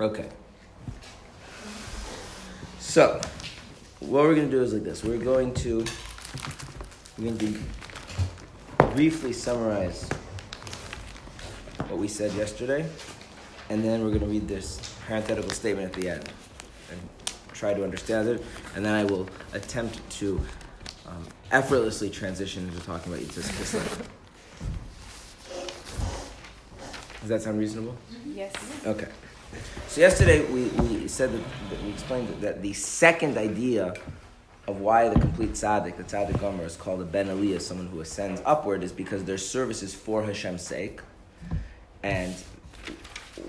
Okay. 0.00 0.28
So, 2.80 3.20
what 4.00 4.24
we're 4.24 4.34
going 4.34 4.50
to 4.50 4.56
do 4.56 4.62
is 4.62 4.72
like 4.72 4.82
this. 4.82 5.04
We're 5.04 5.18
going 5.18 5.54
to 5.54 5.84
we're 7.16 7.30
going 7.30 7.38
to 7.38 8.84
briefly 8.86 9.32
summarize 9.32 10.08
what 11.88 11.98
we 11.98 12.08
said 12.08 12.32
yesterday, 12.32 12.84
and 13.70 13.84
then 13.84 14.02
we're 14.02 14.08
going 14.08 14.20
to 14.20 14.26
read 14.26 14.48
this 14.48 14.96
parenthetical 15.06 15.50
statement 15.50 15.94
at 15.94 16.00
the 16.02 16.08
end 16.08 16.28
and 16.90 17.00
try 17.52 17.72
to 17.72 17.84
understand 17.84 18.28
it, 18.28 18.44
and 18.74 18.84
then 18.84 18.94
I 18.94 19.04
will 19.04 19.28
attempt 19.52 19.98
to 20.18 20.40
um, 21.06 21.24
effortlessly 21.52 22.10
transition 22.10 22.66
into 22.66 22.80
talking 22.80 23.12
about 23.12 23.24
Yud 23.24 23.32
Tes 23.32 23.48
Kislev. 23.48 24.06
Does 27.20 27.28
that 27.28 27.42
sound 27.42 27.60
reasonable? 27.60 27.96
Yes. 28.26 28.52
Okay. 28.84 29.06
So 29.94 30.00
yesterday 30.00 30.44
we, 30.46 30.64
we 30.64 31.06
said 31.06 31.32
that, 31.32 31.44
that 31.70 31.80
we 31.84 31.90
explained 31.90 32.26
that, 32.26 32.40
that 32.40 32.62
the 32.62 32.72
second 32.72 33.38
idea 33.38 33.94
of 34.66 34.80
why 34.80 35.08
the 35.08 35.20
complete 35.20 35.50
tzaddik, 35.50 35.96
the 35.96 36.02
tzaddik 36.02 36.40
gomer, 36.40 36.64
is 36.64 36.74
called 36.74 37.00
a 37.00 37.04
ben 37.04 37.28
aliyah, 37.28 37.60
someone 37.60 37.86
who 37.86 38.00
ascends 38.00 38.42
upward, 38.44 38.82
is 38.82 38.90
because 38.90 39.22
their 39.22 39.38
service 39.38 39.84
is 39.84 39.94
for 39.94 40.24
Hashem's 40.24 40.62
sake. 40.62 41.00
And 42.02 42.34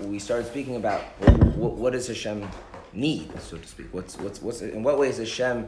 we 0.02 0.20
started 0.20 0.46
speaking 0.46 0.76
about 0.76 1.00
what, 1.56 1.72
what 1.72 1.94
does 1.94 2.06
Hashem 2.06 2.48
need, 2.92 3.28
so 3.40 3.56
to 3.56 3.66
speak. 3.66 3.88
What's, 3.90 4.16
what's, 4.16 4.40
what's, 4.40 4.62
in 4.62 4.84
what 4.84 5.00
way 5.00 5.08
is 5.08 5.18
Hashem 5.18 5.66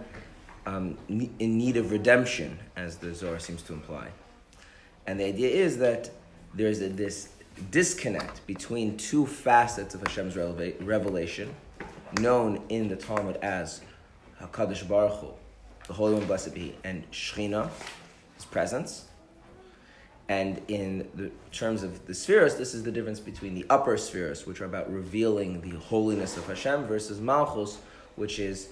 um, 0.64 0.96
in 1.08 1.58
need 1.58 1.76
of 1.76 1.90
redemption, 1.90 2.56
as 2.76 2.98
the 2.98 3.12
Zohar 3.12 3.40
seems 3.40 3.62
to 3.62 3.72
imply? 3.72 4.10
And 5.08 5.18
the 5.18 5.24
idea 5.24 5.48
is 5.48 5.78
that 5.78 6.12
there's 6.54 6.80
a, 6.82 6.88
this 6.88 7.30
disconnect 7.70 8.46
between 8.46 8.96
two 8.96 9.26
facets 9.26 9.94
of 9.94 10.02
Hashem's 10.02 10.36
revelation, 10.36 11.54
known 12.20 12.62
in 12.68 12.88
the 12.88 12.96
Talmud 12.96 13.36
as 13.36 13.82
Hakadosh 14.40 14.86
Baruch 14.88 15.20
Hu, 15.20 15.28
the 15.86 15.92
Holy 15.92 16.14
One, 16.14 16.26
blessed 16.26 16.54
be, 16.54 16.74
and 16.84 17.10
Shechina, 17.10 17.70
His 18.36 18.44
presence. 18.44 19.06
And 20.28 20.60
in 20.68 21.08
the 21.14 21.30
terms 21.52 21.82
of 21.82 22.06
the 22.06 22.14
spheres, 22.14 22.56
this 22.56 22.74
is 22.74 22.82
the 22.82 22.92
difference 22.92 23.18
between 23.18 23.54
the 23.54 23.64
upper 23.70 23.96
spheres, 23.96 24.46
which 24.46 24.60
are 24.60 24.66
about 24.66 24.92
revealing 24.92 25.62
the 25.62 25.76
holiness 25.78 26.36
of 26.36 26.46
Hashem, 26.46 26.84
versus 26.84 27.18
Malchus, 27.18 27.78
which 28.16 28.38
is 28.38 28.68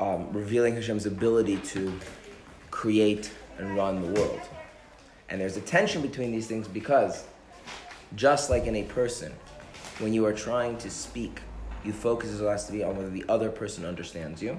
um, 0.00 0.32
revealing 0.32 0.74
Hashem's 0.74 1.06
ability 1.06 1.58
to 1.58 1.92
create 2.70 3.30
and 3.58 3.76
run 3.76 4.02
the 4.02 4.20
world. 4.20 4.40
And 5.28 5.40
there's 5.40 5.56
a 5.56 5.60
tension 5.60 6.02
between 6.02 6.32
these 6.32 6.46
things 6.46 6.68
because 6.68 7.24
just 8.16 8.50
like 8.50 8.66
in 8.66 8.74
a 8.76 8.82
person, 8.82 9.32
when 9.98 10.12
you 10.12 10.26
are 10.26 10.32
trying 10.32 10.76
to 10.78 10.90
speak, 10.90 11.40
you 11.84 11.92
focus 11.92 12.30
as 12.30 12.40
has 12.40 12.66
to 12.66 12.72
be 12.72 12.82
on 12.82 12.96
whether 12.96 13.10
the 13.10 13.24
other 13.28 13.50
person 13.50 13.84
understands 13.84 14.42
you. 14.42 14.58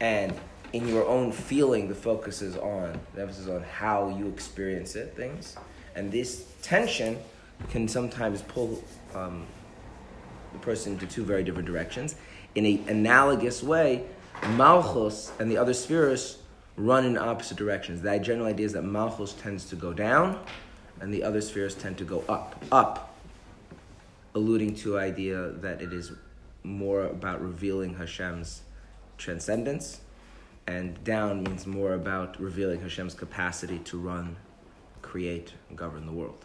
And 0.00 0.34
in 0.72 0.88
your 0.88 1.06
own 1.06 1.30
feeling, 1.30 1.88
the 1.88 1.94
focus 1.94 2.42
is 2.42 2.56
on, 2.56 2.98
the 3.14 3.22
emphasis 3.22 3.44
is 3.44 3.48
on 3.48 3.62
how 3.62 4.08
you 4.08 4.26
experience 4.28 4.96
it, 4.96 5.14
things. 5.14 5.56
And 5.94 6.10
this 6.10 6.46
tension 6.62 7.18
can 7.70 7.86
sometimes 7.86 8.42
pull 8.42 8.82
um, 9.14 9.46
the 10.52 10.58
person 10.58 10.94
into 10.94 11.06
two 11.06 11.24
very 11.24 11.44
different 11.44 11.66
directions. 11.66 12.16
In 12.54 12.66
an 12.66 12.88
analogous 12.88 13.62
way, 13.62 14.04
Malchus 14.56 15.32
and 15.38 15.50
the 15.50 15.56
other 15.56 15.74
spheres 15.74 16.38
run 16.76 17.04
in 17.04 17.18
opposite 17.18 17.58
directions. 17.58 18.00
The 18.00 18.18
general 18.18 18.46
idea 18.46 18.66
is 18.66 18.72
that 18.72 18.82
Malchus 18.82 19.34
tends 19.34 19.66
to 19.66 19.76
go 19.76 19.92
down, 19.92 20.42
and 21.02 21.12
the 21.12 21.24
other 21.24 21.40
spheres 21.40 21.74
tend 21.74 21.98
to 21.98 22.04
go 22.04 22.24
up, 22.28 22.64
up, 22.70 23.16
alluding 24.36 24.76
to 24.76 24.96
idea 24.96 25.48
that 25.48 25.82
it 25.82 25.92
is 25.92 26.12
more 26.62 27.02
about 27.06 27.42
revealing 27.42 27.94
Hashem's 27.94 28.62
transcendence, 29.18 30.00
and 30.68 31.02
down 31.02 31.42
means 31.42 31.66
more 31.66 31.94
about 31.94 32.40
revealing 32.40 32.80
Hashem's 32.80 33.14
capacity 33.14 33.80
to 33.80 33.98
run, 33.98 34.36
create, 35.02 35.52
and 35.68 35.76
govern 35.76 36.06
the 36.06 36.12
world. 36.12 36.44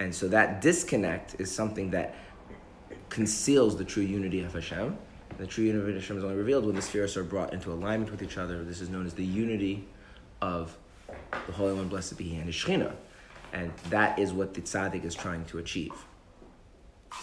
And 0.00 0.14
so 0.14 0.26
that 0.28 0.62
disconnect 0.62 1.36
is 1.38 1.50
something 1.54 1.90
that 1.90 2.14
conceals 3.10 3.76
the 3.76 3.84
true 3.84 4.02
unity 4.02 4.40
of 4.40 4.54
Hashem. 4.54 4.96
The 5.36 5.46
true 5.46 5.64
unity 5.64 5.90
of 5.90 5.96
Hashem 5.96 6.16
is 6.16 6.24
only 6.24 6.36
revealed 6.36 6.64
when 6.64 6.76
the 6.76 6.82
spheres 6.82 7.18
are 7.18 7.24
brought 7.24 7.52
into 7.52 7.72
alignment 7.72 8.10
with 8.10 8.22
each 8.22 8.38
other. 8.38 8.64
This 8.64 8.80
is 8.80 8.88
known 8.88 9.04
as 9.04 9.12
the 9.12 9.24
unity 9.24 9.86
of 10.40 10.78
the 11.46 11.52
Holy 11.52 11.74
One, 11.74 11.88
blessed 11.88 12.16
be 12.16 12.24
He, 12.24 12.36
and 12.36 12.46
His 12.46 12.54
Shechina. 12.54 12.92
And 13.52 13.72
that 13.90 14.18
is 14.18 14.32
what 14.32 14.54
the 14.54 14.62
tzaddik 14.62 15.04
is 15.04 15.14
trying 15.14 15.44
to 15.46 15.58
achieve. 15.58 15.92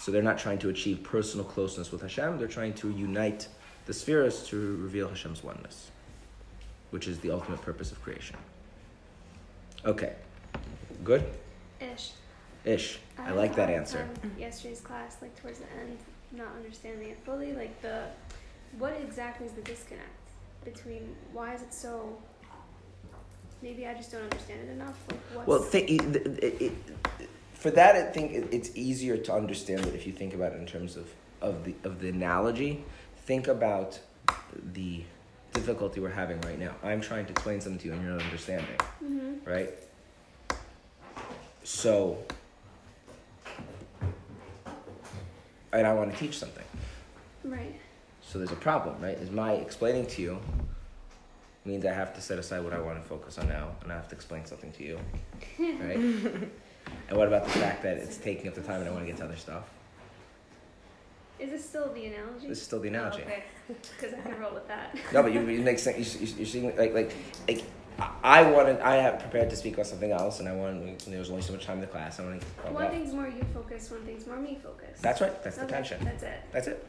So 0.00 0.12
they're 0.12 0.22
not 0.22 0.38
trying 0.38 0.58
to 0.58 0.68
achieve 0.68 1.02
personal 1.02 1.44
closeness 1.44 1.90
with 1.90 2.02
Hashem, 2.02 2.38
they're 2.38 2.46
trying 2.46 2.74
to 2.74 2.90
unite 2.90 3.48
the 3.86 3.92
spheres 3.92 4.46
to 4.48 4.76
reveal 4.76 5.08
Hashem's 5.08 5.42
oneness, 5.42 5.90
which 6.90 7.08
is 7.08 7.18
the 7.20 7.30
ultimate 7.30 7.60
purpose 7.62 7.90
of 7.90 8.00
creation. 8.02 8.36
Okay. 9.84 10.14
Good? 11.02 11.24
Ish. 11.80 12.12
Ish. 12.64 12.98
I, 13.18 13.30
I 13.30 13.32
like 13.32 13.56
that 13.56 13.68
um, 13.68 13.74
answer. 13.74 14.08
yesterday's 14.38 14.80
class, 14.80 15.16
like 15.22 15.34
towards 15.40 15.58
the 15.58 15.66
end, 15.80 15.98
not 16.32 16.48
understanding 16.56 17.08
it 17.08 17.18
fully, 17.24 17.52
like 17.52 17.80
the 17.82 18.04
what 18.78 18.92
exactly 19.02 19.46
is 19.46 19.52
the 19.52 19.62
disconnect 19.62 20.06
between 20.64 21.16
why 21.32 21.54
is 21.54 21.62
it 21.62 21.72
so 21.72 22.16
maybe 23.62 23.86
I 23.86 23.94
just 23.94 24.12
don't 24.12 24.22
understand 24.22 24.68
it 24.68 24.72
enough. 24.72 24.96
Like, 25.34 25.46
well, 25.46 25.64
th- 25.64 25.90
it, 25.90 26.16
it, 26.16 26.62
it, 26.62 26.72
for 27.54 27.70
that, 27.70 27.96
I 27.96 28.02
think 28.02 28.52
it's 28.52 28.70
easier 28.74 29.16
to 29.16 29.34
understand 29.34 29.86
it 29.86 29.94
if 29.94 30.06
you 30.06 30.12
think 30.12 30.34
about 30.34 30.52
it 30.52 30.58
in 30.58 30.66
terms 30.66 30.96
of, 30.96 31.10
of 31.40 31.64
the 31.64 31.74
of 31.84 32.00
the 32.00 32.08
analogy. 32.08 32.84
Think 33.26 33.48
about 33.48 34.00
the 34.72 35.02
difficulty 35.52 36.00
we're 36.00 36.10
having 36.10 36.40
right 36.42 36.58
now. 36.58 36.74
I'm 36.82 37.00
trying 37.00 37.26
to 37.26 37.32
explain 37.32 37.60
something 37.60 37.80
to 37.80 37.86
you, 37.88 37.92
and 37.92 38.02
you're 38.02 38.12
not 38.12 38.22
understanding, 38.22 38.76
mm-hmm. 39.04 39.48
right? 39.48 39.70
So, 41.62 42.18
and 45.72 45.86
I 45.86 45.92
want 45.92 46.12
to 46.12 46.18
teach 46.18 46.38
something. 46.38 46.64
Right. 47.44 47.78
So 48.22 48.38
there's 48.38 48.52
a 48.52 48.56
problem, 48.56 49.00
right? 49.00 49.18
Is 49.18 49.30
my 49.30 49.52
explaining 49.52 50.06
to 50.06 50.22
you 50.22 50.38
means 51.70 51.86
I 51.86 51.92
have 51.92 52.14
to 52.14 52.20
set 52.20 52.38
aside 52.38 52.62
what 52.64 52.72
I 52.72 52.80
want 52.80 53.00
to 53.02 53.08
focus 53.08 53.38
on 53.38 53.48
now, 53.48 53.70
and 53.82 53.92
I 53.92 53.94
have 53.94 54.08
to 54.08 54.14
explain 54.14 54.44
something 54.44 54.72
to 54.72 54.82
you, 54.82 54.98
right? 55.58 55.96
and 57.08 57.18
what 57.18 57.28
about 57.28 57.44
the 57.44 57.50
fact 57.50 57.82
that 57.84 57.96
it's 57.96 58.16
taking 58.16 58.48
up 58.48 58.54
the 58.54 58.62
time, 58.62 58.80
and 58.80 58.88
I 58.88 58.92
want 58.92 59.04
to 59.04 59.06
get 59.06 59.18
to 59.18 59.24
other 59.24 59.36
stuff? 59.36 59.64
Is 61.38 61.50
this 61.50 61.64
still 61.64 61.92
the 61.92 62.06
analogy? 62.06 62.48
This 62.48 62.58
is 62.58 62.64
still 62.64 62.80
the 62.80 62.88
analogy. 62.88 63.22
Oh, 63.24 63.30
okay, 63.30 63.44
because 63.98 64.14
I 64.14 64.20
can 64.20 64.40
roll 64.40 64.52
with 64.52 64.68
that. 64.68 64.94
no, 65.12 65.22
but 65.22 65.32
you, 65.32 65.40
it 65.40 65.60
makes 65.60 65.82
sense. 65.82 66.14
You, 66.14 66.26
you, 66.26 66.42
are 66.42 66.46
seeing 66.46 66.76
like 66.76 66.92
like 66.92 67.14
like. 67.48 67.64
I 68.22 68.42
wanted. 68.50 68.80
I 68.80 68.96
have 68.96 69.18
prepared 69.20 69.50
to 69.50 69.56
speak 69.56 69.78
on 69.78 69.84
something 69.84 70.10
else, 70.10 70.40
and 70.40 70.48
I 70.48 70.52
wanted. 70.52 71.00
There 71.00 71.18
was 71.18 71.30
only 71.30 71.42
so 71.42 71.52
much 71.52 71.66
time 71.66 71.76
in 71.76 71.82
the 71.82 71.86
class. 71.86 72.18
I 72.18 72.24
wanted. 72.24 72.44
One 72.70 72.90
thing's 72.90 73.12
more 73.12 73.28
you 73.28 73.44
focused. 73.54 73.90
One 73.90 74.02
thing's 74.02 74.26
more 74.26 74.36
me 74.36 74.58
focused. 74.62 75.02
That's 75.02 75.20
right. 75.20 75.42
That's 75.42 75.56
okay, 75.58 75.66
the 75.66 75.72
tension. 75.72 76.04
That's 76.04 76.22
it. 76.22 76.42
That's 76.52 76.66
it. 76.66 76.86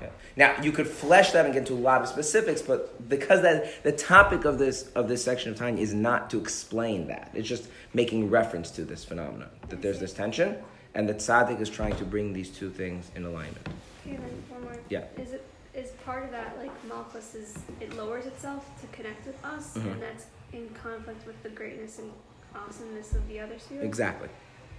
Okay. 0.00 0.12
Now 0.36 0.60
you 0.62 0.72
could 0.72 0.86
flesh 0.86 1.32
that 1.32 1.44
and 1.44 1.54
get 1.54 1.60
into 1.60 1.72
a 1.72 1.82
lot 1.82 2.02
of 2.02 2.08
specifics, 2.08 2.60
but 2.60 3.08
because 3.08 3.42
that 3.42 3.82
the 3.82 3.92
topic 3.92 4.44
of 4.44 4.58
this 4.58 4.90
of 4.94 5.08
this 5.08 5.24
section 5.24 5.50
of 5.50 5.58
time 5.58 5.78
is 5.78 5.94
not 5.94 6.28
to 6.30 6.38
explain 6.38 7.08
that, 7.08 7.30
it's 7.34 7.48
just 7.48 7.68
making 7.94 8.28
reference 8.28 8.70
to 8.72 8.84
this 8.84 9.04
phenomenon 9.04 9.48
that 9.68 9.80
there's 9.80 9.98
this 9.98 10.12
tension, 10.12 10.56
and 10.94 11.08
that 11.08 11.18
tzaddik 11.18 11.60
is 11.60 11.70
trying 11.70 11.96
to 11.96 12.04
bring 12.04 12.32
these 12.32 12.50
two 12.50 12.70
things 12.70 13.10
in 13.14 13.24
alignment. 13.24 13.68
Okay, 14.06 14.16
then 14.16 14.44
one 14.50 14.62
more. 14.62 14.78
Yeah. 14.90 15.04
Is 15.16 15.32
it 15.32 15.46
is 15.74 15.90
part 16.04 16.24
of 16.24 16.30
that 16.30 16.58
like 16.58 16.72
Malchus 16.86 17.34
is 17.34 17.58
it 17.80 17.96
lowers 17.96 18.26
itself 18.26 18.68
to 18.80 18.86
connect 18.88 19.26
with 19.26 19.42
us, 19.44 19.76
mm-hmm. 19.76 19.88
and 19.88 20.02
that's 20.02 20.26
in 20.52 20.68
conflict 20.70 21.26
with 21.26 21.42
the 21.42 21.50
greatness 21.50 21.98
and 21.98 22.12
awesomeness 22.54 23.14
of 23.14 23.26
the 23.28 23.40
other 23.40 23.58
spheres? 23.58 23.82
Exactly. 23.84 24.28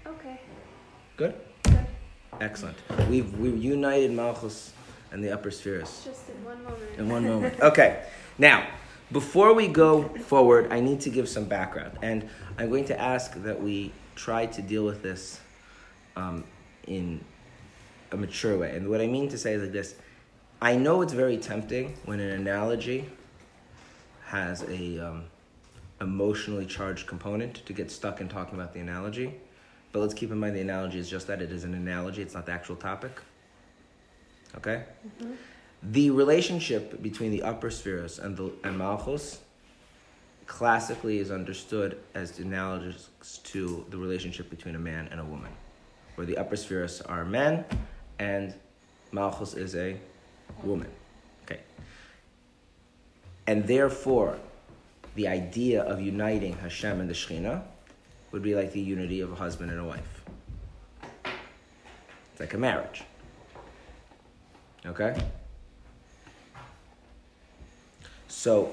Okay. 0.05 0.39
Good. 1.17 1.33
Good. 1.63 1.87
Excellent. 2.39 2.77
We've 3.09 3.33
we've 3.39 3.57
united 3.57 4.11
Malchus 4.11 4.73
and 5.11 5.23
the 5.23 5.31
upper 5.31 5.51
spheres. 5.51 6.03
Just 6.05 6.29
in 6.29 6.43
one 6.43 6.63
moment. 6.63 6.97
In 6.97 7.09
one 7.09 7.25
moment. 7.25 7.59
Okay. 7.61 8.03
Now, 8.37 8.67
before 9.11 9.53
we 9.53 9.67
go 9.67 10.03
forward, 10.03 10.71
I 10.71 10.79
need 10.79 11.01
to 11.01 11.09
give 11.09 11.29
some 11.29 11.45
background, 11.45 11.97
and 12.01 12.29
I'm 12.57 12.69
going 12.69 12.85
to 12.85 12.99
ask 12.99 13.33
that 13.43 13.61
we 13.61 13.91
try 14.15 14.45
to 14.47 14.61
deal 14.61 14.83
with 14.83 15.01
this 15.01 15.39
um, 16.15 16.43
in 16.87 17.23
a 18.11 18.17
mature 18.17 18.57
way. 18.57 18.75
And 18.75 18.89
what 18.89 18.99
I 18.99 19.07
mean 19.07 19.29
to 19.29 19.37
say 19.37 19.53
is 19.53 19.61
like 19.61 19.71
this: 19.71 19.95
I 20.61 20.75
know 20.75 21.01
it's 21.01 21.13
very 21.13 21.37
tempting 21.37 21.97
when 22.05 22.19
an 22.19 22.31
analogy 22.31 23.09
has 24.25 24.63
a 24.63 24.99
um, 24.99 25.23
emotionally 26.01 26.65
charged 26.65 27.07
component 27.07 27.65
to 27.65 27.73
get 27.73 27.89
stuck 27.89 28.19
in 28.19 28.27
talking 28.27 28.55
about 28.55 28.73
the 28.73 28.79
analogy. 28.81 29.33
But 29.93 29.99
let's 29.99 30.13
keep 30.13 30.31
in 30.31 30.37
mind 30.37 30.55
the 30.55 30.61
analogy 30.61 30.99
is 30.99 31.09
just 31.09 31.27
that 31.27 31.41
it 31.41 31.51
is 31.51 31.63
an 31.63 31.73
analogy, 31.73 32.21
it's 32.21 32.33
not 32.33 32.45
the 32.45 32.51
actual 32.51 32.75
topic. 32.75 33.21
Okay? 34.57 34.83
Mm-hmm. 35.21 35.33
The 35.83 36.09
relationship 36.09 37.01
between 37.01 37.31
the 37.31 37.43
upper 37.43 37.69
spheres 37.69 38.19
and, 38.19 38.35
the, 38.35 38.51
and 38.63 38.77
Malchus 38.77 39.39
classically 40.47 41.19
is 41.19 41.29
understood 41.29 41.99
as 42.15 42.39
analogous 42.39 43.09
to 43.43 43.85
the 43.89 43.97
relationship 43.97 44.49
between 44.49 44.75
a 44.75 44.79
man 44.79 45.07
and 45.11 45.19
a 45.19 45.23
woman. 45.23 45.51
where 46.15 46.25
the 46.25 46.37
upper 46.37 46.55
spheres 46.55 46.99
are 47.01 47.23
men 47.23 47.63
and 48.17 48.55
Malchus 49.11 49.53
is 49.53 49.75
a 49.75 49.95
woman. 50.63 50.89
Okay. 51.45 51.59
And 53.45 53.67
therefore, 53.67 54.39
the 55.13 55.27
idea 55.27 55.83
of 55.83 56.01
uniting 56.01 56.53
Hashem 56.53 56.99
and 56.99 57.07
the 57.07 57.13
Shekhinah 57.13 57.61
would 58.31 58.41
be 58.41 58.55
like 58.55 58.73
the 58.73 58.81
unity 58.81 59.21
of 59.21 59.31
a 59.31 59.35
husband 59.35 59.69
and 59.69 59.79
a 59.79 59.83
wife. 59.83 60.23
It's 62.31 62.39
like 62.39 62.55
a 62.55 62.57
marriage. 62.57 63.03
Okay? 64.87 65.15
So, 68.27 68.71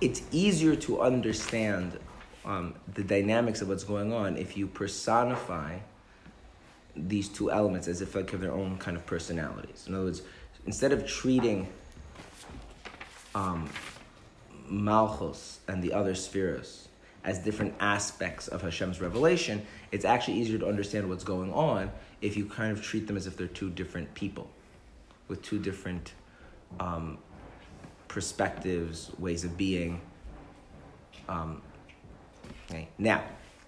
it's 0.00 0.22
easier 0.30 0.74
to 0.76 1.00
understand 1.00 1.98
um, 2.44 2.74
the 2.94 3.04
dynamics 3.04 3.60
of 3.60 3.68
what's 3.68 3.84
going 3.84 4.12
on 4.12 4.36
if 4.36 4.56
you 4.56 4.66
personify 4.66 5.78
these 6.96 7.28
two 7.28 7.50
elements 7.50 7.86
as 7.86 8.00
if 8.00 8.14
like 8.14 8.30
have 8.30 8.40
their 8.40 8.52
own 8.52 8.78
kind 8.78 8.96
of 8.96 9.06
personalities. 9.06 9.84
In 9.86 9.94
other 9.94 10.04
words, 10.04 10.22
instead 10.66 10.92
of 10.92 11.06
treating 11.06 11.68
um, 13.34 13.68
Malchus 14.70 15.60
and 15.68 15.82
the 15.82 15.92
other 15.92 16.14
spheres 16.14 16.88
as 17.24 17.38
different 17.38 17.74
aspects 17.80 18.48
of 18.48 18.62
Hashem's 18.62 19.00
revelation, 19.00 19.66
it's 19.92 20.04
actually 20.04 20.38
easier 20.38 20.58
to 20.58 20.66
understand 20.66 21.08
what's 21.08 21.24
going 21.24 21.52
on 21.52 21.90
if 22.22 22.36
you 22.36 22.46
kind 22.46 22.72
of 22.72 22.82
treat 22.82 23.06
them 23.06 23.16
as 23.16 23.26
if 23.26 23.36
they're 23.36 23.46
two 23.46 23.70
different 23.70 24.12
people 24.14 24.48
with 25.28 25.42
two 25.42 25.58
different 25.58 26.14
um, 26.78 27.18
perspectives, 28.08 29.10
ways 29.18 29.44
of 29.44 29.56
being. 29.56 30.00
Um, 31.28 31.62
okay. 32.70 32.88
Now, 32.98 33.22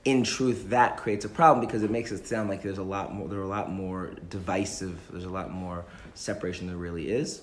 in 0.04 0.24
truth, 0.24 0.70
that 0.70 0.96
creates 0.96 1.24
a 1.24 1.28
problem 1.28 1.64
because 1.64 1.82
it 1.82 1.90
makes 1.90 2.10
it 2.10 2.26
sound 2.26 2.48
like 2.48 2.62
there's 2.62 2.78
a 2.78 2.82
lot 2.82 3.14
more. 3.14 3.28
There 3.28 3.38
are 3.38 3.44
a 3.44 3.48
lot 3.48 3.70
more 3.70 4.12
divisive. 4.30 4.98
There's 5.10 5.24
a 5.24 5.30
lot 5.30 5.50
more 5.50 5.84
separation 6.14 6.66
than 6.66 6.76
there 6.76 6.82
really 6.82 7.08
is. 7.08 7.42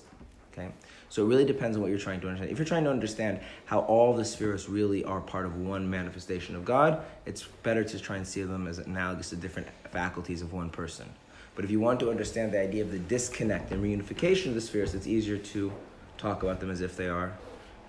Okay, 0.52 0.68
so 1.10 1.24
it 1.24 1.26
really 1.26 1.44
depends 1.44 1.76
on 1.76 1.82
what 1.82 1.90
you're 1.90 1.98
trying 1.98 2.20
to 2.20 2.28
understand. 2.28 2.52
If 2.52 2.58
you're 2.58 2.64
trying 2.64 2.84
to 2.84 2.90
understand 2.90 3.40
how 3.64 3.80
all 3.80 4.14
the 4.14 4.24
spheres 4.24 4.68
really 4.68 5.04
are 5.04 5.20
part 5.20 5.44
of 5.44 5.56
one 5.56 5.90
manifestation 5.90 6.54
of 6.54 6.64
God, 6.64 7.02
it's 7.26 7.42
better 7.64 7.82
to 7.82 7.98
try 7.98 8.16
and 8.16 8.26
see 8.26 8.42
them 8.42 8.68
as 8.68 8.78
analogous 8.78 9.30
to 9.30 9.36
different 9.36 9.66
faculties 9.90 10.40
of 10.40 10.52
one 10.52 10.70
person. 10.70 11.12
But 11.56 11.64
if 11.64 11.70
you 11.72 11.80
want 11.80 11.98
to 12.00 12.10
understand 12.10 12.52
the 12.52 12.60
idea 12.60 12.84
of 12.84 12.92
the 12.92 13.00
disconnect 13.00 13.72
and 13.72 13.82
reunification 13.82 14.46
of 14.46 14.54
the 14.54 14.60
spheres, 14.60 14.94
it's 14.94 15.08
easier 15.08 15.36
to 15.36 15.72
talk 16.16 16.44
about 16.44 16.60
them 16.60 16.70
as 16.70 16.80
if 16.80 16.96
they 16.96 17.08
are 17.08 17.36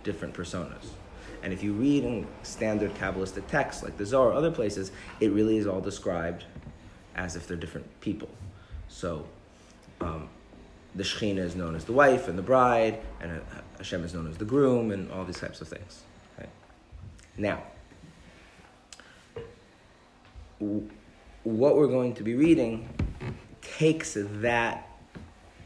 different 0.03 0.33
personas. 0.33 0.87
And 1.43 1.53
if 1.53 1.61
you 1.61 1.73
read 1.73 2.03
in 2.03 2.27
standard 2.41 2.93
Kabbalistic 2.95 3.45
texts 3.45 3.83
like 3.83 3.97
the 3.97 4.05
Zohar 4.05 4.29
or 4.29 4.33
other 4.33 4.51
places, 4.51 4.91
it 5.19 5.31
really 5.31 5.57
is 5.57 5.67
all 5.67 5.79
described 5.79 6.45
as 7.15 7.35
if 7.35 7.47
they're 7.47 7.55
different 7.55 7.87
people. 8.01 8.29
So 8.87 9.27
um, 9.99 10.27
the 10.95 11.03
Shekhinah 11.03 11.39
is 11.39 11.55
known 11.55 11.75
as 11.75 11.85
the 11.85 11.93
wife 11.93 12.27
and 12.27 12.37
the 12.37 12.43
bride, 12.43 12.99
and 13.21 13.41
Hashem 13.77 14.03
is 14.03 14.13
known 14.13 14.27
as 14.29 14.37
the 14.37 14.45
groom, 14.45 14.91
and 14.91 15.11
all 15.11 15.23
these 15.23 15.39
types 15.39 15.61
of 15.61 15.67
things. 15.67 16.03
Now, 17.37 17.63
what 21.43 21.75
we're 21.75 21.87
going 21.87 22.13
to 22.15 22.23
be 22.23 22.35
reading 22.35 22.89
takes 23.61 24.17
that, 24.19 24.89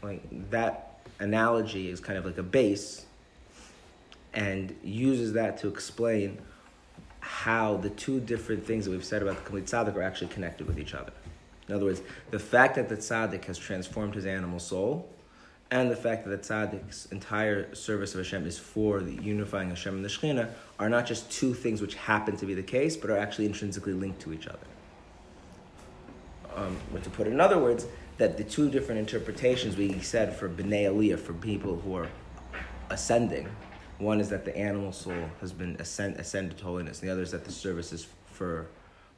like 0.02 0.22
that 0.50 1.00
analogy 1.18 1.90
is 1.90 2.00
kind 2.00 2.18
of 2.18 2.24
like 2.24 2.38
a 2.38 2.42
base 2.42 3.04
and 4.32 4.74
uses 4.82 5.32
that 5.32 5.58
to 5.58 5.68
explain 5.68 6.38
how 7.20 7.76
the 7.78 7.90
two 7.90 8.20
different 8.20 8.64
things 8.64 8.84
that 8.84 8.92
we've 8.92 9.04
said 9.04 9.22
about 9.22 9.36
the 9.36 9.42
complete 9.42 9.64
tzaddik 9.64 9.96
are 9.96 10.02
actually 10.02 10.28
connected 10.28 10.66
with 10.66 10.78
each 10.78 10.94
other. 10.94 11.12
In 11.68 11.74
other 11.74 11.84
words, 11.84 12.00
the 12.30 12.38
fact 12.38 12.76
that 12.76 12.88
the 12.88 12.96
tzaddik 12.96 13.44
has 13.46 13.58
transformed 13.58 14.14
his 14.14 14.24
animal 14.24 14.60
soul, 14.60 15.08
and 15.70 15.90
the 15.90 15.96
fact 15.96 16.24
that 16.24 16.30
the 16.30 16.54
tzaddik's 16.54 17.06
entire 17.06 17.74
service 17.74 18.14
of 18.14 18.20
Hashem 18.20 18.46
is 18.46 18.58
for 18.58 19.00
the 19.00 19.14
unifying 19.14 19.70
Hashem 19.70 19.96
and 19.96 20.04
the 20.04 20.08
Shekhinah 20.08 20.50
are 20.78 20.88
not 20.88 21.06
just 21.06 21.30
two 21.30 21.54
things 21.54 21.80
which 21.80 21.94
happen 21.96 22.36
to 22.36 22.46
be 22.46 22.54
the 22.54 22.62
case, 22.62 22.96
but 22.96 23.10
are 23.10 23.16
actually 23.16 23.46
intrinsically 23.46 23.92
linked 23.92 24.20
to 24.20 24.32
each 24.32 24.46
other. 24.46 24.58
Um, 26.54 26.76
to 27.02 27.10
put 27.10 27.26
it 27.26 27.32
in 27.32 27.40
other 27.40 27.58
words, 27.58 27.86
that 28.18 28.36
the 28.36 28.44
two 28.44 28.70
different 28.70 29.00
interpretations 29.00 29.76
we 29.76 29.98
said 30.00 30.34
for 30.34 30.48
B'nai 30.48 30.84
Aliyah, 30.84 31.18
for 31.18 31.34
people 31.34 31.78
who 31.80 31.96
are 31.96 32.08
ascending, 32.90 33.48
one 33.98 34.20
is 34.20 34.28
that 34.30 34.44
the 34.44 34.56
animal 34.56 34.92
soul 34.92 35.30
has 35.40 35.52
been 35.52 35.76
ascend, 35.78 36.16
ascended 36.16 36.58
to 36.58 36.64
holiness, 36.64 37.00
and 37.00 37.08
the 37.08 37.12
other 37.12 37.22
is 37.22 37.32
that 37.32 37.44
the 37.44 37.52
service 37.52 37.92
is 37.92 38.06
for 38.26 38.68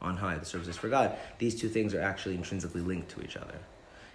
on 0.01 0.17
high, 0.17 0.37
the 0.39 0.47
service 0.47 0.69
is 0.69 0.77
for 0.77 0.89
God. 0.89 1.17
These 1.39 1.61
two 1.61 1.69
things 1.69 1.95
are 1.95 2.01
actually 2.01 2.37
intrinsically 2.37 2.81
linked 2.81 3.11
to 3.11 3.23
each 3.23 3.37
other. 3.37 3.59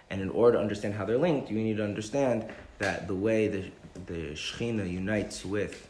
And 0.10 0.22
in 0.22 0.30
order 0.30 0.58
to 0.58 0.62
understand 0.62 0.94
how 0.94 1.06
they're 1.06 1.18
linked, 1.18 1.50
you 1.50 1.58
need 1.58 1.78
to 1.78 1.84
understand 1.84 2.46
that 2.80 3.08
the 3.08 3.16
way 3.16 3.48
the, 3.48 3.72
the 4.06 4.34
Shekhinah 4.34 4.90
unites 4.90 5.44
with 5.44 5.88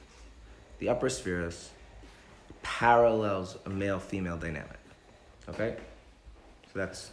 the 0.80 0.89
upper 0.89 1.10
spheres 1.10 1.71
parallels 2.62 3.57
a 3.65 3.69
male 3.69 4.00
female 4.00 4.38
dynamic. 4.38 4.80
Okay? 5.50 5.75
So 6.71 6.80
that's 6.80 7.12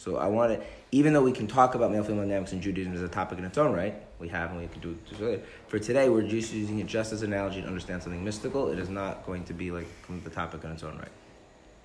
so 0.00 0.16
I 0.16 0.28
want 0.28 0.58
to, 0.58 0.66
even 0.92 1.12
though 1.12 1.22
we 1.22 1.32
can 1.32 1.46
talk 1.46 1.74
about 1.74 1.92
male 1.92 2.02
female 2.02 2.22
dynamics 2.22 2.54
in 2.54 2.62
Judaism 2.62 2.94
as 2.94 3.02
a 3.02 3.08
topic 3.08 3.38
in 3.38 3.44
its 3.44 3.58
own 3.58 3.74
right, 3.74 3.94
we 4.18 4.28
have 4.28 4.50
and 4.50 4.58
we 4.58 4.66
can 4.66 4.80
do 4.80 4.96
it 5.10 5.20
later. 5.20 5.42
For 5.68 5.78
today, 5.78 6.08
we're 6.08 6.22
just 6.22 6.54
using 6.54 6.78
it 6.78 6.86
just 6.86 7.12
as 7.12 7.20
an 7.20 7.34
analogy 7.34 7.60
to 7.60 7.66
understand 7.66 8.02
something 8.02 8.24
mystical. 8.24 8.70
It 8.70 8.78
is 8.78 8.88
not 8.88 9.26
going 9.26 9.44
to 9.44 9.52
be 9.52 9.70
like 9.70 9.86
the 10.24 10.30
topic 10.30 10.64
in 10.64 10.70
its 10.70 10.82
own 10.82 10.96
right. 10.96 11.12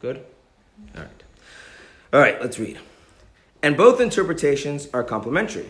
Good? 0.02 0.26
All 0.96 1.02
right. 1.02 1.24
All 2.14 2.20
right, 2.22 2.42
let's 2.42 2.58
read. 2.58 2.80
And 3.66 3.76
both 3.76 4.00
interpretations 4.00 4.88
are 4.94 5.04
complementary. 5.04 5.66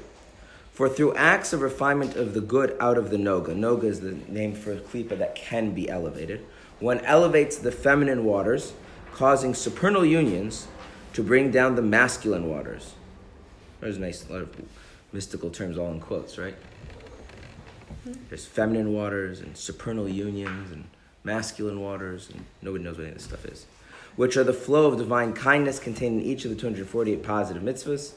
For 0.74 0.90
through 0.90 1.16
acts 1.16 1.54
of 1.54 1.62
refinement 1.62 2.18
of 2.18 2.34
the 2.34 2.42
good 2.42 2.76
out 2.78 2.98
of 2.98 3.10
the 3.10 3.16
noga, 3.16 3.56
noga 3.56 3.86
is 3.86 4.02
the 4.02 4.16
name 4.28 4.54
for 4.54 4.76
klipa 4.76 5.18
that 5.18 5.34
can 5.34 5.74
be 5.74 5.90
elevated, 5.90 6.46
one 6.82 7.00
elevates 7.06 7.56
the 7.56 7.72
feminine 7.72 8.26
waters, 8.26 8.74
causing 9.14 9.54
supernal 9.54 10.04
unions 10.04 10.68
to 11.14 11.24
bring 11.24 11.52
down 11.52 11.76
the 11.78 11.82
masculine 11.82 12.50
waters. 12.50 12.96
There's 13.80 13.96
a 13.96 14.02
nice 14.02 14.30
lot 14.30 14.42
of 14.42 14.54
mystical 15.14 15.50
terms 15.50 15.78
all 15.78 15.94
in 15.94 16.02
quotes, 16.02 16.38
right? 16.38 16.56
There's 18.28 18.46
feminine 18.46 18.92
waters 18.92 19.40
and 19.40 19.56
supernal 19.56 20.10
unions 20.10 20.74
and 20.74 20.84
masculine 21.24 21.80
waters, 21.80 22.30
and 22.30 22.44
nobody 22.62 22.84
knows 22.84 22.98
what 22.98 23.04
any 23.04 23.12
of 23.12 23.20
this 23.20 23.24
stuff 23.24 23.46
is, 23.46 23.66
which 24.16 24.38
are 24.38 24.44
the 24.44 24.54
flow 24.54 24.88
of 24.88 24.98
divine 24.98 25.34
kindness 25.34 25.80
contained 25.80 26.22
in 26.22 26.26
each 26.26 26.46
of 26.46 26.52
the 26.52 26.56
248 26.56 27.24
positive 27.24 27.64
mitzvahs, 27.64 28.14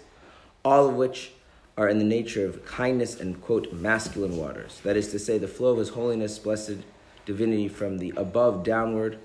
all 0.65 0.89
of 0.89 0.95
which 0.95 1.33
are 1.77 1.89
in 1.89 1.99
the 1.99 2.05
nature 2.05 2.45
of 2.45 2.65
kindness 2.65 3.21
and, 3.21 3.41
quote, 3.41 3.73
masculine 3.73 4.37
waters. 4.37 4.81
That 4.83 4.97
is 4.97 5.09
to 5.13 5.19
say, 5.19 5.39
the 5.39 5.49
flow 5.49 5.73
of 5.73 5.79
His 5.79 5.91
holiness, 5.91 6.39
blessed 6.39 6.79
divinity 7.25 7.69
from 7.69 7.99
the 7.99 8.13
above 8.17 8.65
downward 8.65 9.19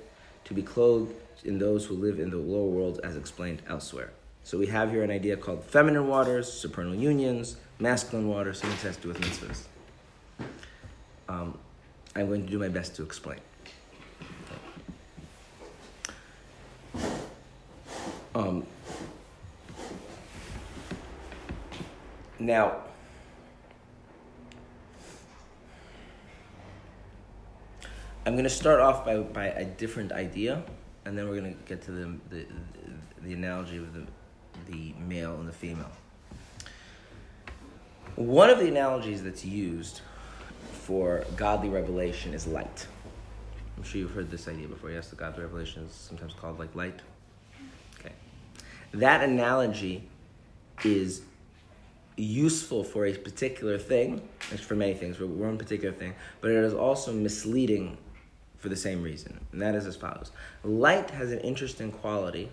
to 0.46 0.54
be 0.54 0.62
clothed 0.62 1.14
in 1.44 1.58
those 1.58 1.86
who 1.86 1.96
live 1.96 2.20
in 2.20 2.30
the 2.30 2.38
lower 2.38 2.68
world 2.68 3.00
as 3.04 3.16
explained 3.16 3.62
elsewhere. 3.68 4.12
So 4.44 4.58
we 4.58 4.68
have 4.68 4.92
here 4.92 5.04
an 5.04 5.12
idea 5.12 5.38
called 5.38 5.64
feminine 5.64 6.08
waters, 6.08 6.52
supernal 6.52 6.94
unions, 6.94 7.58
masculine 7.80 8.28
waters, 8.28 8.60
something 8.60 8.78
that 8.78 8.88
has 8.88 8.98
to 8.98 9.02
do 9.04 9.08
with 9.10 9.22
mitzvahs. 9.22 9.64
Um, 11.30 11.58
I'm 12.16 12.28
going 12.28 12.46
to 12.46 12.52
do 12.52 12.60
my 12.60 12.68
best 12.68 12.96
to 12.98 13.04
explain. 13.04 13.40
Um, 18.36 18.66
now, 22.40 22.78
I'm 28.26 28.34
going 28.34 28.44
to 28.44 28.50
start 28.50 28.80
off 28.80 29.06
by, 29.06 29.18
by 29.18 29.48
a 29.48 29.66
different 29.66 30.12
idea 30.12 30.64
and 31.06 31.18
then 31.18 31.28
we're 31.28 31.36
gonna 31.36 31.54
get 31.66 31.82
to 31.84 31.92
the 31.92 32.14
the, 32.30 32.46
the 33.22 33.34
analogy 33.34 33.78
of 33.78 33.94
the 33.94 34.06
the 34.70 34.94
male 35.08 35.36
and 35.36 35.48
the 35.48 35.54
female. 35.54 35.92
One 38.16 38.50
of 38.50 38.60
the 38.60 38.68
analogies 38.68 39.24
that's 39.24 39.44
used 39.44 40.02
for 40.72 41.26
godly 41.36 41.70
revelation 41.70 42.34
is 42.34 42.46
light. 42.46 42.88
I'm 43.76 43.84
sure 43.84 44.00
you've 44.00 44.12
heard 44.12 44.30
this 44.30 44.48
idea 44.48 44.68
before. 44.68 44.92
Yes, 44.92 45.10
the 45.10 45.16
godly 45.16 45.44
revelation 45.44 45.84
is 45.84 45.94
sometimes 45.94 46.34
called 46.34 46.60
like 46.60 46.76
light. 46.76 47.02
That 48.94 49.24
analogy 49.24 50.04
is 50.84 51.22
useful 52.16 52.84
for 52.84 53.06
a 53.06 53.14
particular 53.14 53.78
thing, 53.78 54.28
for 54.40 54.76
many 54.76 54.94
things, 54.94 55.18
for 55.18 55.26
one 55.26 55.58
particular 55.58 55.94
thing, 55.94 56.14
but 56.42 56.52
it 56.52 56.64
is 56.64 56.74
also 56.74 57.12
misleading 57.12 57.98
for 58.58 58.70
the 58.70 58.76
same 58.76 59.02
reason, 59.02 59.40
and 59.52 59.62
that 59.62 59.76
is 59.76 59.86
as 59.86 59.96
follows 59.96 60.32
Light 60.64 61.10
has 61.12 61.32
an 61.32 61.40
interesting 61.40 61.92
quality 61.92 62.50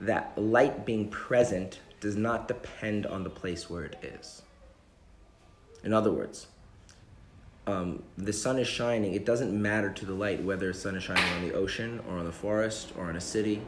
that 0.00 0.32
light 0.36 0.86
being 0.86 1.08
present 1.08 1.80
does 2.00 2.14
not 2.14 2.46
depend 2.46 3.04
on 3.06 3.24
the 3.24 3.30
place 3.30 3.68
where 3.68 3.84
it 3.84 3.96
is. 4.02 4.42
In 5.82 5.92
other 5.92 6.12
words, 6.12 6.46
um, 7.66 8.02
the 8.16 8.32
sun 8.32 8.58
is 8.58 8.68
shining, 8.68 9.14
it 9.14 9.24
doesn't 9.26 9.50
matter 9.60 9.90
to 9.90 10.06
the 10.06 10.14
light 10.14 10.42
whether 10.42 10.68
the 10.68 10.78
sun 10.78 10.94
is 10.94 11.02
shining 11.02 11.24
on 11.34 11.48
the 11.48 11.54
ocean 11.54 12.00
or 12.08 12.18
on 12.18 12.24
the 12.24 12.32
forest 12.32 12.92
or 12.96 13.06
on 13.06 13.16
a 13.16 13.20
city. 13.20 13.60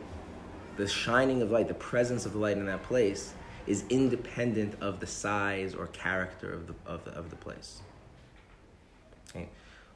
The 0.81 0.89
shining 0.89 1.43
of 1.43 1.51
light, 1.51 1.69
the 1.69 1.75
presence 1.75 2.25
of 2.25 2.33
the 2.33 2.39
light 2.39 2.57
in 2.57 2.65
that 2.65 2.83
place, 2.83 3.35
is 3.67 3.85
independent 3.91 4.81
of 4.81 4.99
the 4.99 5.07
size 5.07 5.75
or 5.75 5.89
character 5.89 6.51
of 6.51 6.67
the, 6.69 6.75
of 6.87 7.05
the, 7.05 7.11
of 7.11 7.29
the 7.29 7.37
place. 7.37 7.83
Okay. 9.29 9.51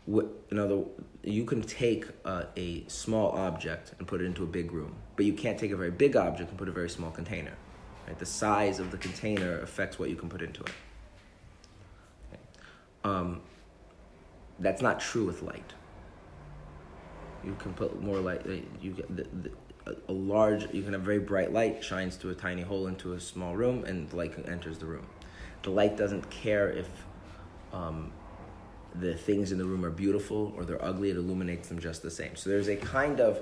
In 0.07 0.59
other, 0.59 0.83
you 1.23 1.47
can 1.47 1.63
take 1.63 2.05
uh, 2.27 2.45
a 2.59 2.85
small 2.87 3.31
object 3.31 3.95
and 3.99 4.07
put 4.07 4.21
it 4.21 4.27
into 4.27 4.43
a 4.43 4.47
big 4.47 4.73
room, 4.73 4.95
but 5.17 5.25
you 5.25 5.33
can't 5.33 5.59
take 5.59 5.71
a 5.71 5.77
very 5.77 5.91
big 5.91 6.17
object 6.17 6.51
and 6.51 6.59
put 6.59 6.69
a 6.69 6.73
very 6.73 6.91
small 6.91 7.11
container. 7.11 7.55
Right? 8.07 8.19
The 8.19 8.27
size 8.27 8.79
of 8.79 8.91
the 8.91 8.99
container 8.99 9.61
affects 9.61 9.99
what 9.99 10.11
you 10.11 10.17
can 10.17 10.29
put 10.29 10.43
into 10.43 10.61
it. 10.65 10.73
Okay. 12.31 12.43
Um, 13.05 13.41
that's 14.59 14.83
not 14.83 15.01
true 15.01 15.25
with 15.25 15.41
light. 15.41 15.73
You 17.43 17.57
can 17.59 17.73
put 17.73 18.03
more 18.03 18.19
light. 18.19 18.43
You 18.83 18.91
get 18.91 19.17
the, 19.17 19.23
the, 19.23 19.51
a, 19.87 20.13
large. 20.13 20.73
You 20.73 20.83
can 20.83 20.93
have 20.93 21.03
very 21.03 21.19
bright 21.19 21.53
light 21.53 21.83
shines 21.83 22.17
through 22.17 22.33
a 22.33 22.35
tiny 22.35 22.63
hole 22.63 22.87
into 22.87 23.13
a 23.13 23.21
small 23.21 23.57
room, 23.57 23.85
and 23.85 24.09
the 24.11 24.17
light 24.17 24.33
enters 24.47 24.79
the 24.79 24.87
room. 24.87 25.07
The 25.63 25.71
light 25.71 25.97
doesn't 25.97 26.29
care 26.31 26.71
if 26.71 26.89
um, 27.73 28.13
the 28.95 29.15
things 29.15 29.53
in 29.53 29.59
the 29.59 29.65
room 29.65 29.85
are 29.85 29.91
beautiful 29.91 30.53
or 30.57 30.65
they're 30.65 30.85
ugly. 30.85 31.11
It 31.11 31.17
illuminates 31.17 31.69
them 31.69 31.79
just 31.79 32.03
the 32.03 32.11
same. 32.11 32.37
So 32.37 32.51
there's 32.51 32.69
a 32.69 32.77
kind 32.77 33.21
of 33.21 33.41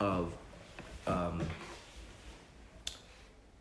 of 0.00 0.32
um, 1.06 1.42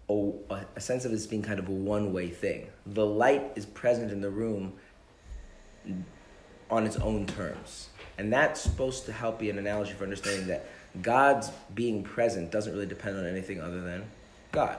a, 0.10 0.66
a 0.75 0.82
sense 0.82 1.06
of 1.06 1.12
this 1.12 1.25
being 1.28 1.42
kind 1.42 1.60
of 1.60 1.68
a 1.68 1.72
one 1.72 2.13
way 2.13 2.30
thing. 2.30 2.68
The 2.86 3.06
light 3.06 3.52
is 3.56 3.66
present 3.66 4.12
in 4.12 4.22
the 4.22 4.30
room 4.30 4.74
on 6.70 6.86
its 6.86 6.98
own 6.98 7.25
terms. 7.25 7.90
And 8.18 8.32
that's 8.32 8.62
supposed 8.62 9.06
to 9.06 9.12
help 9.12 9.40
be 9.40 9.50
an 9.50 9.58
analogy 9.58 9.94
for 9.94 10.04
understanding 10.04 10.48
that 10.48 10.68
God's 11.01 11.51
being 11.73 12.03
present 12.03 12.51
doesn't 12.51 12.71
really 12.71 12.85
depend 12.85 13.17
on 13.17 13.25
anything 13.25 13.59
other 13.62 13.81
than 13.81 14.05
God. 14.51 14.77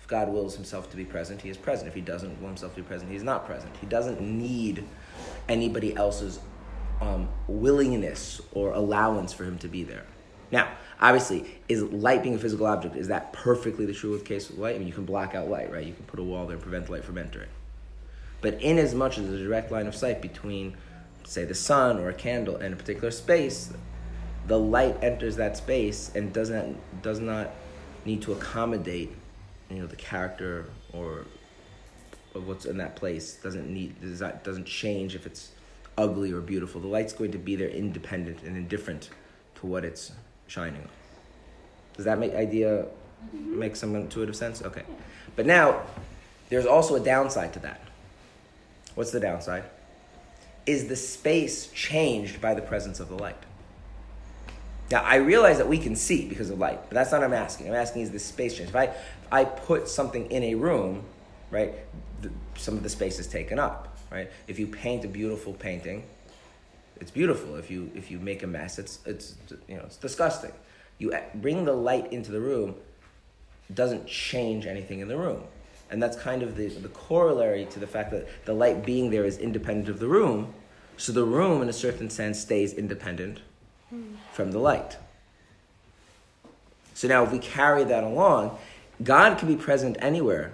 If 0.00 0.06
God 0.06 0.28
wills 0.28 0.54
himself 0.54 0.90
to 0.90 0.96
be 0.96 1.04
present, 1.04 1.42
he 1.42 1.50
is 1.50 1.56
present. 1.56 1.88
If 1.88 1.94
he 1.94 2.00
doesn't 2.00 2.40
will 2.40 2.48
himself 2.48 2.74
to 2.74 2.82
be 2.82 2.86
present, 2.86 3.10
he 3.10 3.16
is 3.16 3.22
not 3.22 3.46
present. 3.46 3.74
He 3.80 3.86
doesn't 3.86 4.20
need 4.20 4.84
anybody 5.48 5.94
else's 5.96 6.40
um, 7.00 7.28
willingness 7.48 8.40
or 8.52 8.72
allowance 8.72 9.32
for 9.32 9.44
him 9.44 9.58
to 9.58 9.68
be 9.68 9.82
there. 9.82 10.04
Now, 10.52 10.68
obviously, 11.00 11.46
is 11.68 11.82
light 11.82 12.22
being 12.22 12.34
a 12.34 12.38
physical 12.38 12.66
object, 12.66 12.96
is 12.96 13.08
that 13.08 13.32
perfectly 13.32 13.86
the 13.86 13.92
true 13.92 14.10
with 14.10 14.24
case 14.24 14.50
of 14.50 14.58
light? 14.58 14.74
I 14.74 14.78
mean, 14.78 14.88
you 14.88 14.92
can 14.92 15.04
block 15.04 15.34
out 15.34 15.48
light, 15.48 15.72
right? 15.72 15.86
You 15.86 15.94
can 15.94 16.04
put 16.04 16.20
a 16.20 16.24
wall 16.24 16.46
there 16.46 16.54
and 16.54 16.62
prevent 16.62 16.88
light 16.90 17.04
from 17.04 17.18
entering. 17.18 17.48
But 18.40 18.60
in 18.60 18.78
as 18.78 18.94
much 18.94 19.18
as 19.18 19.28
there's 19.28 19.40
a 19.40 19.44
direct 19.44 19.70
line 19.70 19.86
of 19.86 19.94
sight 19.94 20.22
between, 20.22 20.76
say, 21.24 21.44
the 21.44 21.54
sun 21.54 21.98
or 21.98 22.08
a 22.08 22.14
candle 22.14 22.56
and 22.56 22.72
a 22.72 22.76
particular 22.76 23.10
space, 23.10 23.72
the 24.46 24.58
light 24.58 24.96
enters 25.02 25.36
that 25.36 25.56
space 25.56 26.10
and 26.14 26.32
doesn't 26.32 26.78
does 27.02 27.20
not 27.20 27.50
need 28.04 28.22
to 28.22 28.32
accommodate, 28.32 29.12
you 29.68 29.76
know, 29.76 29.86
the 29.86 29.96
character 29.96 30.66
or 30.92 31.26
of 32.34 32.46
what's 32.46 32.64
in 32.64 32.78
that 32.78 32.96
place. 32.96 33.34
Doesn't 33.34 33.68
need 33.68 34.00
does 34.00 34.18
that 34.20 34.44
doesn't 34.44 34.66
change 34.66 35.14
if 35.14 35.26
it's 35.26 35.52
ugly 35.98 36.32
or 36.32 36.40
beautiful. 36.40 36.80
The 36.80 36.88
light's 36.88 37.12
going 37.12 37.32
to 37.32 37.38
be 37.38 37.56
there 37.56 37.68
independent 37.68 38.42
and 38.42 38.56
indifferent 38.56 39.10
to 39.56 39.66
what 39.66 39.84
it's 39.84 40.12
shining 40.46 40.82
on. 40.82 40.88
Does 41.96 42.04
that 42.06 42.18
make 42.18 42.34
idea 42.34 42.86
mm-hmm. 43.34 43.58
make 43.58 43.76
some 43.76 43.94
intuitive 43.94 44.36
sense? 44.36 44.62
Okay. 44.62 44.82
But 45.36 45.46
now 45.46 45.82
there's 46.48 46.66
also 46.66 46.96
a 46.96 47.00
downside 47.00 47.52
to 47.54 47.58
that. 47.60 47.80
What's 48.94 49.10
the 49.10 49.20
downside? 49.20 49.64
Is 50.66 50.88
the 50.88 50.96
space 50.96 51.70
changed 51.72 52.40
by 52.40 52.54
the 52.54 52.62
presence 52.62 53.00
of 53.00 53.08
the 53.08 53.16
light? 53.16 53.36
Now, 54.90 55.02
I 55.02 55.16
realize 55.16 55.58
that 55.58 55.68
we 55.68 55.78
can 55.78 55.94
see 55.94 56.28
because 56.28 56.50
of 56.50 56.58
light, 56.58 56.80
but 56.88 56.94
that's 56.94 57.12
not 57.12 57.20
what 57.20 57.28
I'm 57.28 57.34
asking. 57.34 57.68
I'm 57.68 57.74
asking 57.74 58.02
is 58.02 58.10
the 58.10 58.18
space 58.18 58.56
change. 58.56 58.70
If 58.70 58.76
I, 58.76 58.84
if 58.84 58.98
I 59.30 59.44
put 59.44 59.88
something 59.88 60.28
in 60.30 60.42
a 60.42 60.54
room, 60.56 61.04
right, 61.50 61.74
the, 62.22 62.30
some 62.56 62.76
of 62.76 62.82
the 62.82 62.88
space 62.88 63.20
is 63.20 63.28
taken 63.28 63.58
up, 63.58 63.96
right? 64.10 64.30
If 64.48 64.58
you 64.58 64.66
paint 64.66 65.04
a 65.04 65.08
beautiful 65.08 65.52
painting, 65.52 66.04
it's 67.00 67.12
beautiful. 67.12 67.54
If 67.54 67.70
you, 67.70 67.90
if 67.94 68.10
you 68.10 68.18
make 68.18 68.42
a 68.42 68.48
mess, 68.48 68.80
it's, 68.80 68.98
it's, 69.06 69.36
you 69.68 69.76
know, 69.76 69.84
it's 69.84 69.96
disgusting. 69.96 70.52
You 70.98 71.16
bring 71.36 71.64
the 71.64 71.72
light 71.72 72.12
into 72.12 72.32
the 72.32 72.40
room, 72.40 72.74
doesn't 73.72 74.08
change 74.08 74.66
anything 74.66 74.98
in 74.98 75.06
the 75.06 75.16
room. 75.16 75.44
And 75.92 76.02
that's 76.02 76.16
kind 76.16 76.42
of 76.42 76.56
the, 76.56 76.66
the 76.66 76.88
corollary 76.88 77.64
to 77.66 77.78
the 77.78 77.86
fact 77.86 78.10
that 78.10 78.28
the 78.44 78.54
light 78.54 78.84
being 78.84 79.10
there 79.10 79.24
is 79.24 79.38
independent 79.38 79.88
of 79.88 80.00
the 80.00 80.08
room. 80.08 80.52
So 80.96 81.12
the 81.12 81.24
room, 81.24 81.62
in 81.62 81.68
a 81.68 81.72
certain 81.72 82.10
sense, 82.10 82.40
stays 82.40 82.72
independent 82.74 83.40
from 84.32 84.52
the 84.52 84.58
light. 84.58 84.96
So 86.94 87.08
now, 87.08 87.24
if 87.24 87.32
we 87.32 87.38
carry 87.38 87.84
that 87.84 88.04
along, 88.04 88.58
God 89.02 89.38
can 89.38 89.48
be 89.48 89.56
present 89.56 89.96
anywhere. 90.00 90.52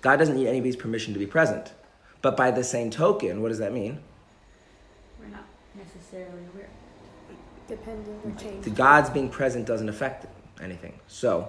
God 0.00 0.16
doesn't 0.16 0.36
need 0.36 0.46
anybody's 0.46 0.76
permission 0.76 1.12
to 1.12 1.18
be 1.18 1.26
present. 1.26 1.72
But 2.20 2.36
by 2.36 2.50
the 2.50 2.62
same 2.62 2.90
token, 2.90 3.42
what 3.42 3.48
does 3.48 3.58
that 3.58 3.72
mean? 3.72 4.00
We're 5.20 5.28
not 5.28 5.44
necessarily 5.74 6.42
aware. 6.54 6.68
Dependent 7.66 8.24
or 8.24 8.30
changing. 8.40 8.62
The 8.62 8.70
God's 8.70 9.10
being 9.10 9.28
present 9.28 9.66
doesn't 9.66 9.88
affect 9.88 10.26
anything. 10.60 10.98
So, 11.08 11.48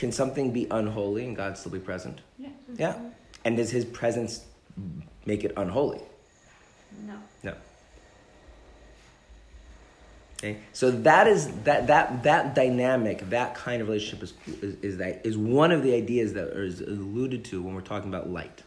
Can 0.00 0.12
something 0.12 0.50
be 0.50 0.66
unholy 0.70 1.26
and 1.26 1.36
God 1.36 1.58
still 1.58 1.72
be 1.72 1.78
present? 1.78 2.22
Yeah. 2.38 2.48
Yeah. 2.78 2.98
And 3.44 3.58
does 3.58 3.70
his 3.70 3.84
presence 3.84 4.46
make 5.26 5.44
it 5.44 5.52
unholy? 5.58 6.00
No. 7.06 7.18
No. 7.42 7.54
Okay. 10.42 10.56
So 10.72 10.90
that 10.90 11.26
is 11.26 11.48
that 11.64 11.88
that 11.88 12.22
that 12.22 12.54
dynamic, 12.54 13.28
that 13.28 13.54
kind 13.54 13.82
of 13.82 13.88
relationship 13.88 14.22
is, 14.22 14.62
is, 14.62 14.74
is 14.82 14.96
that 14.96 15.20
is 15.26 15.36
one 15.36 15.70
of 15.70 15.82
the 15.82 15.94
ideas 15.94 16.32
that 16.32 16.48
is 16.48 16.80
alluded 16.80 17.44
to 17.46 17.62
when 17.62 17.74
we're 17.74 17.82
talking 17.82 18.08
about 18.08 18.30
light. 18.30 18.62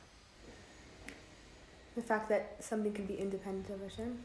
The 1.96 2.04
fact 2.04 2.30
that 2.30 2.58
something 2.60 2.94
can 2.94 3.06
be 3.06 3.16
independent 3.16 3.70
of 3.72 3.82
Hashem. 3.82 4.20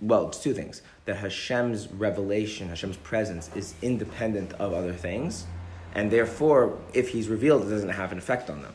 Well, 0.00 0.28
it's 0.28 0.42
two 0.42 0.52
things. 0.52 0.82
That 1.06 1.16
Hashem's 1.16 1.88
revelation, 1.88 2.68
Hashem's 2.68 2.98
presence, 2.98 3.50
is 3.54 3.74
independent 3.80 4.52
of 4.54 4.74
other 4.74 4.92
things, 4.92 5.46
and 5.94 6.10
therefore, 6.10 6.78
if 6.92 7.08
he's 7.08 7.28
revealed, 7.28 7.66
it 7.66 7.70
doesn't 7.70 7.88
have 7.88 8.12
an 8.12 8.18
effect 8.18 8.50
on 8.50 8.60
them. 8.60 8.74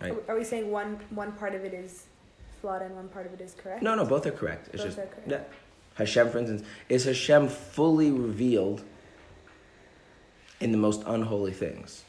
Right? 0.00 0.14
Are 0.28 0.36
we 0.36 0.44
saying 0.44 0.70
one 0.70 1.00
one 1.10 1.32
part 1.32 1.56
of 1.56 1.64
it 1.64 1.74
is 1.74 2.05
flawed 2.66 2.82
and 2.82 2.96
one 2.96 3.08
part 3.08 3.26
of 3.26 3.32
it 3.32 3.40
is 3.40 3.54
correct? 3.54 3.80
No, 3.80 3.94
no, 3.94 4.04
both 4.04 4.26
are 4.26 4.32
correct. 4.32 4.70
It's 4.72 4.78
both 4.78 4.86
just, 4.86 4.98
are 4.98 5.06
correct. 5.06 5.30
Yeah. 5.30 5.40
Hashem, 5.94 6.30
for 6.30 6.38
instance, 6.38 6.64
is 6.88 7.04
Hashem 7.04 7.48
fully 7.48 8.10
revealed 8.10 8.82
in 10.60 10.72
the 10.72 10.78
most 10.78 11.04
unholy 11.06 11.52
things? 11.52 12.02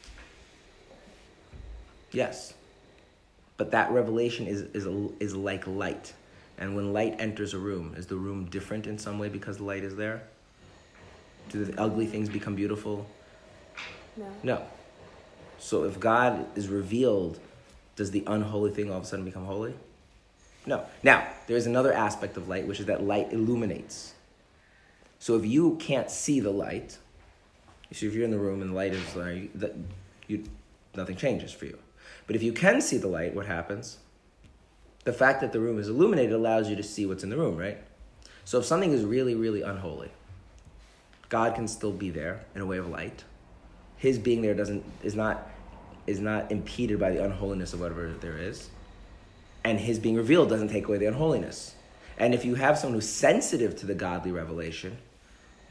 Yes. 2.10 2.54
But 3.56 3.70
that 3.70 3.92
revelation 3.92 4.48
is, 4.48 4.62
is, 4.74 4.86
is 5.20 5.36
like 5.36 5.64
light. 5.68 6.12
And 6.58 6.74
when 6.74 6.92
light 6.92 7.14
enters 7.20 7.54
a 7.54 7.58
room, 7.58 7.94
is 7.96 8.08
the 8.08 8.16
room 8.16 8.46
different 8.46 8.88
in 8.88 8.98
some 8.98 9.20
way 9.20 9.28
because 9.28 9.58
the 9.58 9.64
light 9.64 9.84
is 9.84 9.94
there? 9.94 10.24
Do 11.50 11.64
the 11.64 11.80
ugly 11.80 12.06
things 12.06 12.28
become 12.28 12.56
beautiful? 12.56 13.06
No. 14.16 14.26
No. 14.42 14.62
So 15.60 15.84
if 15.84 16.00
God 16.00 16.46
is 16.58 16.66
revealed, 16.66 17.38
does 17.94 18.10
the 18.10 18.24
unholy 18.26 18.72
thing 18.72 18.90
all 18.90 18.98
of 18.98 19.04
a 19.04 19.06
sudden 19.06 19.24
become 19.24 19.44
holy? 19.44 19.74
No. 20.68 20.84
Now, 21.02 21.26
there's 21.46 21.64
another 21.64 21.94
aspect 21.94 22.36
of 22.36 22.46
light, 22.46 22.66
which 22.66 22.78
is 22.78 22.84
that 22.86 23.02
light 23.02 23.32
illuminates. 23.32 24.12
So 25.18 25.34
if 25.34 25.46
you 25.46 25.76
can't 25.76 26.10
see 26.10 26.40
the 26.40 26.50
light, 26.50 26.98
so 27.90 28.04
if 28.04 28.14
you're 28.14 28.24
in 28.24 28.30
the 28.30 28.38
room 28.38 28.60
and 28.60 28.70
the 28.70 28.74
light 28.74 28.92
is 28.92 29.14
there, 29.14 29.32
you, 29.32 29.50
that, 29.54 29.74
you, 30.26 30.44
nothing 30.94 31.16
changes 31.16 31.52
for 31.52 31.64
you. 31.64 31.78
But 32.26 32.36
if 32.36 32.42
you 32.42 32.52
can 32.52 32.82
see 32.82 32.98
the 32.98 33.08
light, 33.08 33.34
what 33.34 33.46
happens? 33.46 33.96
The 35.04 35.12
fact 35.14 35.40
that 35.40 35.54
the 35.54 35.60
room 35.60 35.78
is 35.78 35.88
illuminated 35.88 36.34
allows 36.34 36.68
you 36.68 36.76
to 36.76 36.82
see 36.82 37.06
what's 37.06 37.24
in 37.24 37.30
the 37.30 37.38
room, 37.38 37.56
right? 37.56 37.78
So 38.44 38.58
if 38.58 38.66
something 38.66 38.92
is 38.92 39.06
really, 39.06 39.34
really 39.34 39.62
unholy, 39.62 40.10
God 41.30 41.54
can 41.54 41.66
still 41.66 41.92
be 41.92 42.10
there 42.10 42.44
in 42.54 42.60
a 42.60 42.66
way 42.66 42.76
of 42.76 42.88
light. 42.88 43.24
His 43.96 44.18
being 44.18 44.42
there 44.42 44.54
doesn't 44.54 44.84
is 45.02 45.14
not 45.14 45.50
is 46.06 46.20
not 46.20 46.52
impeded 46.52 47.00
by 47.00 47.10
the 47.10 47.24
unholiness 47.24 47.72
of 47.72 47.80
whatever 47.80 48.12
there 48.20 48.36
is. 48.36 48.68
And 49.68 49.78
his 49.78 49.98
being 49.98 50.16
revealed 50.16 50.48
doesn't 50.48 50.68
take 50.68 50.88
away 50.88 50.98
the 50.98 51.06
unholiness. 51.06 51.74
And 52.16 52.34
if 52.34 52.44
you 52.44 52.54
have 52.54 52.78
someone 52.78 52.94
who's 52.94 53.08
sensitive 53.08 53.76
to 53.76 53.86
the 53.86 53.94
godly 53.94 54.32
revelation, 54.32 54.98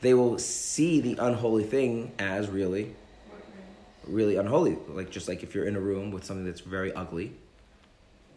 they 0.01 0.13
will 0.13 0.37
see 0.37 1.01
the 1.01 1.15
unholy 1.19 1.63
thing 1.63 2.11
as 2.19 2.47
really 2.47 2.95
really 4.07 4.37
unholy. 4.37 4.77
Like 4.87 5.09
just 5.09 5.27
like 5.27 5.43
if 5.43 5.53
you're 5.53 5.65
in 5.65 5.75
a 5.75 5.79
room 5.79 6.11
with 6.11 6.23
something 6.23 6.45
that's 6.45 6.61
very 6.61 6.93
ugly 6.93 7.33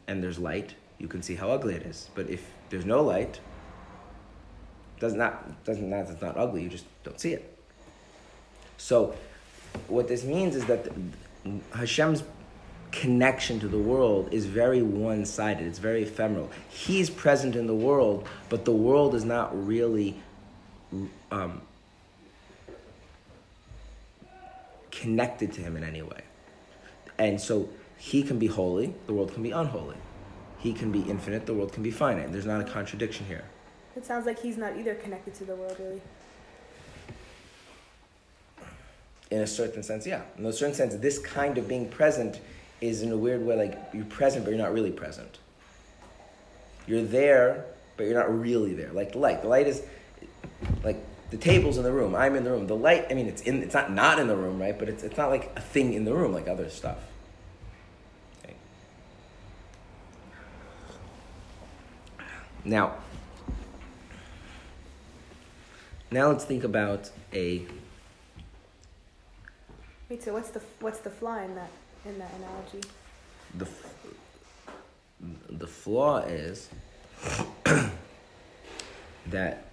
and 0.07 0.23
there's 0.23 0.39
light, 0.39 0.75
you 0.99 1.09
can 1.09 1.23
see 1.23 1.35
how 1.35 1.51
ugly 1.51 1.75
it 1.75 1.83
is. 1.83 2.09
But 2.15 2.29
if 2.29 2.45
there's 2.69 2.85
no 2.85 3.03
light, 3.03 3.41
does 4.99 5.15
not 5.15 5.65
doesn't 5.65 5.89
that 5.91 6.11
it's 6.11 6.23
not 6.23 6.37
ugly. 6.37 6.63
You 6.63 6.69
just 6.69 6.85
don't 7.05 7.21
see 7.21 7.33
it. 7.33 7.57
So, 8.77 9.15
what 9.89 10.09
this 10.09 10.25
means 10.25 10.57
is 10.57 10.65
that 10.67 10.89
Hashem's 11.75 12.23
connection 12.93 13.61
to 13.61 13.69
the 13.69 13.79
world 13.79 14.29
is 14.33 14.47
very 14.47 14.83
one 14.83 15.25
sided, 15.25 15.67
it's 15.67 15.79
very 15.79 16.03
ephemeral. 16.03 16.51
He's 16.69 17.11
present 17.11 17.57
in 17.57 17.67
the 17.67 17.75
world, 17.75 18.29
but 18.49 18.65
the 18.65 18.73
world 18.73 19.15
is 19.15 19.25
not 19.25 19.67
really 19.67 20.21
um, 21.31 21.63
connected 24.91 25.53
to 25.55 25.61
him 25.61 25.77
in 25.77 25.85
any 25.85 26.03
way. 26.03 26.23
And 27.19 27.41
so 27.41 27.69
he 27.97 28.23
can 28.23 28.39
be 28.39 28.47
holy, 28.47 28.95
the 29.07 29.13
world 29.13 29.33
can 29.35 29.43
be 29.43 29.51
unholy. 29.51 29.97
He 30.59 30.73
can 30.73 30.93
be 30.93 31.01
infinite, 31.01 31.47
the 31.47 31.55
world 31.55 31.73
can 31.73 31.83
be 31.83 31.91
finite. 31.91 32.33
There's 32.33 32.47
not 32.47 32.61
a 32.61 32.65
contradiction 32.65 33.27
here. 33.27 33.45
It 33.97 34.05
sounds 34.07 34.27
like 34.27 34.41
he's 34.41 34.57
not 34.57 34.77
either 34.77 34.95
connected 34.95 35.35
to 35.35 35.45
the 35.45 35.55
world, 35.55 35.77
really. 35.79 36.01
In 39.31 39.43
a 39.43 39.47
certain 39.47 39.83
sense, 39.83 40.07
yeah. 40.07 40.23
In 40.39 40.47
a 40.47 40.53
certain 40.53 40.75
sense, 40.75 40.95
this 40.97 41.19
kind 41.19 41.57
of 41.57 41.69
being 41.69 41.89
present 41.89 42.41
is 42.81 43.03
in 43.03 43.13
a 43.13 43.17
weird 43.17 43.45
way 43.45 43.57
like 43.57 43.79
you're 43.93 44.05
present, 44.05 44.45
but 44.45 44.51
you're 44.51 44.63
not 44.63 44.73
really 44.73 44.91
present. 44.91 45.39
You're 46.87 47.03
there, 47.03 47.67
but 47.97 48.07
you're 48.07 48.19
not 48.19 48.41
really 48.41 48.75
there. 48.75 48.93
Like 48.93 49.13
the 49.13 49.19
light. 49.19 49.43
The 49.43 49.49
light 49.49 49.67
is 49.67 49.83
like 50.83 51.05
the 51.31 51.37
table's 51.37 51.77
in 51.77 51.85
the 51.85 51.93
room. 51.93 52.15
I'm 52.15 52.37
in 52.37 52.45
the 52.45 52.51
room. 52.51 52.67
The 52.67 52.77
light, 52.77 53.07
I 53.11 53.15
mean, 53.15 53.27
it's 53.27 53.43
in. 53.43 53.63
It's 53.63 53.75
not 53.75 53.93
not 53.93 54.19
in 54.19 54.29
the 54.29 54.37
room, 54.37 54.61
right? 54.61 54.79
But 54.79 54.89
it's 54.89 55.03
it's 55.03 55.17
not 55.17 55.31
like 55.31 55.53
a 55.57 55.61
thing 55.61 55.93
in 55.93 56.05
the 56.05 56.15
room 56.15 56.33
like 56.33 56.49
other 56.49 56.69
stuff. 56.71 56.99
Okay. 58.43 58.55
Now, 62.65 62.95
now 66.11 66.29
let's 66.29 66.45
think 66.45 66.65
about 66.65 67.11
a 67.33 67.67
Wait, 70.09 70.25
so 70.25 70.33
what's 70.33 70.51
the 70.51 70.61
what's 70.81 70.99
the 70.99 71.11
flaw 71.11 71.39
in 71.39 71.55
that 71.55 71.71
in 72.05 72.19
that 72.19 72.33
analogy? 72.39 72.81
the 73.55 73.69
the 75.51 75.67
flaw 75.67 76.19
is 76.19 76.69
that 79.27 79.65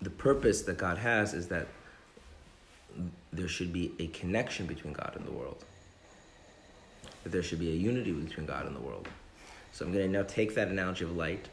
the 0.00 0.10
purpose 0.10 0.62
that 0.62 0.78
God 0.78 0.98
has 0.98 1.34
is 1.34 1.48
that 1.48 1.66
there 3.32 3.48
should 3.48 3.72
be 3.72 3.92
a 3.98 4.06
connection 4.08 4.66
between 4.66 4.92
God 4.92 5.12
and 5.16 5.26
the 5.26 5.30
world. 5.30 5.64
That 7.24 7.30
there 7.30 7.42
should 7.42 7.58
be 7.58 7.70
a 7.70 7.74
unity 7.74 8.12
between 8.12 8.46
God 8.46 8.66
and 8.66 8.74
the 8.74 8.80
world. 8.80 9.08
So 9.72 9.84
I'm 9.84 9.92
going 9.92 10.06
to 10.06 10.18
now 10.18 10.24
take 10.24 10.54
that 10.54 10.68
analogy 10.68 11.04
of 11.04 11.14
light 11.14 11.46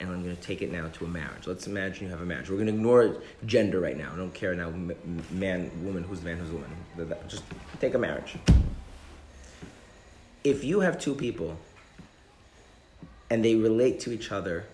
and 0.00 0.10
I'm 0.10 0.24
going 0.24 0.34
to 0.34 0.42
take 0.42 0.62
it 0.62 0.72
now 0.72 0.88
to 0.88 1.04
a 1.04 1.08
marriage. 1.08 1.46
Let's 1.46 1.68
imagine 1.68 2.06
you 2.06 2.10
have 2.10 2.20
a 2.20 2.26
marriage. 2.26 2.50
We're 2.50 2.56
going 2.56 2.66
to 2.66 2.72
ignore 2.72 3.18
gender 3.46 3.78
right 3.78 3.96
now. 3.96 4.10
I 4.12 4.16
don't 4.16 4.34
care 4.34 4.54
now, 4.54 4.70
man, 5.30 5.70
woman, 5.84 6.02
who's 6.02 6.20
the 6.20 6.26
man, 6.26 6.38
who's 6.38 6.48
the 6.48 6.56
woman. 6.56 7.18
Just 7.28 7.44
take 7.78 7.94
a 7.94 7.98
marriage. 7.98 8.36
If 10.44 10.64
you 10.64 10.80
have 10.80 10.98
two 10.98 11.14
people 11.14 11.56
and 13.30 13.44
they 13.44 13.54
relate 13.54 14.00
to 14.00 14.12
each 14.12 14.32
other 14.32 14.64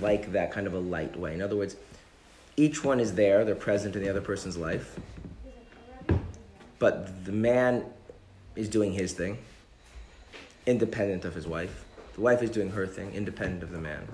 like 0.00 0.32
that 0.32 0.52
kind 0.52 0.66
of 0.66 0.74
a 0.74 0.78
light 0.78 1.18
way, 1.18 1.34
in 1.34 1.42
other 1.42 1.56
words, 1.56 1.76
each 2.56 2.84
one 2.84 3.00
is 3.00 3.14
there, 3.14 3.44
they're 3.44 3.54
present 3.54 3.96
in 3.96 4.02
the 4.02 4.08
other 4.08 4.20
person's 4.20 4.56
life, 4.56 4.98
but 6.78 7.24
the 7.24 7.32
man 7.32 7.84
is 8.54 8.68
doing 8.68 8.92
his 8.92 9.12
thing, 9.12 9.38
independent 10.66 11.24
of 11.24 11.34
his 11.34 11.46
wife. 11.46 11.84
The 12.14 12.20
wife 12.20 12.42
is 12.42 12.50
doing 12.50 12.70
her 12.70 12.86
thing, 12.86 13.12
independent 13.14 13.62
of 13.62 13.70
the 13.70 13.78
man. 13.78 14.06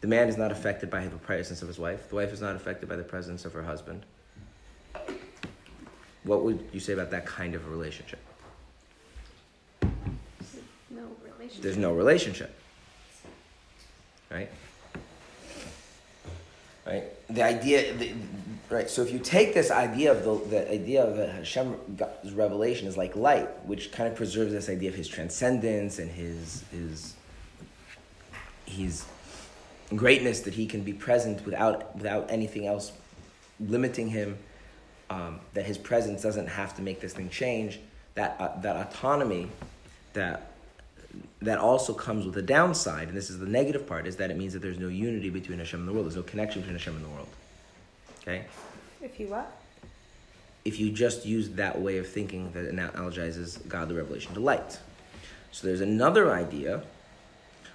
The 0.00 0.08
man 0.08 0.28
is 0.28 0.36
not 0.36 0.50
affected 0.50 0.90
by 0.90 1.06
the 1.06 1.16
presence 1.16 1.62
of 1.62 1.68
his 1.68 1.78
wife. 1.78 2.08
The 2.08 2.16
wife 2.16 2.32
is 2.32 2.40
not 2.40 2.56
affected 2.56 2.88
by 2.88 2.96
the 2.96 3.04
presence 3.04 3.44
of 3.44 3.52
her 3.52 3.62
husband. 3.62 4.04
What 6.24 6.44
would 6.44 6.68
you 6.72 6.80
say 6.80 6.92
about 6.92 7.10
that 7.10 7.26
kind 7.26 7.54
of 7.54 7.68
relationship? 7.68 8.20
No 9.82 11.08
relationship. 11.24 11.62
There's 11.62 11.76
no 11.76 11.92
relationship. 11.92 12.54
Right? 14.30 14.50
Right? 16.86 17.04
The 17.28 17.42
idea, 17.42 17.94
the, 17.94 18.12
right? 18.70 18.90
So 18.90 19.02
if 19.02 19.12
you 19.12 19.18
take 19.18 19.54
this 19.54 19.70
idea 19.70 20.12
of 20.12 20.24
the, 20.24 20.48
the 20.48 20.72
idea 20.72 21.04
of 21.04 21.16
the 21.16 21.30
Hashem 21.30 21.76
revelation 22.34 22.88
is 22.88 22.96
like 22.96 23.14
light, 23.14 23.48
which 23.66 23.92
kind 23.92 24.08
of 24.08 24.16
preserves 24.16 24.52
this 24.52 24.68
idea 24.68 24.88
of 24.88 24.94
his 24.94 25.08
transcendence 25.08 25.98
and 25.98 26.10
his 26.10 26.64
his 26.70 27.14
his 28.64 29.04
greatness 29.94 30.40
that 30.40 30.54
he 30.54 30.66
can 30.66 30.82
be 30.82 30.92
present 30.92 31.44
without 31.44 31.94
without 31.94 32.30
anything 32.30 32.66
else 32.66 32.92
limiting 33.60 34.08
him. 34.08 34.38
Um, 35.12 35.40
that 35.52 35.66
his 35.66 35.76
presence 35.76 36.22
doesn't 36.22 36.46
have 36.46 36.74
to 36.76 36.82
make 36.82 37.00
this 37.00 37.12
thing 37.12 37.28
change. 37.28 37.78
That 38.14 38.36
uh, 38.40 38.60
that 38.62 38.76
autonomy, 38.76 39.48
that 40.14 40.52
that 41.42 41.58
also 41.58 41.92
comes 41.92 42.24
with 42.24 42.36
a 42.38 42.42
downside, 42.42 43.08
and 43.08 43.16
this 43.16 43.28
is 43.28 43.38
the 43.38 43.46
negative 43.46 43.86
part, 43.86 44.06
is 44.06 44.16
that 44.16 44.30
it 44.30 44.38
means 44.38 44.54
that 44.54 44.60
there's 44.60 44.78
no 44.78 44.88
unity 44.88 45.28
between 45.28 45.58
Hashem 45.58 45.80
and 45.80 45.88
the 45.88 45.92
world. 45.92 46.06
There's 46.06 46.16
no 46.16 46.22
connection 46.22 46.62
between 46.62 46.78
Hashem 46.78 46.96
and 46.96 47.04
the 47.04 47.10
world. 47.10 47.28
Okay? 48.22 48.46
If 49.02 49.20
you 49.20 49.26
what? 49.28 49.54
If 50.64 50.80
you 50.80 50.90
just 50.90 51.26
use 51.26 51.50
that 51.50 51.78
way 51.78 51.98
of 51.98 52.08
thinking 52.08 52.50
that 52.52 52.72
analogizes 52.72 53.66
godly 53.68 53.96
revelation 53.96 54.32
to 54.32 54.40
light. 54.40 54.78
So 55.50 55.66
there's 55.66 55.82
another 55.82 56.32
idea, 56.32 56.84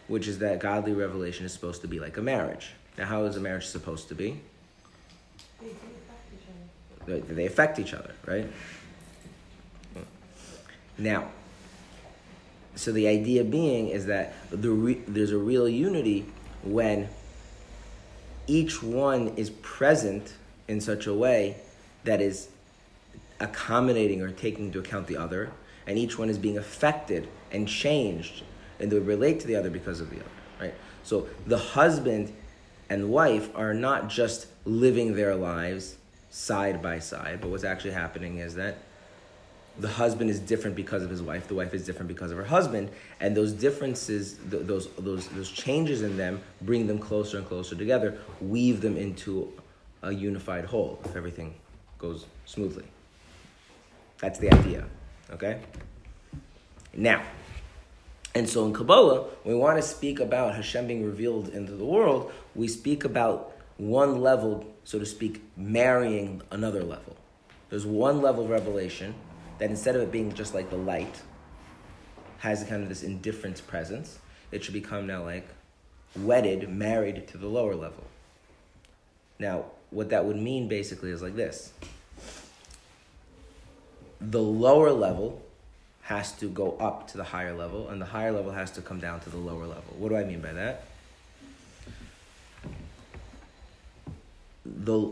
which 0.07 0.27
is 0.27 0.39
that 0.39 0.57
godly 0.59 0.93
revelation 0.93 1.45
is 1.45 1.53
supposed 1.53 1.81
to 1.81 1.87
be 1.87 1.99
like 1.99 2.17
a 2.17 2.21
marriage. 2.23 2.71
Now, 2.97 3.05
how 3.05 3.25
is 3.25 3.35
a 3.35 3.39
marriage 3.41 3.67
supposed 3.67 4.07
to 4.07 4.15
be? 4.15 4.41
They, 7.07 7.45
affect 7.45 7.79
each 7.79 7.93
other, 7.93 8.11
right? 8.25 8.47
Now, 10.97 11.29
so 12.75 12.91
the 12.91 13.07
idea 13.07 13.43
being 13.43 13.87
is 13.87 14.07
that 14.07 14.33
the 14.51 14.69
re- 14.69 15.01
there's 15.07 15.31
a 15.31 15.37
real 15.37 15.69
unity 15.69 16.25
when 16.63 17.07
each 18.45 18.83
one 18.83 19.29
is 19.29 19.49
present 19.49 20.33
in 20.67 20.81
such 20.81 21.07
a 21.07 21.13
way 21.13 21.57
that 22.03 22.21
is 22.21 22.49
accommodating 23.39 24.21
or 24.21 24.31
taking 24.31 24.65
into 24.65 24.79
account 24.79 25.07
the 25.07 25.17
other, 25.17 25.51
and 25.85 25.97
each 25.97 26.19
one 26.19 26.29
is 26.29 26.37
being 26.37 26.57
affected 26.57 27.27
and 27.51 27.67
changed, 27.67 28.43
and 28.79 28.91
they 28.91 28.99
relate 28.99 29.39
to 29.39 29.47
the 29.47 29.55
other 29.55 29.69
because 29.69 30.01
of 30.01 30.09
the 30.09 30.17
other, 30.17 30.29
right? 30.59 30.73
So 31.03 31.27
the 31.45 31.57
husband 31.57 32.33
and 32.89 33.09
wife 33.09 33.49
are 33.55 33.73
not 33.73 34.09
just 34.09 34.47
living 34.65 35.15
their 35.15 35.35
lives 35.35 35.95
side 36.29 36.81
by 36.81 36.99
side, 36.99 37.39
but 37.41 37.49
what's 37.49 37.63
actually 37.63 37.91
happening 37.91 38.37
is 38.37 38.55
that 38.55 38.77
the 39.79 39.87
husband 39.87 40.29
is 40.29 40.39
different 40.39 40.75
because 40.75 41.03
of 41.03 41.09
his 41.09 41.21
wife. 41.21 41.47
The 41.47 41.55
wife 41.55 41.73
is 41.73 41.85
different 41.85 42.07
because 42.07 42.31
of 42.31 42.37
her 42.37 42.45
husband, 42.45 42.89
and 43.19 43.37
those 43.37 43.53
differences, 43.53 44.37
th- 44.49 44.65
those 44.65 44.89
those 44.97 45.27
those 45.29 45.51
changes 45.51 46.01
in 46.01 46.17
them, 46.17 46.41
bring 46.61 46.87
them 46.87 46.99
closer 46.99 47.37
and 47.37 47.47
closer 47.47 47.75
together, 47.75 48.17
weave 48.41 48.81
them 48.81 48.97
into 48.97 49.51
a 50.01 50.11
unified 50.11 50.65
whole. 50.65 50.99
If 51.05 51.15
everything 51.15 51.53
goes 51.99 52.25
smoothly, 52.45 52.85
that's 54.19 54.39
the 54.39 54.51
idea. 54.51 54.85
Okay. 55.31 55.59
Now, 56.95 57.23
and 58.33 58.49
so 58.49 58.65
in 58.65 58.73
Kabbalah, 58.73 59.27
we 59.43 59.53
want 59.53 59.77
to 59.77 59.81
speak 59.83 60.19
about 60.19 60.55
Hashem 60.55 60.87
being 60.87 61.05
revealed 61.05 61.49
into 61.49 61.73
the 61.73 61.85
world, 61.85 62.31
we 62.55 62.67
speak 62.67 63.03
about 63.03 63.51
one 63.77 64.21
level, 64.21 64.65
so 64.87 64.97
to 64.97 65.05
speak, 65.05 65.41
marrying 65.57 66.41
another 66.49 66.81
level. 66.81 67.17
There's 67.69 67.85
one 67.85 68.21
level 68.21 68.45
of 68.45 68.49
revelation 68.49 69.15
that 69.57 69.69
instead 69.69 69.97
of 69.97 70.01
it 70.01 70.13
being 70.13 70.33
just 70.33 70.53
like 70.53 70.69
the 70.69 70.77
light, 70.77 71.21
has 72.37 72.63
kind 72.63 72.81
of 72.81 72.87
this 72.87 73.03
indifference 73.03 73.59
presence, 73.59 74.17
it 74.49 74.63
should 74.63 74.73
become 74.73 75.05
now 75.05 75.25
like 75.25 75.45
wedded, 76.15 76.69
married 76.69 77.27
to 77.27 77.37
the 77.37 77.47
lower 77.47 77.75
level. 77.75 78.05
Now, 79.39 79.65
what 79.89 80.09
that 80.11 80.23
would 80.23 80.37
mean 80.37 80.69
basically 80.69 81.11
is 81.11 81.21
like 81.21 81.35
this 81.35 81.73
the 84.21 84.41
lower 84.41 84.91
level 84.91 85.41
has 86.03 86.31
to 86.37 86.47
go 86.47 86.77
up 86.79 87.09
to 87.09 87.17
the 87.17 87.25
higher 87.25 87.53
level, 87.53 87.89
and 87.89 88.01
the 88.01 88.05
higher 88.05 88.31
level 88.31 88.53
has 88.53 88.71
to 88.71 88.81
come 88.81 89.01
down 89.01 89.19
to 89.19 89.29
the 89.29 89.37
lower 89.37 89.65
level. 89.65 89.97
What 89.97 90.09
do 90.09 90.15
I 90.15 90.23
mean 90.23 90.39
by 90.39 90.53
that? 90.53 90.85
The, 94.83 95.11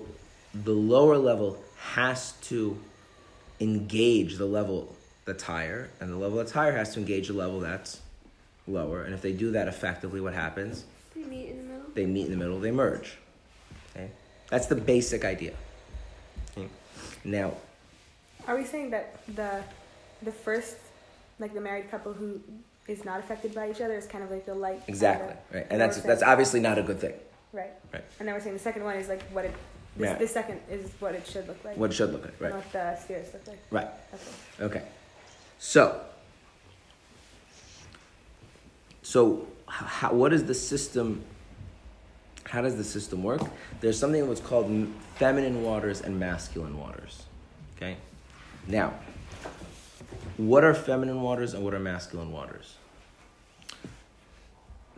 the 0.53 0.71
lower 0.73 1.17
level 1.17 1.57
has 1.77 2.33
to 2.43 2.77
engage 3.59 4.37
the 4.37 4.45
level 4.45 4.95
that's 5.25 5.43
higher, 5.43 5.89
and 5.99 6.11
the 6.11 6.17
level 6.17 6.37
that's 6.37 6.51
higher 6.51 6.75
has 6.75 6.93
to 6.93 6.99
engage 6.99 7.27
the 7.27 7.33
level 7.33 7.59
that's 7.59 8.01
lower. 8.67 9.03
And 9.03 9.13
if 9.13 9.21
they 9.21 9.31
do 9.31 9.51
that 9.51 9.67
effectively, 9.67 10.21
what 10.21 10.33
happens? 10.33 10.85
They 11.15 11.23
meet 11.23 11.49
in 11.49 11.57
the 11.57 11.63
middle. 11.63 11.89
They 11.93 12.05
meet 12.05 12.25
in 12.25 12.31
the 12.31 12.37
middle, 12.37 12.59
they 12.59 12.71
merge. 12.71 13.17
Okay? 13.95 14.11
That's 14.49 14.67
the 14.67 14.75
basic 14.75 15.25
idea. 15.25 15.53
Okay? 16.57 16.67
Now, 17.23 17.53
Are 18.47 18.55
we 18.55 18.65
saying 18.65 18.91
that 18.91 19.19
the 19.35 19.63
the 20.21 20.31
first, 20.31 20.77
like 21.39 21.53
the 21.53 21.61
married 21.61 21.89
couple 21.91 22.13
who 22.13 22.39
is 22.87 23.03
not 23.05 23.19
affected 23.19 23.53
by 23.53 23.69
each 23.69 23.81
other 23.81 23.95
is 23.95 24.05
kind 24.07 24.23
of 24.23 24.31
like 24.31 24.45
the 24.45 24.53
light? 24.55 24.81
exactly, 24.87 25.35
right? 25.53 25.67
And 25.69 25.79
that's, 25.81 25.97
that's 26.01 26.23
obviously 26.23 26.59
not 26.59 26.77
a 26.77 26.83
good 26.83 26.99
thing. 26.99 27.13
Right. 27.53 27.71
Right. 27.93 28.03
And 28.19 28.27
then 28.27 28.36
we're 28.36 28.41
saying 28.41 28.55
the 28.55 28.62
second 28.62 28.84
one 28.84 28.95
is 28.97 29.08
like 29.08 29.23
what 29.31 29.45
it 29.45 29.53
This, 29.97 30.10
Right. 30.10 30.19
this 30.19 30.31
second 30.31 30.60
is 30.69 30.91
what 30.99 31.15
it 31.15 31.25
should 31.25 31.47
look 31.47 31.63
like. 31.63 31.77
What 31.77 31.91
it 31.91 31.93
should 31.93 32.12
look 32.12 32.23
like, 32.25 32.39
right? 32.41 32.53
What 32.53 32.71
the 32.71 32.95
spheres 32.97 33.27
look 33.34 33.47
like. 33.47 33.60
Right. 33.71 33.88
Okay. 34.60 34.65
Okay. 34.79 34.84
So, 35.58 36.01
so 39.01 39.47
how, 39.67 40.13
what 40.13 40.34
is 40.34 40.43
the 40.45 40.53
system? 40.53 41.23
How 42.43 42.62
does 42.62 42.75
the 42.75 42.84
system 42.84 43.23
work? 43.23 43.41
There's 43.81 43.97
something 43.97 44.27
what's 44.27 44.41
called 44.41 44.67
feminine 45.15 45.63
waters 45.63 46.01
and 46.01 46.19
masculine 46.19 46.77
waters. 46.77 47.23
Okay. 47.75 47.97
Now, 48.67 48.93
what 50.38 50.63
are 50.63 50.73
feminine 50.73 51.21
waters 51.21 51.53
and 51.53 51.63
what 51.63 51.73
are 51.73 51.79
masculine 51.79 52.31
waters? 52.31 52.75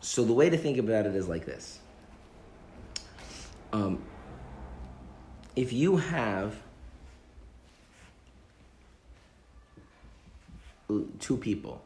So 0.01 0.23
the 0.23 0.33
way 0.33 0.49
to 0.49 0.57
think 0.57 0.77
about 0.77 1.05
it 1.05 1.15
is 1.15 1.27
like 1.27 1.45
this. 1.45 1.79
Um, 3.73 4.01
if 5.55 5.73
you 5.73 5.97
have 5.97 6.55
two 11.19 11.37
people, 11.37 11.81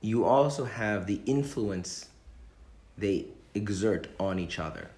you 0.00 0.24
also 0.24 0.64
have 0.64 1.06
the 1.06 1.20
influence 1.26 2.08
they 2.96 3.26
exert 3.54 4.08
on 4.18 4.38
each 4.38 4.58
other. 4.58 4.88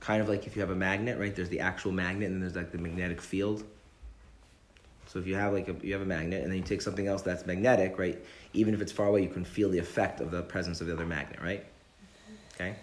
Kind 0.00 0.22
of 0.22 0.28
like 0.28 0.46
if 0.46 0.56
you 0.56 0.60
have 0.60 0.70
a 0.70 0.76
magnet, 0.76 1.18
right? 1.18 1.34
There's 1.34 1.48
the 1.48 1.60
actual 1.60 1.92
magnet, 1.92 2.30
and 2.30 2.42
there's 2.42 2.56
like 2.56 2.72
the 2.72 2.78
magnetic 2.78 3.20
field. 3.20 3.64
So 5.06 5.18
if 5.18 5.26
you 5.26 5.34
have 5.34 5.52
like 5.52 5.68
a, 5.68 5.74
you 5.82 5.92
have 5.92 6.02
a 6.02 6.06
magnet, 6.06 6.42
and 6.42 6.50
then 6.50 6.58
you 6.58 6.64
take 6.64 6.82
something 6.82 7.06
else 7.06 7.22
that's 7.22 7.46
magnetic, 7.46 7.98
right? 7.98 8.22
Even 8.52 8.74
if 8.74 8.80
it's 8.80 8.92
far 8.92 9.06
away, 9.06 9.22
you 9.22 9.28
can 9.28 9.44
feel 9.44 9.68
the 9.68 9.78
effect 9.78 10.20
of 10.20 10.30
the 10.30 10.42
presence 10.42 10.80
of 10.80 10.86
the 10.86 10.92
other 10.92 11.06
magnet, 11.06 11.40
right? 11.42 11.64
Okay. 12.54 12.76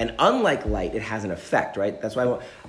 And 0.00 0.14
unlike 0.18 0.64
light, 0.64 0.94
it 0.94 1.02
has 1.02 1.24
an 1.24 1.30
effect, 1.30 1.76
right? 1.76 2.00
That's 2.00 2.16
why 2.16 2.24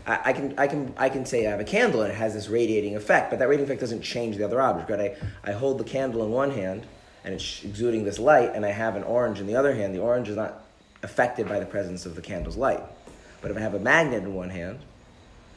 I, 0.05 0.13
I, 0.13 0.19
I 0.25 0.33
can 0.33 0.53
I 0.57 0.67
can 0.67 0.93
I 0.97 1.07
can 1.07 1.25
say 1.25 1.47
I 1.47 1.51
have 1.51 1.61
a 1.61 1.63
candle 1.63 2.01
and 2.01 2.11
it 2.11 2.15
has 2.15 2.33
this 2.33 2.49
radiating 2.49 2.97
effect, 2.97 3.29
but 3.29 3.39
that 3.39 3.47
radiating 3.47 3.67
effect 3.67 3.79
doesn't 3.79 4.01
change 4.01 4.35
the 4.35 4.43
other 4.43 4.59
object, 4.59 4.89
right? 4.89 5.15
I, 5.45 5.51
I 5.51 5.53
hold 5.53 5.77
the 5.77 5.85
candle 5.85 6.25
in 6.25 6.31
one 6.31 6.51
hand 6.51 6.85
and 7.23 7.33
it's 7.33 7.63
exuding 7.63 8.03
this 8.03 8.19
light, 8.19 8.51
and 8.53 8.65
I 8.65 8.71
have 8.71 8.97
an 8.97 9.03
orange 9.03 9.39
in 9.39 9.47
the 9.47 9.55
other 9.55 9.73
hand. 9.73 9.95
The 9.95 10.01
orange 10.01 10.27
is 10.27 10.35
not 10.35 10.61
affected 11.03 11.47
by 11.47 11.61
the 11.61 11.65
presence 11.65 12.05
of 12.05 12.15
the 12.15 12.21
candle's 12.21 12.57
light. 12.57 12.83
But 13.41 13.51
if 13.51 13.55
I 13.55 13.61
have 13.61 13.75
a 13.75 13.79
magnet 13.79 14.23
in 14.23 14.33
one 14.33 14.49
hand 14.49 14.79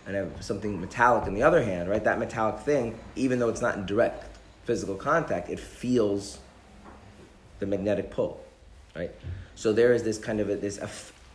and 0.06 0.16
I 0.16 0.20
have 0.20 0.44
something 0.44 0.80
metallic 0.80 1.26
in 1.26 1.34
the 1.34 1.42
other 1.42 1.64
hand, 1.64 1.88
right? 1.88 2.04
That 2.04 2.20
metallic 2.20 2.60
thing, 2.60 2.96
even 3.16 3.40
though 3.40 3.48
it's 3.48 3.62
not 3.62 3.74
in 3.74 3.84
direct 3.84 4.38
physical 4.62 4.94
contact, 4.94 5.50
it 5.50 5.58
feels 5.58 6.38
the 7.58 7.66
magnetic 7.66 8.12
pull, 8.12 8.44
right? 8.94 9.10
So 9.56 9.72
there 9.72 9.92
is 9.92 10.04
this 10.04 10.18
kind 10.18 10.38
of 10.38 10.50
a, 10.50 10.54
this 10.54 10.78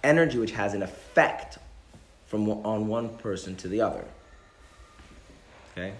energy 0.03 0.37
which 0.37 0.51
has 0.51 0.73
an 0.73 0.81
effect 0.81 1.57
from 2.27 2.47
on 2.49 2.87
one 2.87 3.09
person 3.17 3.55
to 3.57 3.67
the 3.67 3.81
other. 3.81 4.05
Okay. 5.71 5.93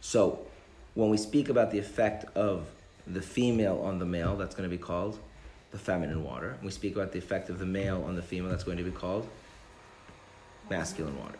So 0.00 0.46
when 0.94 1.10
we 1.10 1.16
speak 1.16 1.48
about 1.48 1.70
the 1.70 1.78
effect 1.78 2.24
of 2.36 2.66
the 3.06 3.22
female 3.22 3.80
on 3.84 3.98
the 3.98 4.06
male, 4.06 4.36
that's 4.36 4.54
going 4.54 4.68
to 4.68 4.74
be 4.74 4.80
called 4.80 5.18
the 5.72 5.78
feminine 5.78 6.24
water. 6.24 6.56
We 6.62 6.70
speak 6.70 6.94
about 6.94 7.12
the 7.12 7.18
effect 7.18 7.50
of 7.50 7.58
the 7.58 7.66
male 7.66 8.04
on 8.06 8.16
the 8.16 8.22
female, 8.22 8.50
that's 8.50 8.64
going 8.64 8.78
to 8.78 8.84
be 8.84 8.90
called 8.90 9.28
masculine 10.70 11.18
water. 11.18 11.38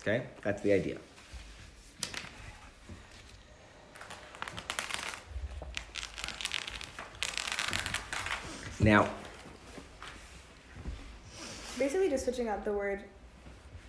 Okay? 0.00 0.24
That's 0.42 0.62
the 0.62 0.72
idea. 0.72 0.98
Now, 8.80 9.08
Basically, 11.78 12.08
just 12.08 12.24
switching 12.24 12.48
out 12.48 12.64
the 12.64 12.72
word 12.72 13.04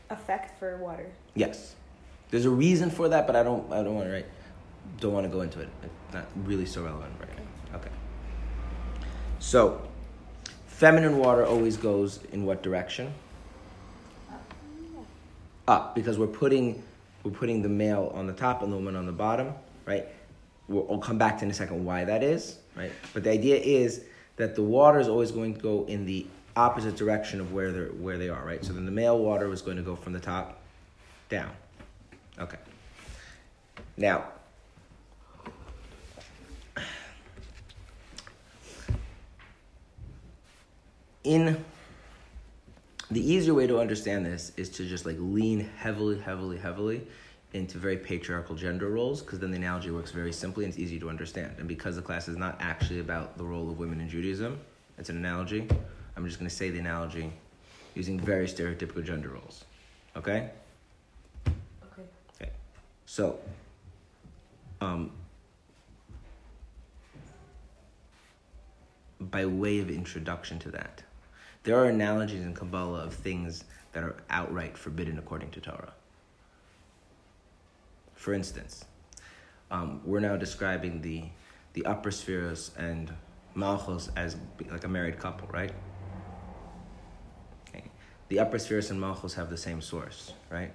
effect 0.10 0.58
for 0.60 0.78
water. 0.78 1.10
yes, 1.36 1.76
there's 2.30 2.46
a 2.46 2.50
reason 2.50 2.90
for 2.90 3.10
that, 3.10 3.28
but 3.28 3.36
I 3.36 3.44
don't. 3.44 3.72
I 3.72 3.84
don't 3.84 3.96
want 3.96 4.08
to 4.08 4.14
write. 4.14 4.26
Don't 5.00 5.14
want 5.14 5.26
to 5.26 5.32
go 5.32 5.42
into 5.42 5.62
it. 5.62 5.70
It's 5.84 6.14
not 6.14 6.26
really 6.44 6.66
so 6.66 6.84
relevant 6.84 7.14
right 7.20 7.30
now. 7.38 7.78
Okay. 7.78 7.90
So, 9.40 9.82
feminine 10.66 11.18
water 11.18 11.46
always 11.46 11.78
goes 11.78 12.20
in 12.32 12.46
what 12.46 12.64
direction? 12.64 13.14
Up, 15.68 15.96
because 15.96 16.18
we're 16.18 16.28
putting 16.28 16.82
we're 17.24 17.32
putting 17.32 17.62
the 17.62 17.70
male 17.70 18.12
on 18.14 18.28
the 18.28 18.34
top 18.34 18.62
and 18.62 18.72
the 18.72 18.78
woman 18.78 18.96
on 18.96 19.06
the 19.06 19.12
bottom, 19.12 19.54
right? 19.86 20.08
We'll, 20.68 20.84
we'll 20.84 21.00
come 21.00 21.18
back 21.18 21.38
to 21.40 21.46
in 21.46 21.52
a 21.52 21.54
second 21.54 21.84
why 21.84 22.06
that 22.06 22.24
is, 22.24 22.58
right? 22.76 22.92
But 23.14 23.24
the 23.24 23.32
idea 23.32 23.58
is 23.58 24.04
that 24.38 24.56
the 24.56 24.64
water 24.64 25.00
is 25.00 25.08
always 25.08 25.32
going 25.32 25.56
to 25.56 25.60
go 25.60 25.86
in 25.88 26.06
the 26.06 26.26
opposite 26.58 26.96
direction 26.96 27.40
of 27.40 27.54
where 27.54 27.72
they're 27.72 27.88
where 27.88 28.18
they 28.18 28.30
are, 28.30 28.44
right? 28.44 28.64
So 28.66 28.74
then 28.74 28.86
the 28.86 28.92
male 28.92 29.20
water 29.20 29.48
was 29.48 29.62
going 29.62 29.78
to 29.78 29.84
go 29.84 29.96
from 29.96 30.14
the 30.14 30.20
top 30.20 30.60
down. 31.30 31.52
Okay. 32.40 32.58
Now, 33.98 34.26
in 41.24 41.64
the 43.10 43.20
easier 43.20 43.54
way 43.54 43.68
to 43.68 43.80
understand 43.80 44.26
this 44.26 44.52
is 44.58 44.70
to 44.70 44.86
just 44.86 45.06
like 45.06 45.18
lean 45.20 45.70
heavily, 45.78 46.20
heavily, 46.20 46.58
heavily 46.58 47.08
into 47.54 47.78
very 47.78 47.98
patriarchal 47.98 48.56
gender 48.56 48.90
roles 48.90 49.22
because 49.22 49.40
then 49.40 49.52
the 49.52 49.58
analogy 49.58 49.90
works 49.90 50.12
very 50.12 50.34
simply 50.34 50.66
and 50.66 50.74
it's 50.74 50.80
easy 50.80 51.00
to 51.00 51.10
understand. 51.10 51.56
And 51.58 51.68
because 51.68 51.96
the 51.96 52.02
class 52.02 52.28
is 52.28 52.38
not 52.38 52.58
actually 52.60 53.00
about 53.00 53.38
the 53.38 53.46
role 53.46 53.70
of 53.70 53.78
women 53.80 54.02
in 54.02 54.10
Judaism, 54.10 54.60
it's 54.98 55.10
an 55.10 55.18
analogy. 55.18 55.68
I'm 56.18 56.26
just 56.26 56.40
going 56.40 56.50
to 56.50 56.56
say 56.56 56.72
the 56.72 56.80
analogy 56.80 57.32
using 57.94 58.20
very 58.20 58.48
stereotypical 58.48 59.06
gender 59.06 59.30
roles. 59.30 59.66
Okay? 60.16 60.50
Okay. 61.48 62.02
Okay. 62.42 62.52
So, 63.06 63.38
um, 64.82 65.12
by 69.20 69.46
way 69.46 69.78
of 69.78 69.92
introduction 69.92 70.58
to 70.60 70.72
that, 70.72 71.04
there 71.64 71.78
are 71.78 71.86
analogies 71.86 72.42
in 72.42 72.56
Kabbalah 72.56 73.04
of 73.04 73.14
things 73.14 73.64
that 73.94 74.04
are 74.04 74.16
outright 74.32 74.76
forbidden 74.76 75.20
according 75.20 75.52
to 75.52 75.62
Torah. 75.62 75.94
For 78.16 78.34
instance, 78.34 78.86
um, 79.70 80.02
we're 80.04 80.20
now 80.20 80.36
describing 80.36 81.02
the 81.02 81.26
the 81.74 81.86
upper 81.86 82.10
spheres 82.10 82.72
and 82.76 83.14
Malchus 83.54 84.10
as 84.16 84.36
like 84.72 84.84
a 84.84 84.88
married 84.88 85.20
couple, 85.20 85.48
right? 85.50 85.72
The 88.30 88.40
upper 88.40 88.60
spheres 88.60 88.92
and 88.92 89.00
Malchus 89.00 89.34
have 89.36 89.50
the 89.50 89.58
same 89.58 89.82
source, 89.82 90.34
right? 90.50 90.72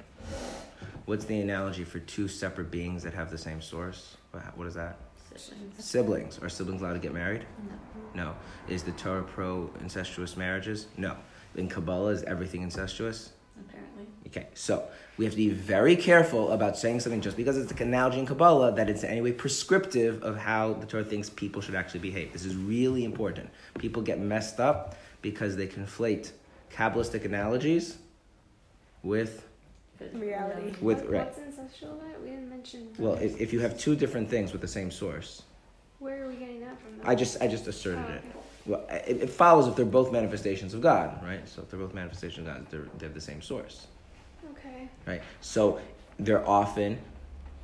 What's 1.04 1.26
the 1.26 1.40
analogy 1.40 1.84
for 1.84 1.98
two 1.98 2.28
separate 2.28 2.70
beings 2.70 3.02
that 3.02 3.12
have 3.12 3.30
the 3.30 3.38
same 3.38 3.60
source? 3.60 4.16
What 4.30 4.56
what 4.56 4.66
is 4.66 4.74
that? 4.74 4.96
Siblings. 5.36 5.84
Siblings. 5.84 6.38
Are 6.42 6.48
siblings 6.48 6.80
allowed 6.82 6.94
to 6.94 6.98
get 6.98 7.12
married? 7.12 7.44
No. 8.14 8.24
No. 8.24 8.34
Is 8.68 8.82
the 8.82 8.92
Torah 8.92 9.22
pro 9.22 9.70
incestuous 9.80 10.36
marriages? 10.36 10.86
No. 10.96 11.16
In 11.54 11.68
Kabbalah, 11.68 12.10
is 12.10 12.22
everything 12.22 12.62
incestuous? 12.62 13.32
Apparently. 13.58 14.06
Okay, 14.26 14.46
so 14.54 14.84
we 15.18 15.24
have 15.24 15.32
to 15.32 15.36
be 15.36 15.50
very 15.50 15.96
careful 15.96 16.52
about 16.52 16.78
saying 16.78 17.00
something 17.00 17.20
just 17.20 17.36
because 17.36 17.58
it's 17.58 17.70
an 17.72 17.88
analogy 17.88 18.18
in 18.18 18.26
Kabbalah 18.26 18.74
that 18.74 18.88
it's 18.88 19.02
in 19.02 19.10
any 19.10 19.20
way 19.20 19.32
prescriptive 19.32 20.22
of 20.22 20.36
how 20.36 20.74
the 20.74 20.86
Torah 20.86 21.04
thinks 21.04 21.28
people 21.28 21.60
should 21.60 21.74
actually 21.74 22.00
behave. 22.00 22.32
This 22.32 22.44
is 22.44 22.56
really 22.56 23.04
important. 23.04 23.50
People 23.78 24.02
get 24.02 24.18
messed 24.18 24.60
up 24.60 24.96
because 25.20 25.56
they 25.56 25.66
conflate 25.66 26.32
Kabbalistic 26.74 27.24
analogies 27.24 27.98
with, 29.02 29.46
Reality. 30.12 30.72
with 30.80 31.02
What- 31.02 31.10
right. 31.10 31.26
What's 31.26 31.38
ancestral 31.38 31.92
about 31.92 32.10
it? 32.10 32.20
We 32.22 32.30
didn't 32.30 32.48
mention. 32.50 32.88
Well, 32.98 33.14
if, 33.14 33.40
if 33.40 33.52
you 33.52 33.60
have 33.60 33.78
two 33.78 33.94
different 33.96 34.28
things 34.30 34.52
with 34.52 34.60
the 34.60 34.68
same 34.68 34.90
source, 34.90 35.42
Where 35.98 36.24
are 36.24 36.28
we 36.28 36.34
getting 36.36 36.60
that 36.60 36.80
from? 36.80 36.98
though? 36.98 37.08
I 37.08 37.14
just 37.14 37.40
I 37.42 37.46
just 37.48 37.66
asserted 37.68 38.04
Oh, 38.08 38.12
it. 38.14 38.22
Well, 38.64 38.86
it, 39.06 39.22
it 39.22 39.30
follows 39.30 39.66
if 39.66 39.74
they're 39.76 39.84
both 39.84 40.12
manifestations 40.12 40.72
of 40.74 40.80
God, 40.80 41.22
right? 41.24 41.46
So 41.48 41.62
if 41.62 41.70
they're 41.70 41.80
both 41.80 41.94
manifestations 41.94 42.46
of 42.46 42.54
God, 42.54 42.66
they're, 42.70 42.86
they 42.98 43.06
have 43.06 43.14
the 43.14 43.20
same 43.20 43.42
source. 43.42 43.86
Okay. 44.52 44.88
right? 45.06 45.22
So 45.40 45.80
they're 46.18 46.46
often 46.48 46.98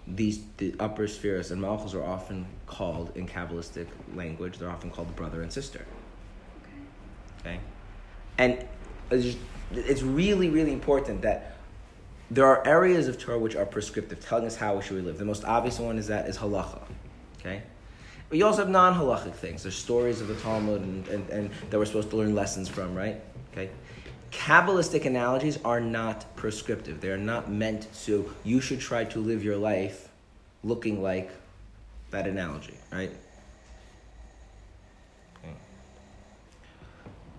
these 0.07 0.40
the 0.57 0.75
upper 0.81 1.07
spheres 1.07 1.51
and 1.51 1.61
malchus 1.61 1.92
are 1.94 2.03
often 2.03 2.47
called 2.66 3.12
in 3.16 3.27
Kabbalistic 3.29 3.87
language. 4.14 4.59
They're 4.59 4.71
often 4.71 4.90
called 4.90 5.14
brother 5.16 5.42
and 5.42 5.53
sister. 5.53 5.85
Okay. 7.42 7.51
Okay, 7.57 7.61
and 8.38 8.66
it's, 9.11 10.03
really 10.03 10.49
really 10.49 10.73
important 10.73 11.23
that 11.23 11.57
there 12.31 12.47
are 12.47 12.66
areas 12.66 13.09
of 13.09 13.18
Torah 13.18 13.38
which 13.38 13.57
are 13.57 13.64
prescriptive, 13.64 14.21
telling 14.21 14.47
us 14.47 14.57
how 14.57 14.77
we 14.77 14.83
should 14.83 15.03
live. 15.05 15.18
The 15.18 15.25
most 15.25 15.44
obvious 15.44 15.79
one 15.79 15.99
is 15.99 16.09
that 16.09 16.29
is 16.29 16.37
halacha. 16.37 16.83
Okay. 17.40 17.62
But 18.29 18.37
you 18.37 18.44
also 18.44 18.59
have 18.59 18.68
non-halachic 18.68 19.35
things. 19.35 19.62
There's 19.62 19.77
stories 19.77 20.21
of 20.21 20.29
the 20.29 20.35
Talmud 20.37 20.83
and, 20.83 21.09
and, 21.09 21.31
and 21.31 21.51
that 21.71 21.79
we're 21.79 21.87
supposed 21.87 22.11
to 22.11 22.16
learn 22.16 22.35
lessons 22.35 22.68
from, 22.68 22.94
right? 22.94 23.21
Okay. 23.53 23.71
Kabbalistic 24.31 25.07
analogies 25.07 25.59
are 25.64 25.81
not 25.81 26.37
prescriptive. 26.37 27.01
They 27.01 27.11
are 27.11 27.16
not 27.16 27.51
meant 27.51 27.88
to, 28.05 28.31
you 28.44 28.61
should 28.61 28.81
try 28.81 29.05
to 29.05 29.18
live 29.18 29.42
your 29.42 29.57
life 29.57 30.09
looking 30.62 31.03
like 31.03 31.31
that 32.11 32.27
analogy, 32.27 32.75
right? 32.92 33.12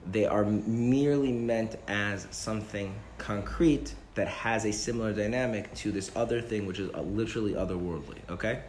They 0.08 0.26
are 0.26 0.46
merely 0.46 1.32
meant 1.32 1.76
as 1.88 2.28
something 2.32 2.94
concrete 3.18 3.94
that 4.16 4.28
has 4.28 4.66
a 4.66 4.72
similar 4.72 5.14
dynamic 5.14 5.74
to 5.76 5.92
this 5.92 6.12
other 6.16 6.42
thing, 6.42 6.66
which 6.66 6.80
is 6.80 6.90
literally 6.96 7.54
otherworldly. 7.54 8.18
Okay, 8.30 8.62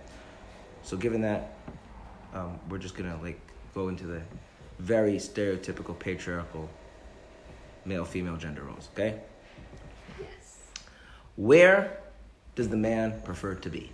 so 0.83 0.97
given 0.97 1.21
that, 1.23 1.55
um, 2.35 2.59
we're 2.69 2.79
just 2.79 2.95
gonna 2.95 3.19
like 3.23 3.41
go 3.75 3.89
into 3.89 4.07
the 4.07 4.21
very 4.79 5.15
stereotypical 5.15 5.99
patriarchal 5.99 6.69
male-female 7.85 8.37
gender 8.37 8.63
roles. 8.63 8.89
Okay, 8.95 9.21
Yes. 10.19 10.59
where 11.37 11.99
does 12.55 12.69
the 12.69 12.77
man 12.77 13.21
prefer 13.25 13.55
to 13.55 13.71
be? 13.71 13.93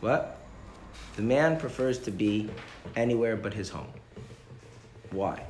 What? 0.00 0.38
The 1.16 1.22
man 1.22 1.58
prefers 1.58 1.98
to 2.00 2.10
be 2.10 2.50
anywhere 2.96 3.36
but 3.36 3.54
his 3.54 3.70
home. 3.70 3.92
Why? 5.10 5.44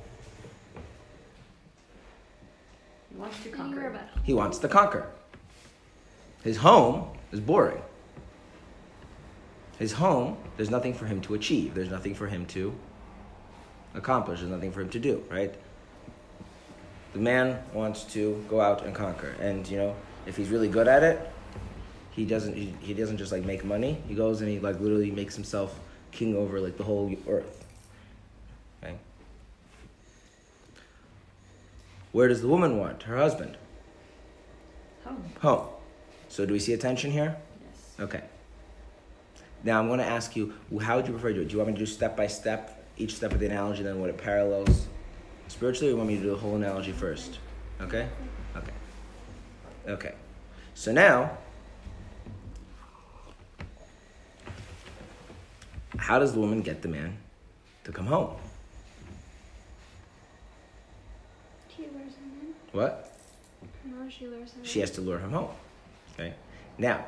He 3.14 3.20
wants 3.20 3.42
to 3.42 3.48
conquer. 3.48 3.90
but 3.90 4.22
He 4.24 4.34
wants 4.34 4.58
to 4.58 4.68
conquer. 4.68 5.06
His 6.42 6.58
home 6.58 7.08
is 7.32 7.40
boring. 7.40 7.80
His 9.78 9.92
home, 9.92 10.36
there's 10.56 10.70
nothing 10.70 10.94
for 10.94 11.06
him 11.06 11.20
to 11.22 11.34
achieve. 11.34 11.74
There's 11.74 11.90
nothing 11.90 12.14
for 12.14 12.26
him 12.26 12.46
to 12.46 12.74
accomplish. 13.94 14.40
There's 14.40 14.50
nothing 14.50 14.72
for 14.72 14.80
him 14.80 14.90
to 14.90 14.98
do, 14.98 15.24
right? 15.30 15.54
The 17.12 17.18
man 17.18 17.62
wants 17.72 18.04
to 18.14 18.44
go 18.48 18.60
out 18.60 18.84
and 18.84 18.94
conquer. 18.94 19.34
And, 19.40 19.66
you 19.68 19.78
know, 19.78 19.96
if 20.26 20.36
he's 20.36 20.48
really 20.48 20.68
good 20.68 20.88
at 20.88 21.02
it, 21.02 21.30
he 22.10 22.24
doesn't 22.24 22.56
he, 22.56 22.74
he 22.80 22.94
doesn't 22.94 23.18
just 23.18 23.32
like 23.32 23.44
make 23.44 23.64
money. 23.64 24.00
He 24.08 24.14
goes 24.14 24.40
and 24.40 24.48
he 24.48 24.60
like 24.60 24.78
literally 24.80 25.10
makes 25.10 25.34
himself 25.34 25.78
king 26.12 26.36
over 26.36 26.60
like 26.60 26.76
the 26.76 26.84
whole 26.84 27.12
earth. 27.28 27.63
Where 32.14 32.28
does 32.28 32.40
the 32.42 32.46
woman 32.46 32.78
want? 32.78 33.02
Her 33.02 33.16
husband. 33.16 33.56
Home. 35.04 35.32
Home. 35.40 35.66
So 36.28 36.46
do 36.46 36.52
we 36.52 36.60
see 36.60 36.72
a 36.72 36.78
tension 36.78 37.10
here? 37.10 37.36
Yes. 37.60 37.94
Okay. 37.98 38.22
Now 39.64 39.80
I'm 39.80 39.88
going 39.88 39.98
to 39.98 40.06
ask 40.06 40.36
you, 40.36 40.54
how 40.80 40.94
would 40.94 41.08
you 41.08 41.12
prefer 41.12 41.30
to 41.30 41.34
do 41.34 41.40
it? 41.40 41.48
Do 41.48 41.52
you 41.54 41.58
want 41.58 41.70
me 41.70 41.74
to 41.74 41.80
do 41.80 41.86
step 41.86 42.16
by 42.16 42.28
step, 42.28 42.86
each 42.96 43.16
step 43.16 43.32
of 43.32 43.40
the 43.40 43.46
analogy, 43.46 43.82
then 43.82 44.00
what 44.00 44.10
it 44.10 44.16
parallels 44.16 44.86
spiritually, 45.48 45.88
or 45.88 45.90
you 45.90 45.96
want 45.96 46.08
me 46.08 46.14
to 46.14 46.22
do 46.22 46.30
the 46.30 46.36
whole 46.36 46.54
analogy 46.54 46.92
first? 46.92 47.40
Okay? 47.80 48.08
Okay. 48.54 48.72
Okay. 49.88 50.14
So 50.74 50.92
now, 50.92 51.36
how 55.96 56.20
does 56.20 56.32
the 56.32 56.38
woman 56.38 56.62
get 56.62 56.80
the 56.80 56.88
man 56.88 57.18
to 57.82 57.90
come 57.90 58.06
home? 58.06 58.36
She 61.76 61.82
lures 61.82 62.14
him 62.14 62.30
in. 62.40 62.54
What? 62.74 63.12
No, 63.84 64.08
she 64.10 64.26
lures 64.26 64.52
him 64.52 64.64
She 64.64 64.80
has 64.80 64.90
to 64.92 65.00
lure 65.00 65.18
him 65.18 65.30
home. 65.30 65.48
Okay. 66.14 66.34
Now, 66.76 67.04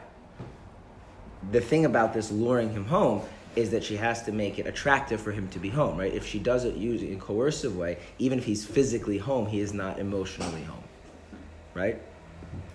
the 1.50 1.60
thing 1.60 1.84
about 1.84 2.14
this 2.14 2.30
luring 2.30 2.72
him 2.72 2.84
home 2.84 3.22
is 3.56 3.70
that 3.70 3.82
she 3.82 3.96
has 3.96 4.22
to 4.22 4.32
make 4.32 4.58
it 4.58 4.66
attractive 4.66 5.20
for 5.20 5.32
him 5.32 5.48
to 5.48 5.58
be 5.58 5.68
home, 5.68 5.96
right? 5.98 6.12
If 6.12 6.24
she 6.24 6.38
does 6.38 6.64
it 6.64 6.76
using 6.76 7.14
a 7.14 7.16
coercive 7.16 7.76
way, 7.76 7.98
even 8.18 8.38
if 8.38 8.44
he's 8.44 8.64
physically 8.64 9.18
home, 9.18 9.46
he 9.46 9.60
is 9.60 9.72
not 9.72 9.98
emotionally 9.98 10.62
home, 10.62 10.84
right? 11.74 12.00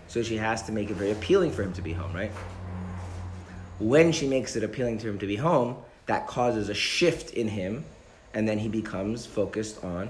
So 0.08 0.22
she 0.22 0.36
has 0.38 0.62
to 0.64 0.74
make 0.74 0.90
it 0.90 0.96
very 0.96 1.12
appealing 1.12 1.52
for 1.52 1.64
him 1.64 1.72
to 1.74 1.82
be 1.82 1.94
home, 1.94 2.12
right? 2.14 2.32
When 3.80 4.12
she 4.12 4.28
makes 4.28 4.56
it 4.56 4.64
appealing 4.64 4.98
to 5.00 5.10
him 5.10 5.20
to 5.20 5.28
be 5.28 5.38
home, 5.38 5.78
that 6.08 6.28
causes 6.28 6.68
a 6.68 6.74
shift 6.74 7.32
in 7.32 7.48
him, 7.48 7.86
and 8.34 8.48
then 8.48 8.58
he 8.58 8.68
becomes 8.68 9.26
focused 9.26 9.82
on 9.84 10.10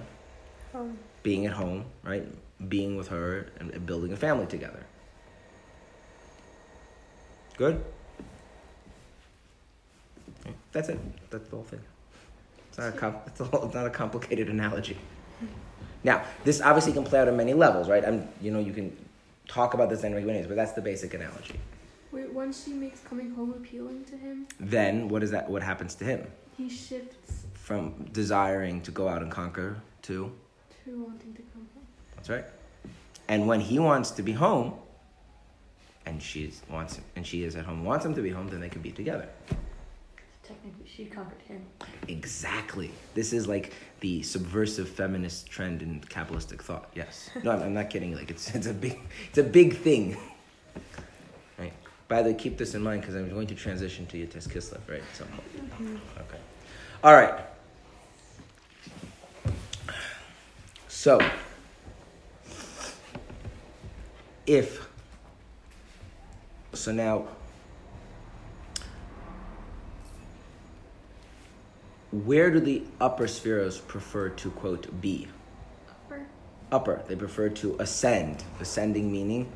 Home. 0.74 0.98
being 1.22 1.46
at 1.46 1.54
home, 1.54 1.86
right? 2.04 2.26
Being 2.68 2.96
with 2.98 3.08
her 3.10 3.48
and 3.60 3.86
building 3.86 4.14
a 4.14 4.18
family 4.18 4.46
together. 4.46 4.86
Good? 7.58 7.84
That's 10.72 10.90
it. 10.90 11.00
That's 11.30 11.50
the 11.50 11.56
whole 11.56 11.66
thing. 11.66 11.82
It's 12.70 12.78
not 12.78 12.90
a, 12.90 12.92
com- 12.94 13.18
it's 13.28 13.40
a 13.40 13.44
whole, 13.46 13.66
it's 13.66 13.74
not 13.74 13.86
a 13.86 13.90
complicated 13.90 14.50
analogy. 14.50 14.98
Now, 16.04 16.24
this 16.44 16.62
obviously 16.62 16.94
can 16.94 17.04
play 17.04 17.20
out 17.20 17.28
on 17.28 17.36
many 17.38 17.54
levels, 17.54 17.90
right? 17.90 18.04
I'm, 18.06 18.28
you 18.42 18.52
know, 18.52 18.60
you 18.60 18.74
can 18.74 18.96
talk 19.48 19.74
about 19.74 19.90
this 19.90 20.04
in 20.04 20.14
many 20.14 20.26
ways, 20.26 20.48
but 20.48 20.56
that's 20.56 20.72
the 20.72 20.82
basic 20.82 21.14
analogy. 21.14 21.60
Wait, 22.12 22.32
once 22.32 22.64
she 22.66 22.72
makes 22.72 23.02
coming 23.02 23.32
home 23.36 23.52
appealing 23.52 24.06
to 24.06 24.18
him, 24.18 24.48
Then, 24.60 25.10
what 25.10 25.24
is 25.24 25.32
that? 25.32 25.50
What 25.50 25.62
happens 25.62 25.96
to 25.96 26.06
him 26.06 26.28
he 26.62 26.70
shifts 26.70 27.46
from 27.54 28.06
desiring 28.12 28.82
to 28.82 28.92
go 28.92 29.08
out 29.08 29.22
and 29.22 29.32
conquer 29.32 29.82
to 30.04 30.32
to 30.86 31.04
wanting 31.04 31.34
to. 31.34 31.42
That's 32.22 32.30
right. 32.30 32.46
And 33.28 33.48
when 33.48 33.62
he 33.62 33.80
wants 33.80 34.12
to 34.12 34.22
be 34.22 34.32
home, 34.32 34.76
and 36.06 36.22
she 36.22 36.52
wants 36.70 37.00
and 37.16 37.26
she 37.26 37.44
is 37.44 37.56
at 37.56 37.66
home, 37.66 37.84
wants 37.84 38.06
him 38.06 38.14
to 38.14 38.22
be 38.22 38.30
home, 38.30 38.48
then 38.48 38.60
they 38.60 38.70
can 38.70 38.82
be 38.82 38.92
together. 38.92 39.28
Technically, 40.44 40.86
she 40.86 41.06
conquered 41.06 41.42
him. 41.48 41.66
Exactly. 42.08 42.92
This 43.16 43.34
is 43.34 43.48
like 43.48 43.74
the 44.02 44.22
subversive 44.22 44.88
feminist 44.88 45.50
trend 45.50 45.82
in 45.82 46.02
Kabbalistic 46.02 46.62
thought. 46.62 46.92
Yes. 46.94 47.32
No, 47.44 47.52
I'm, 47.52 47.64
I'm 47.64 47.74
not 47.74 47.90
kidding. 47.90 48.16
Like 48.16 48.30
it's 48.30 48.54
it's 48.54 48.68
a 48.68 48.74
big 48.74 49.00
it's 49.30 49.40
a 49.40 49.44
big 49.44 49.78
thing. 49.78 50.18
Right. 51.58 51.74
By 52.08 52.22
the 52.22 52.32
way, 52.32 52.36
keep 52.36 52.58
this 52.58 52.76
in 52.76 52.84
mind 52.84 53.02
because 53.02 53.16
I'm 53.16 53.30
going 53.30 53.48
to 53.48 53.56
transition 53.56 54.06
to 54.08 54.18
Yud 54.18 54.30
Tes 54.32 54.48
Kislev, 54.48 54.82
right? 54.88 55.02
So, 55.14 55.26
some 55.26 55.68
point. 55.70 56.00
Okay. 56.20 56.40
All 57.04 57.14
right. 57.14 57.46
So, 60.88 61.20
if 64.46 64.88
so 66.74 66.92
now 66.92 67.28
where 72.12 72.52
do 72.52 72.60
the 72.60 72.84
upper 73.00 73.28
spheres 73.28 73.80
prefer 73.80 74.30
to 74.30 74.52
quote 74.52 75.02
be? 75.02 75.28
Upper. 75.90 76.26
upper. 76.72 77.04
They 77.08 77.16
prefer 77.16 77.50
to 77.50 77.78
ascend. 77.80 78.44
Ascending 78.60 79.12
meaning 79.12 79.52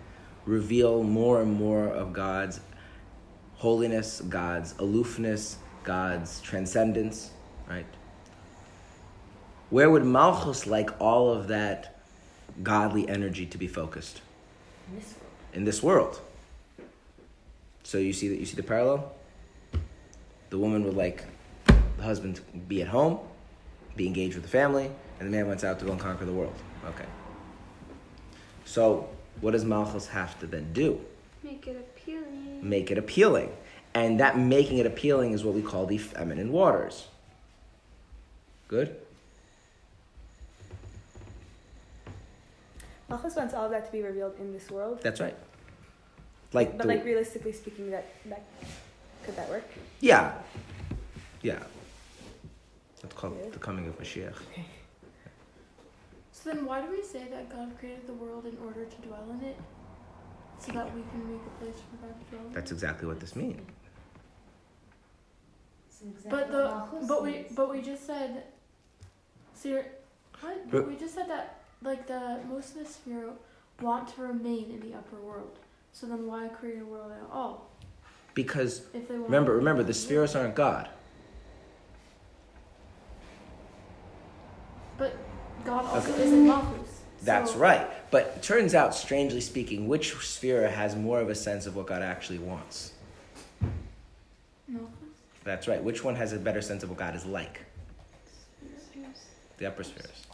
reveal 0.45 1.03
more 1.03 1.41
and 1.41 1.53
more 1.53 1.87
of 1.87 2.13
god's 2.13 2.59
holiness 3.55 4.21
god's 4.29 4.75
aloofness 4.77 5.57
god's 5.83 6.39
transcendence 6.41 7.31
right? 7.67 7.85
Where 9.71 9.89
would 9.89 10.05
malchus 10.05 10.67
like 10.67 10.91
all 11.01 11.31
of 11.31 11.47
that 11.47 11.99
godly 12.61 13.09
energy 13.09 13.45
to 13.47 13.57
be 13.57 13.67
focused 13.67 14.21
In 14.87 14.95
this 14.95 15.13
world. 15.13 15.31
in 15.53 15.65
this 15.65 15.83
world. 15.83 16.21
So 17.83 17.97
you 17.97 18.13
see 18.13 18.27
that 18.29 18.39
you 18.39 18.45
see 18.45 18.55
the 18.55 18.63
parallel. 18.63 19.13
The 20.49 20.57
woman 20.57 20.83
would 20.85 20.95
like 20.95 21.23
the 21.65 22.03
husband 22.03 22.35
to 22.37 22.41
be 22.41 22.81
at 22.81 22.87
home, 22.87 23.19
be 23.95 24.07
engaged 24.07 24.35
with 24.35 24.43
the 24.43 24.49
family, 24.49 24.89
and 25.19 25.27
the 25.27 25.31
man 25.31 25.47
went 25.47 25.63
out 25.63 25.79
to 25.79 25.85
go 25.85 25.91
and 25.91 25.99
conquer 25.99 26.25
the 26.25 26.33
world. 26.33 26.55
Okay. 26.85 27.05
So 28.65 29.09
what 29.41 29.51
does 29.51 29.65
Malchus 29.65 30.07
have 30.07 30.39
to 30.39 30.47
then 30.47 30.71
do? 30.73 30.99
Make 31.43 31.67
it 31.67 31.77
appealing. 31.77 32.59
Make 32.61 32.91
it 32.91 32.97
appealing, 32.97 33.51
and 33.93 34.19
that 34.19 34.37
making 34.37 34.79
it 34.79 34.85
appealing 34.85 35.33
is 35.33 35.43
what 35.43 35.53
we 35.53 35.61
call 35.61 35.85
the 35.85 35.97
feminine 35.97 36.51
waters. 36.51 37.07
Good. 38.67 38.95
Malchus 43.15 43.35
wants 43.37 43.53
all 43.53 43.63
of 43.65 43.71
that 43.71 43.85
to 43.85 43.91
be 43.93 44.01
revealed 44.03 44.35
in 44.39 44.51
this 44.51 44.69
world. 44.69 44.99
That's 45.01 45.21
right. 45.21 45.37
Like 46.51 46.71
But 46.77 46.81
the- 46.83 46.87
like 46.95 47.05
realistically 47.05 47.53
speaking, 47.53 47.89
that 47.91 48.05
that 48.25 48.43
could 49.23 49.35
that 49.37 49.47
work? 49.49 49.63
yeah, 50.01 50.33
yeah. 51.41 51.63
That's 53.01 53.15
called 53.15 53.37
Yeah. 53.41 53.49
the 53.51 53.59
coming 53.59 53.87
of 53.87 53.97
Mashiach. 53.97 54.35
So 56.33 56.49
then, 56.51 56.65
why 56.65 56.81
do 56.81 56.91
we 56.91 57.01
say 57.01 57.23
that 57.29 57.47
God 57.49 57.71
created 57.79 58.05
the 58.05 58.13
world 58.13 58.45
in 58.45 58.57
order 58.65 58.83
to 58.83 58.97
dwell 59.07 59.25
in 59.31 59.41
it, 59.51 59.57
so 60.59 60.73
that 60.73 60.93
we 60.93 61.01
can 61.11 61.21
make 61.31 61.41
a 61.51 61.53
place 61.63 61.79
for 61.89 61.95
God 62.05 62.15
to 62.19 62.25
dwell? 62.35 62.47
in? 62.47 62.53
That's 62.53 62.71
exactly 62.73 63.07
what 63.07 63.19
this 63.21 63.35
means. 63.35 63.61
Exactly 66.07 66.29
But 66.29 66.51
the 66.51 67.07
but 67.07 67.23
we 67.23 67.45
but 67.55 67.69
we 67.71 67.81
just 67.81 68.05
said, 68.05 68.43
so 69.53 69.69
you're, 69.69 69.85
what? 70.41 70.69
But- 70.69 70.87
we 70.87 70.95
just 70.97 71.13
said 71.15 71.29
that 71.29 71.61
like 71.85 72.07
the 72.07 72.39
most 72.49 72.75
of 72.75 72.79
the 72.83 72.85
sphere 72.91 73.29
want 73.81 74.07
to 74.15 74.21
remain 74.21 74.71
in 74.71 74.79
the 74.89 74.97
upper 74.97 75.17
world. 75.17 75.57
So 75.91 76.07
then, 76.07 76.27
why 76.27 76.47
create 76.49 76.81
a 76.81 76.85
world 76.85 77.11
at 77.11 77.29
all 77.31 77.69
Because 78.33 78.81
if 78.93 79.07
they 79.07 79.13
want? 79.15 79.25
remember, 79.25 79.51
to 79.51 79.57
remember, 79.57 79.83
the 79.83 79.89
in 79.89 79.93
spheres 79.93 80.35
aren't 80.35 80.55
God. 80.55 80.89
But 84.97 85.15
God 85.63 85.85
also 85.85 86.11
Okay. 86.13 86.23
isn't 86.23 86.47
Malchus. 86.47 87.01
That's 87.21 87.51
so- 87.51 87.57
right. 87.57 87.87
But 88.11 88.33
it 88.37 88.43
turns 88.43 88.75
out, 88.75 88.93
strangely 88.93 89.41
speaking, 89.41 89.87
which 89.87 90.13
sphere 90.15 90.69
has 90.69 90.95
more 90.95 91.19
of 91.19 91.29
a 91.29 91.35
sense 91.35 91.65
of 91.65 91.75
what 91.75 91.87
God 91.87 92.01
actually 92.01 92.39
wants? 92.39 92.91
Malchus. 94.67 94.89
That's 95.43 95.67
right. 95.67 95.83
Which 95.83 96.03
one 96.03 96.15
has 96.15 96.33
a 96.33 96.37
better 96.39 96.61
sense 96.61 96.83
of 96.83 96.89
what 96.89 96.99
God 96.99 97.15
is 97.15 97.25
like? 97.25 97.61
The 99.57 99.65
upper 99.67 99.83
spheres. 99.83 100.24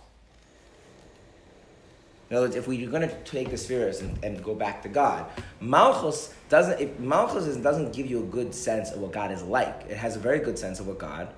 In 2.32 2.38
other 2.38 2.46
words, 2.46 2.56
if 2.56 2.66
we're 2.66 2.90
going 2.90 3.08
to 3.08 3.14
take 3.26 3.52
the 3.52 3.58
spheres 3.58 4.00
and, 4.00 4.18
and 4.24 4.42
go 4.42 4.56
back 4.56 4.82
to 4.84 4.90
God, 4.90 5.26
Malchus 5.60 6.34
doesn't. 6.48 6.80
If 6.80 6.98
Malchus 6.98 7.46
is, 7.46 7.58
doesn't 7.58 7.92
give 7.92 8.10
you 8.10 8.20
a 8.20 8.26
good 8.26 8.56
sense 8.56 8.90
of 8.92 9.02
what 9.02 9.12
God 9.12 9.34
is 9.34 9.44
like. 9.44 9.82
It 9.90 9.98
has 9.98 10.16
a 10.16 10.20
very 10.20 10.40
good 10.40 10.58
sense 10.58 10.80
of 10.80 10.88
what 10.88 10.98
God's 10.98 11.34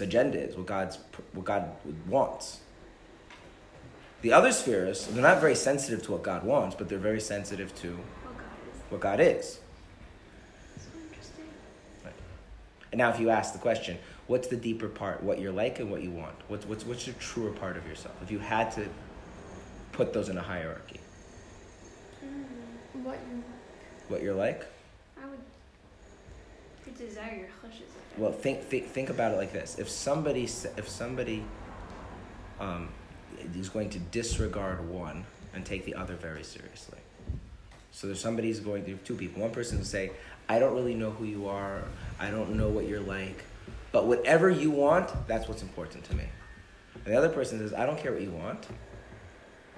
agenda 0.00 0.38
is, 0.38 0.56
what 0.56 0.64
God's 0.64 0.98
what 1.34 1.44
God 1.44 1.72
wants. 2.08 2.60
The 4.22 4.32
other 4.32 4.50
spheres, 4.50 5.08
they're 5.08 5.22
not 5.22 5.42
very 5.42 5.54
sensitive 5.54 6.02
to 6.04 6.12
what 6.12 6.22
God 6.22 6.42
wants, 6.42 6.74
but 6.74 6.88
they're 6.88 6.98
very 6.98 7.20
sensitive 7.20 7.74
to 7.82 7.98
what 8.88 9.02
God 9.02 9.20
is. 9.20 9.60
And 12.92 12.98
now, 12.98 13.10
if 13.10 13.20
you 13.20 13.28
ask 13.28 13.52
the 13.52 13.58
question, 13.58 13.98
what's 14.26 14.48
the 14.48 14.56
deeper 14.56 14.88
part? 14.88 15.22
What 15.22 15.38
you're 15.38 15.52
like 15.52 15.80
and 15.80 15.90
what 15.90 16.02
you 16.02 16.12
want? 16.12 16.36
What's 16.48 16.64
what's 16.64 16.86
what's 16.86 17.04
the 17.04 17.12
truer 17.12 17.50
part 17.50 17.76
of 17.76 17.86
yourself? 17.86 18.14
If 18.22 18.30
you 18.30 18.38
had 18.38 18.70
to 18.72 18.88
put 19.96 20.12
those 20.12 20.28
in 20.28 20.36
a 20.36 20.42
hierarchy, 20.42 21.00
Mm, 22.24 23.02
What 23.04 23.18
you 23.30 23.42
what 24.08 24.22
you're 24.22 24.34
like. 24.34 24.64
I 25.20 25.26
would. 25.26 25.40
Desire 26.96 27.36
your 27.36 27.48
chushes. 27.60 27.88
Well, 28.16 28.32
think, 28.32 28.62
think, 28.62 28.86
think 28.86 29.10
about 29.10 29.32
it 29.32 29.36
like 29.36 29.52
this: 29.52 29.78
if 29.78 29.88
somebody, 29.88 30.44
if 30.44 30.88
somebody, 30.88 31.42
um, 32.60 32.88
is 33.54 33.68
going 33.68 33.90
to 33.90 33.98
disregard 33.98 34.88
one 34.88 35.26
and 35.54 35.64
take 35.64 35.84
the 35.84 35.94
other 35.94 36.14
very 36.14 36.42
seriously. 36.42 36.98
So 37.92 38.06
there's 38.06 38.20
somebody's 38.20 38.60
going 38.60 38.84
to 38.86 38.96
two 39.04 39.14
people. 39.14 39.42
One 39.42 39.50
person 39.50 39.78
will 39.78 39.84
say, 39.84 40.12
"I 40.48 40.58
don't 40.58 40.74
really 40.74 40.94
know 40.94 41.10
who 41.10 41.24
you 41.24 41.48
are. 41.48 41.82
I 42.18 42.30
don't 42.30 42.54
know 42.56 42.68
what 42.68 42.86
you're 42.88 43.00
like, 43.00 43.44
but 43.92 44.06
whatever 44.06 44.48
you 44.48 44.70
want, 44.70 45.10
that's 45.26 45.48
what's 45.48 45.62
important 45.62 46.04
to 46.04 46.14
me." 46.14 46.24
And 47.04 47.12
the 47.12 47.18
other 47.18 47.28
person 47.30 47.58
says, 47.58 47.74
"I 47.74 47.84
don't 47.84 47.98
care 47.98 48.12
what 48.12 48.22
you 48.22 48.30
want. 48.30 48.66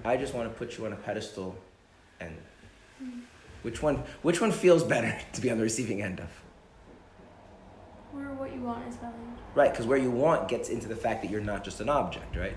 I 0.05 0.17
just 0.17 0.33
want 0.33 0.51
to 0.51 0.57
put 0.57 0.77
you 0.77 0.85
on 0.85 0.93
a 0.93 0.97
pedestal." 0.97 1.55
And 2.19 2.35
which 3.61 3.81
one? 3.81 4.03
Which 4.21 4.41
one 4.41 4.51
feels 4.51 4.83
better 4.83 5.17
to 5.33 5.41
be 5.41 5.49
on 5.51 5.57
the 5.57 5.63
receiving 5.63 6.01
end 6.01 6.19
of? 6.19 6.29
or 8.11 8.21
what 8.33 8.51
you 8.51 8.59
want 8.61 8.87
is 8.87 8.95
valued. 8.95 9.15
Right, 9.53 9.71
because 9.71 9.85
where 9.85 9.97
you 9.97 10.09
want 10.09 10.47
gets 10.47 10.69
into 10.69 10.87
the 10.87 10.95
fact 10.95 11.21
that 11.21 11.29
you're 11.29 11.41
not 11.41 11.63
just 11.63 11.79
an 11.79 11.89
object, 11.89 12.35
right? 12.35 12.55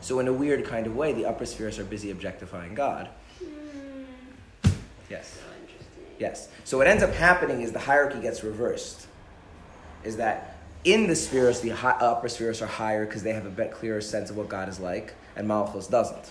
So 0.00 0.20
in 0.20 0.26
a 0.28 0.32
weird 0.32 0.64
kind 0.64 0.86
of 0.86 0.96
way, 0.96 1.12
the 1.12 1.26
upper 1.26 1.44
spheres 1.44 1.78
are 1.78 1.84
busy 1.84 2.10
objectifying 2.10 2.74
God. 2.74 3.10
Mm, 3.44 4.06
Yes. 5.10 5.34
so 5.34 5.40
interesting. 5.60 6.04
Yes. 6.18 6.48
So 6.64 6.78
what 6.78 6.86
ends 6.86 7.02
up 7.02 7.12
happening 7.12 7.60
is 7.60 7.72
the 7.72 7.78
hierarchy 7.80 8.20
gets 8.22 8.42
reversed. 8.42 9.06
Is 10.02 10.16
that 10.16 10.56
in 10.84 11.08
the 11.08 11.16
spheres, 11.16 11.60
the 11.60 11.70
hi- 11.70 11.90
upper 12.00 12.30
spheres 12.30 12.62
are 12.62 12.66
higher 12.66 13.04
because 13.04 13.22
they 13.22 13.34
have 13.34 13.44
a 13.44 13.50
bit 13.50 13.70
clearer 13.72 14.00
sense 14.00 14.30
of 14.30 14.38
what 14.38 14.48
God 14.48 14.68
is 14.70 14.80
like, 14.80 15.12
and 15.36 15.46
Malchus 15.46 15.86
doesn't. 15.88 16.30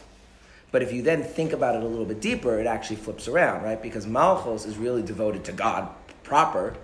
But 0.71 0.83
if 0.83 0.93
you 0.93 1.01
then 1.01 1.23
think 1.23 1.53
about 1.53 1.75
it 1.75 1.83
a 1.83 1.87
little 1.87 2.05
bit 2.05 2.21
deeper, 2.21 2.59
it 2.59 2.67
actually 2.67 2.97
flips 2.97 3.27
around, 3.27 3.63
right? 3.63 3.81
Because 3.81 4.05
Malchus 4.05 4.65
is 4.65 4.77
really 4.77 5.01
devoted 5.01 5.43
to 5.45 5.51
God 5.51 5.89
proper, 6.23 6.75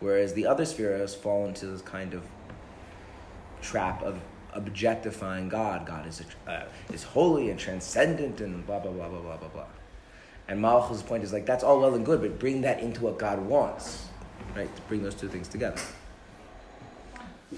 whereas 0.00 0.34
the 0.34 0.46
other 0.46 0.64
spheres 0.64 1.14
fall 1.14 1.46
into 1.46 1.66
this 1.66 1.82
kind 1.82 2.14
of 2.14 2.24
trap 3.62 4.02
of 4.02 4.20
objectifying 4.54 5.48
God. 5.48 5.86
God 5.86 6.06
is, 6.06 6.22
a, 6.46 6.50
uh, 6.50 6.64
is 6.92 7.04
holy 7.04 7.50
and 7.50 7.58
transcendent 7.58 8.40
and 8.40 8.66
blah, 8.66 8.80
blah, 8.80 8.90
blah, 8.90 9.08
blah, 9.08 9.20
blah, 9.20 9.36
blah, 9.36 9.48
blah. 9.48 9.66
And 10.48 10.60
Malchus' 10.60 11.02
point 11.02 11.22
is 11.22 11.32
like, 11.32 11.46
that's 11.46 11.62
all 11.62 11.80
well 11.80 11.94
and 11.94 12.04
good, 12.04 12.20
but 12.20 12.38
bring 12.38 12.62
that 12.62 12.80
into 12.80 13.02
what 13.02 13.18
God 13.18 13.38
wants, 13.38 14.06
right? 14.56 14.74
To 14.74 14.82
bring 14.82 15.02
those 15.02 15.14
two 15.14 15.28
things 15.28 15.46
together. 15.46 15.80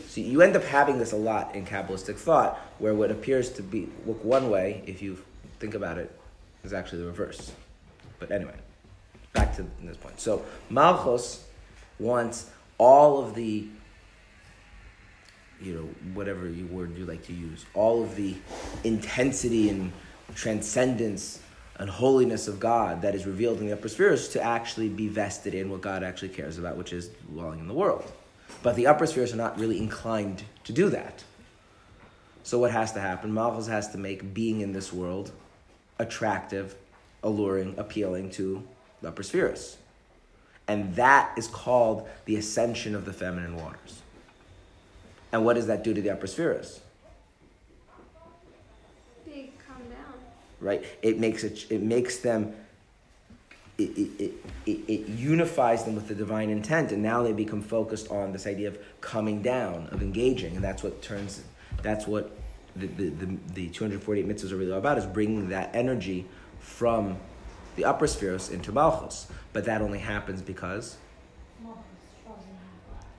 So 0.08 0.20
you 0.20 0.42
end 0.42 0.56
up 0.56 0.64
having 0.64 0.98
this 0.98 1.12
a 1.12 1.16
lot 1.16 1.54
in 1.54 1.64
Kabbalistic 1.64 2.16
thought, 2.16 2.58
where 2.78 2.94
what 2.94 3.10
appears 3.10 3.50
to 3.52 3.62
be 3.62 3.88
look 4.06 4.22
one 4.24 4.50
way, 4.50 4.82
if 4.86 5.02
you 5.02 5.18
think 5.60 5.74
about 5.74 5.98
it, 5.98 6.10
is 6.64 6.72
actually 6.72 7.02
the 7.02 7.06
reverse. 7.06 7.52
But 8.18 8.32
anyway, 8.32 8.56
back 9.32 9.54
to 9.56 9.66
this 9.82 9.96
point. 9.96 10.18
So 10.18 10.44
Malchus 10.70 11.44
wants 11.98 12.50
all 12.78 13.22
of 13.22 13.34
the, 13.34 13.66
you 15.60 15.74
know, 15.74 16.12
whatever 16.14 16.48
you 16.48 16.66
word 16.66 16.96
you 16.96 17.04
like 17.04 17.24
to 17.26 17.32
use, 17.32 17.64
all 17.74 18.02
of 18.02 18.16
the 18.16 18.34
intensity 18.84 19.68
and 19.68 19.92
transcendence 20.34 21.40
and 21.78 21.88
holiness 21.88 22.48
of 22.48 22.58
God 22.58 23.02
that 23.02 23.14
is 23.14 23.26
revealed 23.26 23.58
in 23.60 23.66
the 23.66 23.72
upper 23.72 23.88
spheres 23.88 24.28
to 24.30 24.42
actually 24.42 24.88
be 24.88 25.08
vested 25.08 25.54
in 25.54 25.70
what 25.70 25.80
God 25.80 26.02
actually 26.02 26.28
cares 26.30 26.58
about, 26.58 26.76
which 26.76 26.92
is 26.92 27.08
dwelling 27.32 27.58
in 27.60 27.68
the 27.68 27.74
world. 27.74 28.10
But 28.62 28.76
the 28.76 28.86
upper 28.86 29.06
spheres 29.06 29.32
are 29.32 29.36
not 29.36 29.58
really 29.58 29.78
inclined 29.78 30.42
to 30.64 30.72
do 30.72 30.90
that. 30.90 31.24
So 32.42 32.58
what 32.58 32.70
has 32.70 32.92
to 32.92 33.00
happen? 33.00 33.32
Malchus 33.32 33.66
has 33.66 33.90
to 33.92 33.98
make 33.98 34.34
being 34.34 34.60
in 34.60 34.72
this 34.72 34.92
world 34.92 35.32
attractive, 36.00 36.74
alluring, 37.22 37.74
appealing 37.76 38.30
to 38.30 38.66
the 39.02 39.08
upper 39.08 39.22
spheres. 39.22 39.76
And 40.66 40.94
that 40.96 41.32
is 41.36 41.46
called 41.46 42.08
the 42.24 42.36
ascension 42.36 42.94
of 42.94 43.04
the 43.04 43.12
feminine 43.12 43.56
waters. 43.56 44.00
And 45.30 45.44
what 45.44 45.54
does 45.54 45.66
that 45.66 45.84
do 45.84 45.92
to 45.92 46.00
the 46.00 46.10
upper 46.10 46.26
spheres? 46.26 46.80
They 49.26 49.50
calm 49.66 49.82
down. 49.88 50.14
right? 50.60 50.84
It 51.02 51.20
makes 51.20 51.44
it, 51.44 51.66
it 51.70 51.82
makes 51.82 52.18
them, 52.18 52.54
it, 53.78 53.82
it, 53.82 54.32
it, 54.66 54.70
it 54.88 55.08
unifies 55.08 55.84
them 55.84 55.94
with 55.94 56.08
the 56.08 56.14
divine 56.14 56.50
intent, 56.50 56.92
and 56.92 57.02
now 57.02 57.22
they 57.22 57.32
become 57.32 57.62
focused 57.62 58.10
on 58.10 58.32
this 58.32 58.46
idea 58.46 58.68
of 58.68 58.78
coming 59.00 59.42
down, 59.42 59.88
of 59.92 60.02
engaging, 60.02 60.56
and 60.56 60.64
that's 60.64 60.82
what 60.82 61.02
turns, 61.02 61.42
that's 61.82 62.06
what 62.06 62.39
the, 62.76 62.86
the, 62.86 63.08
the, 63.10 63.26
the 63.54 63.68
248 63.68 64.28
mitzvahs 64.28 64.52
are 64.52 64.56
really 64.56 64.72
all 64.72 64.78
about, 64.78 64.98
is 64.98 65.06
bringing 65.06 65.48
that 65.48 65.70
energy 65.74 66.26
from 66.58 67.16
the 67.76 67.84
upper 67.84 68.06
spheres 68.06 68.50
into 68.50 68.72
Malchus. 68.72 69.26
But 69.52 69.64
that 69.64 69.80
only 69.82 69.98
happens 69.98 70.42
because, 70.42 70.96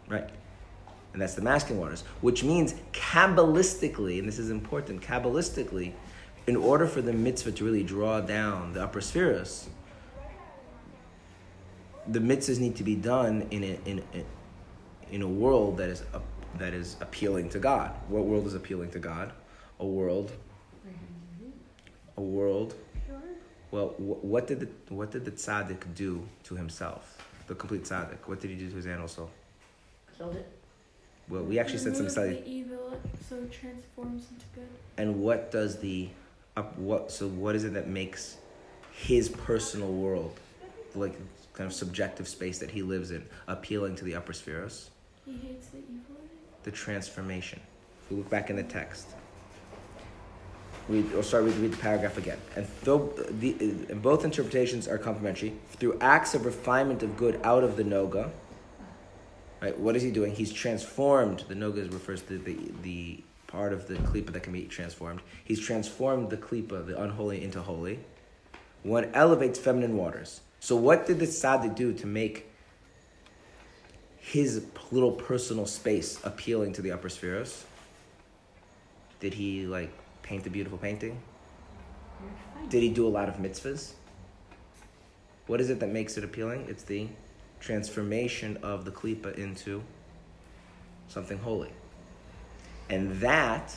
right? 0.07 0.29
And 1.13 1.21
that's 1.21 1.35
the 1.35 1.41
masculine 1.41 1.81
waters, 1.81 2.03
which 2.21 2.43
means 2.43 2.75
Kabbalistically, 2.93 4.19
and 4.19 4.27
this 4.27 4.39
is 4.39 4.49
important, 4.49 5.01
Kabbalistically, 5.01 5.93
in 6.47 6.55
order 6.55 6.87
for 6.87 7.01
the 7.01 7.13
mitzvah 7.13 7.51
to 7.51 7.65
really 7.65 7.83
draw 7.83 8.21
down 8.21 8.73
the 8.73 8.83
upper 8.83 9.01
spheres, 9.01 9.67
the 12.07 12.19
mitzvahs 12.19 12.59
need 12.59 12.75
to 12.77 12.83
be 12.83 12.95
done 12.95 13.45
in 13.51 13.63
a, 13.63 13.79
in, 13.85 14.03
a, 14.13 15.13
in 15.13 15.21
a 15.21 15.27
world 15.27 15.77
that 15.77 15.89
is, 15.89 16.03
up 16.13 16.23
that 16.57 16.73
is 16.73 16.97
appealing 16.99 17.49
to 17.49 17.59
God. 17.59 17.91
What 18.07 18.25
world 18.25 18.45
is 18.45 18.53
appealing 18.53 18.91
to 18.91 18.99
God? 18.99 19.31
A 19.81 19.85
world. 19.85 20.31
A 22.17 22.21
world. 22.21 22.75
Sure. 23.07 23.17
Well, 23.71 23.87
wh- 23.97 24.23
what 24.23 24.45
did 24.47 24.59
the 24.59 24.67
what 24.93 25.11
did 25.11 25.25
the 25.25 25.31
tzaddik 25.31 25.81
do 25.95 26.23
to 26.43 26.55
himself? 26.55 27.17
The 27.47 27.55
complete 27.55 27.83
tzaddik. 27.83 28.19
What 28.27 28.39
did 28.39 28.51
he 28.51 28.55
do 28.57 28.69
to 28.69 28.75
his 28.75 28.85
animal 28.85 29.07
soul? 29.07 29.29
Killed 30.17 30.35
it. 30.35 30.47
Well, 31.29 31.43
we 31.43 31.57
actually 31.59 31.79
said 31.79 31.95
some 31.95 32.05
Remove 32.07 32.11
study. 32.11 32.33
the 32.35 32.47
evil, 32.47 32.99
so 33.27 33.37
it 33.37 33.51
transforms 33.51 34.27
into 34.31 34.45
good. 34.53 34.67
And 34.97 35.19
what 35.21 35.49
does 35.51 35.79
the 35.79 36.09
up 36.55 36.77
what 36.77 37.11
so 37.11 37.27
what 37.27 37.55
is 37.55 37.63
it 37.63 37.73
that 37.73 37.87
makes 37.87 38.37
his 38.93 39.29
personal 39.29 39.91
world, 39.91 40.39
like 40.93 41.13
kind 41.53 41.65
of 41.67 41.73
subjective 41.73 42.27
space 42.27 42.59
that 42.59 42.69
he 42.69 42.83
lives 42.83 43.09
in, 43.11 43.25
appealing 43.47 43.95
to 43.95 44.05
the 44.05 44.13
upper 44.15 44.33
spheres? 44.33 44.91
He 45.25 45.37
hates 45.37 45.67
the 45.67 45.77
evil. 45.79 46.21
The 46.63 46.71
transformation. 46.71 47.59
If 48.03 48.11
we 48.11 48.17
look 48.17 48.29
back 48.29 48.51
in 48.51 48.57
the 48.57 48.63
text. 48.63 49.07
Read, 50.89 51.13
or 51.13 51.23
start 51.23 51.43
read, 51.43 51.55
read 51.55 51.71
the 51.71 51.77
paragraph 51.77 52.17
again. 52.17 52.39
And 52.55 52.67
though 52.83 53.13
the, 53.29 53.55
and 53.59 54.01
both 54.01 54.25
interpretations 54.25 54.87
are 54.87 54.97
complementary, 54.97 55.53
through 55.73 55.97
acts 56.01 56.33
of 56.33 56.45
refinement 56.45 57.03
of 57.03 57.15
good 57.15 57.39
out 57.43 57.63
of 57.63 57.77
the 57.77 57.83
noga, 57.83 58.31
right? 59.61 59.77
What 59.77 59.95
is 59.95 60.03
he 60.03 60.11
doing? 60.11 60.33
He's 60.33 60.51
transformed. 60.51 61.45
The 61.47 61.55
noga 61.55 61.91
refers 61.93 62.23
to 62.23 62.37
the, 62.37 62.57
the 62.81 63.23
part 63.47 63.73
of 63.73 63.87
the 63.87 63.95
klipa 63.95 64.33
that 64.33 64.43
can 64.43 64.53
be 64.53 64.63
transformed. 64.63 65.21
He's 65.43 65.59
transformed 65.59 66.29
the 66.29 66.37
klipa, 66.37 66.85
the 66.85 67.01
unholy, 67.01 67.43
into 67.43 67.61
holy. 67.61 67.99
One 68.83 69.11
elevates 69.13 69.59
feminine 69.59 69.95
waters. 69.95 70.41
So 70.59 70.75
what 70.75 71.05
did 71.05 71.19
the 71.19 71.25
tzaddik 71.25 71.75
do 71.75 71.93
to 71.93 72.07
make 72.07 72.49
his 74.17 74.65
little 74.91 75.11
personal 75.11 75.65
space 75.65 76.19
appealing 76.23 76.73
to 76.73 76.81
the 76.81 76.91
upper 76.91 77.09
spheres? 77.09 77.65
Did 79.19 79.35
he 79.35 79.67
like 79.67 79.91
paint 80.31 80.47
a 80.47 80.49
beautiful 80.49 80.77
painting? 80.77 81.21
Did 82.69 82.81
he 82.81 82.89
do 82.89 83.05
a 83.05 83.09
lot 83.09 83.27
of 83.27 83.35
mitzvahs? 83.35 83.91
What 85.47 85.59
is 85.59 85.69
it 85.69 85.81
that 85.81 85.89
makes 85.89 86.17
it 86.17 86.23
appealing? 86.23 86.67
It's 86.69 86.83
the 86.83 87.09
transformation 87.59 88.57
of 88.63 88.85
the 88.85 88.91
klipa 88.91 89.37
into 89.37 89.83
something 91.09 91.37
holy. 91.37 91.71
And 92.89 93.19
that 93.19 93.75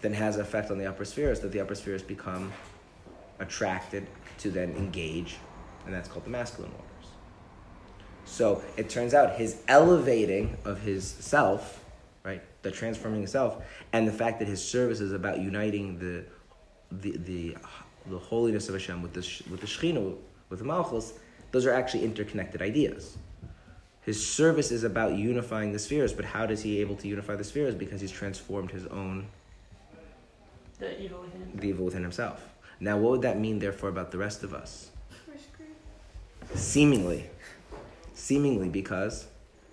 then 0.00 0.12
has 0.14 0.34
an 0.34 0.42
effect 0.42 0.72
on 0.72 0.78
the 0.78 0.86
upper 0.86 1.04
spheres, 1.04 1.38
that 1.40 1.52
the 1.52 1.60
upper 1.60 1.76
spheres 1.76 2.02
become 2.02 2.52
attracted 3.38 4.08
to 4.38 4.50
then 4.50 4.72
engage, 4.72 5.36
and 5.84 5.94
that's 5.94 6.08
called 6.08 6.24
the 6.24 6.30
masculine 6.30 6.72
waters. 6.72 7.10
So 8.24 8.64
it 8.76 8.90
turns 8.90 9.14
out 9.14 9.36
his 9.36 9.62
elevating 9.68 10.56
of 10.64 10.80
his 10.80 11.06
self, 11.06 11.81
the 12.62 12.70
transforming 12.70 13.26
self, 13.26 13.62
and 13.92 14.06
the 14.06 14.12
fact 14.12 14.38
that 14.38 14.48
his 14.48 14.62
service 14.64 15.00
is 15.00 15.12
about 15.12 15.40
uniting 15.40 15.98
the 15.98 16.24
the 16.90 17.16
the 17.18 17.56
the 18.10 18.18
holiness 18.18 18.68
of 18.68 18.74
Hashem 18.74 19.02
with 19.02 19.12
the 19.12 19.22
sh- 19.22 19.42
with 19.50 19.60
the 19.60 19.66
Shechina 19.66 20.14
with 20.48 20.58
the 20.58 20.64
Malchus, 20.64 21.14
those 21.50 21.66
are 21.66 21.72
actually 21.72 22.04
interconnected 22.04 22.60
ideas. 22.62 23.16
His 24.02 24.24
service 24.26 24.72
is 24.72 24.82
about 24.84 25.14
unifying 25.14 25.72
the 25.72 25.78
spheres, 25.78 26.12
but 26.12 26.24
how 26.24 26.44
does 26.46 26.62
he 26.62 26.80
able 26.80 26.96
to 26.96 27.06
unify 27.08 27.36
the 27.36 27.44
spheres? 27.44 27.74
Because 27.74 28.00
he's 28.00 28.10
transformed 28.10 28.70
his 28.72 28.86
own 28.86 29.26
The 30.80 31.00
evil 31.00 31.20
within 31.20 31.40
him. 31.42 31.50
the 31.56 31.68
evil 31.68 31.84
within 31.84 32.02
himself. 32.02 32.48
Now, 32.80 32.98
what 32.98 33.12
would 33.12 33.22
that 33.22 33.38
mean, 33.38 33.60
therefore, 33.60 33.88
about 33.90 34.10
the 34.10 34.18
rest 34.18 34.42
of 34.42 34.52
us? 34.52 34.90
Seemingly, 36.54 37.30
seemingly, 38.14 38.68
because 38.68 39.26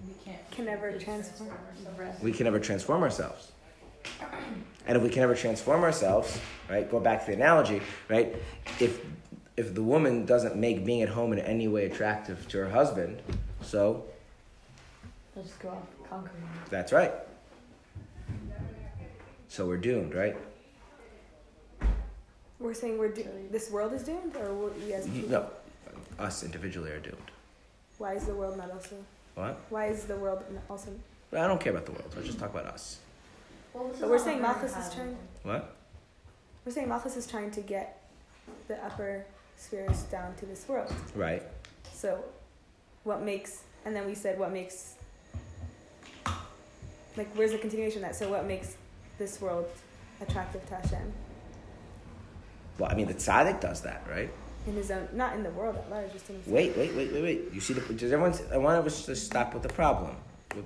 We 0.07 0.13
can't. 0.23 0.48
Can 0.59 0.65
never 0.65 0.91
just 0.91 1.05
transform. 1.05 1.49
the 1.85 2.11
we 2.21 2.33
can 2.33 2.43
never 2.43 2.59
transform 2.59 3.01
ourselves. 3.01 3.53
And 4.87 4.97
if 4.97 5.01
we 5.01 5.07
can 5.07 5.21
never 5.21 5.33
transform 5.35 5.83
ourselves, 5.83 6.37
right? 6.69 6.89
Go 6.91 6.99
back 6.99 7.21
to 7.21 7.27
the 7.27 7.37
analogy, 7.37 7.81
right? 8.09 8.35
If 8.81 8.99
if 9.55 9.73
the 9.73 9.81
woman 9.83 10.25
doesn't 10.25 10.57
make 10.57 10.83
being 10.83 11.01
at 11.01 11.07
home 11.07 11.31
in 11.31 11.39
any 11.39 11.69
way 11.69 11.85
attractive 11.85 12.45
to 12.49 12.57
her 12.57 12.69
husband, 12.69 13.21
so 13.61 14.03
They'll 15.33 15.45
just 15.45 15.59
go 15.59 15.69
off 15.69 15.83
conquering. 16.09 16.43
that's 16.69 16.91
right. 16.91 17.13
So 19.47 19.65
we're 19.65 19.77
doomed, 19.77 20.13
right? 20.13 20.35
We're 22.59 22.73
saying 22.73 22.97
we're 22.97 23.13
do- 23.13 23.47
this 23.49 23.71
world 23.71 23.93
is 23.93 24.03
doomed, 24.03 24.35
or 24.35 24.53
we 24.53 24.85
we 24.87 24.93
as 24.93 25.07
You- 25.07 25.21
people? 25.23 25.29
No, 25.29 25.49
us 26.25 26.43
individually 26.43 26.91
are 26.91 26.99
doomed. 26.99 27.31
Why 27.97 28.15
is 28.15 28.25
the 28.25 28.33
world 28.35 28.57
not 28.57 28.71
also? 28.71 28.97
What? 29.39 29.57
Why 29.69 29.85
is 29.85 30.03
the 30.03 30.17
world 30.17 30.43
awesome? 30.69 30.99
also? 31.31 31.43
I 31.45 31.47
don't 31.47 31.61
care 31.61 31.71
about 31.71 31.85
the 31.85 31.93
world. 31.93 32.11
Let's 32.13 32.27
just 32.27 32.39
talk 32.39 32.49
about 32.49 32.65
us. 32.65 32.99
But 33.73 34.09
we're 34.09 34.19
saying 34.19 34.41
Malchus 34.41 34.75
is 34.75 34.93
trying. 34.93 35.15
What? 35.43 35.77
We're 36.65 36.73
saying 36.73 36.89
Malchus 36.89 37.15
is 37.15 37.25
trying 37.25 37.49
to 37.51 37.61
get 37.61 38.01
the 38.67 38.83
upper 38.83 39.25
spheres 39.55 40.01
down 40.03 40.35
to 40.35 40.45
this 40.45 40.67
world. 40.67 40.93
Right. 41.15 41.41
So, 41.93 42.21
what 43.05 43.21
makes? 43.21 43.63
And 43.85 43.95
then 43.95 44.05
we 44.05 44.13
said 44.13 44.37
what 44.37 44.51
makes. 44.51 44.95
Like, 47.15 47.33
where's 47.35 47.51
the 47.53 47.59
continuation 47.59 48.03
of 48.03 48.09
that? 48.09 48.17
So, 48.17 48.29
what 48.29 48.45
makes 48.45 48.75
this 49.19 49.39
world 49.39 49.69
attractive 50.19 50.67
to 50.67 50.75
Hashem 50.75 51.13
Well, 52.77 52.91
I 52.91 52.93
mean, 52.93 53.07
the 53.07 53.13
tzaddik 53.13 53.61
does 53.61 53.81
that, 53.83 54.05
right? 54.09 54.29
In 54.67 54.73
his 54.75 54.91
own, 54.91 55.07
not 55.13 55.33
in 55.35 55.43
the 55.43 55.49
world 55.51 55.75
at 55.75 55.89
large, 55.89 56.11
just 56.11 56.29
in 56.29 56.35
himself. 56.35 56.53
Wait, 56.55 56.77
wait, 56.77 56.93
wait, 56.95 57.11
wait, 57.13 57.23
wait. 57.23 57.41
You 57.53 57.61
see 57.61 57.73
the? 57.73 57.81
Does 57.93 58.11
everyone? 58.11 58.37
I 58.51 58.57
want 58.57 58.85
us 58.85 59.05
to 59.05 59.15
stop 59.15 59.53
with 59.53 59.63
the 59.63 59.69
problem. 59.69 60.15
With- 60.55 60.65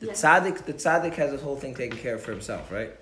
The 0.00 0.06
Yeah. 0.06 0.12
tzaddik, 0.12 0.64
the 0.66 0.74
tzaddik 0.74 1.14
has 1.14 1.30
this 1.30 1.40
whole 1.40 1.56
thing 1.56 1.74
taken 1.74 1.96
care 1.98 2.14
of 2.16 2.22
for 2.22 2.30
himself, 2.32 2.70
right? 2.70 2.92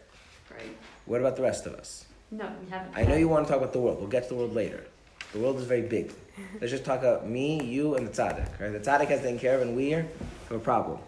Right. 0.50 0.76
What 1.06 1.20
about 1.20 1.36
the 1.36 1.42
rest 1.42 1.66
of 1.66 1.74
us? 1.74 2.04
No, 2.30 2.48
we 2.64 2.70
haven't. 2.70 2.96
I 2.96 3.04
know 3.04 3.16
you 3.16 3.28
want 3.28 3.46
to 3.46 3.52
talk 3.52 3.60
about 3.60 3.72
the 3.72 3.80
world. 3.80 3.98
We'll 3.98 4.08
get 4.08 4.22
to 4.24 4.28
the 4.30 4.34
world 4.36 4.54
later. 4.54 4.84
The 5.32 5.40
world 5.40 5.58
is 5.58 5.64
very 5.64 5.82
big. 5.82 6.12
Let's 6.60 6.70
just 6.70 6.84
talk 6.84 7.00
about 7.00 7.28
me, 7.28 7.62
you, 7.64 7.96
and 7.96 8.06
the 8.06 8.12
tzaddik. 8.12 8.48
Right? 8.60 8.70
The 8.72 8.78
tzaddik 8.80 9.08
has 9.08 9.20
taken 9.22 9.38
care 9.38 9.56
of, 9.56 9.62
and 9.62 9.76
we 9.76 9.86
here 9.86 10.06
have 10.48 10.56
a 10.58 10.60
problem. 10.60 10.98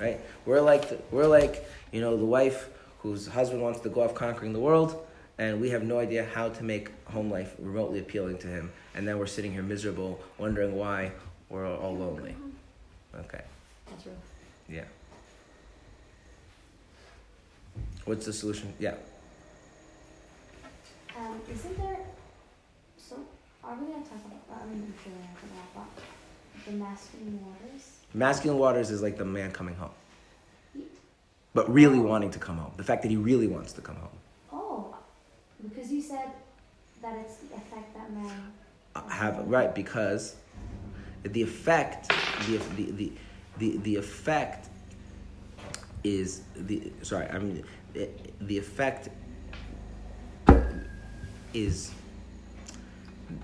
Right? 0.00 0.20
We're 0.46 0.60
like 0.60 0.88
the, 0.88 0.98
we're 1.10 1.26
like 1.26 1.64
you 1.92 2.00
know 2.00 2.16
the 2.16 2.24
wife 2.24 2.68
whose 3.00 3.26
husband 3.26 3.60
wants 3.60 3.80
to 3.80 3.88
go 3.88 4.02
off 4.02 4.14
conquering 4.14 4.52
the 4.52 4.60
world, 4.60 5.04
and 5.42 5.60
we 5.60 5.70
have 5.70 5.82
no 5.82 5.98
idea 5.98 6.24
how 6.32 6.48
to 6.48 6.62
make 6.62 6.88
home 7.06 7.28
life 7.28 7.54
remotely 7.58 7.98
appealing 7.98 8.38
to 8.38 8.46
him. 8.46 8.72
And 8.94 9.06
then 9.06 9.18
we're 9.18 9.26
sitting 9.26 9.52
here 9.52 9.62
miserable, 9.62 10.20
wondering 10.38 10.76
why 10.76 11.10
we're 11.48 11.66
all 11.66 11.96
lonely. 11.96 12.36
Okay. 13.14 13.42
That's 13.88 14.06
real. 14.06 14.14
Yeah. 14.68 14.84
What's 18.04 18.24
the 18.24 18.32
solution? 18.32 18.72
Yeah. 18.78 18.94
Um, 21.18 21.40
isn't 21.52 21.76
there? 21.76 21.98
So, 22.96 23.16
are 23.64 23.74
we 23.74 23.92
gonna 23.92 24.04
talk 24.04 24.22
about? 24.24 24.62
I 24.62 24.66
mean, 24.66 24.84
I'm 24.86 24.94
sure 25.02 25.12
we're 25.12 25.22
gonna 25.22 25.66
talk 25.74 25.86
about 26.54 26.66
the 26.66 26.72
masculine 26.72 27.40
waters. 27.44 27.90
Masculine 28.14 28.58
waters 28.58 28.90
is 28.90 29.02
like 29.02 29.18
the 29.18 29.24
man 29.24 29.50
coming 29.50 29.74
home. 29.74 29.90
But 31.52 31.72
really 31.72 31.98
wanting 31.98 32.30
to 32.30 32.38
come 32.38 32.58
home. 32.58 32.72
The 32.76 32.84
fact 32.84 33.02
that 33.02 33.10
he 33.10 33.16
really 33.16 33.48
wants 33.48 33.72
to 33.72 33.80
come 33.80 33.96
home. 33.96 34.21
Because 35.62 35.92
you 35.92 36.02
said 36.02 36.32
that 37.02 37.16
it's 37.18 37.36
the 37.36 37.56
effect 37.56 37.94
that 37.94 38.12
man. 38.12 38.52
Uh, 38.94 39.08
Have 39.08 39.38
right 39.46 39.74
because 39.74 40.36
the 41.22 41.42
effect 41.42 42.08
the 42.46 42.58
the 42.76 42.90
the 42.92 43.12
the, 43.58 43.76
the 43.78 43.96
effect 43.96 44.68
is 46.04 46.42
the 46.56 46.92
sorry 47.02 47.28
I 47.28 47.38
mean 47.38 47.64
the, 47.92 48.08
the 48.40 48.58
effect 48.58 49.08
is 51.54 51.92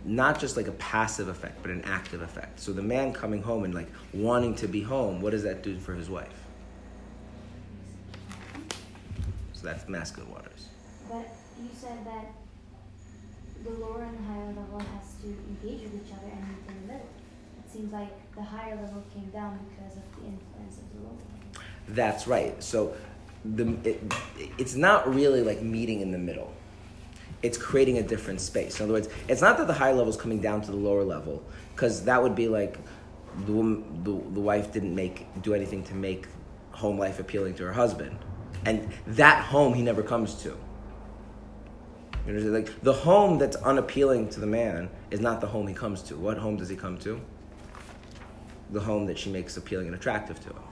not 0.04 0.38
just 0.38 0.56
like 0.56 0.66
a 0.66 0.72
passive 0.72 1.28
effect 1.28 1.62
but 1.62 1.70
an 1.70 1.82
active 1.84 2.20
effect. 2.22 2.60
So 2.60 2.72
the 2.72 2.82
man 2.82 3.12
coming 3.12 3.42
home 3.42 3.64
and 3.64 3.74
like 3.74 3.88
wanting 4.12 4.54
to 4.56 4.66
be 4.68 4.82
home, 4.82 5.20
what 5.22 5.30
does 5.30 5.44
that 5.44 5.62
do 5.62 5.78
for 5.78 5.94
his 5.94 6.10
wife? 6.10 6.28
So 9.52 9.66
that's 9.66 9.88
masculine 9.88 10.30
waters. 10.30 10.68
But 11.08 11.26
you 11.60 11.70
said 11.74 12.04
that 12.04 12.32
the 13.64 13.70
lower 13.70 14.02
and 14.02 14.18
the 14.18 14.22
higher 14.22 14.46
level 14.46 14.78
has 14.78 15.14
to 15.22 15.26
engage 15.26 15.82
with 15.82 16.06
each 16.06 16.12
other 16.12 16.30
and 16.30 16.40
meet 16.48 16.58
in 16.68 16.74
the 16.82 16.92
middle. 16.92 17.08
It 17.64 17.72
seems 17.72 17.92
like 17.92 18.34
the 18.34 18.42
higher 18.42 18.76
level 18.76 19.02
came 19.12 19.28
down 19.30 19.58
because 19.70 19.96
of 19.96 20.02
the 20.16 20.26
influence 20.26 20.78
of 20.78 20.92
the 20.92 21.00
lower 21.02 21.12
level. 21.12 21.64
That's 21.88 22.26
right. 22.26 22.62
So 22.62 22.94
the 23.44 23.76
it, 23.84 24.02
it's 24.58 24.74
not 24.74 25.12
really 25.12 25.42
like 25.42 25.62
meeting 25.62 26.00
in 26.00 26.12
the 26.12 26.18
middle. 26.18 26.52
It's 27.42 27.58
creating 27.58 27.98
a 27.98 28.02
different 28.02 28.40
space. 28.40 28.80
In 28.80 28.84
other 28.84 28.94
words, 28.94 29.08
it's 29.28 29.40
not 29.40 29.58
that 29.58 29.66
the 29.66 29.72
higher 29.72 29.94
level 29.94 30.10
is 30.10 30.16
coming 30.16 30.40
down 30.40 30.60
to 30.62 30.70
the 30.70 30.76
lower 30.76 31.04
level, 31.04 31.42
because 31.74 32.04
that 32.04 32.22
would 32.22 32.34
be 32.34 32.48
like 32.48 32.78
the, 33.46 33.52
woman, 33.52 34.02
the 34.02 34.10
the 34.10 34.40
wife 34.40 34.72
didn't 34.72 34.94
make 34.94 35.26
do 35.42 35.54
anything 35.54 35.84
to 35.84 35.94
make 35.94 36.26
home 36.72 36.98
life 36.98 37.20
appealing 37.20 37.54
to 37.54 37.64
her 37.64 37.72
husband, 37.72 38.16
and 38.64 38.88
that 39.06 39.44
home 39.44 39.74
he 39.74 39.82
never 39.82 40.02
comes 40.02 40.34
to. 40.42 40.56
You 42.28 42.34
know, 42.34 42.50
like 42.50 42.82
the 42.82 42.92
home 42.92 43.38
that's 43.38 43.56
unappealing 43.56 44.28
to 44.30 44.40
the 44.40 44.46
man 44.46 44.90
is 45.10 45.18
not 45.18 45.40
the 45.40 45.46
home 45.46 45.66
he 45.66 45.72
comes 45.72 46.02
to. 46.02 46.16
What 46.16 46.36
home 46.36 46.58
does 46.58 46.68
he 46.68 46.76
come 46.76 46.98
to? 46.98 47.18
The 48.70 48.80
home 48.80 49.06
that 49.06 49.18
she 49.18 49.30
makes 49.30 49.56
appealing 49.56 49.86
and 49.86 49.96
attractive 49.96 50.38
to 50.40 50.50
him. 50.50 50.62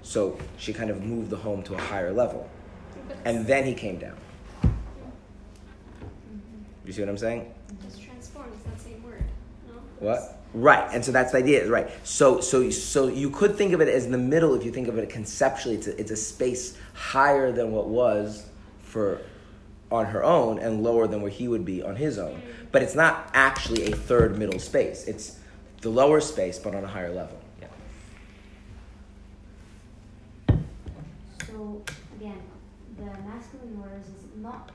So 0.00 0.38
she 0.56 0.72
kind 0.72 0.88
of 0.88 1.02
moved 1.02 1.28
the 1.28 1.36
home 1.36 1.62
to 1.64 1.74
a 1.74 1.78
higher 1.78 2.12
level. 2.12 2.48
And 3.26 3.46
then 3.46 3.66
he 3.66 3.74
came 3.74 3.98
down. 3.98 4.16
You 6.86 6.92
see 6.94 7.02
what 7.02 7.10
I'm 7.10 7.18
saying? 7.18 7.52
Just 7.84 8.02
transformed. 8.02 8.54
It's 8.54 8.62
that 8.62 8.80
same 8.80 9.02
word. 9.02 9.22
No. 9.68 9.74
What? 9.98 10.40
Right. 10.54 10.88
And 10.94 11.04
so 11.04 11.12
that's 11.12 11.32
the 11.32 11.38
idea, 11.38 11.68
right? 11.68 11.90
So 12.04 12.40
so 12.40 12.70
so 12.70 13.08
you 13.08 13.28
could 13.28 13.54
think 13.54 13.74
of 13.74 13.82
it 13.82 13.88
as 13.88 14.06
in 14.06 14.12
the 14.12 14.18
middle 14.18 14.54
if 14.54 14.64
you 14.64 14.72
think 14.72 14.88
of 14.88 14.96
it 14.96 15.10
conceptually. 15.10 15.74
It's 15.74 15.88
a, 15.88 16.00
it's 16.00 16.10
a 16.10 16.16
space 16.16 16.78
higher 16.94 17.52
than 17.52 17.70
what 17.70 17.88
was 17.88 18.46
for 18.90 19.20
on 19.90 20.06
her 20.06 20.22
own 20.22 20.58
and 20.58 20.82
lower 20.82 21.06
than 21.06 21.20
where 21.22 21.30
he 21.30 21.48
would 21.48 21.64
be 21.64 21.82
on 21.82 21.96
his 21.96 22.18
own. 22.18 22.42
But 22.72 22.82
it's 22.82 22.94
not 22.94 23.30
actually 23.34 23.92
a 23.92 23.96
third 23.96 24.38
middle 24.38 24.58
space. 24.60 25.04
It's 25.06 25.38
the 25.80 25.88
lower 25.88 26.20
space 26.20 26.58
but 26.58 26.74
on 26.74 26.84
a 26.84 26.86
higher 26.86 27.12
level. 27.12 27.38
Yeah. 27.60 27.68
So 31.46 31.82
again, 32.20 32.40
the 32.96 33.04
masculine 33.28 33.80
waters 33.80 34.06
is 34.06 34.24
not 34.36 34.70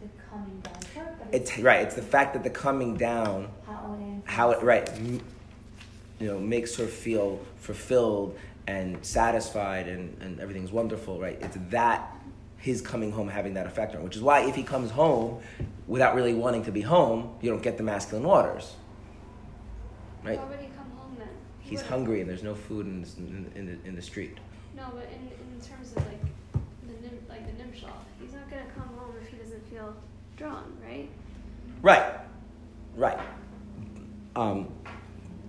the 0.00 0.08
coming 0.30 0.60
down 0.60 0.74
part, 0.94 1.18
but 1.18 1.28
It's 1.32 1.58
right. 1.58 1.82
It's 1.82 1.94
the 1.94 2.02
fact 2.02 2.34
that 2.34 2.42
the 2.42 2.50
coming 2.50 2.96
down 2.96 3.48
how 3.66 3.98
it 4.00 4.30
how 4.30 4.50
it 4.50 4.62
right 4.62 4.88
m- 4.94 5.20
you 6.18 6.26
know 6.26 6.38
makes 6.38 6.76
her 6.76 6.86
feel 6.86 7.40
fulfilled 7.58 8.36
and 8.66 9.04
satisfied 9.04 9.86
and, 9.86 10.16
and 10.20 10.40
everything's 10.40 10.72
wonderful 10.72 11.20
right 11.20 11.38
it's 11.40 11.56
that 11.70 12.15
his 12.58 12.80
coming 12.80 13.12
home 13.12 13.28
having 13.28 13.54
that 13.54 13.66
effect 13.66 13.92
on 13.94 13.98
her 13.98 14.04
which 14.04 14.16
is 14.16 14.22
why 14.22 14.40
if 14.48 14.54
he 14.54 14.62
comes 14.62 14.90
home 14.90 15.40
without 15.86 16.14
really 16.14 16.34
wanting 16.34 16.64
to 16.64 16.72
be 16.72 16.80
home 16.80 17.34
you 17.40 17.50
don't 17.50 17.62
get 17.62 17.76
the 17.76 17.82
masculine 17.82 18.24
waters 18.24 18.74
right 20.24 20.38
Why 20.38 20.44
would 20.46 20.58
he 20.60 20.66
come 20.76 20.90
home 20.96 21.14
then? 21.18 21.28
He's 21.60 21.78
wouldn't. 21.78 21.90
hungry 21.90 22.20
and 22.20 22.28
there's 22.30 22.42
no 22.42 22.54
food 22.54 22.86
in, 22.86 23.02
the- 23.02 23.08
in, 23.18 23.52
in, 23.54 23.66
the, 23.82 23.88
in 23.88 23.94
the 23.96 24.02
street 24.02 24.38
No, 24.76 24.84
but 24.94 25.04
in, 25.12 25.28
in 25.54 25.60
terms 25.60 25.90
of 25.92 25.98
like 25.98 26.20
the 26.86 26.92
nim, 27.02 27.18
like 27.28 27.46
the 27.46 27.62
nimshal, 27.62 27.90
he's 28.20 28.32
not 28.32 28.48
gonna 28.50 28.62
come 28.76 28.88
home 28.96 29.14
if 29.22 29.28
he 29.28 29.36
doesn't 29.36 29.64
feel 29.70 29.94
drawn, 30.36 30.76
right? 30.86 31.08
right 31.82 32.14
right 32.96 33.18
um, 34.34 34.68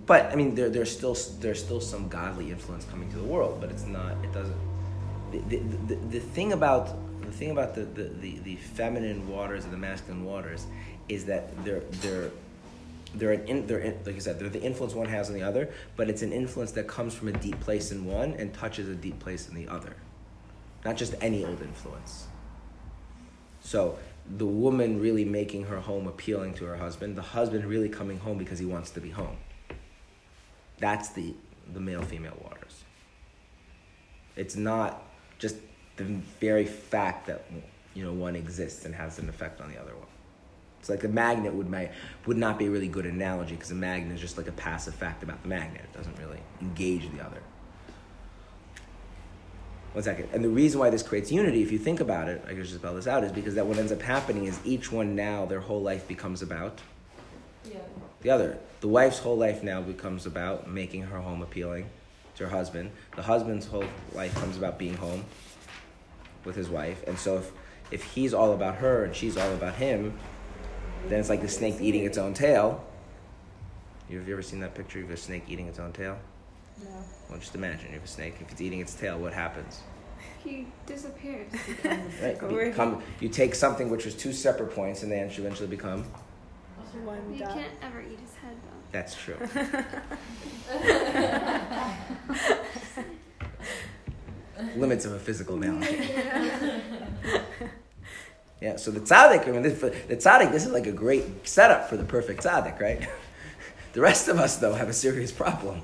but 0.05 0.25
I 0.31 0.35
mean, 0.35 0.55
there, 0.55 0.69
there's 0.69 0.89
still 0.95 1.17
there's 1.41 1.61
still 1.61 1.81
some 1.81 2.07
godly 2.07 2.51
influence 2.51 2.85
coming 2.85 3.09
to 3.11 3.17
the 3.17 3.23
world, 3.25 3.59
but 3.59 3.69
it's 3.69 3.85
not. 3.85 4.13
It 4.23 4.31
doesn't. 4.31 4.55
The, 5.31 5.39
the, 5.39 5.95
the, 6.09 6.19
thing 6.19 6.53
about 6.53 6.95
the 7.21 7.31
thing 7.31 7.51
about 7.51 7.75
the, 7.75 7.81
the, 7.81 8.03
the, 8.03 8.39
the 8.39 8.55
feminine 8.55 9.27
waters 9.27 9.65
and 9.65 9.73
the 9.73 9.77
masculine 9.77 10.23
waters 10.23 10.65
is 11.09 11.25
that 11.25 11.63
they're 11.65 11.81
they're 12.01 12.31
they're 13.15 13.33
an 13.33 13.47
in, 13.47 13.67
they're 13.67 13.79
in, 13.79 13.97
like 14.05 14.15
I 14.15 14.19
said 14.19 14.39
they're 14.39 14.49
the 14.49 14.61
influence 14.61 14.93
one 14.93 15.07
has 15.07 15.29
on 15.29 15.35
the 15.35 15.43
other, 15.43 15.69
but 15.95 16.09
it's 16.09 16.21
an 16.21 16.31
influence 16.31 16.71
that 16.73 16.87
comes 16.87 17.13
from 17.13 17.27
a 17.29 17.33
deep 17.33 17.59
place 17.59 17.91
in 17.91 18.05
one 18.05 18.33
and 18.33 18.53
touches 18.53 18.87
a 18.87 18.95
deep 18.95 19.19
place 19.19 19.49
in 19.49 19.55
the 19.55 19.67
other, 19.67 19.95
not 20.85 20.95
just 20.95 21.15
any 21.21 21.43
old 21.43 21.61
influence. 21.61 22.27
So 23.61 23.97
the 24.29 24.45
woman 24.45 24.99
really 24.99 25.25
making 25.25 25.65
her 25.65 25.79
home 25.79 26.07
appealing 26.07 26.53
to 26.55 26.65
her 26.65 26.77
husband, 26.77 27.15
the 27.15 27.21
husband 27.21 27.65
really 27.65 27.89
coming 27.89 28.19
home 28.19 28.37
because 28.37 28.59
he 28.59 28.65
wants 28.65 28.91
to 28.91 29.01
be 29.01 29.09
home. 29.09 29.37
That's 30.79 31.09
the, 31.09 31.33
the 31.73 31.79
male 31.79 32.01
female 32.01 32.37
waters. 32.43 32.83
It's 34.35 34.55
not 34.55 35.03
just 35.39 35.55
the 35.97 36.03
very 36.39 36.65
fact 36.65 37.27
that 37.27 37.45
you 37.93 38.03
know 38.03 38.13
one 38.13 38.35
exists 38.35 38.85
and 38.85 38.93
has 38.95 39.19
an 39.19 39.29
effect 39.29 39.61
on 39.61 39.71
the 39.71 39.79
other 39.79 39.95
one. 39.95 40.07
It's 40.79 40.89
like 40.89 41.03
a 41.03 41.07
magnet 41.07 41.53
would 41.53 41.69
may, 41.69 41.89
would 42.27 42.37
not 42.37 42.59
be 42.59 42.67
a 42.67 42.69
really 42.69 42.87
good 42.87 43.05
analogy 43.05 43.55
because 43.55 43.71
a 43.71 43.75
magnet 43.75 44.13
is 44.13 44.21
just 44.21 44.37
like 44.37 44.47
a 44.47 44.51
passive 44.51 44.93
fact 44.93 45.23
about 45.23 45.41
the 45.41 45.49
magnet. 45.49 45.81
It 45.91 45.97
doesn't 45.97 46.17
really 46.19 46.39
engage 46.61 47.11
the 47.11 47.25
other. 47.25 47.41
One 49.93 50.03
second. 50.03 50.29
And 50.31 50.43
the 50.43 50.49
reason 50.49 50.79
why 50.79 50.91
this 50.91 51.01
creates 51.01 51.31
unity, 51.31 51.63
if 51.63 51.71
you 51.71 51.79
think 51.79 51.99
about 51.99 52.29
it, 52.29 52.43
I 52.45 52.49
can 52.49 52.61
just 52.61 52.75
spell 52.75 52.93
this 52.93 53.07
out, 53.07 53.23
is 53.23 53.31
because 53.31 53.55
that 53.55 53.65
what 53.65 53.79
ends 53.79 53.91
up 53.91 54.03
happening 54.03 54.45
is 54.45 54.59
each 54.63 54.91
one 54.91 55.15
now, 55.15 55.47
their 55.47 55.61
whole 55.61 55.81
life 55.81 56.07
becomes 56.07 56.43
about 56.43 56.81
Yeah. 57.65 57.79
the 58.21 58.29
other. 58.29 58.59
The 58.81 58.87
wife's 58.87 59.17
whole 59.17 59.37
life 59.37 59.63
now 59.63 59.81
becomes 59.81 60.27
about 60.27 60.69
making 60.69 61.03
her 61.03 61.17
home 61.17 61.41
appealing 61.41 61.89
to 62.37 62.45
her 62.45 62.49
husband. 62.49 62.91
The 63.15 63.21
husband's 63.23 63.67
whole 63.67 63.85
life 64.13 64.33
comes 64.35 64.57
about 64.57 64.77
being 64.79 64.95
home 64.95 65.25
with 66.45 66.55
his 66.55 66.69
wife. 66.69 67.03
And 67.07 67.17
so 67.17 67.37
if, 67.37 67.51
if 67.91 68.03
he's 68.03 68.33
all 68.33 68.53
about 68.53 68.75
her 68.75 69.03
and 69.05 69.15
she's 69.15 69.37
all 69.37 69.51
about 69.53 69.75
him, 69.75 70.17
then 71.07 71.19
it's 71.19 71.29
like 71.29 71.41
the 71.41 71.49
snake 71.49 71.75
eating 71.81 72.05
its 72.05 72.17
own 72.17 72.33
tail. 72.33 72.83
You 74.09 74.19
have 74.19 74.27
you 74.27 74.33
ever 74.33 74.41
seen 74.41 74.59
that 74.61 74.73
picture 74.75 75.03
of 75.03 75.11
a 75.11 75.17
snake 75.17 75.43
eating 75.47 75.67
its 75.67 75.79
own 75.79 75.91
tail? 75.91 76.17
No. 76.81 76.89
Well, 77.29 77.39
just 77.39 77.55
imagine 77.55 77.87
you 77.89 77.95
have 77.95 78.03
a 78.03 78.07
snake. 78.07 78.35
If 78.39 78.51
it's 78.51 78.61
eating 78.61 78.79
its 78.79 78.93
tail, 78.93 79.17
what 79.17 79.33
happens? 79.33 79.81
He 80.43 80.67
disappears. 80.85 81.51
Right? 82.21 82.37
Go 82.37 82.49
You, 82.49 82.65
become, 82.69 83.03
you 83.19 83.29
take 83.29 83.53
something 83.55 83.89
which 83.89 84.05
was 84.05 84.15
two 84.15 84.31
separate 84.31 84.73
points, 84.73 85.03
and 85.03 85.11
they 85.11 85.19
eventually 85.19 85.67
become. 85.67 86.03
One 87.03 87.33
You 87.33 87.39
dot. 87.39 87.53
can't 87.53 87.73
ever 87.81 88.01
eat 88.01 88.19
his 88.19 88.33
head 88.35 88.55
though. 88.63 88.76
That's 88.91 89.15
true. 89.15 89.37
Limits 94.75 95.05
of 95.05 95.13
a 95.13 95.19
physical 95.19 95.55
analogy. 95.61 96.09
Yeah, 98.59 98.75
so 98.77 98.89
the 98.89 98.99
tzaddik, 98.99 99.47
I 99.47 99.51
mean, 99.51 99.61
this, 99.61 99.79
the 99.79 100.15
tzaddik, 100.15 100.51
this 100.51 100.65
is 100.65 100.71
like 100.71 100.87
a 100.87 100.91
great 100.91 101.47
setup 101.47 101.89
for 101.89 101.95
the 101.95 102.03
perfect 102.03 102.43
tzaddik, 102.43 102.79
right? 102.79 103.07
The 103.93 104.01
rest 104.01 104.27
of 104.27 104.37
us, 104.37 104.57
though, 104.57 104.73
have 104.73 104.89
a 104.89 104.93
serious 104.93 105.31
problem. 105.31 105.81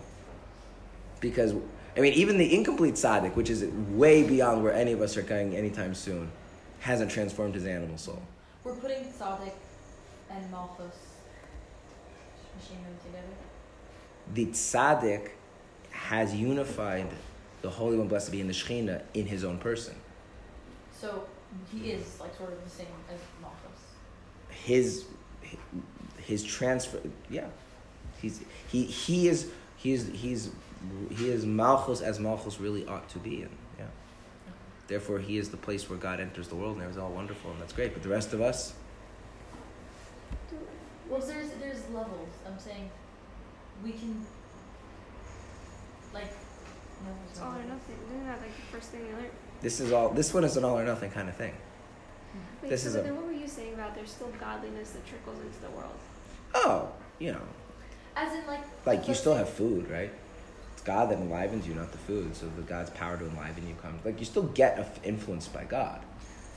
Because, 1.20 1.56
I 1.98 2.00
mean, 2.00 2.14
even 2.14 2.38
the 2.38 2.54
incomplete 2.54 2.96
tzaddik, 2.96 3.36
which 3.36 3.50
is 3.50 3.64
way 3.90 4.24
beyond 4.24 4.64
where 4.64 4.74
any 4.74 4.92
of 4.92 5.02
us 5.02 5.18
are 5.18 5.24
going 5.24 5.56
anytime 5.56 5.96
soon, 5.96 6.32
hasn't 6.80 7.10
transformed 7.10 7.56
his 7.56 7.66
animal 7.66 7.98
soul. 7.98 8.22
We're 8.64 8.76
putting 8.76 9.06
Tzaddik 9.06 9.54
and 10.30 10.52
Malchus, 10.52 10.96
machine 12.64 12.84
them 12.84 12.98
together. 13.06 13.34
The 14.34 14.46
tzaddik 14.48 15.30
has 15.92 16.36
unified 16.36 17.08
the 17.62 17.70
Holy 17.70 17.98
One, 17.98 18.08
blessed 18.08 18.32
be 18.32 18.42
in 18.42 18.48
the 18.48 18.54
Shekhinah, 18.54 19.04
in 19.14 19.26
his 19.26 19.44
own 19.44 19.58
person. 19.58 19.96
So 20.92 21.26
he 21.72 21.92
is 21.92 22.20
like 22.20 22.36
sort 22.36 22.52
of 22.52 22.64
the 22.64 22.70
same 22.70 22.88
as 23.12 23.20
Malchus. 23.42 23.80
his 24.50 25.06
his 26.18 26.44
transfer 26.44 27.00
yeah 27.30 27.48
he's 28.22 28.42
he 28.70 28.84
he 28.84 29.28
is 29.28 29.52
he 29.78 29.92
is 29.94 30.10
he's 30.14 30.52
he 31.12 31.30
is 31.30 31.46
malchus 31.46 32.02
as 32.02 32.20
malchus 32.20 32.60
really 32.60 32.88
ought 32.88 33.08
to 33.10 33.20
be 33.20 33.42
in 33.42 33.50
yeah 33.78 33.86
therefore 34.88 35.20
he 35.20 35.38
is 35.38 35.50
the 35.50 35.58
place 35.58 35.90
where 35.90 36.00
god 36.00 36.20
enters 36.20 36.48
the 36.48 36.56
world 36.56 36.78
and 36.78 36.88
it's 36.88 36.98
all 36.98 37.12
wonderful 37.12 37.52
and 37.52 37.62
that's 37.62 37.74
great 37.74 37.94
but 37.94 38.02
the 38.02 38.10
rest 38.10 38.34
of 38.34 38.42
us 38.42 38.74
Well, 41.10 41.20
there's 41.22 41.50
there's 41.62 41.90
levels. 41.90 42.30
I'm 42.48 42.58
saying 42.60 42.90
we 43.84 43.92
can 43.92 44.26
like 46.14 46.32
no, 47.06 47.12
It's 47.30 47.40
all 47.42 47.52
or 47.52 47.64
nothing. 47.64 47.96
Isn't 48.08 48.26
that 48.28 48.40
like 48.42 48.56
the 48.56 48.62
first 48.78 48.90
thing 48.90 49.02
you 49.08 49.14
learn? 49.16 49.30
this 49.62 49.80
is 49.80 49.92
all 49.94 50.10
this 50.10 50.34
one 50.34 50.44
is 50.44 50.58
an 50.58 50.66
all 50.66 50.78
or 50.78 50.84
nothing 50.84 51.10
kind 51.10 51.30
of 51.30 51.36
thing 51.38 51.54
Wait, 52.62 52.70
This 52.70 52.84
so 52.84 52.90
is 52.90 52.96
but 52.96 53.00
a- 53.00 53.04
then 53.04 53.16
what 53.16 53.26
were 53.28 53.32
you 53.32 53.48
saying 53.48 53.74
about 53.76 53.96
there's 53.96 54.12
still 54.12 54.28
godliness 54.38 54.92
that 54.92 55.06
trickles 55.08 55.40
into 55.40 55.60
the 55.62 55.70
world? 55.72 55.96
oh 56.56 56.90
you 57.20 57.32
know 57.32 57.42
As 58.18 58.34
in 58.34 58.46
like 58.46 58.62
like 58.86 59.08
you 59.08 59.14
still 59.14 59.36
have 59.36 59.48
food 59.48 59.90
right 59.90 60.12
it's 60.74 60.82
god 60.82 61.10
that 61.10 61.18
enlivens 61.20 61.66
you 61.66 61.76
not 61.76 61.94
the 61.94 61.98
food 61.98 62.36
so 62.36 62.46
the 62.58 62.62
god's 62.64 62.90
power 62.90 63.16
to 63.18 63.26
enliven 63.26 63.66
you 63.68 63.76
comes 63.76 64.04
like 64.04 64.20
you 64.20 64.26
still 64.26 64.44
get 64.44 64.78
a- 64.80 65.08
influenced 65.08 65.54
by 65.54 65.64
god 65.64 66.02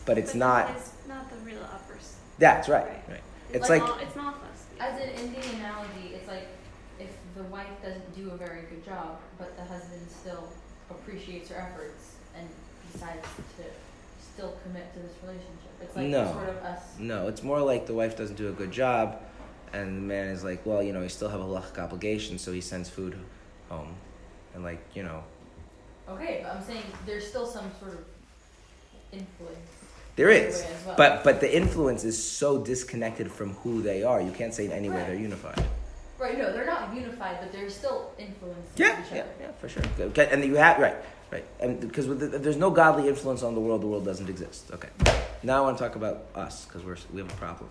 but 0.04 0.18
it's 0.18 0.32
But 0.32 0.38
not 0.38 0.70
It's 0.76 0.90
not 1.08 1.30
the 1.30 1.36
real 1.48 1.62
uppers. 1.62 2.16
that's 2.40 2.68
right 2.68 2.86
Right. 2.86 3.08
right 3.08 3.20
It's, 3.48 3.56
It's 3.56 3.68
like, 3.68 3.82
like- 3.82 3.90
all, 3.90 3.98
it's 3.98 4.16
not 4.16 4.34
us. 4.34 4.64
As 4.78 5.00
an 5.00 5.08
in 5.10 5.32
the 5.32 5.40
analogy, 5.56 6.14
it's 6.14 6.28
like 6.28 6.48
if 6.98 7.08
the 7.34 7.42
wife 7.44 7.68
doesn't 7.82 8.14
do 8.14 8.30
a 8.30 8.36
very 8.36 8.62
good 8.62 8.84
job, 8.84 9.20
but 9.38 9.56
the 9.56 9.64
husband 9.64 10.02
still 10.10 10.48
appreciates 10.90 11.50
her 11.50 11.56
efforts 11.56 12.16
and 12.36 12.46
decides 12.92 13.22
to 13.58 13.64
still 14.20 14.54
commit 14.62 14.92
to 14.94 15.00
this 15.00 15.12
relationship. 15.22 15.70
It's 15.80 15.96
like 15.96 16.06
No. 16.06 16.30
sort 16.32 16.48
of 16.50 16.56
us. 16.58 16.80
No, 16.98 17.26
it's 17.28 17.42
more 17.42 17.60
like 17.62 17.86
the 17.86 17.94
wife 17.94 18.16
doesn't 18.16 18.36
do 18.36 18.48
a 18.48 18.52
good 18.52 18.70
job, 18.70 19.18
and 19.72 19.96
the 19.96 20.00
man 20.02 20.28
is 20.28 20.44
like, 20.44 20.64
well, 20.66 20.82
you 20.82 20.92
know, 20.92 21.02
he 21.02 21.08
still 21.08 21.28
have 21.30 21.40
a 21.40 21.44
halachic 21.44 21.78
obligation, 21.78 22.38
so 22.38 22.52
he 22.52 22.60
sends 22.60 22.88
food 22.90 23.16
home, 23.70 23.94
and 24.54 24.62
like, 24.62 24.80
you 24.94 25.02
know, 25.02 25.22
Okay, 26.08 26.40
but 26.44 26.54
I'm 26.54 26.62
saying 26.62 26.82
there's 27.04 27.26
still 27.26 27.46
some 27.46 27.68
sort 27.80 27.94
of 27.94 28.04
influence. 29.12 29.75
There 30.16 30.30
is, 30.30 30.64
well. 30.86 30.96
but 30.96 31.24
but 31.24 31.40
the 31.40 31.54
influence 31.54 32.02
is 32.02 32.20
so 32.20 32.58
disconnected 32.58 33.30
from 33.30 33.52
who 33.56 33.82
they 33.82 34.02
are. 34.02 34.20
You 34.20 34.32
can't 34.32 34.52
say 34.52 34.64
in 34.64 34.72
any 34.72 34.88
way 34.88 35.04
they're 35.06 35.14
unified. 35.14 35.62
right, 36.18 36.38
no, 36.38 36.50
they're 36.52 36.64
not 36.64 36.94
unified, 36.94 37.36
but 37.38 37.52
they're 37.52 37.68
still 37.68 38.10
influenced. 38.18 38.78
Yeah, 38.78 38.98
each 39.04 39.12
yeah, 39.12 39.20
other. 39.20 39.30
yeah, 39.40 39.52
for 39.60 39.68
sure. 39.68 39.82
Okay, 40.00 40.28
and 40.32 40.42
you 40.42 40.56
have 40.56 40.78
right, 40.78 40.96
right, 41.30 41.44
and 41.60 41.80
because 41.80 42.06
with 42.06 42.20
the, 42.20 42.38
there's 42.38 42.56
no 42.56 42.70
godly 42.70 43.08
influence 43.08 43.42
on 43.42 43.54
the 43.54 43.60
world, 43.60 43.82
the 43.82 43.86
world 43.86 44.06
doesn't 44.06 44.30
exist. 44.30 44.70
Okay, 44.72 44.88
now 45.42 45.58
I 45.58 45.60
want 45.60 45.76
to 45.76 45.84
talk 45.84 45.96
about 45.96 46.24
us 46.34 46.64
because 46.64 46.82
we're 46.82 46.96
we 47.12 47.20
have 47.20 47.30
a 47.30 47.36
problem. 47.36 47.68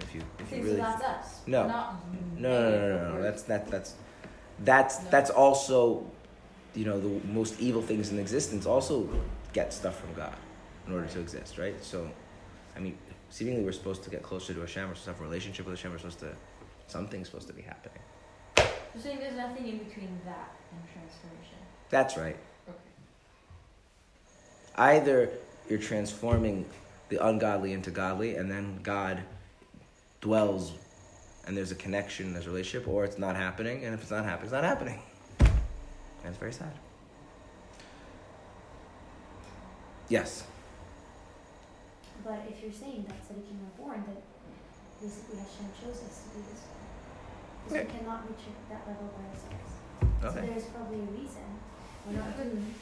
If 0.00 0.14
you 0.14 0.22
if 0.38 0.52
you 0.52 0.62
really 0.62 0.76
so 0.76 0.82
that's 0.82 1.02
us. 1.02 1.40
No. 1.48 1.66
Not 1.66 1.96
No, 2.36 2.70
no, 2.70 2.70
no, 2.70 2.88
no, 2.88 3.14
no. 3.14 3.22
That's 3.22 3.42
that. 3.42 3.68
That's 3.68 3.94
that's 4.60 5.02
No. 5.02 5.10
that's 5.10 5.30
also, 5.30 6.06
you 6.76 6.84
know, 6.84 7.00
the 7.00 7.26
most 7.26 7.58
evil 7.60 7.82
things 7.82 8.12
in 8.12 8.20
existence 8.20 8.64
also 8.64 9.08
get 9.52 9.72
stuff 9.72 9.98
from 9.98 10.14
God 10.14 10.34
in 10.88 10.94
order 10.94 11.06
to 11.06 11.20
exist, 11.20 11.58
right? 11.58 11.82
So, 11.84 12.10
I 12.74 12.80
mean, 12.80 12.96
seemingly 13.30 13.62
we're 13.62 13.72
supposed 13.72 14.02
to 14.04 14.10
get 14.10 14.22
closer 14.22 14.54
to 14.54 14.60
Hashem. 14.60 14.88
We're 14.88 14.94
supposed 14.94 15.04
to 15.04 15.10
have 15.12 15.20
a 15.20 15.24
relationship 15.24 15.66
with 15.66 15.76
Hashem. 15.76 15.92
We're 15.92 15.98
supposed 15.98 16.20
to 16.20 16.34
something's 16.86 17.28
supposed 17.28 17.46
to 17.48 17.52
be 17.52 17.62
happening. 17.62 17.98
You're 18.56 19.02
saying 19.02 19.18
there's 19.18 19.36
nothing 19.36 19.68
in 19.68 19.78
between 19.78 20.18
that 20.24 20.56
and 20.72 20.80
transformation. 20.92 21.58
That's 21.90 22.16
right. 22.16 22.36
Okay. 22.68 22.78
Either 24.76 25.30
you're 25.68 25.78
transforming 25.78 26.64
the 27.10 27.24
ungodly 27.24 27.74
into 27.74 27.90
godly, 27.90 28.36
and 28.36 28.50
then 28.50 28.80
God 28.82 29.22
dwells, 30.22 30.72
and 31.46 31.56
there's 31.56 31.70
a 31.70 31.74
connection, 31.74 32.32
there's 32.32 32.46
a 32.46 32.50
relationship, 32.50 32.88
or 32.88 33.04
it's 33.04 33.18
not 33.18 33.36
happening, 33.36 33.84
and 33.84 33.94
if 33.94 34.00
it's 34.00 34.10
not 34.10 34.24
happening, 34.24 34.44
it's 34.44 34.52
not 34.52 34.64
happening. 34.64 35.00
And 35.40 36.28
it's 36.30 36.38
very 36.38 36.52
sad. 36.52 36.72
Yes. 40.08 40.44
But 42.24 42.44
if 42.48 42.62
you're 42.62 42.72
saying 42.72 43.06
that 43.08 43.18
Tzaddikim 43.24 43.56
are 43.62 43.74
born, 43.78 44.04
that 44.06 44.20
basically 45.00 45.38
Hashem 45.38 45.70
chose 45.80 46.02
us 46.02 46.22
to 46.24 46.28
be 46.36 46.42
this 46.48 46.62
way. 46.66 46.84
Because 47.64 47.86
we 47.86 47.98
cannot 47.98 48.28
reach 48.28 48.44
that 48.70 48.86
level 48.86 49.08
by 49.14 49.24
ourselves. 49.30 49.72
So 50.20 50.40
there's 50.40 50.64
probably 50.74 51.00
a 51.00 51.10
reason 51.14 51.46
we're 52.06 52.18
not 52.18 52.36
doing 52.36 52.74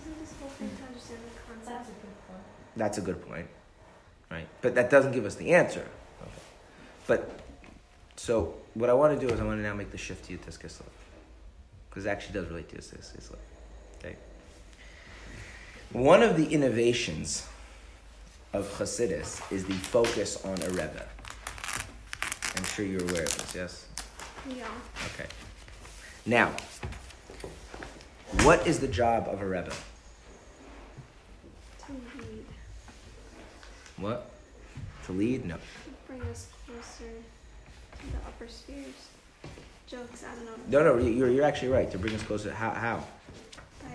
Isn't 0.00 0.20
this 0.20 0.34
whole 0.40 0.50
thing 0.50 0.70
to 0.76 0.82
understand 0.84 1.20
the 1.24 1.30
That's 1.64 1.66
concept? 1.66 1.88
a 1.88 1.92
good 1.92 2.16
point. 2.28 2.42
That's 2.76 2.98
a 2.98 3.00
good 3.00 3.28
point. 3.28 3.48
Right. 4.30 4.48
But 4.60 4.74
that 4.74 4.90
doesn't 4.90 5.12
give 5.12 5.24
us 5.24 5.34
the 5.36 5.54
answer. 5.54 5.86
Okay. 6.22 6.30
But 7.06 7.40
so 8.16 8.54
what 8.74 8.90
I 8.90 8.94
want 8.94 9.18
to 9.18 9.26
do 9.26 9.32
is 9.32 9.40
I 9.40 9.44
want 9.44 9.58
to 9.58 9.62
now 9.62 9.74
make 9.74 9.90
the 9.90 9.98
shift 9.98 10.26
to 10.26 10.36
Yud 10.36 10.44
Tes 10.44 10.56
Kislev. 10.58 10.82
Because 11.88 12.06
it 12.06 12.08
actually 12.08 12.34
does 12.34 12.48
relate 12.48 12.68
to 12.70 12.76
Yud 12.76 12.90
Tes 12.90 13.12
Kislev. 13.16 13.36
Okay. 13.98 14.16
One 15.92 16.22
of 16.22 16.36
the 16.36 16.46
innovations 16.46 17.46
of 18.54 18.66
Hasidus 18.78 19.42
is 19.52 19.64
the 19.64 19.72
focus 19.74 20.42
on 20.44 20.54
a 20.62 20.68
Rebbe. 20.70 21.04
I'm 22.56 22.64
sure 22.64 22.86
you're 22.86 23.02
aware 23.02 23.24
of 23.24 23.36
this, 23.36 23.54
yes? 23.54 23.86
Yeah. 24.48 24.64
Okay. 25.14 25.26
Now, 26.24 26.52
what 28.44 28.64
is 28.66 28.78
the 28.78 28.86
job 28.88 29.26
of 29.28 29.42
a 29.42 29.46
Rebbe? 29.46 29.72
To 31.86 31.92
lead, 31.92 32.44
What? 33.96 34.30
To 35.06 35.12
lead? 35.12 35.44
No. 35.44 35.56
bring 36.06 36.22
us 36.22 36.46
closer 36.64 37.10
to 37.10 38.06
the 38.06 38.16
upper 38.28 38.46
spheres. 38.48 38.86
Jokes, 39.88 40.24
I 40.24 40.34
don't 40.36 40.44
know. 40.70 40.82
No, 40.82 40.94
no, 40.96 41.02
you- 41.04 41.12
you're, 41.12 41.28
you're 41.30 41.44
actually 41.44 41.68
right. 41.68 41.90
To 41.90 41.98
bring 41.98 42.14
us 42.14 42.22
closer. 42.22 42.52
How? 42.52 42.70
How? 42.70 43.04
By 43.82 43.88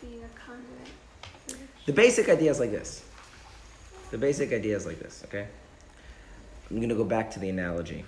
being 0.00 0.24
a 0.24 0.38
conduit. 0.40 1.68
The 1.86 1.92
basic 1.92 2.30
idea 2.30 2.50
is 2.50 2.58
like 2.60 2.70
this. 2.70 3.04
The 4.14 4.18
basic 4.18 4.52
idea 4.52 4.76
is 4.76 4.86
like 4.86 5.00
this, 5.00 5.24
okay? 5.24 5.48
I'm 6.70 6.80
gonna 6.80 6.94
go 6.94 7.02
back 7.02 7.32
to 7.32 7.40
the 7.40 7.48
analogy. 7.48 8.04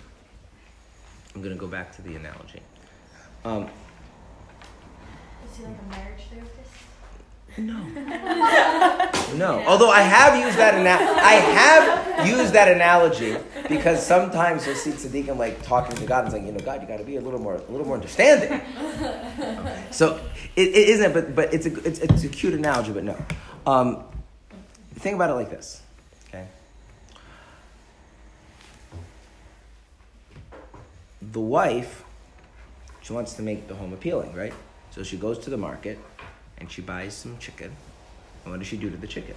I'm 1.35 1.41
gonna 1.41 1.55
go 1.55 1.67
back 1.67 1.93
to 1.97 2.01
the 2.01 2.15
analogy. 2.15 2.61
Um, 3.43 3.63
Is 5.51 5.57
he 5.57 5.63
like 5.65 5.75
a 5.77 5.89
marriage 5.89 6.21
therapist? 6.31 6.71
no, 7.57 7.83
no. 9.35 9.67
although 9.67 9.89
I 9.89 9.99
have 9.99 10.41
used 10.41 10.57
that 10.57 10.75
ana- 10.75 11.21
I 11.21 11.33
have 11.33 12.25
used 12.25 12.53
that 12.53 12.71
analogy 12.71 13.35
because 13.67 14.01
sometimes 14.01 14.65
you'll 14.65 14.77
see 14.77 14.91
tzaddikim 14.91 15.37
like 15.37 15.61
talking 15.61 15.97
to 15.97 16.05
God 16.05 16.23
and 16.23 16.31
saying, 16.31 16.45
you 16.45 16.53
know, 16.53 16.59
God, 16.59 16.81
you 16.81 16.87
got 16.87 16.99
to 16.99 17.03
be 17.03 17.17
a 17.17 17.21
little 17.21 17.41
more, 17.41 17.55
a 17.55 17.69
little 17.69 17.85
more 17.85 17.95
understanding. 17.95 18.61
So 19.91 20.21
it, 20.55 20.69
it 20.69 20.89
isn't, 20.89 21.13
but 21.13 21.35
but 21.35 21.53
it's 21.53 21.65
a 21.65 21.73
it's, 21.85 21.99
it's 21.99 22.23
a 22.23 22.29
cute 22.29 22.53
analogy, 22.53 22.93
but 22.93 23.03
no. 23.03 23.17
Um, 23.65 24.05
think 24.95 25.15
about 25.15 25.31
it 25.31 25.33
like 25.33 25.49
this, 25.49 25.81
okay? 26.29 26.47
The 31.31 31.39
wife, 31.39 32.03
she 33.01 33.13
wants 33.13 33.33
to 33.33 33.41
make 33.41 33.67
the 33.67 33.75
home 33.75 33.93
appealing, 33.93 34.33
right? 34.33 34.53
So 34.91 35.03
she 35.03 35.17
goes 35.17 35.37
to 35.39 35.49
the 35.49 35.57
market 35.57 35.99
and 36.57 36.71
she 36.71 36.81
buys 36.81 37.13
some 37.13 37.37
chicken. 37.37 37.71
And 38.43 38.51
what 38.53 38.59
does 38.59 38.67
she 38.67 38.77
do 38.77 38.89
to 38.89 38.97
the 38.97 39.07
chicken? 39.07 39.35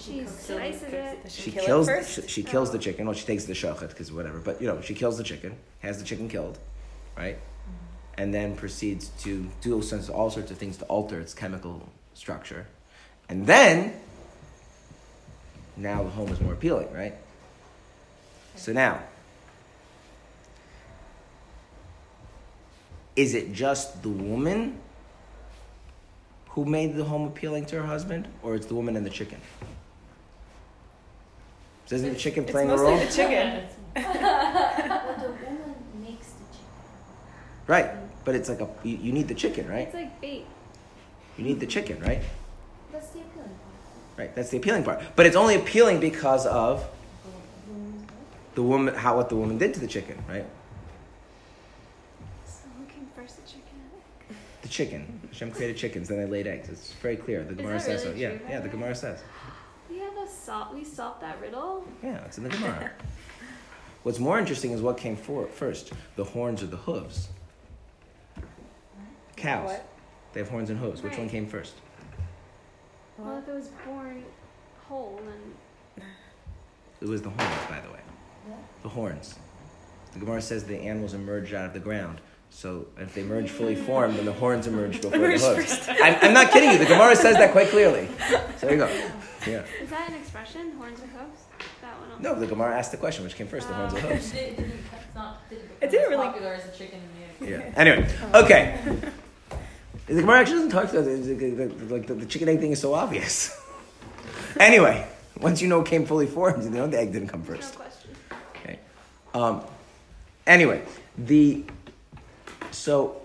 She 0.00 0.26
slices 0.26 0.82
it. 0.92 1.18
She 1.30 1.52
kill 1.52 1.64
kills 1.64 1.86
first? 1.86 2.22
she, 2.22 2.28
she 2.28 2.42
kills 2.42 2.72
the 2.72 2.78
Oh. 2.78 2.80
chicken. 2.80 3.06
Well, 3.06 3.14
she 3.14 3.24
takes 3.24 3.44
the 3.44 3.52
shochet 3.52 3.88
because 3.90 4.10
whatever, 4.10 4.38
but 4.40 4.60
you 4.60 4.66
know, 4.66 4.80
she 4.80 4.94
kills 4.94 5.16
the 5.16 5.22
chicken, 5.22 5.54
has 5.80 5.98
the 5.98 6.04
chicken 6.04 6.28
killed, 6.28 6.58
right? 7.16 7.36
Mm-hmm. 7.36 8.20
And 8.20 8.34
then 8.34 8.56
proceeds 8.56 9.10
to 9.22 9.48
do 9.60 9.74
all 9.74 9.82
sorts, 9.82 10.08
all 10.08 10.28
sorts 10.30 10.50
of 10.50 10.58
things 10.58 10.76
to 10.78 10.84
alter 10.86 11.20
its 11.20 11.34
chemical 11.34 11.88
structure, 12.14 12.66
and 13.28 13.46
then 13.46 13.94
now 15.76 16.02
the 16.02 16.10
home 16.10 16.28
is 16.30 16.40
more 16.40 16.52
appealing, 16.52 16.92
right? 16.92 17.14
So 18.56 18.72
now, 18.72 19.02
is 23.16 23.34
it 23.34 23.52
just 23.52 24.02
the 24.02 24.08
woman 24.08 24.78
who 26.50 26.64
made 26.64 26.94
the 26.96 27.04
home 27.04 27.26
appealing 27.26 27.64
to 27.66 27.76
her 27.80 27.86
husband, 27.86 28.28
or 28.42 28.54
it's 28.54 28.66
the 28.66 28.74
woman 28.74 28.96
and 28.96 29.04
the 29.06 29.10
chicken? 29.10 29.40
So 31.86 31.96
isn't 31.96 32.10
the 32.12 32.18
chicken 32.18 32.44
It's 32.44 32.52
playing 32.52 32.70
a 32.70 32.76
mostly 32.76 32.90
role? 32.92 32.98
the 32.98 33.12
chicken. 33.12 33.64
But 33.94 34.02
the 35.20 35.28
woman 35.28 35.74
makes 36.00 36.28
the 36.28 36.44
chicken. 36.52 36.66
Right, 37.66 37.90
but 38.24 38.34
it's 38.34 38.48
like 38.48 38.60
a 38.60 38.68
you, 38.82 38.96
you 38.96 39.12
need 39.12 39.28
the 39.28 39.34
chicken, 39.34 39.68
right? 39.68 39.86
It's 39.88 39.94
like 39.94 40.20
bait. 40.20 40.46
You 41.36 41.44
need 41.44 41.60
the 41.60 41.66
chicken, 41.66 42.00
right? 42.00 42.22
That's 42.92 43.08
the 43.10 43.20
appealing 43.20 43.48
part. 43.48 44.18
Right, 44.18 44.34
that's 44.36 44.50
the 44.50 44.56
appealing 44.58 44.84
part. 44.84 45.02
But 45.16 45.26
it's 45.26 45.36
only 45.36 45.54
appealing 45.56 46.00
because 46.00 46.46
of 46.46 46.84
The 47.24 47.32
woman's 47.72 48.00
work. 48.02 48.54
the 48.54 48.62
woman, 48.62 48.94
how 48.94 49.16
what 49.16 49.28
the 49.30 49.36
woman 49.36 49.58
did 49.58 49.72
to 49.74 49.80
the 49.80 49.86
chicken, 49.86 50.22
right? 50.28 50.44
So 52.46 52.68
who 52.78 52.84
came 52.86 53.06
first, 53.16 53.36
the 53.36 53.42
chicken? 53.50 53.78
or 54.28 54.34
The 54.61 54.61
chicken. 54.72 55.20
Hashem 55.28 55.52
created 55.52 55.76
chickens, 55.76 56.08
then 56.08 56.18
they 56.18 56.26
laid 56.26 56.46
eggs. 56.46 56.68
It's 56.68 56.92
very 56.94 57.16
clear. 57.16 57.44
The 57.44 57.54
Gemara 57.54 57.78
says 57.78 58.04
really 58.04 58.16
so. 58.16 58.20
Yeah, 58.20 58.38
yeah. 58.48 58.60
The? 58.60 58.68
Gemara 58.68 58.94
says. 58.94 59.22
We 59.88 59.98
have 59.98 60.16
a 60.16 60.28
solve. 60.28 60.74
We 60.74 60.82
solved 60.82 61.22
that 61.22 61.40
riddle. 61.40 61.86
Yeah, 62.02 62.24
it's 62.24 62.38
in 62.38 62.44
the 62.44 62.50
Gemara. 62.50 62.90
What's 64.02 64.18
more 64.18 64.38
interesting 64.38 64.72
is 64.72 64.80
what 64.82 64.96
came 64.96 65.14
for 65.14 65.46
first: 65.46 65.92
the 66.16 66.24
horns 66.24 66.62
or 66.62 66.66
the 66.66 66.78
hooves. 66.78 67.28
Cows. 69.36 69.70
What? 69.70 69.88
They 70.32 70.40
have 70.40 70.48
horns 70.48 70.70
and 70.70 70.78
hooves. 70.78 71.02
Which 71.02 71.18
one 71.18 71.28
came 71.28 71.46
first? 71.46 71.74
Well, 73.18 73.38
if 73.38 73.46
it 73.46 73.52
was 73.52 73.68
born 73.86 74.24
whole, 74.88 75.20
then 75.24 76.06
It 77.00 77.08
was 77.08 77.22
the 77.22 77.28
horns, 77.28 77.66
by 77.68 77.80
the 77.80 77.92
way. 77.92 78.00
What? 78.46 78.58
The 78.82 78.88
horns. 78.88 79.34
The 80.14 80.18
Gemara 80.18 80.42
says 80.42 80.64
the 80.64 80.76
animals 80.78 81.14
emerged 81.14 81.54
out 81.54 81.66
of 81.66 81.72
the 81.72 81.80
ground. 81.80 82.20
So 82.52 82.86
if 82.98 83.14
they 83.14 83.22
emerge 83.22 83.50
fully 83.50 83.74
formed, 83.74 84.16
then 84.16 84.26
the 84.26 84.32
horns 84.32 84.66
emerge 84.66 85.00
before 85.00 85.10
the 85.10 85.16
Emerged 85.24 85.42
hooves. 85.42 85.88
I'm, 85.88 86.16
I'm 86.22 86.32
not 86.34 86.52
kidding 86.52 86.70
you. 86.70 86.78
The 86.78 86.84
Gemara 86.84 87.16
says 87.16 87.36
that 87.36 87.50
quite 87.50 87.68
clearly. 87.68 88.08
So 88.28 88.66
there 88.66 88.72
you 88.72 88.76
go. 88.76 88.86
Yeah. 89.46 89.64
is 89.82 89.90
that 89.90 90.08
an 90.10 90.14
expression? 90.14 90.72
Horns 90.78 91.00
or 91.00 91.06
hooves? 91.06 91.40
That 91.80 91.98
one. 91.98 92.10
also. 92.12 92.22
No, 92.22 92.38
the 92.38 92.46
Gemara 92.46 92.76
asked 92.78 92.92
the 92.92 92.98
question, 92.98 93.24
which 93.24 93.34
came 93.34 93.48
first, 93.48 93.66
the 93.66 93.74
horns 93.74 93.94
or 93.94 94.00
hooves. 94.00 94.32
It 94.34 94.56
didn't, 94.56 94.70
it's 94.70 95.14
not, 95.14 95.48
didn't 95.50 95.64
It 95.80 95.90
didn't 95.90 96.10
really- 96.10 96.24
popular 96.26 96.52
as 96.54 96.66
a 96.66 96.78
chicken 96.78 97.00
and 97.00 97.48
the 97.48 97.54
egg. 97.56 97.62
Yeah. 97.74 97.80
Anyway, 97.80 98.08
okay. 98.34 98.78
The 100.06 100.20
Gemara 100.20 100.40
actually 100.40 100.68
doesn't 100.68 100.70
talk 100.70 100.90
to 100.90 101.94
like 101.94 102.06
the, 102.08 102.14
the 102.14 102.26
chicken 102.26 102.48
egg 102.48 102.58
thing 102.58 102.72
is 102.72 102.80
so 102.80 102.92
obvious. 102.92 103.56
anyway, 104.60 105.06
once 105.40 105.62
you 105.62 105.68
know 105.68 105.80
it 105.80 105.86
came 105.86 106.04
fully 106.06 106.26
formed, 106.26 106.64
you 106.64 106.70
know 106.70 106.88
the 106.88 106.98
egg 106.98 107.12
didn't 107.12 107.28
come 107.28 107.42
first. 107.44 107.78
No 107.78 107.84
first. 107.84 108.02
question. 108.02 108.10
Okay. 108.56 108.78
Um, 109.32 109.62
anyway, 110.44 110.82
the 111.16 111.64
so 112.72 113.22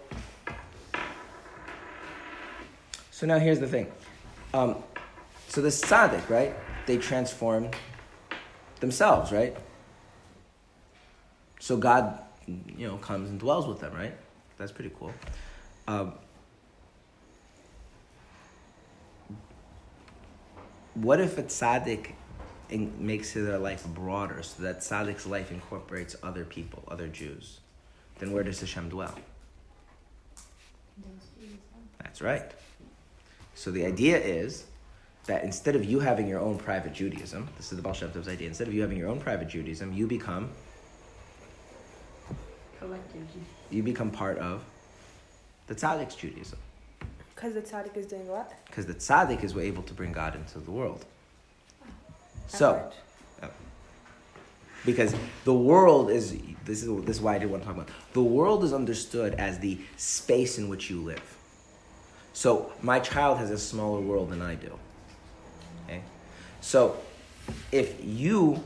so 3.17 3.25
now 3.25 3.39
here's 3.39 3.59
the 3.59 3.67
thing. 3.67 3.91
Um, 4.53 4.75
so 5.47 5.59
the 5.59 5.69
tzaddik, 5.69 6.29
right? 6.29 6.55
They 6.85 6.97
transform 6.97 7.71
themselves, 8.79 9.31
right? 9.31 9.57
So 11.59 11.77
God, 11.77 12.19
you 12.45 12.87
know, 12.87 12.97
comes 12.97 13.31
and 13.31 13.39
dwells 13.39 13.65
with 13.65 13.79
them, 13.79 13.93
right? 13.95 14.13
That's 14.59 14.71
pretty 14.71 14.91
cool. 14.99 15.11
Um, 15.87 16.13
what 20.93 21.19
if 21.19 21.37
a 21.39 21.43
tzaddik 21.43 22.11
in, 22.69 22.93
makes 22.99 23.33
their 23.33 23.57
life 23.57 23.85
broader 23.87 24.43
so 24.43 24.61
that 24.61 24.81
tzaddik's 24.81 25.25
life 25.25 25.51
incorporates 25.51 26.15
other 26.21 26.45
people, 26.45 26.83
other 26.87 27.07
Jews? 27.07 27.61
Then 28.19 28.31
where 28.31 28.43
does 28.43 28.59
Hashem 28.59 28.89
dwell? 28.89 29.15
Those 29.15 29.15
two 29.15 29.15
as 29.15 29.15
well. 29.15 30.86
That's 31.99 32.21
right. 32.21 32.51
So 33.55 33.71
the 33.71 33.85
idea 33.85 34.17
is 34.19 34.65
that 35.25 35.43
instead 35.43 35.75
of 35.75 35.83
you 35.83 35.99
having 35.99 36.27
your 36.27 36.39
own 36.39 36.57
private 36.57 36.93
Judaism, 36.93 37.49
this 37.57 37.71
is 37.71 37.75
the 37.75 37.81
Baal 37.81 37.93
Shem 37.93 38.11
Tov's 38.11 38.27
idea, 38.27 38.47
instead 38.47 38.67
of 38.67 38.73
you 38.73 38.81
having 38.81 38.97
your 38.97 39.09
own 39.09 39.19
private 39.19 39.49
Judaism, 39.49 39.93
you 39.93 40.07
become 40.07 40.49
Collective. 42.79 43.27
you 43.71 43.83
become 43.83 44.11
part 44.11 44.37
of 44.37 44.63
the 45.67 45.75
tzaddik's 45.75 46.15
Judaism. 46.15 46.57
Because 47.35 47.53
the 47.53 47.61
tzaddik 47.61 47.95
is 47.97 48.05
doing 48.05 48.27
what? 48.27 48.51
Because 48.65 48.85
the 48.85 48.93
tzaddik 48.95 49.43
is 49.43 49.55
able 49.55 49.83
to 49.83 49.93
bring 49.93 50.11
God 50.11 50.35
into 50.35 50.59
the 50.59 50.71
world. 50.71 51.05
That 51.81 52.57
So, 52.57 52.73
part. 53.41 53.51
Because 54.86 55.15
the 55.43 55.53
world 55.53 56.09
is 56.09 56.38
this 56.65 56.84
is 56.84 57.05
this 57.05 57.17
is 57.17 57.21
why 57.21 57.36
I 57.36 57.38
did 57.39 57.49
want 57.49 57.63
to 57.63 57.67
talk 57.67 57.75
about. 57.75 57.89
The 58.13 58.21
world 58.21 58.63
is 58.63 58.73
understood 58.73 59.34
as 59.36 59.59
the 59.59 59.80
space 59.95 60.57
in 60.57 60.69
which 60.69 60.89
you 60.89 61.01
live. 61.01 61.38
So 62.34 62.71
my 62.82 62.99
child 62.99 63.39
has 63.39 63.49
a 63.49 63.57
smaller 63.57 63.99
world 63.99 64.30
than 64.30 64.41
I 64.41 64.55
do. 64.55 64.78
Okay, 65.86 66.01
so 66.61 66.97
if 67.71 67.95
you 68.03 68.63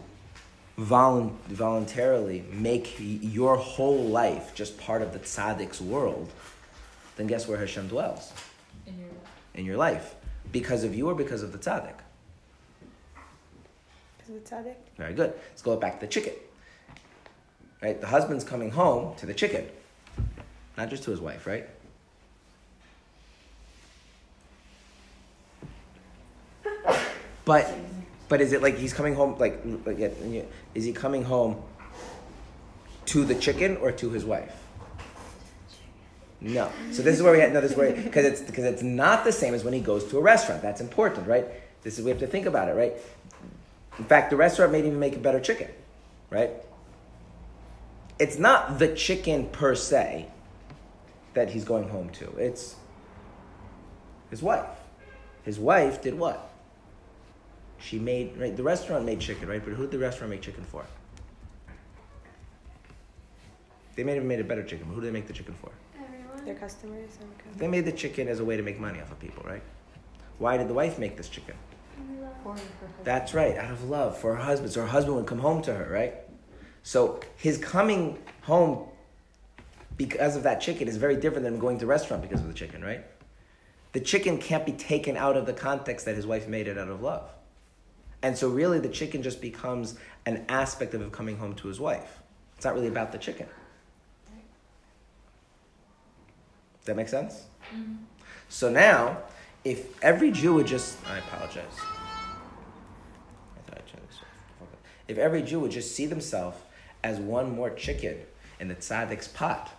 volun- 0.78 1.38
voluntarily 1.48 2.44
make 2.52 2.96
your 3.00 3.56
whole 3.56 4.04
life 4.04 4.54
just 4.56 4.78
part 4.78 5.02
of 5.02 5.14
the 5.14 5.20
tzaddik's 5.20 5.80
world, 5.80 6.30
then 7.16 7.28
guess 7.28 7.48
where 7.48 7.58
Hashem 7.58 7.88
dwells 7.88 8.34
In 8.88 9.00
your 9.00 9.10
in 9.54 9.66
your 9.66 9.78
life, 9.78 10.16
because 10.52 10.84
of 10.84 10.96
you 10.96 11.10
or 11.10 11.16
because 11.16 11.44
of 11.44 11.52
the 11.52 11.58
tzaddik. 11.58 12.01
Of 14.32 14.44
the 14.44 14.50
tzaddik? 14.50 14.76
Very 14.98 15.14
good. 15.14 15.34
Let's 15.50 15.62
go 15.62 15.76
back 15.76 16.00
to 16.00 16.06
the 16.06 16.12
chicken. 16.12 16.34
Right? 17.82 18.00
The 18.00 18.08
husband's 18.08 18.44
coming 18.44 18.72
home 18.72 19.16
to 19.18 19.26
the 19.26 19.34
chicken, 19.34 19.68
not 20.78 20.90
just 20.90 21.04
to 21.04 21.12
his 21.12 21.20
wife, 21.20 21.48
right? 21.48 21.68
But, 27.44 27.74
but 28.30 28.40
is 28.40 28.54
it 28.54 28.62
like 28.62 28.78
he's 28.78 28.94
coming 28.94 29.16
home? 29.16 29.38
Like, 29.40 29.60
like 29.86 30.00
is 30.76 30.86
he 30.86 30.94
coming 30.94 31.24
home 31.24 31.62
to 33.08 33.26
the 33.26 33.36
chicken 33.36 33.78
or 33.78 33.92
to 33.92 34.10
his 34.12 34.24
wife? 34.24 34.56
No. 36.40 36.72
So 36.92 37.02
this 37.02 37.16
is 37.16 37.24
where 37.24 37.34
we 37.34 37.40
had 37.40 37.52
no. 37.52 37.62
This 37.62 37.72
is 37.72 37.78
where 37.78 37.92
because 37.94 38.26
it's 38.26 38.42
because 38.42 38.64
it's 38.64 38.82
not 38.82 39.24
the 39.26 39.32
same 39.32 39.54
as 39.54 39.64
when 39.64 39.74
he 39.74 39.80
goes 39.80 40.06
to 40.12 40.18
a 40.18 40.22
restaurant. 40.22 40.62
That's 40.62 40.82
important, 40.82 41.28
right? 41.28 41.46
This 41.84 42.00
is 42.00 42.06
we 42.06 42.10
have 42.10 42.20
to 42.20 42.28
think 42.28 42.46
about 42.46 42.70
it, 42.70 42.74
right? 42.74 42.94
In 44.02 44.08
fact, 44.08 44.32
the 44.32 44.36
restaurant 44.36 44.72
may 44.72 44.80
even 44.80 44.98
make 44.98 45.16
a 45.16 45.20
better 45.20 45.40
chicken, 45.40 45.68
right? 46.32 46.50
It's 48.18 48.40
not 48.40 48.80
the 48.80 48.88
chicken 48.96 49.48
per 49.50 49.76
se 49.76 50.26
that 51.36 51.52
he's 51.52 51.64
going 51.64 51.88
home 51.88 52.10
to. 52.14 52.36
It's 52.38 52.78
his 54.32 54.42
wife. 54.42 54.66
His 55.44 55.60
wife 55.60 56.02
did 56.02 56.18
what? 56.18 56.50
She 57.78 58.00
made 58.00 58.36
right. 58.40 58.58
The 58.58 58.64
restaurant 58.64 59.06
made 59.06 59.20
chicken, 59.20 59.48
right? 59.48 59.64
But 59.64 59.74
who 59.74 59.84
did 59.84 59.92
the 59.92 60.00
restaurant 60.00 60.32
make 60.32 60.42
chicken 60.42 60.64
for? 60.64 60.84
They 63.96 64.04
may 64.04 64.16
have 64.16 64.24
made 64.24 64.40
a 64.40 64.44
better 64.44 64.64
chicken, 64.64 64.88
but 64.88 64.96
who 64.96 65.02
did 65.02 65.10
they 65.10 65.14
make 65.14 65.28
the 65.28 65.34
chicken 65.34 65.54
for? 65.62 65.70
Everyone. 66.04 66.44
Their 66.44 66.56
customers 66.56 67.20
They 67.56 67.68
made 67.68 67.86
the 67.86 67.92
chicken 67.92 68.28
as 68.28 68.40
a 68.40 68.46
way 68.46 68.58
to 68.58 68.64
make 68.64 68.80
money 68.80 69.00
off 69.00 69.12
of 69.12 69.20
people, 69.20 69.44
right? 69.44 69.62
Why 70.40 70.58
did 70.58 70.70
the 70.70 70.74
wife 70.74 70.98
make 70.98 71.18
this 71.18 71.30
chicken? 71.30 71.54
We 72.44 72.50
love. 72.50 72.60
For 72.60 72.66
her 72.66 72.88
husband. 72.88 73.06
That's 73.06 73.34
right, 73.34 73.58
out 73.58 73.72
of 73.72 73.90
love 73.90 74.18
for 74.18 74.36
her 74.36 74.42
husband. 74.42 74.72
So 74.72 74.82
her 74.82 74.88
husband 74.88 75.16
would 75.18 75.28
come 75.28 75.40
home 75.40 75.62
to 75.64 75.74
her, 75.74 75.92
right? 75.92 76.16
So 76.84 77.20
his 77.38 77.58
coming 77.58 78.20
home 78.42 78.88
because 79.98 80.36
of 80.36 80.44
that 80.44 80.62
chicken 80.62 80.88
is 80.88 80.98
very 80.98 81.16
different 81.16 81.44
than 81.44 81.60
going 81.60 81.78
to 81.80 81.86
restaurant 81.86 82.24
because 82.24 82.42
of 82.42 82.48
the 82.48 82.54
chicken, 82.54 82.84
right? 82.84 83.06
The 83.94 84.00
chicken 84.00 84.38
can't 84.38 84.66
be 84.66 84.72
taken 84.72 85.18
out 85.18 85.38
of 85.38 85.46
the 85.46 85.54
context 85.54 86.06
that 86.06 86.16
his 86.16 86.26
wife 86.26 86.48
made 86.48 86.68
it 86.68 86.78
out 86.78 86.88
of 86.88 87.02
love. 87.02 87.30
And 88.24 88.38
so 88.38 88.50
really 88.50 88.80
the 88.80 88.90
chicken 88.90 89.22
just 89.22 89.42
becomes 89.42 89.96
an 90.26 90.46
aspect 90.50 90.94
of 90.94 91.02
him 91.02 91.12
coming 91.12 91.38
home 91.38 91.54
to 91.56 91.68
his 91.68 91.80
wife. 91.80 92.20
It's 92.56 92.66
not 92.66 92.74
really 92.74 92.88
about 92.88 93.12
the 93.12 93.18
chicken. 93.18 93.48
Does 96.80 96.86
that 96.86 96.96
make 96.96 97.10
sense? 97.10 97.44
Mhm. 97.76 97.98
So 98.50 98.70
now, 98.70 99.18
if 99.64 100.02
every 100.04 100.32
Jew 100.32 100.56
would 100.56 100.68
just, 100.68 100.98
I 101.08 101.20
apologize. 101.20 101.66
If 105.12 105.18
every 105.18 105.42
Jew 105.42 105.60
would 105.60 105.72
just 105.72 105.94
see 105.94 106.06
themselves 106.06 106.58
as 107.04 107.20
one 107.20 107.54
more 107.54 107.70
chicken 107.70 108.16
in 108.62 108.70
the 108.70 108.76
tzaddik's 108.76 109.28
pot 109.28 109.70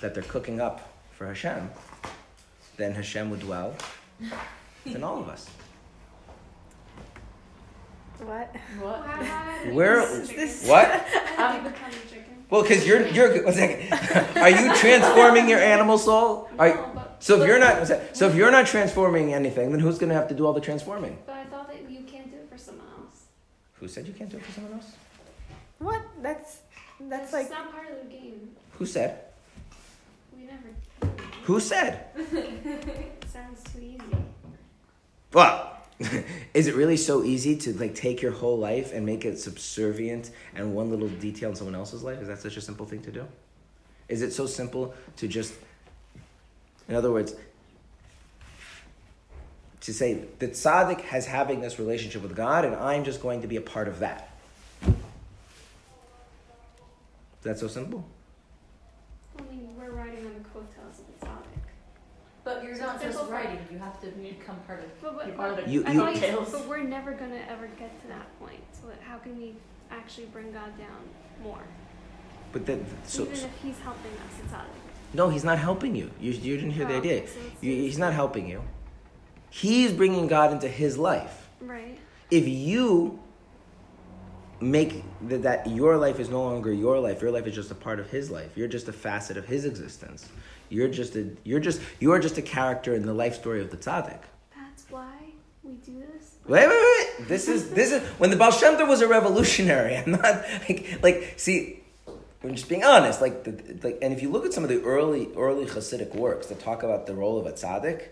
that 0.00 0.14
they're 0.14 0.22
cooking 0.22 0.60
up 0.60 0.88
for 1.10 1.26
Hashem, 1.26 1.68
then 2.76 2.92
Hashem 2.92 3.28
would 3.30 3.40
dwell 3.40 3.74
in 4.86 5.02
all 5.02 5.18
of 5.18 5.28
us. 5.28 5.50
What? 8.18 8.54
What? 8.80 9.74
Where? 9.74 10.06
This- 10.20 10.64
What? 10.68 10.88
How 10.88 11.58
do 11.58 11.68
you 11.68 11.74
chicken? 12.08 12.44
Well, 12.48 12.62
because 12.62 12.86
you're 12.86 13.04
you're. 13.08 13.44
One 13.44 13.54
second. 13.54 13.92
Are 14.36 14.50
you 14.50 14.72
transforming 14.76 15.48
your 15.48 15.58
animal 15.58 15.98
soul? 15.98 16.48
Are, 16.56 16.68
No, 16.68 16.90
but, 16.94 17.16
so 17.18 17.40
if 17.42 17.48
you're 17.48 17.58
not, 17.58 17.84
so 18.16 18.28
if 18.28 18.36
you're 18.36 18.52
not 18.52 18.66
transforming 18.68 19.34
anything, 19.34 19.72
then 19.72 19.80
who's 19.80 19.98
going 19.98 20.10
to 20.10 20.14
have 20.14 20.28
to 20.28 20.36
do 20.36 20.46
all 20.46 20.52
the 20.52 20.60
transforming? 20.60 21.18
but 21.26 21.34
I 21.34 21.44
thought 21.46 21.68
that 21.68 21.90
you 21.90 22.02
can't 22.04 22.30
do 22.30 22.36
it 22.36 22.48
for 22.48 22.56
someone 22.58 22.86
else. 22.96 23.24
Who 23.80 23.88
said 23.88 24.06
you 24.06 24.12
can't 24.12 24.30
do 24.30 24.36
it 24.36 24.44
for 24.44 24.52
someone 24.52 24.74
else? 24.74 24.92
What? 25.78 26.02
That's 26.22 26.58
that's 27.00 27.24
It's 27.24 27.32
like 27.32 27.50
not 27.50 27.72
part 27.72 27.90
of 27.90 28.08
the 28.08 28.12
game. 28.12 28.50
Who 28.72 28.86
said? 28.86 29.20
We 30.36 30.44
never. 30.44 31.12
Who 31.44 31.60
said? 31.60 32.06
It 32.16 33.24
sounds 33.32 33.62
too 33.72 33.80
easy. 33.80 34.16
Well, 35.32 35.76
is 36.54 36.66
it 36.66 36.74
really 36.74 36.96
so 36.96 37.22
easy 37.24 37.56
to 37.56 37.72
like 37.78 37.94
take 37.94 38.20
your 38.20 38.32
whole 38.32 38.58
life 38.58 38.92
and 38.92 39.06
make 39.06 39.24
it 39.24 39.38
subservient 39.38 40.30
and 40.54 40.74
one 40.74 40.90
little 40.90 41.08
detail 41.08 41.50
in 41.50 41.56
someone 41.56 41.74
else's 41.74 42.02
life? 42.02 42.20
Is 42.20 42.28
that 42.28 42.40
such 42.40 42.56
a 42.56 42.60
simple 42.60 42.86
thing 42.86 43.02
to 43.02 43.12
do? 43.12 43.26
Is 44.08 44.22
it 44.22 44.32
so 44.32 44.46
simple 44.46 44.94
to 45.16 45.28
just, 45.28 45.54
in 46.88 46.94
other 46.94 47.12
words, 47.12 47.34
to 49.80 49.92
say 49.92 50.24
that 50.38 50.52
tzaddik 50.52 51.00
has 51.02 51.26
having 51.26 51.60
this 51.60 51.78
relationship 51.78 52.22
with 52.22 52.36
God 52.36 52.64
and 52.64 52.74
I'm 52.76 53.04
just 53.04 53.20
going 53.22 53.42
to 53.42 53.48
be 53.48 53.56
a 53.56 53.60
part 53.60 53.88
of 53.88 54.00
that. 54.00 54.30
that? 54.82 54.90
Is 54.90 54.94
that 57.44 57.58
so 57.58 57.68
simple? 57.68 58.04
I 59.38 59.42
mean, 59.42 59.68
we're 59.78 59.90
riding 59.92 60.26
on 60.26 60.34
the 60.34 60.48
coattails 60.48 60.98
of 60.98 61.20
the 61.20 61.26
topic. 61.26 61.44
But 62.44 62.64
you're 62.64 62.78
not 62.78 63.00
just 63.00 63.16
Simple 63.18 63.32
writing, 63.32 63.58
you 63.70 63.78
have 63.78 64.00
to 64.00 64.06
become 64.08 64.56
part 64.66 64.80
of. 64.82 65.00
But, 65.00 65.16
but, 65.16 65.36
part 65.36 65.50
of 65.50 65.56
but, 65.56 65.64
the 65.66 65.70
You- 65.70 65.84
I 65.86 65.92
you- 65.92 66.00
thought 66.00 66.14
you 66.14 66.20
said- 66.20 66.34
coattails. 66.34 66.52
but 66.52 66.66
we're 66.68 66.82
never 66.82 67.12
gonna 67.12 67.44
ever 67.48 67.68
get 67.78 68.00
to 68.02 68.08
that 68.08 68.38
point. 68.40 68.60
So 68.72 68.88
how 69.06 69.18
can 69.18 69.36
we 69.36 69.54
actually 69.90 70.26
bring 70.26 70.52
God 70.52 70.76
down 70.78 71.02
more? 71.42 71.62
But 72.52 72.64
that, 72.66 72.78
so, 73.04 73.22
Even 73.24 73.34
if 73.34 73.50
He's 73.62 73.78
helping 73.80 74.12
us, 74.12 74.32
it's 74.42 74.52
out 74.52 74.62
of 74.62 74.68
no, 75.14 75.30
he's 75.30 75.44
not 75.44 75.58
helping 75.58 75.96
you. 75.96 76.10
You, 76.20 76.32
you 76.32 76.56
didn't 76.56 76.72
hear 76.72 76.84
the 76.84 76.96
idea. 76.96 77.26
so 77.26 77.34
You, 77.62 77.72
he's 77.72 77.96
not 77.98 78.12
helping 78.12 78.46
you. 78.46 78.62
He's 79.50 79.92
bringing 79.92 80.26
God 80.26 80.52
into 80.52 80.68
his 80.68 80.98
life. 80.98 81.48
Right. 81.60 81.98
if 82.30 82.46
you 82.46 83.18
make 84.60 85.02
that, 85.28 85.42
that 85.42 85.66
your 85.66 85.96
life 85.96 86.18
is 86.20 86.28
no 86.28 86.42
longer 86.42 86.72
your 86.72 86.98
life 87.00 87.20
your 87.22 87.30
life 87.32 87.46
is 87.46 87.54
just 87.54 87.70
a 87.70 87.74
part 87.74 87.98
of 88.00 88.10
his 88.10 88.30
life 88.30 88.56
you're 88.56 88.68
just 88.68 88.86
a 88.88 88.92
facet 88.92 89.36
of 89.36 89.44
his 89.46 89.64
existence 89.64 90.28
you're 90.68 90.88
just 90.88 91.16
a 91.16 91.30
you're 91.44 91.60
just 91.60 91.80
you're 92.00 92.18
just 92.18 92.36
a 92.38 92.42
character 92.42 92.94
in 92.94 93.06
the 93.06 93.12
life 93.14 93.34
story 93.34 93.60
of 93.60 93.70
the 93.70 93.76
tzaddik 93.76 94.20
That's 94.56 94.84
why 94.90 95.10
we 95.64 95.74
do 95.74 95.98
this. 96.12 96.36
wait 96.46 96.68
wait 96.68 96.82
wait 97.18 97.28
this 97.28 97.48
is 97.48 97.70
this 97.70 97.90
is 97.92 98.02
when 98.18 98.30
the 98.30 98.36
Baal 98.36 98.50
Shem 98.52 98.76
Tov 98.76 98.88
was 98.88 99.00
a 99.00 99.08
revolutionary 99.08 99.96
i'm 100.00 100.12
not 100.12 100.44
like 100.68 100.98
like 101.02 101.34
see 101.36 101.80
I'm 102.44 102.54
just 102.54 102.68
being 102.68 102.84
honest 102.84 103.20
like 103.20 103.42
the, 103.44 103.52
like 103.82 103.98
and 104.02 104.12
if 104.12 104.22
you 104.22 104.30
look 104.30 104.44
at 104.46 104.52
some 104.52 104.62
of 104.62 104.70
the 104.70 104.80
early 104.82 105.28
early 105.36 105.66
Hasidic 105.66 106.14
works 106.14 106.46
that 106.48 106.60
talk 106.60 106.82
about 106.84 107.06
the 107.06 107.14
role 107.14 107.38
of 107.38 107.46
a 107.46 107.52
tzaddik 107.52 108.08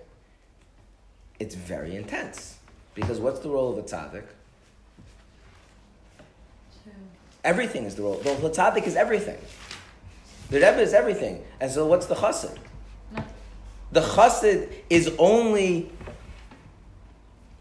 it's 1.39 1.55
very 1.55 1.97
intense 1.97 2.59
because 2.95 3.21
what's 3.21 3.41
the 3.41 3.49
role 3.49 3.73
of 3.73 3.79
a 3.79 3.83
tzaddik 3.83 4.25
Everything 7.47 7.85
is 7.85 7.95
the 7.95 8.03
role. 8.03 8.17
The 8.17 8.35
the 8.35 8.51
tzaddik 8.51 8.89
is 8.89 8.97
everything. 8.97 9.39
The 10.51 10.57
Rebbe 10.57 10.81
is 10.81 10.93
everything. 10.93 11.45
And 11.61 11.71
so 11.71 11.87
what's 11.87 12.07
the 12.07 12.17
chassid? 12.17 12.59
Nothing. 13.13 13.31
The 13.93 14.01
chassid 14.01 14.73
is 14.91 15.15
only 15.17 15.93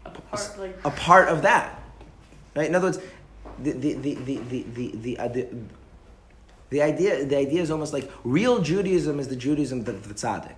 A 0.04 0.10
part, 0.10 0.58
like. 0.58 0.76
a 0.84 0.90
part 0.90 1.28
of 1.28 1.42
that. 1.42 1.80
Right? 2.56 2.68
In 2.68 2.74
other 2.74 2.88
words, 2.88 2.98
the 3.62 3.70
the 3.72 3.92
the 3.94 4.14
the 4.14 4.36
the 4.38 4.62
the, 4.62 4.92
the, 4.96 5.18
uh, 5.18 5.28
the, 5.28 5.48
the 6.70 6.82
idea 6.82 7.24
the 7.24 7.36
idea 7.36 7.62
is 7.62 7.70
almost 7.70 7.92
like 7.92 8.10
real 8.24 8.58
Judaism 8.60 9.20
is 9.20 9.28
the 9.28 9.36
Judaism 9.36 9.80
of 9.80 9.84
the, 9.84 9.92
the 9.92 10.14
tzaddik. 10.14 10.56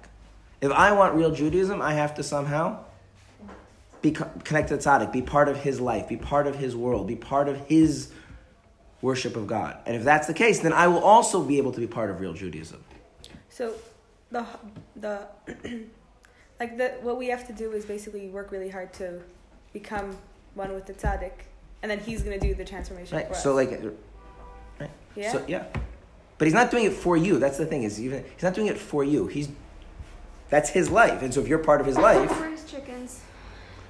If 0.63 0.73
I 0.73 0.93
want 0.93 1.15
real 1.15 1.33
Judaism, 1.33 1.83
I 1.83 1.93
have 1.93 2.15
to 2.15 2.23
somehow 2.23 2.79
be 4.03 4.13
connected 4.13 4.81
to 4.81 4.89
tzaddik, 4.89 5.13
be 5.13 5.23
part 5.23 5.49
of 5.49 5.57
his 5.59 5.81
life, 5.81 6.09
be 6.09 6.17
part 6.17 6.47
of 6.47 6.55
his 6.57 6.77
world, 6.77 7.07
be 7.07 7.17
part 7.17 7.49
of 7.49 7.59
his 7.67 8.11
worship 9.03 9.37
of 9.37 9.47
God. 9.47 9.77
And 9.87 9.97
if 9.97 10.05
that's 10.05 10.27
the 10.27 10.35
case, 10.35 10.61
then 10.61 10.73
I 10.73 10.87
will 10.89 11.03
also 11.03 11.43
be 11.43 11.59
able 11.59 11.73
to 11.73 11.81
be 11.81 11.87
part 11.87 12.11
of 12.11 12.21
real 12.21 12.33
Judaism. 12.33 12.83
so 13.49 13.75
the 14.31 14.45
the 14.97 15.27
like 16.61 16.77
the 16.77 16.89
what 17.03 17.19
we 17.19 17.29
have 17.29 17.47
to 17.47 17.53
do 17.53 17.73
is 17.73 17.85
basically 17.85 18.29
work 18.29 18.51
really 18.53 18.69
hard 18.69 18.93
to 18.95 19.21
become 19.73 20.17
one 20.55 20.73
with 20.75 20.87
the 20.87 20.95
tzaddik, 20.95 21.33
and 21.83 21.91
then 21.91 21.99
he's 22.01 22.23
gonna 22.23 22.39
do 22.39 22.55
the 22.55 22.65
transformation 22.65 23.17
Right? 23.17 23.27
for 23.27 23.33
us. 23.35 23.43
So 23.43 23.55
like 23.55 23.73
uh, 23.73 23.91
right. 24.81 24.91
yeah. 25.17 25.33
So 25.33 25.45
yeah, 25.49 25.65
but 26.37 26.47
he's 26.47 26.55
not 26.55 26.71
doing 26.71 26.85
it 26.85 26.93
for 26.93 27.17
you. 27.17 27.39
That's 27.39 27.59
the 27.59 27.67
thing. 27.67 27.83
Is 27.85 28.01
even 28.01 28.25
he's 28.35 28.43
not 28.43 28.55
doing 28.55 28.67
it 28.69 28.79
for 28.79 29.03
you. 29.05 29.27
He's 29.29 29.49
that's 30.51 30.71
his 30.71 30.91
life, 30.91 31.23
and 31.23 31.33
so 31.33 31.41
if 31.41 31.49
you're 31.49 31.59
part 31.59 31.81
of 31.81 31.87
his 31.87 31.97
life, 31.99 32.31
We're 32.41 32.51
his 32.51 32.65
chickens. 32.65 33.21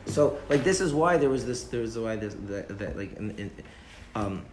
So 0.08 0.38
like 0.48 0.64
this 0.64 0.80
is 0.80 0.92
why 0.92 1.16
there 1.16 1.30
was 1.30 1.46
this. 1.46 1.64
There 1.64 1.80
was 1.80 1.98
why 1.98 2.16
this 2.16 2.34
that, 2.46 2.96
like 2.96 3.16
in, 3.16 3.30
in, 3.32 3.50
um, 4.14 4.44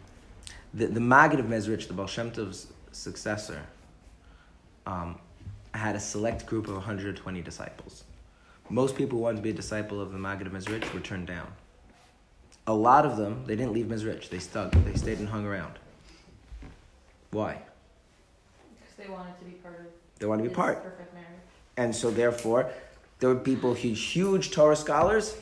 the 0.74 0.88
the 0.88 1.00
Maggid 1.00 1.40
of 1.40 1.48
Mezrich, 1.48 1.88
the 1.88 1.94
Baal 1.94 2.08
Shem 2.08 2.32
Tov's 2.32 2.68
successor, 2.92 3.62
um, 4.86 5.20
had 5.74 5.96
a 5.96 6.00
select 6.00 6.46
group 6.46 6.68
of 6.68 6.76
120 6.76 7.42
disciples. 7.42 8.04
Most 8.70 8.96
people 8.96 9.18
who 9.18 9.24
wanted 9.24 9.38
to 9.38 9.44
be 9.44 9.52
a 9.52 9.54
disciple 9.54 10.02
of 10.02 10.12
the 10.12 10.18
Maggid 10.18 10.48
of 10.48 10.54
Mezrich 10.54 10.92
were 10.94 11.00
turned 11.00 11.28
down. 11.28 11.48
A 12.68 12.74
lot 12.74 13.06
of 13.06 13.16
them, 13.16 13.44
they 13.46 13.56
didn't 13.56 13.74
leave 13.74 13.86
Mezrich. 13.86 14.30
They 14.30 14.40
stuck. 14.40 14.72
They 14.72 14.96
stayed 14.96 15.20
and 15.20 15.30
hung 15.30 15.46
around. 15.46 15.78
Why? 17.30 17.62
Because 18.80 18.96
they 18.98 19.08
wanted 19.08 19.38
to 19.38 19.46
be 19.46 19.52
part 19.52 19.80
of. 19.80 19.86
They 20.18 20.26
want 20.26 20.42
to 20.42 20.50
be 20.50 20.54
part. 20.54 20.84
Perfect 20.84 21.14
marriage. 21.14 21.30
And 21.78 21.96
so, 21.96 22.10
therefore, 22.10 22.72
there 23.20 23.30
were 23.30 23.36
people, 23.36 23.76
huge, 23.76 24.02
huge 24.02 24.52
Torah 24.52 24.76
scholars, 24.76 25.38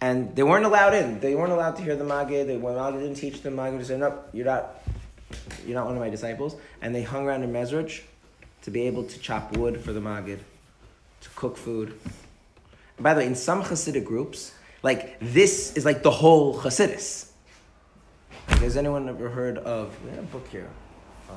and 0.00 0.34
they 0.36 0.42
weren't 0.42 0.64
allowed 0.64 0.94
in. 0.94 1.20
They 1.20 1.34
weren't 1.34 1.52
allowed 1.52 1.76
to 1.76 1.82
hear 1.82 1.96
the 1.96 2.04
Maggid. 2.04 2.48
They, 2.48 2.56
when 2.56 2.74
Maggid 2.74 3.00
didn't 3.00 3.16
teach 3.16 3.42
the 3.42 3.50
Maggid 3.50 3.78
would 3.78 3.86
say, 3.86 3.96
"Nope, 3.96 4.28
you're 4.32 4.46
not, 4.46 4.82
you're 5.64 5.74
not 5.74 5.86
one 5.86 5.94
of 5.94 6.00
my 6.00 6.10
disciples." 6.10 6.56
And 6.82 6.94
they 6.94 7.02
hung 7.02 7.26
around 7.26 7.42
in 7.42 7.52
Mezrich 7.52 8.02
to 8.62 8.70
be 8.70 8.82
able 8.82 9.04
to 9.04 9.18
chop 9.18 9.56
wood 9.56 9.80
for 9.80 9.92
the 9.92 10.00
Maggid, 10.00 10.40
to 11.20 11.28
cook 11.30 11.56
food. 11.56 11.98
And 12.96 13.04
by 13.04 13.14
the 13.14 13.20
way, 13.20 13.26
in 13.26 13.34
some 13.34 13.62
Hasidic 13.62 14.04
groups, 14.04 14.52
like 14.82 15.18
this 15.20 15.76
is 15.76 15.84
like 15.84 16.02
the 16.02 16.10
whole 16.10 16.58
Hasidus. 16.58 17.30
Like, 18.48 18.60
has 18.60 18.76
anyone 18.76 19.08
ever 19.08 19.28
heard 19.28 19.58
of? 19.58 19.96
We 20.04 20.10
had 20.10 20.20
a 20.20 20.22
book 20.22 20.46
here. 20.48 20.68
Um, 21.28 21.36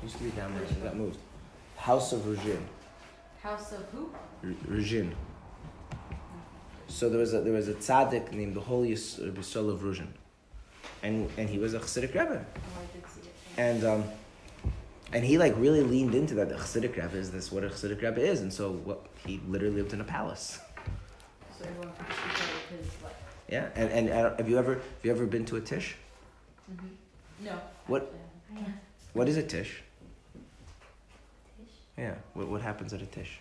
it 0.00 0.04
used 0.04 0.18
to 0.18 0.24
be 0.24 0.30
down 0.30 0.54
there. 0.54 0.62
It 0.64 0.84
got 0.84 0.96
moved. 0.96 1.18
House 1.76 2.12
of 2.12 2.20
Ruzhin. 2.20 2.60
House 3.42 3.72
of 3.72 3.80
who? 3.92 4.10
R- 4.44 4.50
Ruzhin. 4.68 5.12
So 6.92 7.08
there 7.08 7.18
was 7.18 7.32
a 7.34 7.40
there 7.40 7.54
was 7.54 7.68
a 7.68 7.74
tzaddik 7.74 8.32
named 8.32 8.54
the 8.54 8.60
Holy 8.60 8.90
Yis- 8.90 9.18
Rabbi 9.18 9.40
of 9.40 9.80
Ruzhin, 9.80 10.08
and 11.02 11.28
and 11.38 11.48
he 11.48 11.58
was 11.58 11.72
a 11.74 11.78
Chassidic 11.80 12.12
Rebbe, 12.14 12.44
Oh, 12.44 12.60
I 12.80 12.96
did 12.96 13.04
see 13.10 13.20
it. 13.28 13.34
and 13.56 13.84
um, 13.84 14.04
and 15.12 15.24
he 15.24 15.38
like 15.38 15.54
really 15.56 15.82
leaned 15.82 16.14
into 16.14 16.34
that. 16.34 16.48
The 16.50 16.56
Chassidic 16.56 16.94
Rebbe 16.96 17.16
is 17.16 17.30
this 17.32 17.50
what 17.50 17.64
a 17.64 17.68
Chassidic 17.70 18.02
Rebbe 18.02 18.20
is, 18.20 18.42
and 18.42 18.52
so 18.52 18.72
what 18.72 19.06
he 19.26 19.40
literally 19.48 19.74
lived 19.76 19.94
in 19.94 20.00
a 20.02 20.04
palace. 20.04 20.60
So 21.58 21.64
everyone 21.64 21.92
could 21.96 22.06
be 22.08 22.12
part 22.12 22.40
of 22.70 22.78
his. 22.78 22.92
Yeah, 23.48 23.68
and 23.74 23.90
and 23.90 24.08
don't- 24.08 24.36
have 24.38 24.48
you 24.48 24.58
ever 24.58 24.74
have 24.74 25.02
you 25.04 25.10
ever 25.10 25.26
been 25.26 25.46
to 25.46 25.56
a 25.56 25.60
tish? 25.62 25.96
Mm-hmm. 26.70 27.46
No. 27.46 27.58
What- 27.86 28.12
actually, 28.54 28.72
What 29.14 29.28
is 29.28 29.36
a 29.38 29.42
tish? 29.42 29.82
Yeah, 31.96 32.14
what 32.34 32.48
what 32.48 32.60
happens 32.60 32.92
at 32.92 33.00
a 33.02 33.06
tish? 33.06 33.40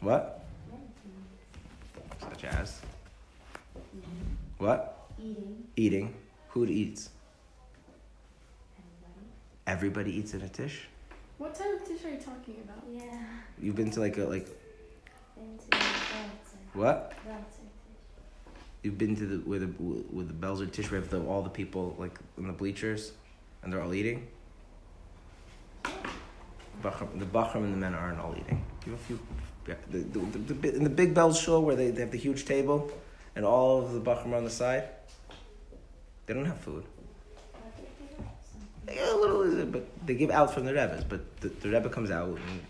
What? 0.00 0.43
Such 2.30 2.44
as 2.44 2.80
What? 4.58 5.08
Eating. 5.18 5.64
Eating. 5.76 6.14
Who 6.48 6.64
eats? 6.66 7.10
Everybody. 8.78 9.26
Everybody 9.66 10.16
eats 10.18 10.34
in 10.34 10.42
a 10.42 10.48
tish. 10.48 10.88
What 11.38 11.54
type 11.54 11.80
of 11.80 11.86
dish 11.88 12.04
are 12.04 12.10
you 12.10 12.16
talking 12.18 12.56
about? 12.64 12.82
Yeah. 12.90 13.18
You've 13.60 13.74
been 13.76 13.90
to 13.90 14.00
like 14.00 14.16
a 14.18 14.24
like 14.24 14.48
Into 15.36 15.64
relative. 15.72 16.74
what? 16.74 17.12
Relative. 17.26 17.48
You've 18.82 18.98
been 18.98 19.16
to 19.16 19.26
the 19.26 19.36
where 19.48 19.58
the 19.58 19.66
with 19.78 20.28
the 20.28 20.46
Belzer 20.46 20.70
tish 20.70 20.90
where 20.90 21.00
the, 21.00 21.20
all 21.22 21.42
the 21.42 21.50
people 21.50 21.96
like 21.98 22.18
in 22.38 22.46
the 22.46 22.52
bleachers, 22.52 23.12
and 23.62 23.72
they're 23.72 23.82
all 23.82 23.94
eating. 23.94 24.26
Bochurim, 26.82 27.18
the 27.18 27.24
Bochurim 27.24 27.64
and 27.64 27.72
the 27.72 27.78
men 27.78 27.94
aren't 27.94 28.20
all 28.20 28.34
eating. 28.38 28.62
You 28.86 28.92
have 28.92 29.00
a 29.00 29.04
few. 29.04 29.18
Yeah, 29.66 29.74
The, 29.90 29.98
the, 29.98 30.54
the, 30.54 30.76
in 30.76 30.84
the 30.84 30.90
big 30.90 31.14
Belz 31.14 31.42
shul 31.42 31.62
where 31.62 31.76
they, 31.76 31.90
they 31.90 32.00
have 32.02 32.10
the 32.10 32.18
huge 32.18 32.44
table, 32.44 32.90
and 33.34 33.44
all 33.44 33.82
of 33.82 33.92
the 33.92 34.00
Bochurim 34.00 34.32
are 34.32 34.36
on 34.36 34.44
the 34.44 34.50
side. 34.50 34.84
They 36.26 36.34
don't 36.34 36.44
have 36.44 36.60
food. 36.60 36.84
They 37.74 37.86
do 37.98 38.22
have 38.22 38.34
something. 38.50 38.68
They 38.86 38.94
get 38.94 39.08
a 39.08 39.16
little, 39.16 39.66
but 39.66 40.06
they 40.06 40.14
give 40.14 40.30
out 40.30 40.52
from 40.52 40.64
the 40.66 40.74
Rebbe's. 40.74 41.04
But 41.04 41.40
the, 41.40 41.48
the 41.48 41.70
Rebbe 41.70 41.88
comes 41.88 42.10
out 42.10 42.28
and 42.28 42.60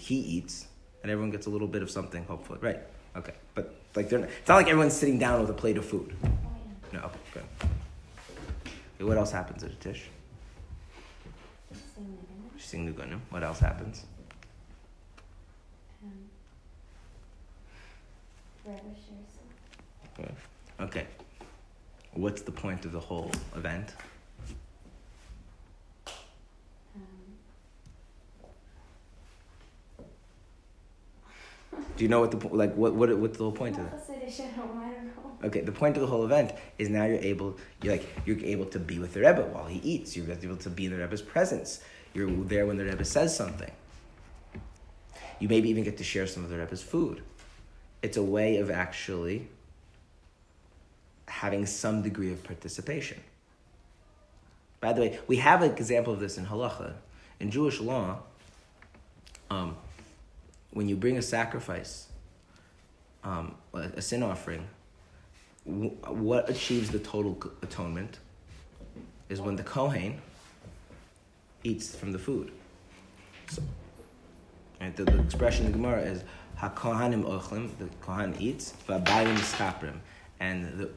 he 0.00 0.16
eats, 0.16 0.66
and 1.02 1.10
everyone 1.10 1.30
gets 1.30 1.46
a 1.46 1.50
little 1.50 1.68
bit 1.68 1.82
of 1.82 1.90
something. 1.90 2.24
Hopefully, 2.24 2.58
right? 2.60 2.80
Okay, 3.16 3.34
but 3.54 3.74
like 3.94 4.08
they're 4.10 4.18
not, 4.18 4.28
it's 4.28 4.48
not 4.48 4.56
like 4.56 4.68
everyone's 4.68 4.92
sitting 4.94 5.18
down 5.18 5.40
with 5.40 5.48
a 5.48 5.54
plate 5.54 5.78
of 5.78 5.86
food. 5.86 6.14
No, 6.92 7.00
okay, 7.00 7.18
good. 7.32 7.44
Okay, 8.96 9.04
what 9.04 9.16
else 9.16 9.30
happens 9.30 9.62
at 9.62 9.70
a 9.70 9.74
tish? 9.76 10.04
Same 12.58 12.82
again. 12.82 12.86
The 12.86 13.02
gunim. 13.02 13.20
What 13.30 13.42
else 13.42 13.58
happens? 13.60 14.04
Um. 16.02 16.10
It. 18.68 20.30
Okay. 20.80 21.06
What's 22.14 22.42
the 22.42 22.50
point 22.50 22.84
of 22.84 22.92
the 22.92 23.00
whole 23.00 23.30
event? 23.54 23.94
Um. 26.96 27.02
Do 31.96 32.04
you 32.04 32.08
know 32.08 32.20
what 32.20 32.32
the 32.32 32.48
like 32.48 32.74
what 32.74 32.94
what 32.94 33.16
what's 33.16 33.38
the 33.38 33.44
whole 33.44 33.52
point 33.52 33.78
of 33.78 33.84
it? 33.86 33.92
Chassid 33.92 34.34
Shalom, 34.34 34.78
I 34.78 34.90
don't 34.90 35.04
know. 35.04 35.12
Okay, 35.44 35.60
the 35.60 35.72
point 35.72 35.96
of 35.96 36.00
the 36.00 36.08
whole 36.08 36.24
event 36.24 36.52
is 36.78 36.88
now 36.88 37.04
you're 37.04 37.18
able 37.18 37.56
you're 37.82 37.92
like 37.92 38.08
you're 38.24 38.38
able 38.40 38.66
to 38.66 38.80
be 38.80 38.98
with 38.98 39.12
the 39.12 39.20
Rebbe 39.20 39.42
while 39.52 39.66
he 39.66 39.78
eats. 39.78 40.16
You're 40.16 40.30
able 40.30 40.56
to 40.56 40.70
be 40.70 40.86
in 40.86 40.92
the 40.92 40.98
Rebbe's 40.98 41.22
presence. 41.22 41.80
You're 42.14 42.30
there 42.30 42.66
when 42.66 42.78
the 42.78 42.84
Rebbe 42.84 43.04
says 43.04 43.36
something. 43.36 43.70
You 45.38 45.48
maybe 45.48 45.68
even 45.68 45.84
get 45.84 45.98
to 45.98 46.04
share 46.04 46.26
some 46.26 46.42
of 46.42 46.50
the 46.50 46.58
Rebbe's 46.58 46.82
food. 46.82 47.22
It's 48.02 48.16
a 48.16 48.22
way 48.22 48.58
of 48.58 48.70
actually 48.70 49.48
having 51.28 51.66
some 51.66 52.02
degree 52.02 52.32
of 52.32 52.42
participation. 52.44 53.20
By 54.80 54.92
the 54.92 55.00
way, 55.00 55.18
we 55.26 55.36
have 55.36 55.62
an 55.62 55.72
example 55.72 56.12
of 56.12 56.20
this 56.20 56.38
in 56.38 56.46
halacha. 56.46 56.94
In 57.40 57.50
Jewish 57.50 57.80
law, 57.80 58.20
um, 59.50 59.76
when 60.70 60.88
you 60.88 60.96
bring 60.96 61.16
a 61.16 61.22
sacrifice, 61.22 62.08
um, 63.24 63.54
a, 63.74 64.00
sin 64.00 64.22
offering, 64.22 64.66
what 65.64 66.48
achieves 66.48 66.90
the 66.90 66.98
total 66.98 67.52
atonement 67.62 68.18
is 69.28 69.40
when 69.40 69.56
the 69.56 69.62
Kohen 69.62 70.20
eats 71.64 71.94
from 71.94 72.12
the 72.12 72.18
food. 72.18 72.52
So, 73.50 73.62
and 74.80 74.94
the, 74.94 75.04
the 75.04 75.20
expression 75.20 75.66
in 75.66 75.72
the 75.72 75.78
Gemara 75.78 76.02
is 76.02 76.22
HaKohanim 76.60 77.24
ochlim, 77.24 77.70
the 77.78 77.86
Kohan 78.02 78.40
eats, 78.40 78.72
V'abayim 78.88 79.36
iskaprim, 79.36 79.98
and 80.40 80.78
the 80.78 80.90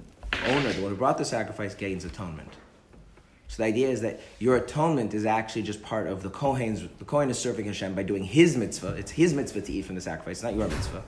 owner, 0.45 0.71
the 0.71 0.81
one 0.81 0.91
who 0.91 0.95
brought 0.95 1.17
the 1.17 1.25
sacrifice, 1.25 1.75
gains 1.75 2.05
atonement. 2.05 2.53
So 3.47 3.63
the 3.63 3.67
idea 3.67 3.89
is 3.89 4.01
that 4.01 4.21
your 4.37 4.57
atonement 4.57 5.13
is 5.13 5.25
actually 5.25 5.63
just 5.63 5.81
part 5.81 6.07
of 6.07 6.21
the 6.21 6.29
Kohen's, 6.29 6.87
the 6.99 7.05
Kohen 7.05 7.29
is 7.29 7.39
serving 7.39 7.65
Hashem 7.65 7.95
by 7.95 8.03
doing 8.03 8.23
his 8.23 8.55
mitzvah. 8.55 8.93
It's 8.95 9.11
his 9.11 9.33
mitzvah 9.33 9.61
to 9.61 9.71
eat 9.73 9.85
from 9.85 9.95
the 9.95 10.01
sacrifice, 10.01 10.37
it's 10.37 10.43
not 10.43 10.55
your 10.55 10.67
mitzvah. 10.67 11.03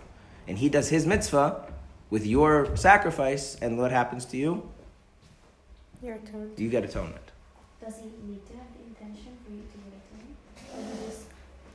And 0.48 0.58
he 0.58 0.68
does 0.68 0.90
his 0.90 1.06
mitzvah 1.06 1.72
with 2.10 2.26
your 2.26 2.76
sacrifice, 2.76 3.56
and 3.62 3.78
what 3.78 3.92
happens 3.92 4.26
to 4.26 4.38
you? 4.38 4.70
Your 6.04 6.18
turn. 6.18 6.52
You 6.58 6.70
get 6.70 6.84
atonement. 6.84 7.24
Does 7.80 7.98
he 7.98 8.06
need 8.28 8.46
to 8.48 8.54
have 8.54 8.66
the 8.76 8.84
intention 8.88 9.38
for 9.46 9.52
you 9.52 9.62
to 9.72 9.78
get 9.78 9.94
it 9.94 10.04
to 10.10 10.78
him? 10.78 10.98
He 10.98 11.06
just 11.06 11.22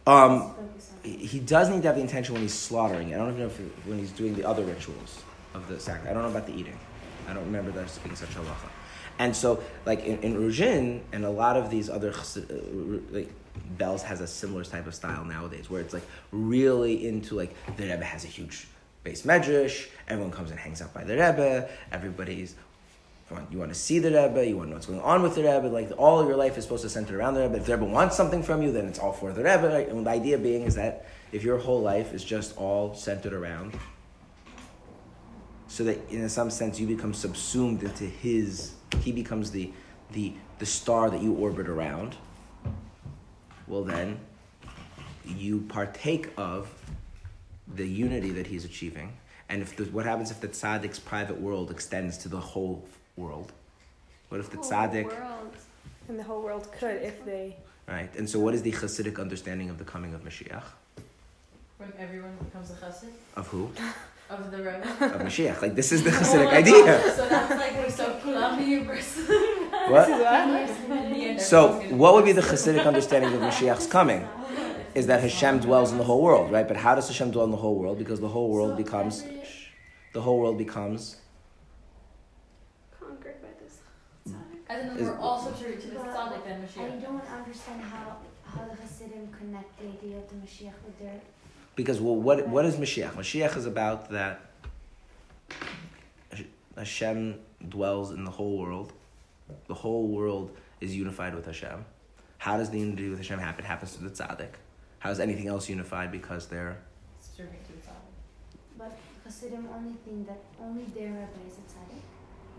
Um, 0.06 0.40
focus 0.40 0.58
on 0.58 0.75
he 1.12 1.38
does 1.38 1.68
need 1.68 1.82
to 1.82 1.88
have 1.88 1.96
the 1.96 2.02
intention 2.02 2.34
when 2.34 2.42
he's 2.42 2.54
slaughtering. 2.54 3.14
I 3.14 3.18
don't 3.18 3.28
even 3.28 3.40
know 3.40 3.46
if 3.46 3.56
he- 3.58 3.64
when 3.84 3.98
he's 3.98 4.10
doing 4.10 4.34
the 4.34 4.44
other 4.44 4.64
rituals 4.64 5.22
of 5.54 5.68
the 5.68 5.78
sacrifice. 5.78 6.10
I 6.10 6.14
don't 6.14 6.22
know 6.22 6.30
about 6.30 6.46
the 6.46 6.54
eating. 6.54 6.78
I 7.28 7.34
don't 7.34 7.44
remember 7.44 7.70
there 7.70 7.86
being 8.04 8.16
such 8.16 8.30
a 8.30 8.38
halacha. 8.38 8.68
And 9.18 9.34
so, 9.34 9.62
like 9.86 10.04
in, 10.04 10.18
in 10.20 10.36
Ruzhin 10.36 11.00
and 11.12 11.24
a 11.24 11.30
lot 11.30 11.56
of 11.56 11.70
these 11.70 11.88
other 11.88 12.10
uh, 12.12 12.40
like 13.10 13.32
Belz 13.78 14.02
has 14.02 14.20
a 14.20 14.26
similar 14.26 14.64
type 14.64 14.86
of 14.86 14.94
style 14.94 15.24
nowadays, 15.24 15.70
where 15.70 15.80
it's 15.80 15.94
like 15.94 16.06
really 16.32 17.06
into 17.08 17.34
like 17.34 17.54
the 17.76 17.84
Rebbe 17.84 18.04
has 18.04 18.24
a 18.24 18.28
huge 18.28 18.66
beis 19.04 19.22
medrash. 19.22 19.88
Everyone 20.08 20.32
comes 20.32 20.50
and 20.50 20.60
hangs 20.60 20.82
out 20.82 20.92
by 20.92 21.04
the 21.04 21.14
Rebbe. 21.14 21.68
Everybody's 21.92 22.54
you 23.50 23.58
want- 23.58 23.72
to 23.72 23.74
see 23.74 23.98
the 23.98 24.10
Rebbe, 24.10 24.46
you 24.46 24.56
want 24.56 24.66
to 24.66 24.70
know 24.70 24.76
what's 24.76 24.86
going 24.86 25.00
on 25.00 25.22
with 25.22 25.34
the 25.34 25.42
Rebbe, 25.42 25.66
like 25.66 25.90
all 25.98 26.20
of 26.20 26.28
your 26.28 26.36
life 26.36 26.56
is 26.56 26.64
supposed 26.64 26.82
to 26.82 26.88
center 26.88 27.18
around 27.18 27.34
the 27.34 27.40
Rebbe. 27.40 27.56
If 27.56 27.66
the 27.66 27.76
Rebbe 27.76 27.90
wants 27.90 28.16
something 28.16 28.42
from 28.42 28.62
you, 28.62 28.70
then 28.72 28.86
it's 28.86 28.98
all 28.98 29.12
for 29.12 29.32
the 29.32 29.42
Rebbe. 29.42 29.68
Right? 29.68 29.88
And 29.88 30.06
the 30.06 30.10
idea 30.10 30.38
being 30.38 30.62
is 30.62 30.76
that 30.76 31.06
if 31.32 31.42
your 31.42 31.58
whole 31.58 31.80
life 31.80 32.14
is 32.14 32.24
just 32.24 32.56
all 32.56 32.94
centered 32.94 33.32
around, 33.32 33.76
so 35.66 35.84
that 35.84 36.08
in 36.10 36.28
some 36.28 36.50
sense 36.50 36.78
you 36.78 36.86
become 36.86 37.12
subsumed 37.12 37.82
into 37.82 38.04
his, 38.04 38.74
he 39.00 39.12
becomes 39.12 39.50
the, 39.50 39.72
the, 40.12 40.32
the 40.58 40.66
star 40.66 41.10
that 41.10 41.20
you 41.20 41.34
orbit 41.34 41.68
around, 41.68 42.16
well 43.66 43.82
then, 43.82 44.20
you 45.24 45.62
partake 45.68 46.30
of 46.36 46.72
the 47.74 47.86
unity 47.86 48.30
that 48.30 48.46
he's 48.46 48.64
achieving. 48.64 49.16
And 49.48 49.62
if 49.62 49.76
the, 49.76 49.84
what 49.86 50.06
happens 50.06 50.30
if 50.30 50.40
the 50.40 50.48
tzaddik's 50.48 51.00
private 51.00 51.40
world 51.40 51.70
extends 51.70 52.16
to 52.18 52.28
the 52.28 52.40
whole 52.40 52.86
world? 53.16 53.52
What 54.28 54.40
if 54.40 54.50
the 54.50 54.56
Whole 54.58 54.70
tzaddik, 54.70 55.04
world. 55.06 55.54
And 56.08 56.18
the 56.18 56.22
whole 56.22 56.42
world 56.42 56.68
could 56.78 57.02
if 57.02 57.24
they. 57.24 57.56
right? 57.88 58.14
And 58.16 58.28
so, 58.28 58.38
what 58.38 58.54
is 58.54 58.62
the 58.62 58.72
Hasidic 58.72 59.20
understanding 59.20 59.70
of 59.70 59.78
the 59.78 59.84
coming 59.84 60.14
of 60.14 60.22
Mashiach? 60.24 60.62
When 61.78 61.92
everyone 61.98 62.36
becomes 62.44 62.70
a 62.70 62.74
chassid 62.74 63.10
Of 63.36 63.46
who? 63.48 63.70
of 64.30 64.50
the 64.50 64.56
Rebbe. 64.58 64.88
Of 65.14 65.20
Mashiach. 65.22 65.62
Like 65.62 65.74
this 65.74 65.92
is 65.92 66.02
the 66.02 66.10
Oh 66.14 66.14
Hasidic 66.14 66.44
my 66.46 66.56
idea. 66.58 66.84
God, 66.84 67.12
So 67.16 67.28
that's 67.28 67.50
like 67.62 67.74
we're 67.76 67.90
so 67.90 68.18
Columbia 68.22 68.80
versus. 68.84 69.28
What? 69.88 71.40
So, 71.40 71.80
what 71.94 72.14
would 72.14 72.24
be 72.24 72.32
the 72.32 72.40
chassid. 72.40 72.74
Hasidic 72.78 72.86
understanding 72.86 73.32
of 73.34 73.40
Mashiach's 73.40 73.86
coming? 73.86 74.26
Is 74.94 75.06
that 75.08 75.20
Hashem 75.20 75.58
dwells 75.60 75.92
in 75.92 75.98
the 75.98 76.04
whole 76.04 76.22
world, 76.22 76.50
right? 76.50 76.66
But 76.66 76.78
how 76.78 76.94
does 76.94 77.06
Hashem 77.08 77.30
dwell 77.30 77.44
in 77.44 77.50
the 77.50 77.58
whole 77.58 77.74
world? 77.76 77.98
Because 77.98 78.18
the 78.20 78.28
whole 78.28 78.48
world 78.50 78.70
So 78.70 78.76
becomes, 78.76 79.22
every- 79.22 79.42
the 80.14 80.22
whole 80.22 80.40
world 80.40 80.56
becomes. 80.56 81.16
Conquered 82.98 83.42
by 83.42 83.48
this. 83.62 83.74
And 84.68 84.88
then 84.90 84.96
Is- 84.96 85.08
we're 85.08 85.18
all 85.18 85.40
subservient 85.40 85.80
to 85.82 85.88
the 85.88 85.94
But 85.96 86.06
tzaddik 86.08 86.46
and 86.46 86.62
I 86.62 86.66
Mashiach. 86.66 87.02
don't 87.02 87.24
understand 87.38 87.80
how 87.82 88.16
how 88.44 88.64
the 88.64 88.74
Hasidim 88.74 89.28
connect 89.32 89.78
the 89.78 89.86
idea 89.88 90.18
of 90.18 90.28
the 90.28 90.36
Mashiach 90.36 90.72
with 90.84 90.98
their 91.00 91.20
Because 91.76 92.00
well, 92.00 92.16
what 92.16 92.48
what 92.48 92.64
is 92.64 92.76
Mashiach? 92.76 93.12
Mashiach 93.12 93.56
is 93.56 93.66
about 93.66 94.10
that 94.10 94.40
Hashem 96.76 97.38
dwells 97.68 98.10
in 98.10 98.24
the 98.24 98.30
whole 98.30 98.58
world. 98.58 98.92
The 99.68 99.74
whole 99.74 100.08
world 100.08 100.50
is 100.80 100.94
unified 100.94 101.34
with 101.34 101.46
Hashem. 101.46 101.84
How 102.38 102.56
does 102.56 102.70
the 102.70 102.78
unity 102.78 103.08
with 103.08 103.18
Hashem 103.18 103.38
happen? 103.38 103.64
It 103.64 103.68
happens 103.68 103.94
to 103.96 104.02
the 104.04 104.10
tzaddik. 104.10 104.50
How 104.98 105.10
is 105.10 105.20
anything 105.20 105.46
else 105.48 105.68
unified? 105.68 106.10
Because 106.12 106.46
they're 106.48 106.76
serving 107.20 107.60
to 107.66 107.72
the 107.72 107.78
tzaddik. 107.78 108.14
but 108.78 108.98
Hasidim 109.24 109.68
only 109.74 109.94
think 110.04 110.26
that 110.28 110.40
only 110.60 110.84
their 110.94 111.08
Rebbe 111.08 111.40
is 111.48 111.54
a 111.54 111.64
tzaddik, 111.72 112.02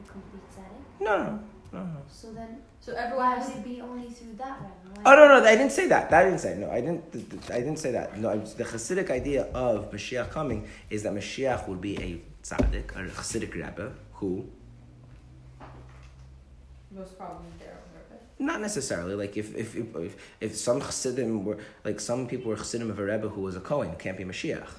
a 0.03 0.11
complete 0.11 0.43
tzaddik. 0.55 1.05
no, 1.05 1.23
no, 1.23 1.39
no, 1.73 1.79
no. 1.79 2.01
So 2.09 2.31
then 2.33 2.57
So 2.79 2.93
everyone 2.93 3.25
why 3.25 3.35
has 3.35 3.47
would 3.49 3.57
it 3.57 3.63
be 3.63 3.81
only 3.81 4.09
through 4.09 4.35
that 4.37 4.59
Rebbe? 4.61 5.01
Oh 5.05 5.15
no, 5.15 5.27
no, 5.27 5.45
I 5.45 5.55
didn't 5.55 5.71
say 5.71 5.87
that. 5.87 6.09
That 6.09 6.21
I 6.21 6.25
didn't 6.25 6.39
say. 6.39 6.55
No, 6.57 6.69
I 6.71 6.81
didn't. 6.81 7.11
th- 7.11 7.29
th- 7.29 7.51
I 7.51 7.59
didn't 7.59 7.79
say 7.79 7.91
that. 7.91 8.17
No, 8.17 8.29
it's 8.29 8.53
the 8.53 8.63
Hasidic 8.63 9.09
idea 9.09 9.43
of 9.53 9.91
Mashiach 9.91 10.29
coming 10.31 10.67
is 10.89 11.03
that 11.03 11.13
Mashiach 11.13 11.67
would 11.67 11.81
be 11.81 11.97
a 11.97 12.21
tzaddik, 12.43 12.95
a 12.95 13.09
Hasidic 13.09 13.53
Rebbe 13.53 13.91
who, 14.13 14.47
most 16.91 17.17
probably 17.17 17.47
their 17.59 17.73
own 17.73 17.87
not 18.39 18.61
necessarily, 18.61 19.15
like 19.15 19.35
if 19.35 19.55
if 19.55 19.75
if, 19.75 19.95
if, 19.95 20.15
if 20.39 20.55
some 20.55 20.79
Hasidim 20.79 21.43
were 21.43 21.57
like 21.83 21.99
some 21.99 22.27
people 22.27 22.49
were 22.49 22.55
Hasidim 22.55 22.89
of 22.89 22.99
a 22.99 23.03
Rebbe 23.03 23.29
who 23.29 23.41
was 23.41 23.55
a 23.55 23.59
Kohen, 23.59 23.89
it 23.91 23.99
can't 23.99 24.17
be 24.17 24.23
Mashiach. 24.23 24.69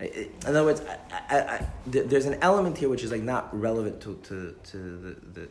In 0.00 0.30
other 0.46 0.64
words, 0.64 0.82
I, 1.10 1.18
I, 1.28 1.38
I, 1.38 1.66
there's 1.86 2.26
an 2.26 2.38
element 2.40 2.78
here 2.78 2.88
which 2.88 3.04
is 3.04 3.12
like 3.12 3.22
not 3.22 3.48
relevant 3.58 4.00
to, 4.02 4.14
to, 4.24 4.56
to 4.64 4.76
the, 4.76 5.40
the 5.40 5.48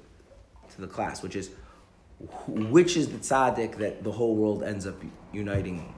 to 0.75 0.81
the 0.81 0.87
class, 0.87 1.21
which 1.21 1.35
is 1.35 1.51
which 2.47 2.97
is 2.97 3.09
the 3.09 3.17
tzaddik 3.17 3.77
that 3.77 4.03
the 4.03 4.11
whole 4.11 4.35
world 4.35 4.63
ends 4.63 4.85
up 4.85 4.95
uniting 5.31 5.93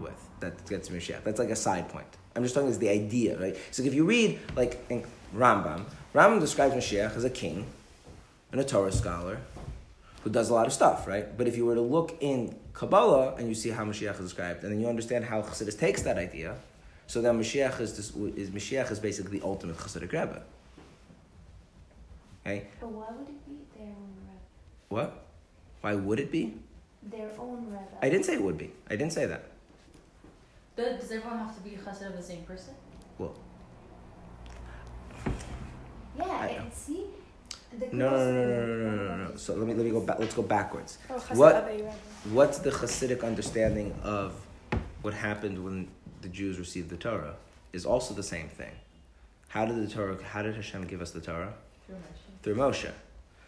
with 0.00 0.28
that 0.40 0.66
gets 0.68 0.88
Mashiach. 0.88 1.22
That's 1.22 1.38
like 1.38 1.50
a 1.50 1.56
side 1.56 1.88
point. 1.88 2.06
I'm 2.34 2.42
just 2.42 2.54
talking 2.54 2.70
as 2.70 2.78
the 2.78 2.88
idea, 2.88 3.38
right? 3.38 3.56
So 3.70 3.82
if 3.82 3.94
you 3.94 4.04
read 4.04 4.40
like 4.56 4.88
Rambam. 5.34 5.84
Rambam 6.14 6.40
describes 6.40 6.74
Mashiach 6.74 7.16
as 7.16 7.24
a 7.24 7.30
king 7.30 7.66
and 8.52 8.60
a 8.60 8.64
Torah 8.64 8.92
scholar 8.92 9.40
who 10.22 10.30
does 10.30 10.48
a 10.48 10.54
lot 10.54 10.66
of 10.66 10.72
stuff, 10.72 11.06
right? 11.06 11.36
But 11.36 11.48
if 11.48 11.56
you 11.56 11.66
were 11.66 11.74
to 11.74 11.80
look 11.80 12.16
in 12.20 12.56
Kabbalah 12.72 13.34
and 13.34 13.48
you 13.48 13.54
see 13.54 13.70
how 13.70 13.84
Mashiach 13.84 14.14
is 14.14 14.20
described, 14.20 14.62
and 14.62 14.72
then 14.72 14.80
you 14.80 14.88
understand 14.88 15.24
how 15.24 15.42
Chassidus 15.42 15.78
takes 15.78 16.02
that 16.02 16.16
idea, 16.16 16.56
so 17.06 17.20
then 17.22 17.38
Mashiach 17.38 17.80
is, 17.80 17.96
this, 17.96 18.10
is 18.36 18.50
Mashiach 18.50 18.90
is 18.90 18.98
basically 18.98 19.38
the 19.38 19.44
ultimate 19.44 19.76
Chassidic 19.76 20.12
Rebbe. 20.12 20.42
Okay, 22.46 22.66
But 22.80 22.90
why 22.90 23.06
would 23.16 23.28
it 23.28 23.46
be 23.46 23.56
their 23.76 23.86
own 23.88 24.14
Rebbe? 24.18 24.38
what? 24.88 25.24
Why 25.80 25.94
would 25.94 26.20
it 26.20 26.30
be? 26.30 26.54
Their 27.02 27.30
own 27.38 27.66
Rebbe. 27.66 27.98
I 28.02 28.08
didn't 28.08 28.24
say 28.26 28.34
it 28.34 28.42
would 28.42 28.58
be. 28.58 28.70
I 28.88 28.96
didn't 28.96 29.12
say 29.12 29.26
that. 29.26 29.44
Does 30.76 31.00
does 31.00 31.12
everyone 31.12 31.38
have 31.38 31.54
to 31.56 31.62
be 31.62 31.74
a 31.74 31.78
chassid 31.78 32.08
of 32.08 32.16
the 32.16 32.22
same 32.22 32.42
person? 32.42 32.74
Well. 33.18 33.34
Yeah, 36.18 36.24
I- 36.24 36.46
and 36.48 36.72
see? 36.72 37.06
The 37.78 37.86
No, 37.96 38.10
no, 38.10 38.16
no, 38.32 38.46
no, 38.46 38.66
no, 38.66 38.76
no, 38.76 38.90
no, 38.96 39.16
no, 39.16 39.28
no. 39.30 39.36
So 39.36 39.54
let 39.54 39.66
me 39.66 39.74
let 39.74 39.84
me 39.84 39.90
go 39.90 40.00
back. 40.00 40.18
Let's 40.18 40.34
go 40.34 40.42
backwards. 40.42 40.98
Oh, 41.10 41.14
chesed 41.14 41.36
What- 41.36 41.66
Abei 41.66 41.92
What's 42.32 42.58
the 42.58 42.70
Hasidic 42.70 43.24
understanding 43.24 43.94
of 44.02 44.34
what 45.02 45.12
happened 45.14 45.62
when 45.64 45.88
the 46.24 46.28
Jews 46.28 46.58
received 46.58 46.90
the 46.90 46.96
Torah? 46.96 47.36
Is 47.72 47.86
also 47.86 48.14
the 48.14 48.22
same 48.22 48.48
thing. 48.48 48.72
How 49.48 49.64
did 49.64 49.76
the 49.76 49.92
Torah? 49.92 50.18
How 50.22 50.42
did 50.42 50.56
Hashem 50.56 50.86
give 50.86 51.00
us 51.00 51.12
the 51.12 51.20
Torah? 51.20 51.54
Through 51.86 51.96
Moshe. 51.96 52.42
Through 52.42 52.54
Moshe. 52.56 52.92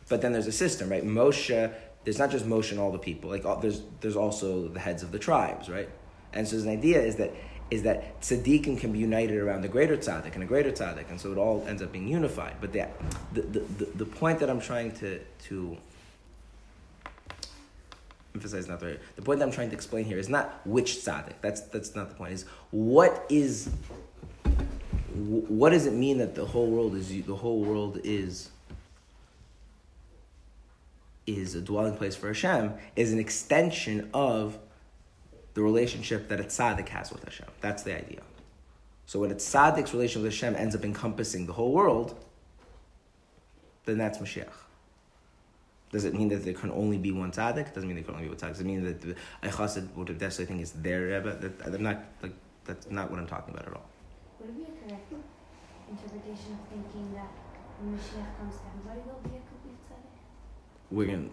But 0.08 0.22
then 0.22 0.32
there's 0.32 0.46
a 0.46 0.52
system, 0.52 0.88
right? 0.88 1.04
Moshe. 1.04 1.72
There's 2.04 2.18
not 2.18 2.30
just 2.30 2.46
Moshe 2.46 2.70
and 2.70 2.78
all 2.78 2.92
the 2.92 2.98
people. 2.98 3.30
Like 3.30 3.44
all, 3.44 3.56
there's 3.56 3.82
there's 4.00 4.16
also 4.16 4.68
the 4.68 4.78
heads 4.78 5.02
of 5.02 5.10
the 5.10 5.18
tribes, 5.18 5.68
right? 5.68 5.88
And 6.32 6.46
so 6.46 6.56
the 6.60 6.70
idea 6.70 7.00
is 7.00 7.16
that 7.16 7.32
is 7.70 7.82
that 7.82 8.20
tzaddikim 8.20 8.78
can 8.78 8.92
be 8.92 9.00
united 9.00 9.38
around 9.38 9.62
the 9.62 9.68
greater 9.68 9.96
tzaddik 9.96 10.34
and 10.34 10.42
a 10.42 10.46
greater 10.46 10.70
tzaddik, 10.70 11.10
and 11.10 11.20
so 11.20 11.32
it 11.32 11.38
all 11.38 11.64
ends 11.66 11.82
up 11.82 11.90
being 11.90 12.06
unified. 12.06 12.56
But 12.60 12.72
the 12.72 12.86
the, 13.32 13.42
the, 13.42 13.60
the, 13.60 13.84
the 13.96 14.06
point 14.06 14.38
that 14.40 14.50
I'm 14.50 14.60
trying 14.60 14.92
to 15.02 15.20
to 15.48 15.76
emphasize 18.36 18.68
not 18.68 18.80
the 18.80 18.98
point 19.22 19.38
that 19.40 19.46
I'm 19.46 19.52
trying 19.52 19.70
to 19.70 19.74
explain 19.74 20.04
here 20.04 20.18
is 20.18 20.28
not 20.28 20.60
which 20.64 20.96
tzaddik. 20.96 21.34
That's 21.40 21.62
that's 21.62 21.94
not 21.94 22.10
the 22.10 22.14
point. 22.14 22.32
Is 22.32 22.44
what 22.70 23.26
is 23.28 23.70
what 25.14 25.70
does 25.70 25.86
it 25.86 25.94
mean 25.94 26.18
that 26.18 26.34
the 26.34 26.44
whole 26.44 26.70
world 26.70 26.94
is 26.94 27.08
the 27.08 27.34
whole 27.34 27.60
world 27.62 28.00
is 28.04 28.50
is 31.26 31.54
a 31.54 31.60
dwelling 31.60 31.96
place 31.96 32.14
for 32.14 32.28
Hashem 32.28 32.74
is 32.94 33.12
an 33.12 33.18
extension 33.18 34.08
of 34.14 34.58
the 35.54 35.62
relationship 35.62 36.28
that 36.28 36.38
a 36.38 36.44
tzaddik 36.44 36.88
has 36.88 37.10
with 37.10 37.24
Hashem. 37.24 37.48
That's 37.60 37.82
the 37.82 37.96
idea. 37.96 38.20
So 39.06 39.20
when 39.20 39.30
a 39.30 39.34
tzaddik's 39.34 39.92
relationship 39.92 40.22
with 40.22 40.32
Hashem 40.32 40.54
ends 40.56 40.74
up 40.76 40.84
encompassing 40.84 41.46
the 41.46 41.52
whole 41.54 41.72
world, 41.72 42.14
then 43.86 43.98
that's 43.98 44.18
Mashiach. 44.18 44.65
Does 45.92 46.04
it 46.04 46.14
mean 46.14 46.28
that 46.28 46.44
there 46.44 46.54
can 46.54 46.70
only 46.72 46.98
be 46.98 47.12
one 47.12 47.30
tzaddik? 47.30 47.72
Doesn't 47.72 47.86
mean 47.86 47.96
there 47.96 48.04
can 48.04 48.14
only 48.14 48.26
be 48.26 48.30
one 48.30 48.38
tzaddik. 48.38 48.52
Does 48.52 48.60
it 48.60 48.66
mean 48.66 48.84
that 48.84 49.00
the 49.00 49.14
a 49.42 49.48
chassid 49.48 49.94
would 49.94 50.08
have 50.08 50.20
necessarily 50.20 50.48
think 50.48 50.60
it's 50.62 50.72
their 50.72 51.02
rebbe? 51.02 51.36
That, 51.40 51.74
I'm 51.74 51.82
not 51.82 52.04
like 52.22 52.34
that's 52.64 52.90
not 52.90 53.10
what 53.10 53.20
I'm 53.20 53.26
talking 53.26 53.54
about 53.54 53.66
at 53.66 53.74
all. 53.74 53.86
Would 54.40 54.50
it 54.50 54.56
be 54.56 54.62
a 54.64 54.88
correct 54.88 55.12
interpretation 55.88 56.58
of 56.58 56.62
thinking 56.68 57.14
that 57.14 57.30
when 57.78 57.94
Mashiach 57.94 58.38
comes, 58.38 58.54
everybody 58.66 59.00
will 59.06 59.20
be 59.22 59.36
a 59.36 59.42
complete 59.46 59.78
tzaddik? 59.86 60.16
we're 60.90 61.06
gonna 61.06 61.28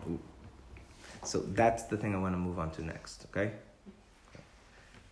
so 1.24 1.40
that's 1.40 1.84
the 1.84 1.98
thing 1.98 2.16
i 2.16 2.18
want 2.18 2.34
to 2.34 2.38
move 2.38 2.60
on 2.60 2.72
to 2.72 2.84
next 2.84 3.26
okay 3.30 3.52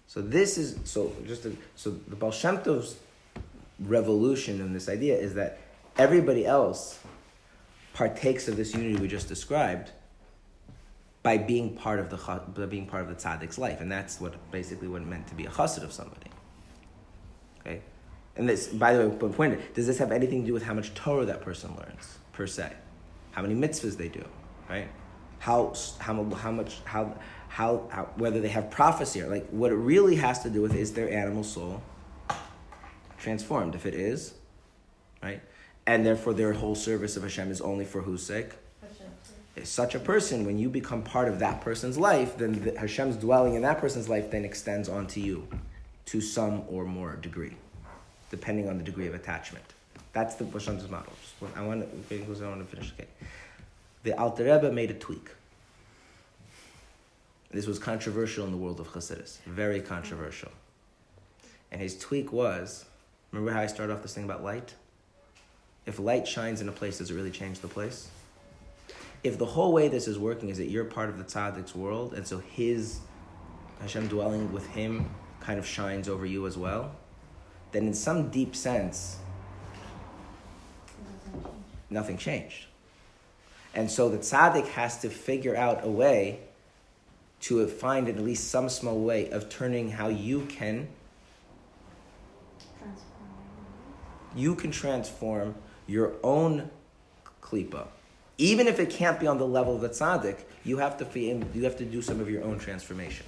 so 0.07 0.21
this 0.21 0.57
is 0.57 0.77
so 0.83 1.13
just 1.25 1.43
to, 1.43 1.55
so 1.75 1.91
the 2.07 2.15
Baal 2.15 2.33
revolution 3.79 4.59
in 4.59 4.73
this 4.73 4.89
idea 4.89 5.17
is 5.17 5.35
that 5.35 5.57
everybody 5.97 6.45
else 6.45 6.99
partakes 7.93 8.47
of 8.47 8.55
this 8.57 8.73
unity 8.73 8.95
we 8.95 9.07
just 9.07 9.27
described 9.27 9.91
by 11.23 11.37
being 11.37 11.75
part 11.75 11.99
of 11.99 12.09
the 12.09 12.17
by 12.55 12.65
being 12.65 12.85
part 12.85 13.03
of 13.03 13.09
the 13.09 13.15
tzaddik's 13.15 13.57
life, 13.57 13.81
and 13.81 13.91
that's 13.91 14.19
what 14.19 14.33
basically 14.51 14.87
what 14.87 15.01
it 15.01 15.07
meant 15.07 15.27
to 15.27 15.35
be 15.35 15.45
a 15.45 15.49
chassid 15.49 15.83
of 15.83 15.91
somebody. 15.91 16.31
Okay, 17.59 17.81
and 18.35 18.49
this, 18.49 18.67
by 18.67 18.93
the 18.93 19.07
way, 19.07 19.29
point: 19.31 19.73
does 19.73 19.85
this 19.85 19.99
have 19.99 20.11
anything 20.11 20.41
to 20.41 20.47
do 20.47 20.53
with 20.53 20.63
how 20.63 20.73
much 20.73 20.93
Torah 20.95 21.25
that 21.25 21.41
person 21.41 21.75
learns 21.75 22.17
per 22.33 22.47
se? 22.47 22.73
How 23.31 23.41
many 23.41 23.55
mitzvahs 23.55 23.97
they 23.97 24.07
do, 24.07 24.25
right? 24.69 24.87
How 25.39 25.73
how 25.99 26.23
how 26.23 26.51
much 26.51 26.79
how 26.85 27.15
how, 27.49 27.87
how 27.91 28.03
whether 28.15 28.39
they 28.39 28.49
have 28.49 28.71
prophecy 28.71 29.21
or 29.21 29.27
like 29.27 29.47
what 29.49 29.71
it 29.71 29.75
really 29.75 30.15
has 30.15 30.41
to 30.43 30.49
do 30.49 30.61
with 30.61 30.73
is 30.73 30.93
their 30.93 31.11
animal 31.11 31.43
soul 31.43 31.83
transformed. 33.19 33.75
If 33.75 33.85
it 33.85 33.93
is, 33.93 34.33
right, 35.21 35.41
and 35.91 36.05
therefore 36.05 36.33
their 36.33 36.53
whole 36.53 36.73
service 36.73 37.17
of 37.17 37.23
Hashem 37.23 37.51
is 37.51 37.59
only 37.59 37.83
for 37.83 38.01
whose 38.01 38.23
sake? 38.23 38.51
If 39.57 39.67
such 39.67 39.93
a 39.93 39.99
person, 39.99 40.45
when 40.45 40.57
you 40.57 40.69
become 40.69 41.03
part 41.03 41.27
of 41.27 41.39
that 41.39 41.59
person's 41.59 41.97
life, 41.97 42.37
then 42.37 42.53
the, 42.63 42.79
Hashem's 42.79 43.17
dwelling 43.17 43.55
in 43.55 43.61
that 43.63 43.79
person's 43.79 44.07
life 44.07 44.31
then 44.31 44.45
extends 44.45 44.87
onto 44.87 45.19
you 45.19 45.45
to 46.05 46.21
some 46.21 46.63
or 46.69 46.85
more 46.85 47.17
degree, 47.17 47.57
depending 48.29 48.69
on 48.69 48.77
the 48.77 48.83
degree 48.85 49.05
of 49.05 49.13
attachment. 49.13 49.65
That's 50.13 50.35
the 50.35 50.45
Hashem's 50.45 50.89
model. 50.89 51.11
I 51.57 51.61
want 51.61 51.81
to, 52.09 52.15
I 52.15 52.47
want 52.47 52.61
to 52.61 52.65
finish. 52.73 52.93
Okay. 52.93 53.09
The 54.03 54.17
Alter 54.17 54.45
Rebbe 54.45 54.71
made 54.71 54.91
a 54.91 54.93
tweak. 54.93 55.27
This 57.51 57.67
was 57.67 57.77
controversial 57.77 58.45
in 58.45 58.51
the 58.51 58.57
world 58.57 58.79
of 58.79 58.87
Chassidus, 58.87 59.39
very 59.39 59.81
controversial. 59.81 60.51
And 61.69 61.81
his 61.81 61.99
tweak 61.99 62.31
was, 62.31 62.85
remember 63.33 63.51
how 63.51 63.59
I 63.59 63.67
started 63.67 63.91
off 63.91 64.01
this 64.01 64.13
thing 64.13 64.23
about 64.23 64.41
light? 64.41 64.73
If 65.86 65.99
light 65.99 66.27
shines 66.27 66.61
in 66.61 66.69
a 66.69 66.71
place, 66.71 66.99
does 66.99 67.09
it 67.11 67.15
really 67.15 67.32
change 67.32 67.59
the 67.59 67.67
place? 67.67 68.09
if 69.23 69.38
the 69.38 69.45
whole 69.45 69.71
way 69.71 69.88
this 69.88 70.07
is 70.07 70.17
working 70.17 70.49
is 70.49 70.57
that 70.57 70.65
you're 70.65 70.86
part 70.86 71.07
of 71.09 71.17
the 71.17 71.23
tzaddik's 71.23 71.75
world, 71.75 72.13
and 72.13 72.25
so 72.25 72.39
his 72.39 72.99
Hashem 73.79 74.07
dwelling 74.07 74.51
with 74.51 74.65
him 74.67 75.09
kind 75.39 75.59
of 75.59 75.65
shines 75.65 76.09
over 76.09 76.25
you 76.25 76.47
as 76.47 76.57
well, 76.57 76.95
then 77.71 77.86
in 77.88 77.93
some 77.93 78.29
deep 78.29 78.55
sense, 78.55 79.17
It 80.88 81.05
doesn't 81.05 81.43
change. 81.43 81.55
nothing 81.89 82.17
changed. 82.17 82.65
And 83.73 83.89
so 83.89 84.09
the 84.09 84.17
tzaddik 84.17 84.67
has 84.69 84.99
to 85.01 85.09
figure 85.09 85.55
out 85.55 85.84
a 85.86 85.89
way 85.89 86.39
to 87.41 87.65
find 87.67 88.09
at 88.09 88.19
least 88.19 88.49
some 88.49 88.69
small 88.69 88.99
way 88.99 89.29
of 89.29 89.49
turning 89.49 89.91
how 89.91 90.07
you 90.07 90.45
can 90.47 90.88
Transform. 92.79 93.05
you 94.36 94.55
can 94.55 94.71
transform 94.71 95.55
your 95.91 96.13
own 96.23 96.69
klipa. 97.41 97.87
Even 98.37 98.67
if 98.67 98.79
it 98.79 98.89
can't 98.89 99.19
be 99.19 99.27
on 99.27 99.37
the 99.37 99.45
level 99.45 99.75
of 99.75 99.81
the 99.81 99.89
tzaddik, 99.89 100.37
you 100.63 100.77
have 100.77 100.97
to 100.97 101.19
you 101.19 101.63
have 101.63 101.77
to 101.77 101.85
do 101.85 102.01
some 102.01 102.19
of 102.19 102.29
your 102.29 102.43
own 102.43 102.57
transformation. 102.57 103.25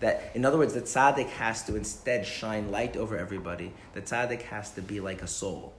That, 0.00 0.30
in 0.34 0.44
other 0.44 0.58
words, 0.58 0.74
the 0.74 0.82
tzaddik 0.82 1.28
has 1.30 1.64
to 1.64 1.76
instead 1.76 2.26
shine 2.26 2.70
light 2.70 2.96
over 2.96 3.16
everybody. 3.16 3.72
The 3.94 4.02
tzaddik 4.02 4.42
has 4.42 4.70
to 4.72 4.82
be 4.82 5.00
like 5.00 5.22
a 5.22 5.26
soul. 5.26 5.72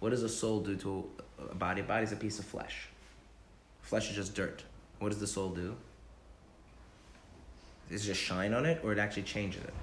What 0.00 0.10
does 0.10 0.22
a 0.22 0.28
soul 0.28 0.60
do 0.60 0.76
to 0.76 1.04
a 1.50 1.54
body? 1.54 1.80
A 1.80 1.84
body 1.84 2.04
is 2.04 2.12
a 2.12 2.16
piece 2.16 2.38
of 2.38 2.44
flesh. 2.44 2.88
Flesh 3.82 4.10
is 4.10 4.16
just 4.16 4.34
dirt. 4.34 4.62
What 4.98 5.10
does 5.10 5.20
the 5.20 5.26
soul 5.26 5.50
do? 5.50 5.76
Does 7.88 8.04
it 8.04 8.06
just 8.08 8.20
shine 8.20 8.52
on 8.52 8.66
it, 8.66 8.80
or 8.84 8.92
it 8.92 8.98
actually 8.98 9.22
changes 9.22 9.62
it? 9.62 9.74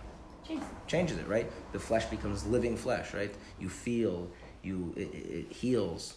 Change. 0.48 0.62
changes 0.88 1.18
it, 1.18 1.28
right? 1.28 1.50
The 1.72 1.80
flesh 1.80 2.06
becomes 2.06 2.46
living 2.46 2.76
flesh, 2.76 3.14
right? 3.14 3.34
You 3.60 3.70
feel, 3.70 4.30
you 4.64 4.94
it, 4.96 5.14
it 5.14 5.52
heals, 5.52 6.16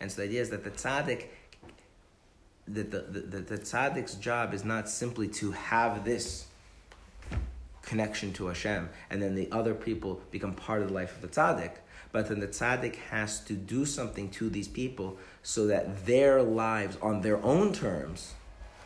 and 0.00 0.10
so 0.10 0.22
the 0.22 0.28
idea 0.28 0.40
is 0.40 0.50
that 0.50 0.64
the 0.64 0.70
tzaddik, 0.70 1.26
that 2.66 2.90
the, 2.90 3.00
the, 3.00 3.40
the 3.40 3.58
tzaddik's 3.58 4.14
job 4.14 4.54
is 4.54 4.64
not 4.64 4.88
simply 4.88 5.28
to 5.28 5.52
have 5.52 6.04
this 6.04 6.46
connection 7.82 8.32
to 8.34 8.46
Hashem, 8.46 8.88
and 9.10 9.22
then 9.22 9.34
the 9.34 9.48
other 9.52 9.74
people 9.74 10.20
become 10.30 10.54
part 10.54 10.82
of 10.82 10.88
the 10.88 10.94
life 10.94 11.14
of 11.16 11.22
the 11.22 11.28
tzaddik. 11.28 11.72
But 12.10 12.28
then 12.28 12.40
the 12.40 12.48
tzaddik 12.48 12.96
has 13.10 13.40
to 13.44 13.52
do 13.52 13.84
something 13.84 14.30
to 14.30 14.48
these 14.48 14.68
people 14.68 15.18
so 15.42 15.66
that 15.66 16.06
their 16.06 16.42
lives, 16.42 16.96
on 17.02 17.20
their 17.20 17.42
own 17.44 17.74
terms, 17.74 18.32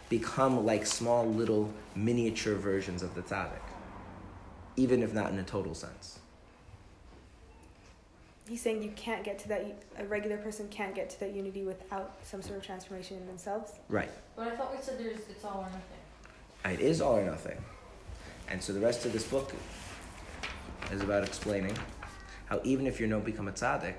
become 0.08 0.66
like 0.66 0.86
small 0.86 1.24
little 1.24 1.72
miniature 1.94 2.56
versions 2.56 3.02
of 3.02 3.14
the 3.14 3.22
tzaddik 3.22 3.62
even 4.76 5.02
if 5.02 5.12
not 5.12 5.30
in 5.30 5.38
a 5.38 5.42
total 5.42 5.74
sense. 5.74 6.18
He's 8.48 8.60
saying 8.60 8.82
you 8.82 8.90
can't 8.96 9.22
get 9.22 9.38
to 9.40 9.48
that. 9.48 9.64
A 9.98 10.04
regular 10.04 10.36
person 10.36 10.66
can't 10.68 10.94
get 10.94 11.08
to 11.10 11.20
that 11.20 11.32
unity 11.34 11.62
without 11.62 12.16
some 12.24 12.42
sort 12.42 12.58
of 12.58 12.64
transformation 12.64 13.16
in 13.16 13.26
themselves. 13.26 13.72
Right. 13.88 14.10
But 14.36 14.48
I 14.48 14.56
thought 14.56 14.74
we 14.74 14.82
said 14.82 14.98
there's 14.98 15.20
it's 15.30 15.44
all 15.44 15.60
or 15.60 15.70
nothing. 15.70 16.80
It 16.80 16.80
is 16.84 17.00
all 17.00 17.16
or 17.16 17.24
nothing. 17.24 17.58
And 18.48 18.62
so 18.62 18.72
the 18.72 18.80
rest 18.80 19.06
of 19.06 19.12
this 19.12 19.24
book 19.24 19.52
is 20.90 21.00
about 21.02 21.22
explaining 21.24 21.76
how 22.46 22.60
even 22.64 22.86
if 22.86 23.00
you 23.00 23.06
don't 23.06 23.24
become 23.24 23.48
a 23.48 23.52
tzaddik, 23.52 23.94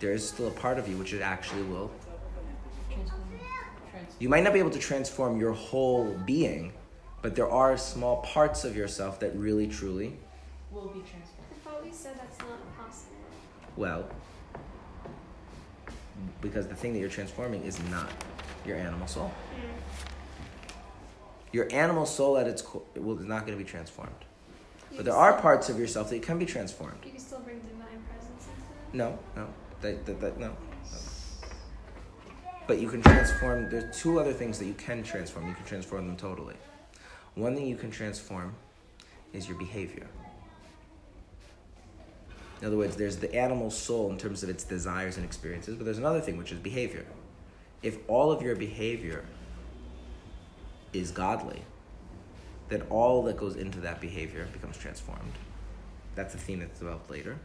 there 0.00 0.12
is 0.12 0.28
still 0.28 0.48
a 0.48 0.52
part 0.52 0.78
of 0.78 0.88
you 0.88 0.96
which 0.96 1.12
it 1.12 1.22
actually 1.22 1.62
will. 1.62 1.90
Transform. 2.90 3.22
Trans- 3.90 4.14
You 4.18 4.28
might 4.28 4.42
not 4.42 4.52
be 4.52 4.58
able 4.58 4.70
to 4.70 4.78
transform 4.78 5.40
your 5.40 5.52
whole 5.52 6.12
being, 6.26 6.72
but 7.22 7.34
there 7.34 7.48
are 7.50 7.76
small 7.76 8.18
parts 8.22 8.64
of 8.64 8.76
yourself 8.76 9.20
that 9.20 9.34
really, 9.36 9.66
truly, 9.66 10.16
will 10.70 10.88
be 10.88 11.00
transformed. 11.00 11.46
I 11.52 11.68
thought 11.68 11.84
we 11.84 11.92
said 11.92 12.18
that's 12.18 12.38
not 12.40 12.76
possible. 12.76 13.14
Well, 13.78 14.04
because 16.40 16.66
the 16.66 16.74
thing 16.74 16.92
that 16.92 16.98
you're 16.98 17.08
transforming 17.08 17.62
is 17.62 17.80
not 17.90 18.10
your 18.66 18.76
animal 18.76 19.06
soul. 19.06 19.32
Mm-hmm. 19.54 19.68
Your 21.52 21.68
animal 21.72 22.04
soul 22.04 22.36
at 22.36 22.46
its 22.46 22.60
core 22.60 22.82
well, 22.96 23.18
is 23.18 23.24
not 23.24 23.46
going 23.46 23.56
to 23.56 23.64
be 23.64 23.68
transformed. 23.68 24.12
You 24.90 24.98
But 24.98 25.06
there 25.06 25.14
are 25.14 25.40
parts 25.40 25.68
of 25.68 25.78
yourself 25.78 26.10
that 26.10 26.20
can 26.22 26.38
be 26.38 26.44
transformed. 26.44 27.00
Can 27.00 27.10
you 27.10 27.16
can 27.16 27.24
still 27.24 27.40
bring 27.40 27.60
divine 27.60 28.02
presence 28.10 28.48
into 28.48 28.60
it. 28.60 28.94
No, 28.94 29.18
no, 29.36 29.48
that, 29.80 30.04
that, 30.06 30.20
that, 30.20 30.38
no. 30.38 30.48
no. 30.48 30.56
But 32.66 32.80
you 32.80 32.88
can 32.88 33.00
transform. 33.00 33.70
There's 33.70 33.96
two 33.98 34.20
other 34.20 34.32
things 34.32 34.58
that 34.58 34.66
you 34.66 34.74
can 34.74 35.02
transform. 35.02 35.48
You 35.48 35.54
can 35.54 35.64
transform 35.64 36.06
them 36.06 36.16
totally. 36.16 36.56
One 37.34 37.54
thing 37.54 37.66
you 37.66 37.76
can 37.76 37.90
transform 37.90 38.54
is 39.32 39.48
your 39.48 39.56
behavior. 39.56 40.08
In 42.60 42.66
other 42.66 42.76
words, 42.76 42.96
there's 42.96 43.16
the 43.18 43.32
animal 43.34 43.70
soul 43.70 44.10
in 44.10 44.18
terms 44.18 44.42
of 44.42 44.48
its 44.48 44.64
desires 44.64 45.16
and 45.16 45.24
experiences, 45.24 45.76
but 45.76 45.84
there's 45.84 45.98
another 45.98 46.20
thing 46.20 46.36
which 46.36 46.50
is 46.50 46.58
behavior. 46.58 47.06
If 47.82 47.98
all 48.08 48.32
of 48.32 48.42
your 48.42 48.56
behavior 48.56 49.24
is 50.92 51.10
godly, 51.10 51.62
then 52.68 52.82
all 52.90 53.22
that 53.24 53.36
goes 53.36 53.56
into 53.56 53.80
that 53.80 54.00
behavior 54.00 54.48
becomes 54.52 54.76
transformed. 54.76 55.32
That's 56.14 56.34
a 56.34 56.38
theme 56.38 56.60
that's 56.60 56.78
developed 56.78 57.10
later. 57.10 57.38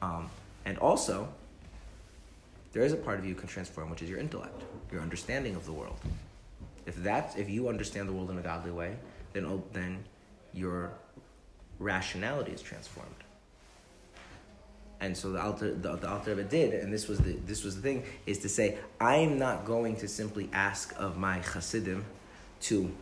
Um, 0.00 0.30
and 0.64 0.78
also, 0.78 1.28
there 2.72 2.82
is 2.82 2.92
a 2.92 2.96
part 2.96 3.18
of 3.18 3.24
you 3.24 3.34
can 3.34 3.48
transform, 3.48 3.90
which 3.90 4.02
is 4.02 4.08
your 4.08 4.18
intellect, 4.18 4.62
your 4.92 5.02
understanding 5.02 5.56
of 5.56 5.66
the 5.66 5.72
world. 5.72 5.98
If 6.86 6.96
that's 6.96 7.36
if 7.36 7.50
you 7.50 7.68
understand 7.68 8.08
the 8.08 8.12
world 8.12 8.30
in 8.30 8.38
a 8.38 8.42
godly 8.42 8.70
way, 8.70 8.96
then 9.32 9.44
oh, 9.44 9.62
then 9.72 10.04
your 10.52 10.92
rationality 11.78 12.52
is 12.52 12.62
transformed. 12.62 13.14
And 15.00 15.16
so 15.16 15.32
the 15.32 15.42
Alter 15.42 15.74
the, 15.74 15.96
the 15.96 16.08
Alter 16.08 16.34
Rebbe 16.34 16.48
did, 16.48 16.74
and 16.74 16.92
this 16.92 17.08
was 17.08 17.18
the 17.18 17.32
this 17.46 17.64
was 17.64 17.76
the 17.76 17.82
thing, 17.82 18.04
is 18.26 18.38
to 18.38 18.48
say 18.48 18.78
I 19.00 19.16
am 19.16 19.38
not 19.38 19.64
going 19.64 19.96
to 19.96 20.08
simply 20.08 20.50
ask 20.52 20.94
of 20.98 21.16
my 21.16 21.38
Hasidim 21.38 22.04
to 22.62 22.92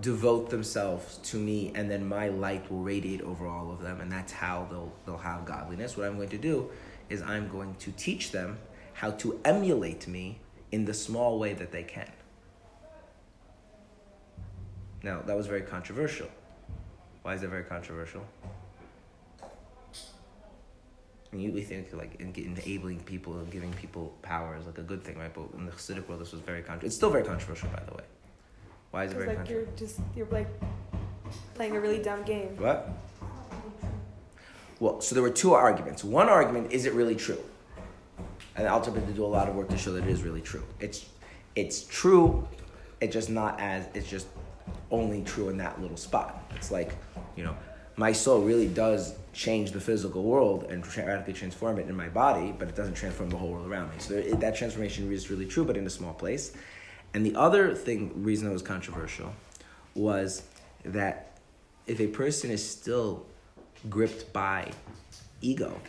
devote 0.00 0.50
themselves 0.50 1.18
to 1.18 1.36
me 1.36 1.72
and 1.74 1.90
then 1.90 2.06
my 2.06 2.28
light 2.28 2.70
will 2.70 2.82
radiate 2.82 3.22
over 3.22 3.46
all 3.46 3.70
of 3.70 3.80
them. 3.80 4.00
And 4.00 4.10
that's 4.10 4.32
how 4.32 4.66
they'll 4.70 4.92
they'll 5.06 5.18
have 5.18 5.44
godliness. 5.44 5.96
What 5.96 6.06
i'm 6.06 6.16
going 6.16 6.28
to 6.28 6.38
do 6.38 6.70
is 7.08 7.22
i'm 7.22 7.48
going 7.48 7.74
to 7.76 7.90
teach 7.92 8.30
them 8.30 8.58
how 8.92 9.12
to 9.12 9.40
emulate 9.44 10.06
me 10.06 10.40
in 10.72 10.84
the 10.84 10.94
small 10.94 11.38
way 11.38 11.54
that 11.54 11.72
they 11.72 11.82
can. 11.82 12.10
Now 15.02 15.22
that 15.22 15.36
was 15.36 15.46
very 15.46 15.62
controversial 15.62 16.28
why 17.28 17.34
is 17.34 17.42
that 17.42 17.50
very 17.50 17.64
controversial 17.64 18.24
and 21.30 21.42
you 21.42 21.52
we 21.52 21.60
think 21.60 21.92
like 21.92 22.18
in, 22.18 22.32
enabling 22.34 23.00
people 23.00 23.38
and 23.38 23.50
giving 23.50 23.70
people 23.74 24.14
power 24.22 24.56
is 24.58 24.64
like 24.64 24.78
a 24.78 24.82
good 24.82 25.04
thing, 25.04 25.18
right? 25.18 25.34
But 25.34 25.48
in 25.58 25.66
the 25.66 25.72
Hasidic 25.72 26.08
world, 26.08 26.22
this 26.22 26.32
was 26.32 26.40
very 26.40 26.62
controversial. 26.62 26.86
It's 26.86 26.96
still 26.96 27.10
very 27.10 27.24
controversial, 27.24 27.68
by 27.68 27.82
the 27.84 27.92
way. 27.92 28.04
Why 28.92 29.04
is 29.04 29.12
it 29.12 29.16
very 29.16 29.26
like 29.26 29.36
controversial? 29.36 29.68
you're 29.68 29.78
just 29.78 30.00
you're 30.16 30.26
like 30.30 30.48
playing 31.52 31.76
a 31.76 31.80
really 31.80 31.98
dumb 31.98 32.22
game. 32.22 32.56
What? 32.56 32.88
Well, 34.80 35.02
so 35.02 35.14
there 35.14 35.22
were 35.22 35.28
two 35.44 35.52
arguments. 35.52 36.02
One 36.02 36.30
argument 36.30 36.72
is 36.72 36.86
it 36.86 36.94
really 36.94 37.14
true? 37.14 37.42
And 38.56 38.66
Alter 38.66 38.90
Rebbe 38.90 39.04
did 39.04 39.16
do 39.16 39.26
a 39.26 39.26
lot 39.26 39.50
of 39.50 39.54
work 39.54 39.68
to 39.68 39.76
show 39.76 39.92
that 39.92 40.04
it 40.04 40.10
is 40.10 40.22
really 40.22 40.40
true. 40.40 40.64
It's 40.80 41.04
it's 41.54 41.82
true, 41.82 42.48
it's 43.02 43.12
just 43.12 43.28
not 43.28 43.60
as 43.60 43.86
it's 43.92 44.08
just 44.08 44.28
only 44.90 45.22
true 45.22 45.48
in 45.48 45.56
that 45.58 45.80
little 45.80 45.96
spot. 45.96 46.42
It's 46.54 46.70
like, 46.70 46.94
you 47.36 47.44
know, 47.44 47.56
my 47.96 48.12
soul 48.12 48.42
really 48.42 48.68
does 48.68 49.14
change 49.32 49.72
the 49.72 49.80
physical 49.80 50.22
world 50.22 50.64
and 50.70 50.86
radically 50.96 51.32
transform 51.32 51.78
it 51.78 51.88
in 51.88 51.96
my 51.96 52.08
body, 52.08 52.54
but 52.56 52.68
it 52.68 52.76
doesn't 52.76 52.94
transform 52.94 53.28
the 53.28 53.36
whole 53.36 53.50
world 53.50 53.66
around 53.66 53.90
me. 53.90 53.96
So 53.98 54.14
there, 54.14 54.34
that 54.36 54.56
transformation 54.56 55.12
is 55.12 55.30
really 55.30 55.46
true, 55.46 55.64
but 55.64 55.76
in 55.76 55.86
a 55.86 55.90
small 55.90 56.14
place. 56.14 56.52
And 57.12 57.26
the 57.26 57.34
other 57.34 57.74
thing, 57.74 58.22
reason 58.22 58.48
it 58.48 58.52
was 58.52 58.62
controversial, 58.62 59.34
was 59.94 60.42
that 60.84 61.38
if 61.86 62.00
a 62.00 62.06
person 62.06 62.50
is 62.50 62.68
still 62.68 63.26
gripped 63.88 64.32
by 64.32 64.70
ego, 65.40 65.80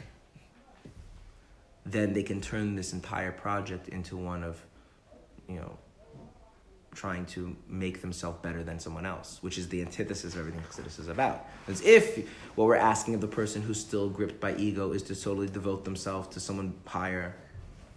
then 1.85 2.13
they 2.13 2.23
can 2.23 2.41
turn 2.41 2.75
this 2.75 2.93
entire 2.93 3.31
project 3.31 3.87
into 3.89 4.17
one 4.17 4.43
of, 4.43 4.63
you 5.47 5.55
know, 5.55 5.77
trying 6.93 7.25
to 7.25 7.55
make 7.67 8.01
themselves 8.01 8.39
better 8.41 8.63
than 8.63 8.79
someone 8.79 9.05
else, 9.05 9.37
which 9.41 9.57
is 9.57 9.69
the 9.69 9.81
antithesis 9.81 10.33
of 10.33 10.39
everything 10.39 10.61
Chassidus 10.61 10.99
is 10.99 11.07
about. 11.07 11.45
As 11.67 11.81
if 11.81 12.27
what 12.55 12.65
we're 12.65 12.75
asking 12.75 13.13
of 13.15 13.21
the 13.21 13.27
person 13.27 13.61
who's 13.61 13.79
still 13.79 14.09
gripped 14.09 14.39
by 14.39 14.55
ego 14.55 14.91
is 14.91 15.03
to 15.03 15.15
totally 15.15 15.47
devote 15.47 15.85
themselves 15.85 16.27
to 16.29 16.39
someone 16.39 16.73
higher, 16.85 17.35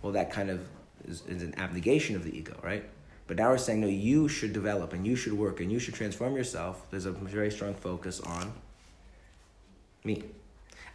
well, 0.02 0.12
that 0.12 0.30
kind 0.30 0.50
of 0.50 0.68
is, 1.08 1.22
is 1.26 1.42
an 1.42 1.54
abnegation 1.58 2.16
of 2.16 2.24
the 2.24 2.36
ego, 2.36 2.58
right? 2.62 2.84
But 3.26 3.36
now 3.36 3.50
we're 3.50 3.58
saying, 3.58 3.80
no, 3.80 3.86
you 3.86 4.28
should 4.28 4.52
develop 4.52 4.92
and 4.92 5.06
you 5.06 5.16
should 5.16 5.32
work 5.32 5.60
and 5.60 5.72
you 5.72 5.78
should 5.78 5.94
transform 5.94 6.36
yourself. 6.36 6.84
There's 6.90 7.06
a 7.06 7.12
very 7.12 7.50
strong 7.50 7.74
focus 7.74 8.20
on 8.20 8.52
me. 10.04 10.24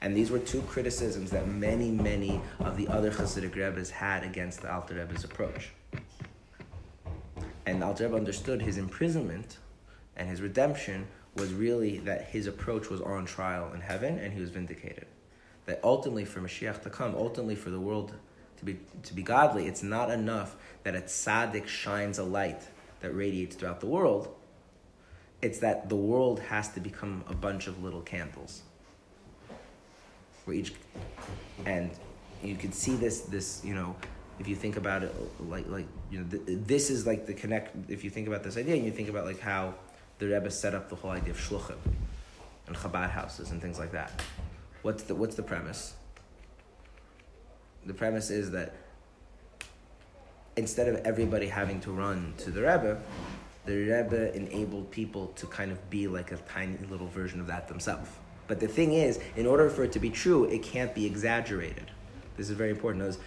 And 0.02 0.16
these 0.16 0.30
were 0.30 0.40
two 0.40 0.62
criticisms 0.64 1.32
that 1.32 1.48
many, 1.48 1.90
many 1.90 2.40
of 2.60 2.78
the 2.78 2.88
other 2.90 3.10
Hasidic 3.10 3.56
Rebbe's 3.56 3.90
had 3.90 4.24
against 4.24 4.62
the 4.62 4.72
Alter 4.72 4.96
Rebbe's 4.96 5.24
approach. 5.24 5.70
And 7.68 7.84
Alter 7.84 8.06
Rebbe 8.06 8.16
understood 8.16 8.62
his 8.62 8.78
imprisonment 8.78 9.58
and 10.16 10.30
his 10.30 10.42
redemption 10.42 11.06
was 11.36 11.54
really 11.54 11.98
that 12.00 12.28
his 12.28 12.48
approach 12.48 12.90
was 12.90 13.02
on 13.02 13.26
trial 13.26 13.74
in 13.74 13.82
heaven 13.82 14.18
and 14.18 14.34
he 14.34 14.40
was 14.40 14.50
vindicated. 14.50 15.06
That 15.66 15.82
ultimately 15.84 16.24
for 16.24 16.40
Mashiach 16.40 16.82
to 16.84 16.90
come, 16.90 17.14
ultimately 17.14 17.56
for 17.56 17.70
the 17.70 17.80
world 17.80 18.14
to 18.60 18.66
be, 18.66 18.80
to 19.04 19.14
be 19.14 19.22
godly, 19.22 19.68
it's 19.68 19.84
not 19.84 20.10
enough 20.10 20.56
that 20.84 20.96
a 20.96 21.02
tzaddik 21.02 21.68
shines 21.68 22.18
a 22.20 22.24
light 22.24 22.62
that 23.02 23.12
radiates 23.12 23.58
throughout 23.58 23.82
the 23.82 23.88
world. 23.88 24.34
It's 25.42 25.60
that 25.60 25.90
the 25.90 25.96
world 25.98 26.40
has 26.40 26.70
to 26.70 26.80
become 26.80 27.26
a 27.28 27.36
bunch 27.36 27.68
of 27.68 27.84
little 27.84 28.02
candles. 28.02 28.62
Where 30.46 30.56
each, 30.56 30.74
and 31.66 31.92
you 32.42 32.56
can 32.56 32.72
see 32.72 32.96
this, 32.96 33.22
this, 33.22 33.62
you 33.66 33.76
know, 33.76 33.98
if 34.40 34.48
you 34.48 34.56
think 34.56 34.78
about 34.78 35.04
it, 35.04 35.14
like, 35.40 35.68
like 35.68 35.88
you 36.12 36.20
know, 36.20 36.26
th- 36.30 36.44
this 36.46 36.90
is 36.90 37.08
like 37.08 37.26
the 37.26 37.34
connect. 37.34 37.90
If 37.90 38.04
you 38.04 38.10
think 38.10 38.28
about 38.28 38.44
this 38.44 38.58
idea, 38.58 38.76
and 38.76 38.86
you 38.86 38.92
think 38.92 39.10
about 39.10 39.26
like 39.26 39.40
how 39.40 39.74
the 40.20 40.28
Rebbe 40.28 40.52
set 40.52 40.74
up 40.74 40.90
the 40.90 40.96
whole 40.96 41.12
idea 41.12 41.32
of 41.32 41.40
shluchim 41.40 41.78
and 42.68 42.76
Chabad 42.76 43.10
houses 43.10 43.52
and 43.52 43.62
things 43.62 43.80
like 43.80 43.92
that. 43.92 44.22
What's 44.82 45.04
the 45.04 45.16
what's 45.16 45.36
the 45.36 45.44
premise? 45.44 45.96
The 47.86 47.94
premise 47.94 48.30
is 48.30 48.52
that 48.52 48.76
instead 50.56 50.88
of 50.88 50.96
everybody 51.06 51.48
having 51.48 51.80
to 51.82 51.92
run 51.92 52.34
to 52.40 52.52
the 52.52 52.62
Rebbe, 52.62 53.00
the 53.66 53.76
Rebbe 53.76 54.36
enabled 54.36 54.92
people 54.92 55.28
to 55.36 55.48
kind 55.48 55.72
of 55.72 55.90
be 55.90 56.08
like 56.08 56.32
a 56.32 56.38
tiny 56.38 56.78
little 56.90 57.08
version 57.08 57.40
of 57.40 57.48
that 57.48 57.68
themselves. 57.68 58.10
But 58.48 58.60
the 58.60 58.68
thing 58.68 58.94
is, 58.94 59.20
in 59.36 59.46
order 59.46 59.70
for 59.70 59.84
it 59.84 59.92
to 59.94 60.00
be 60.00 60.10
true, 60.10 60.46
it 60.46 60.64
can't 60.64 60.94
be 60.94 61.06
exaggerated. 61.06 61.92
This 62.38 62.50
is 62.50 62.56
very 62.56 62.70
important. 62.70 63.04
Notice, 63.04 63.20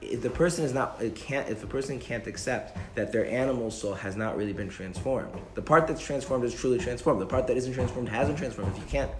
If 0.00 0.22
the 0.22 0.30
person 0.30 0.64
is 0.64 0.72
not, 0.72 1.00
it 1.00 1.14
can't. 1.14 1.48
If 1.48 1.60
the 1.60 1.66
person 1.66 1.98
can't 1.98 2.26
accept 2.26 2.76
that 2.94 3.12
their 3.12 3.26
animal 3.26 3.70
soul 3.70 3.94
has 3.94 4.16
not 4.16 4.36
really 4.36 4.52
been 4.52 4.68
transformed, 4.68 5.32
the 5.54 5.62
part 5.62 5.86
that's 5.86 6.02
transformed 6.02 6.44
is 6.44 6.54
truly 6.54 6.78
transformed. 6.78 7.20
The 7.20 7.26
part 7.26 7.46
that 7.46 7.56
isn't 7.56 7.72
transformed 7.72 8.08
hasn't 8.08 8.38
transformed. 8.38 8.72
If 8.76 8.78
you 8.78 8.88
can't 8.88 9.10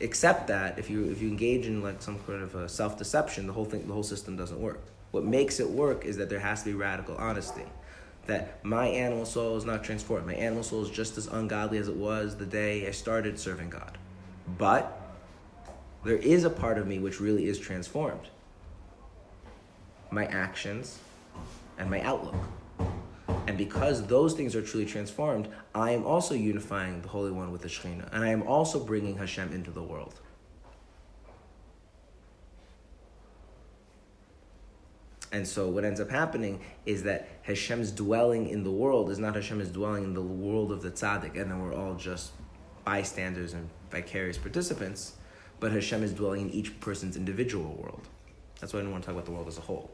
accept 0.00 0.46
that, 0.48 0.78
if 0.78 0.88
you 0.90 1.04
if 1.10 1.20
you 1.20 1.28
engage 1.28 1.66
in 1.66 1.82
like 1.82 2.02
some 2.02 2.18
kind 2.20 2.42
of 2.42 2.54
a 2.54 2.68
self 2.68 2.98
deception, 2.98 3.46
the 3.46 3.52
whole 3.52 3.64
thing, 3.64 3.86
the 3.86 3.92
whole 3.92 4.02
system 4.02 4.36
doesn't 4.36 4.60
work. 4.60 4.80
What 5.10 5.24
makes 5.24 5.58
it 5.58 5.68
work 5.68 6.04
is 6.04 6.16
that 6.18 6.28
there 6.28 6.38
has 6.38 6.62
to 6.62 6.70
be 6.70 6.74
radical 6.74 7.16
honesty. 7.16 7.64
That 8.26 8.62
my 8.64 8.86
animal 8.86 9.24
soul 9.24 9.56
is 9.56 9.64
not 9.64 9.82
transformed. 9.82 10.26
My 10.26 10.34
animal 10.34 10.62
soul 10.62 10.82
is 10.82 10.90
just 10.90 11.16
as 11.16 11.26
ungodly 11.28 11.78
as 11.78 11.88
it 11.88 11.96
was 11.96 12.36
the 12.36 12.44
day 12.44 12.86
I 12.86 12.90
started 12.90 13.38
serving 13.38 13.70
God. 13.70 13.96
But 14.58 15.00
there 16.04 16.16
is 16.16 16.44
a 16.44 16.50
part 16.50 16.78
of 16.78 16.86
me 16.86 16.98
which 16.98 17.20
really 17.20 17.46
is 17.46 17.58
transformed. 17.58 18.28
My 20.10 20.26
actions 20.26 20.98
and 21.78 21.90
my 21.90 22.00
outlook. 22.02 22.36
And 23.46 23.56
because 23.56 24.06
those 24.06 24.34
things 24.34 24.54
are 24.54 24.62
truly 24.62 24.86
transformed, 24.86 25.48
I 25.74 25.92
am 25.92 26.04
also 26.04 26.34
unifying 26.34 27.00
the 27.00 27.08
Holy 27.08 27.30
One 27.30 27.50
with 27.50 27.62
the 27.62 27.68
Shekhinah. 27.68 28.12
And 28.12 28.22
I 28.22 28.28
am 28.28 28.42
also 28.42 28.78
bringing 28.78 29.16
Hashem 29.16 29.52
into 29.52 29.70
the 29.70 29.82
world. 29.82 30.20
And 35.30 35.46
so 35.46 35.68
what 35.68 35.84
ends 35.84 36.00
up 36.00 36.10
happening 36.10 36.60
is 36.86 37.02
that 37.02 37.28
Hashem's 37.42 37.90
dwelling 37.90 38.48
in 38.48 38.64
the 38.64 38.70
world 38.70 39.10
is 39.10 39.18
not 39.18 39.34
Hashem's 39.34 39.68
dwelling 39.68 40.04
in 40.04 40.14
the 40.14 40.22
world 40.22 40.72
of 40.72 40.82
the 40.82 40.90
tzaddik, 40.90 41.40
and 41.40 41.50
then 41.50 41.60
we're 41.60 41.74
all 41.74 41.94
just 41.94 42.32
bystanders 42.84 43.52
and 43.52 43.68
vicarious 43.90 44.38
participants, 44.38 45.16
but 45.60 45.70
Hashem 45.70 46.02
is 46.02 46.12
dwelling 46.12 46.48
in 46.48 46.50
each 46.50 46.80
person's 46.80 47.16
individual 47.16 47.74
world. 47.74 48.08
That's 48.60 48.72
why 48.72 48.80
I 48.80 48.82
don't 48.82 48.92
want 48.92 49.04
to 49.04 49.08
talk 49.08 49.16
about 49.16 49.26
the 49.26 49.32
world 49.32 49.48
as 49.48 49.58
a 49.58 49.62
whole. 49.62 49.90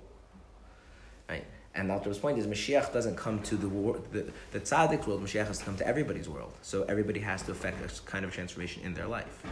And 1.74 1.90
the 1.90 1.94
Alter's 1.94 2.18
point 2.18 2.38
is 2.38 2.46
Mashiach 2.46 2.92
doesn't 2.92 3.16
come 3.16 3.42
to 3.42 3.56
the, 3.56 3.68
wor- 3.68 4.00
the 4.12 4.26
the 4.52 4.60
tzaddik's 4.60 5.06
world, 5.06 5.24
Mashiach 5.24 5.46
has 5.46 5.58
to 5.58 5.64
come 5.64 5.76
to 5.76 5.86
everybody's 5.86 6.28
world. 6.28 6.52
So 6.62 6.84
everybody 6.84 7.20
has 7.20 7.42
to 7.42 7.52
affect 7.52 7.84
a 7.84 8.02
kind 8.02 8.24
of 8.24 8.32
transformation 8.32 8.82
in 8.84 8.94
their 8.94 9.06
life. 9.08 9.42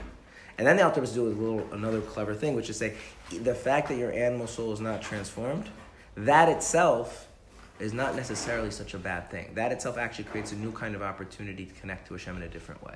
And 0.58 0.66
then 0.66 0.76
the 0.76 0.86
Rebbe 0.86 1.06
do 1.08 1.26
a 1.26 1.28
little 1.28 1.72
another 1.72 2.00
clever 2.00 2.34
thing, 2.34 2.54
which 2.54 2.70
is 2.70 2.76
say 2.76 2.94
the 3.30 3.54
fact 3.54 3.88
that 3.88 3.96
your 3.96 4.12
animal 4.12 4.46
soul 4.46 4.72
is 4.72 4.80
not 4.80 5.02
transformed, 5.02 5.68
that 6.16 6.48
itself 6.48 7.26
is 7.80 7.92
not 7.92 8.14
necessarily 8.14 8.70
such 8.70 8.94
a 8.94 8.98
bad 8.98 9.30
thing. 9.30 9.50
That 9.54 9.72
itself 9.72 9.98
actually 9.98 10.24
creates 10.24 10.52
a 10.52 10.56
new 10.56 10.70
kind 10.70 10.94
of 10.94 11.02
opportunity 11.02 11.66
to 11.66 11.74
connect 11.74 12.06
to 12.08 12.14
Hashem 12.14 12.36
in 12.36 12.42
a 12.42 12.48
different 12.48 12.84
way. 12.84 12.94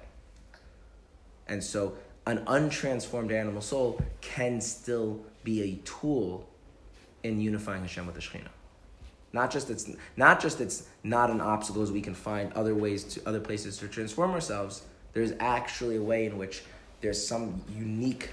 And 1.48 1.62
so 1.62 1.96
an 2.26 2.44
untransformed 2.46 3.32
animal 3.32 3.62
soul 3.62 4.00
can 4.20 4.60
still 4.60 5.24
be 5.42 5.62
a 5.62 5.74
tool 5.84 6.48
in 7.22 7.40
unifying 7.40 7.82
Hashem 7.82 8.06
with 8.06 8.14
the 8.14 8.20
Shekhinah. 8.20 8.55
Not 9.36 9.50
just 9.50 9.68
it's 9.68 9.90
not 10.16 10.40
just 10.40 10.62
it's 10.62 10.84
not 11.04 11.28
an 11.28 11.42
obstacle 11.42 11.82
as 11.82 11.92
we 11.92 12.00
can 12.00 12.14
find 12.14 12.50
other 12.54 12.74
ways 12.74 13.04
to 13.04 13.28
other 13.28 13.38
places 13.38 13.76
to 13.78 13.86
transform 13.86 14.30
ourselves. 14.30 14.82
There's 15.12 15.32
actually 15.40 15.96
a 15.96 16.02
way 16.02 16.24
in 16.24 16.38
which 16.38 16.62
there's 17.02 17.22
some 17.24 17.62
unique 17.70 18.30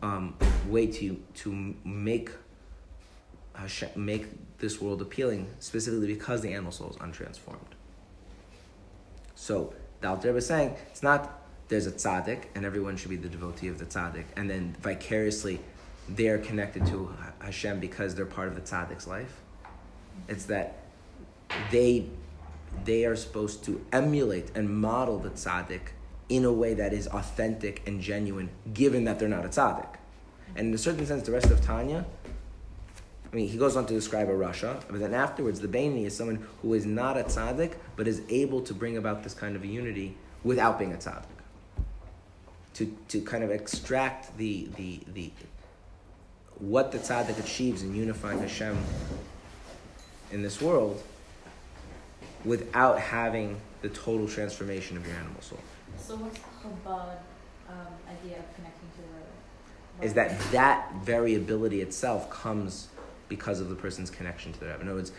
um, 0.00 0.36
way 0.68 0.86
to 0.86 1.20
to 1.42 1.74
make 1.84 2.30
Hashem, 3.54 3.88
make 3.96 4.26
this 4.58 4.80
world 4.80 5.02
appealing, 5.02 5.48
specifically 5.58 6.06
because 6.06 6.40
the 6.42 6.52
animal 6.52 6.70
soul 6.70 6.90
is 6.90 6.96
untransformed. 6.98 7.72
So 9.34 9.74
the 10.02 10.08
Alter 10.08 10.28
Rebbe 10.28 10.38
is 10.38 10.46
saying 10.46 10.76
it's 10.92 11.02
not 11.02 11.42
there's 11.66 11.88
a 11.88 11.92
tzaddik 11.92 12.44
and 12.54 12.64
everyone 12.64 12.96
should 12.96 13.10
be 13.10 13.16
the 13.16 13.28
devotee 13.28 13.66
of 13.66 13.78
the 13.80 13.86
tzaddik, 13.86 14.26
and 14.36 14.48
then 14.48 14.76
vicariously 14.80 15.58
they're 16.08 16.38
connected 16.38 16.86
to 16.86 17.14
Hashem 17.40 17.80
because 17.80 18.14
they're 18.14 18.26
part 18.26 18.48
of 18.48 18.54
the 18.54 18.60
tzaddik's 18.60 19.06
life. 19.06 19.40
It's 20.28 20.46
that 20.46 20.78
they 21.70 22.06
they 22.84 23.04
are 23.04 23.16
supposed 23.16 23.64
to 23.64 23.84
emulate 23.92 24.50
and 24.54 24.68
model 24.68 25.18
the 25.18 25.30
tzaddik 25.30 25.92
in 26.28 26.44
a 26.44 26.52
way 26.52 26.74
that 26.74 26.92
is 26.92 27.06
authentic 27.06 27.86
and 27.86 28.00
genuine, 28.00 28.50
given 28.74 29.04
that 29.04 29.18
they're 29.18 29.28
not 29.28 29.44
a 29.44 29.48
tzaddik. 29.48 29.96
And 30.56 30.68
in 30.68 30.74
a 30.74 30.78
certain 30.78 31.06
sense, 31.06 31.24
the 31.24 31.32
rest 31.32 31.50
of 31.50 31.60
Tanya, 31.60 32.04
I 33.32 33.36
mean, 33.36 33.48
he 33.48 33.58
goes 33.58 33.76
on 33.76 33.86
to 33.86 33.94
describe 33.94 34.28
a 34.28 34.32
rasha, 34.32 34.82
but 34.88 35.00
then 35.00 35.14
afterwards, 35.14 35.60
the 35.60 35.68
Beinoni 35.68 36.06
is 36.06 36.16
someone 36.16 36.46
who 36.62 36.74
is 36.74 36.86
not 36.86 37.16
a 37.16 37.24
tzaddik, 37.24 37.74
but 37.94 38.08
is 38.08 38.22
able 38.28 38.60
to 38.62 38.74
bring 38.74 38.96
about 38.96 39.22
this 39.22 39.34
kind 39.34 39.56
of 39.56 39.64
unity 39.64 40.16
without 40.42 40.78
being 40.78 40.92
a 40.92 40.96
tzaddik. 40.96 41.24
To, 42.74 42.96
to 43.08 43.20
kind 43.22 43.42
of 43.42 43.50
extract 43.50 44.36
the, 44.36 44.68
the, 44.76 45.00
the, 45.12 45.30
what 46.58 46.92
the 46.92 46.98
tzaddik 46.98 47.38
achieves 47.38 47.82
in 47.82 47.94
unifying 47.94 48.38
Hashem 48.38 48.76
in 50.32 50.42
this 50.42 50.60
world 50.60 51.02
without 52.44 52.98
having 52.98 53.60
the 53.82 53.88
total 53.88 54.26
transformation 54.28 54.96
of 54.96 55.06
your 55.06 55.16
animal 55.16 55.40
soul. 55.40 55.58
So 55.98 56.16
what's 56.16 56.38
the 56.38 56.44
Chabad 56.62 57.16
um, 57.68 57.76
idea 58.08 58.38
of 58.38 58.54
connecting 58.54 58.88
to 58.94 59.02
the 59.02 59.08
Rebbe? 59.08 60.06
Is 60.06 60.14
that 60.14 60.38
that 60.52 60.92
variability 61.02 61.80
itself 61.80 62.30
comes 62.30 62.88
because 63.28 63.60
of 63.60 63.68
the 63.68 63.74
person's 63.74 64.10
connection 64.10 64.52
to 64.52 64.60
the 64.60 64.66
Rebbe. 64.66 64.80
In 64.80 64.88
other 64.88 64.96
words, 64.96 65.12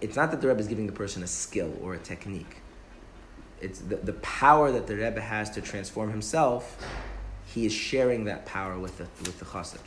it's 0.00 0.16
not 0.16 0.30
that 0.30 0.40
the 0.40 0.48
Rebbe 0.48 0.60
is 0.60 0.68
giving 0.68 0.86
the 0.86 0.92
person 0.92 1.22
a 1.22 1.26
skill 1.26 1.72
or 1.82 1.94
a 1.94 1.98
technique. 1.98 2.56
It's 3.60 3.78
the, 3.78 3.96
the 3.96 4.14
power 4.14 4.72
that 4.72 4.86
the 4.86 4.96
Rebbe 4.96 5.20
has 5.20 5.50
to 5.50 5.60
transform 5.60 6.10
himself. 6.10 6.76
He 7.46 7.66
is 7.66 7.72
sharing 7.72 8.24
that 8.24 8.46
power 8.46 8.78
with 8.78 8.98
the 8.98 9.04
with 9.24 9.38
the 9.38 9.44
chassid. 9.44 9.78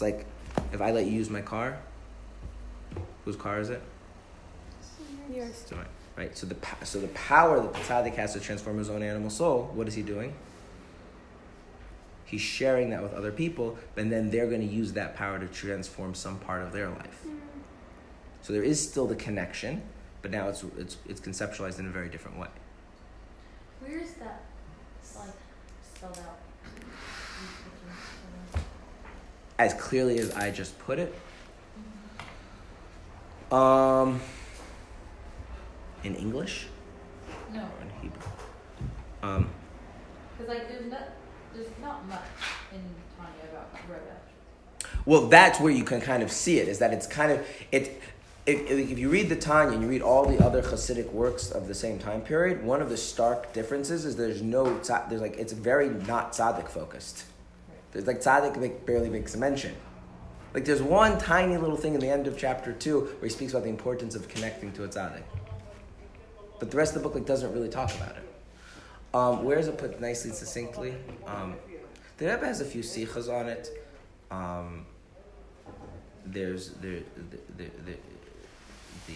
It's 0.00 0.02
like 0.02 0.24
if 0.72 0.80
I 0.80 0.92
let 0.92 1.04
you 1.04 1.12
use 1.12 1.28
my 1.28 1.42
car. 1.42 1.78
Whose 3.26 3.36
car 3.36 3.60
is 3.60 3.68
it? 3.68 3.82
Yours. 5.30 5.50
It's 5.50 5.70
mine, 5.72 5.84
right? 6.16 6.36
So 6.36 6.46
the 6.46 6.56
so 6.84 7.00
the 7.00 7.08
power 7.08 7.60
that 7.60 7.74
the 7.74 7.80
tzaddik 7.80 8.14
has 8.14 8.32
to 8.32 8.40
transform 8.40 8.78
his 8.78 8.88
own 8.88 9.02
animal 9.02 9.28
soul. 9.28 9.70
What 9.74 9.88
is 9.88 9.94
he 9.94 10.00
doing? 10.00 10.32
He's 12.24 12.40
sharing 12.40 12.88
that 12.90 13.02
with 13.02 13.12
other 13.12 13.30
people, 13.30 13.76
and 13.96 14.10
then 14.10 14.30
they're 14.30 14.46
going 14.46 14.66
to 14.66 14.74
use 14.74 14.94
that 14.94 15.16
power 15.16 15.38
to 15.38 15.46
transform 15.48 16.14
some 16.14 16.38
part 16.38 16.62
of 16.62 16.72
their 16.72 16.88
life. 16.88 17.22
Mm. 17.26 17.36
So 18.40 18.54
there 18.54 18.62
is 18.62 18.80
still 18.80 19.06
the 19.06 19.16
connection, 19.16 19.82
but 20.22 20.30
now 20.30 20.48
it's 20.48 20.64
it's 20.78 20.96
it's 21.06 21.20
conceptualized 21.20 21.78
in 21.78 21.86
a 21.86 21.90
very 21.90 22.08
different 22.08 22.38
way. 22.38 22.48
Where 23.80 23.98
is 23.98 24.14
that 24.14 24.44
like 25.14 25.28
spelled 25.94 26.18
out? 26.18 26.39
As 29.60 29.74
clearly 29.74 30.18
as 30.18 30.30
I 30.30 30.50
just 30.50 30.78
put 30.78 30.98
it. 30.98 31.14
Um, 33.52 34.18
in 36.02 36.14
English 36.14 36.66
No, 37.52 37.60
or 37.60 37.82
in 37.82 37.90
Hebrew. 38.00 38.32
Um, 39.22 39.50
because 40.38 40.48
like 40.48 40.66
there's 40.66 40.90
not 40.90 41.08
there's 41.52 41.68
not 41.82 42.08
much 42.08 42.22
in 42.72 42.80
Tanya 43.18 43.52
about 43.52 43.68
Rebbe. 43.86 44.96
Well, 45.04 45.26
that's 45.26 45.60
where 45.60 45.72
you 45.72 45.84
can 45.84 46.00
kind 46.00 46.22
of 46.22 46.32
see 46.32 46.58
it. 46.58 46.66
Is 46.66 46.78
that 46.78 46.94
it's 46.94 47.06
kind 47.06 47.30
of 47.30 47.46
it. 47.70 48.00
If, 48.46 48.70
if 48.70 48.98
you 48.98 49.10
read 49.10 49.28
the 49.28 49.36
Tanya 49.36 49.74
and 49.74 49.82
you 49.82 49.88
read 49.90 50.00
all 50.00 50.24
the 50.24 50.42
other 50.42 50.62
Hasidic 50.62 51.12
works 51.12 51.50
of 51.50 51.68
the 51.68 51.74
same 51.74 51.98
time 51.98 52.22
period, 52.22 52.64
one 52.64 52.80
of 52.80 52.88
the 52.88 52.96
stark 52.96 53.52
differences 53.52 54.06
is 54.06 54.16
there's 54.16 54.40
no 54.40 54.78
there's 54.78 55.20
like 55.20 55.36
it's 55.36 55.52
very 55.52 55.90
not 55.90 56.32
tzaddik 56.32 56.70
focused. 56.70 57.24
There's 57.92 58.06
like 58.06 58.20
tzaddik 58.20 58.86
barely 58.86 59.10
makes 59.10 59.34
a 59.34 59.38
mention. 59.38 59.74
Like 60.54 60.64
there's 60.64 60.82
one 60.82 61.18
tiny 61.18 61.56
little 61.56 61.76
thing 61.76 61.94
in 61.94 62.00
the 62.00 62.08
end 62.08 62.26
of 62.26 62.36
chapter 62.36 62.72
two 62.72 63.00
where 63.00 63.24
he 63.24 63.28
speaks 63.28 63.52
about 63.52 63.64
the 63.64 63.70
importance 63.70 64.14
of 64.14 64.28
connecting 64.28 64.72
to 64.72 64.84
a 64.84 64.88
tzaddik. 64.88 65.22
But 66.58 66.70
the 66.70 66.76
rest 66.76 66.94
of 66.94 67.02
the 67.02 67.08
book 67.08 67.14
like 67.14 67.26
doesn't 67.26 67.52
really 67.52 67.68
talk 67.68 67.94
about 67.94 68.16
it. 68.16 68.26
Um, 69.12 69.44
where 69.44 69.58
is 69.58 69.66
it 69.66 69.76
put 69.76 70.00
nicely, 70.00 70.30
succinctly? 70.30 70.94
Um, 71.26 71.56
the 72.18 72.26
Rebbe 72.26 72.46
has 72.46 72.60
a 72.60 72.64
few 72.64 72.82
sichas 72.82 73.32
on 73.32 73.48
it. 73.48 73.68
Um, 74.30 74.86
there's 76.24 76.70
there 76.74 77.00
the 77.16 77.38
the, 77.56 77.64
the, 77.86 77.92
the 79.06 79.14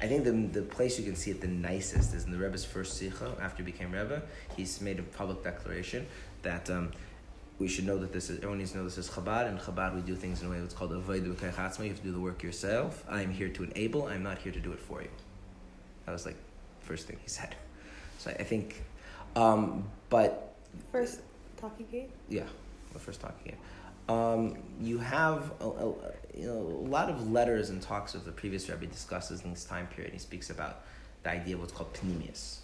I 0.00 0.06
think 0.06 0.24
the, 0.24 0.60
the 0.60 0.62
place 0.62 0.98
you 0.98 1.04
can 1.04 1.16
see 1.16 1.30
it 1.30 1.40
the 1.40 1.46
nicest 1.48 2.14
is 2.14 2.24
in 2.24 2.30
the 2.30 2.36
Rebbe's 2.38 2.64
first 2.64 2.98
sikha 2.98 3.34
after 3.40 3.62
he 3.62 3.70
became 3.70 3.92
Rebbe. 3.92 4.22
He's 4.56 4.80
made 4.80 4.98
a 4.98 5.02
public 5.02 5.42
declaration 5.42 6.06
that 6.42 6.68
um, 6.68 6.92
we 7.58 7.66
should 7.66 7.86
know 7.86 7.96
that 7.98 8.12
this 8.12 8.28
is 8.28 8.38
everyone 8.38 8.58
needs 8.58 8.72
to 8.72 8.78
know 8.78 8.84
this 8.84 8.98
is 8.98 9.08
Chabad. 9.08 9.48
and 9.48 9.58
Chabad, 9.58 9.94
we 9.94 10.02
do 10.02 10.14
things 10.14 10.42
in 10.42 10.48
a 10.48 10.50
way 10.50 10.60
that's 10.60 10.74
called 10.74 10.92
avoid 10.92 11.24
You 11.24 11.32
have 11.32 11.78
to 11.80 12.02
do 12.02 12.12
the 12.12 12.20
work 12.20 12.42
yourself. 12.42 13.04
I 13.08 13.22
am 13.22 13.30
here 13.30 13.48
to 13.48 13.62
enable. 13.64 14.06
I'm 14.06 14.22
not 14.22 14.38
here 14.38 14.52
to 14.52 14.60
do 14.60 14.72
it 14.72 14.80
for 14.80 15.00
you. 15.00 15.08
That 16.04 16.12
was 16.12 16.26
like 16.26 16.36
first 16.80 17.06
thing 17.06 17.18
he 17.22 17.28
said. 17.28 17.56
So 18.18 18.30
I 18.30 18.42
think, 18.42 18.82
um, 19.34 19.84
but 20.10 20.54
First 20.92 21.20
talking 21.56 21.86
game? 21.90 22.08
yeah, 22.28 22.44
the 22.92 22.98
first 22.98 23.20
talking 23.20 23.40
again. 23.46 23.58
Um, 24.08 24.56
you 24.80 24.98
have 24.98 25.52
a, 25.60 25.64
a, 25.68 25.86
you 26.34 26.46
know, 26.46 26.58
a 26.58 26.88
lot 26.88 27.08
of 27.10 27.30
letters 27.30 27.70
and 27.70 27.82
talks 27.82 28.14
of 28.14 28.24
the 28.24 28.32
previous 28.32 28.68
Rebbe 28.68 28.86
discusses 28.86 29.42
in 29.42 29.50
this 29.50 29.64
time 29.64 29.86
period. 29.88 30.12
He 30.12 30.18
speaks 30.18 30.50
about 30.50 30.82
the 31.22 31.30
idea 31.30 31.54
of 31.54 31.60
what's 31.60 31.72
called 31.72 31.92
pnimius. 31.94 32.58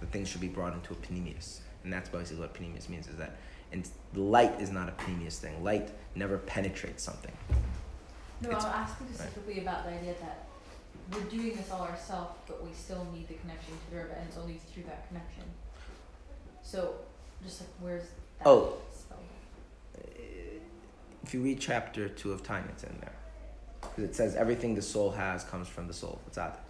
That 0.00 0.10
things 0.10 0.28
should 0.28 0.40
be 0.40 0.48
brought 0.48 0.72
into 0.72 0.92
a 0.94 0.96
pnimius. 0.96 1.60
And 1.84 1.92
that's 1.92 2.08
basically 2.08 2.40
what 2.40 2.54
pnimius 2.54 2.88
means, 2.88 3.08
is 3.08 3.16
that 3.16 3.36
and 3.70 3.86
light 4.14 4.58
is 4.60 4.70
not 4.70 4.88
a 4.88 4.92
pnimius 4.92 5.36
thing. 5.38 5.62
Light 5.62 5.90
never 6.14 6.38
penetrates 6.38 7.02
something. 7.02 7.32
No, 8.40 8.48
It's- 8.48 8.64
I'm 8.64 8.72
asking 8.72 9.08
specifically 9.12 9.60
about 9.60 9.84
the 9.84 9.90
idea 9.90 10.14
that 10.22 10.46
we're 11.12 11.28
doing 11.28 11.54
this 11.56 11.70
all 11.70 11.82
ourselves, 11.82 12.38
but 12.46 12.64
we 12.64 12.72
still 12.72 13.06
need 13.12 13.28
the 13.28 13.34
connection 13.34 13.74
to 13.74 13.90
the 13.90 13.96
Rebbe, 14.02 14.14
and 14.18 14.26
it's 14.28 14.38
only 14.38 14.58
through 14.72 14.84
that 14.84 15.06
connection. 15.08 15.42
So, 16.62 16.94
just 17.44 17.60
like 17.60 17.68
where's 17.80 18.02
that 18.38 18.46
Oh. 18.46 18.78
If 21.24 21.34
you 21.34 21.40
read 21.42 21.60
chapter 21.60 22.08
2 22.08 22.32
of 22.32 22.42
Tanya, 22.42 22.68
it's 22.70 22.84
in 22.84 22.96
there. 23.00 23.12
Because 23.80 24.04
it 24.04 24.14
says 24.14 24.34
everything 24.34 24.74
the 24.74 24.82
soul 24.82 25.10
has 25.10 25.44
comes 25.44 25.68
from 25.68 25.86
the 25.86 25.92
soul. 25.92 26.20
It's 26.26 26.38
out. 26.38 26.60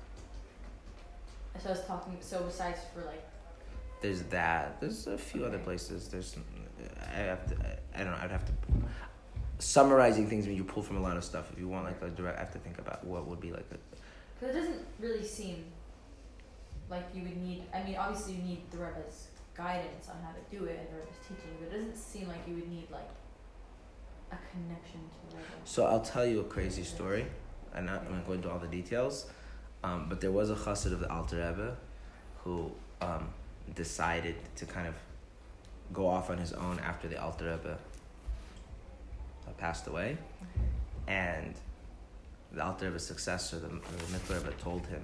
So 1.58 1.70
I 1.70 1.72
was 1.72 1.84
talking. 1.84 2.16
So 2.20 2.42
besides 2.42 2.78
for 2.94 3.04
like, 3.04 3.24
There's 4.00 4.22
that. 4.24 4.80
There's 4.80 5.06
a 5.06 5.18
few 5.18 5.44
other 5.44 5.58
places. 5.58 6.08
There's, 6.08 6.36
I 7.12 7.16
have 7.16 7.46
to. 7.48 7.56
I 7.94 7.98
don't 7.98 8.12
know. 8.12 8.18
I'd 8.22 8.30
have 8.30 8.44
to. 8.44 8.52
Summarizing 9.58 10.28
things 10.28 10.46
when 10.46 10.54
you 10.54 10.62
pull 10.62 10.84
from 10.84 10.98
a 10.98 11.00
lot 11.00 11.16
of 11.16 11.24
stuff. 11.24 11.50
If 11.52 11.58
you 11.58 11.66
want 11.66 11.84
like 11.84 12.00
a 12.02 12.08
direct, 12.10 12.38
I 12.38 12.40
have 12.42 12.52
to 12.52 12.60
think 12.60 12.78
about 12.78 13.04
what 13.04 13.26
would 13.26 13.40
be 13.40 13.50
like 13.50 13.66
a. 13.72 13.76
because 14.38 14.54
it 14.54 14.60
doesn't 14.60 14.86
really 15.00 15.24
seem 15.24 15.64
like 16.88 17.04
you 17.14 17.22
would 17.22 17.36
need. 17.36 17.64
I 17.74 17.82
mean, 17.82 17.96
obviously 17.96 18.34
you 18.34 18.42
need 18.42 18.70
the 18.70 18.78
Rebbe's 18.78 19.26
guidance 19.56 20.08
on 20.08 20.16
how 20.22 20.30
to 20.30 20.56
do 20.56 20.64
it 20.66 20.78
and 20.78 20.88
the 20.90 21.00
Rebbe's 21.00 21.18
teaching, 21.26 21.50
but 21.58 21.74
it 21.74 21.76
doesn't 21.76 21.96
seem 21.96 22.28
like 22.28 22.46
you 22.46 22.54
would 22.54 22.68
need 22.70 22.86
like 22.92 23.08
a 24.32 24.36
connection 24.52 25.00
to 25.00 25.30
the 25.30 25.36
Rebbe. 25.36 25.48
So 25.64 25.86
I'll 25.86 26.00
tell 26.00 26.26
you 26.26 26.40
a 26.40 26.44
crazy 26.44 26.84
story. 26.84 27.26
I'm 27.74 27.86
not. 27.86 28.04
I'm 28.06 28.14
not 28.16 28.26
going 28.26 28.38
into 28.38 28.50
all 28.50 28.58
the 28.58 28.66
details. 28.66 29.26
Um, 29.84 30.06
but 30.08 30.20
there 30.20 30.32
was 30.32 30.50
a 30.50 30.56
chassid 30.56 30.92
of 30.92 31.00
the 31.00 31.12
Alter 31.12 31.36
Rebbe, 31.36 31.76
who 32.42 32.72
um, 33.00 33.28
decided 33.74 34.34
to 34.56 34.66
kind 34.66 34.88
of 34.88 34.94
go 35.92 36.08
off 36.08 36.30
on 36.30 36.38
his 36.38 36.52
own 36.52 36.80
after 36.80 37.06
the 37.08 37.22
Alter 37.22 37.44
Rebbe 37.44 37.78
uh, 39.46 39.50
passed 39.52 39.86
away, 39.86 40.18
and 41.06 41.54
the 42.52 42.64
Alter 42.64 42.86
Rebbe's 42.86 43.06
successor, 43.06 43.58
the, 43.58 43.68
the 43.68 44.18
Mittler 44.18 44.42
Rebbe, 44.42 44.52
told 44.58 44.86
him, 44.86 45.02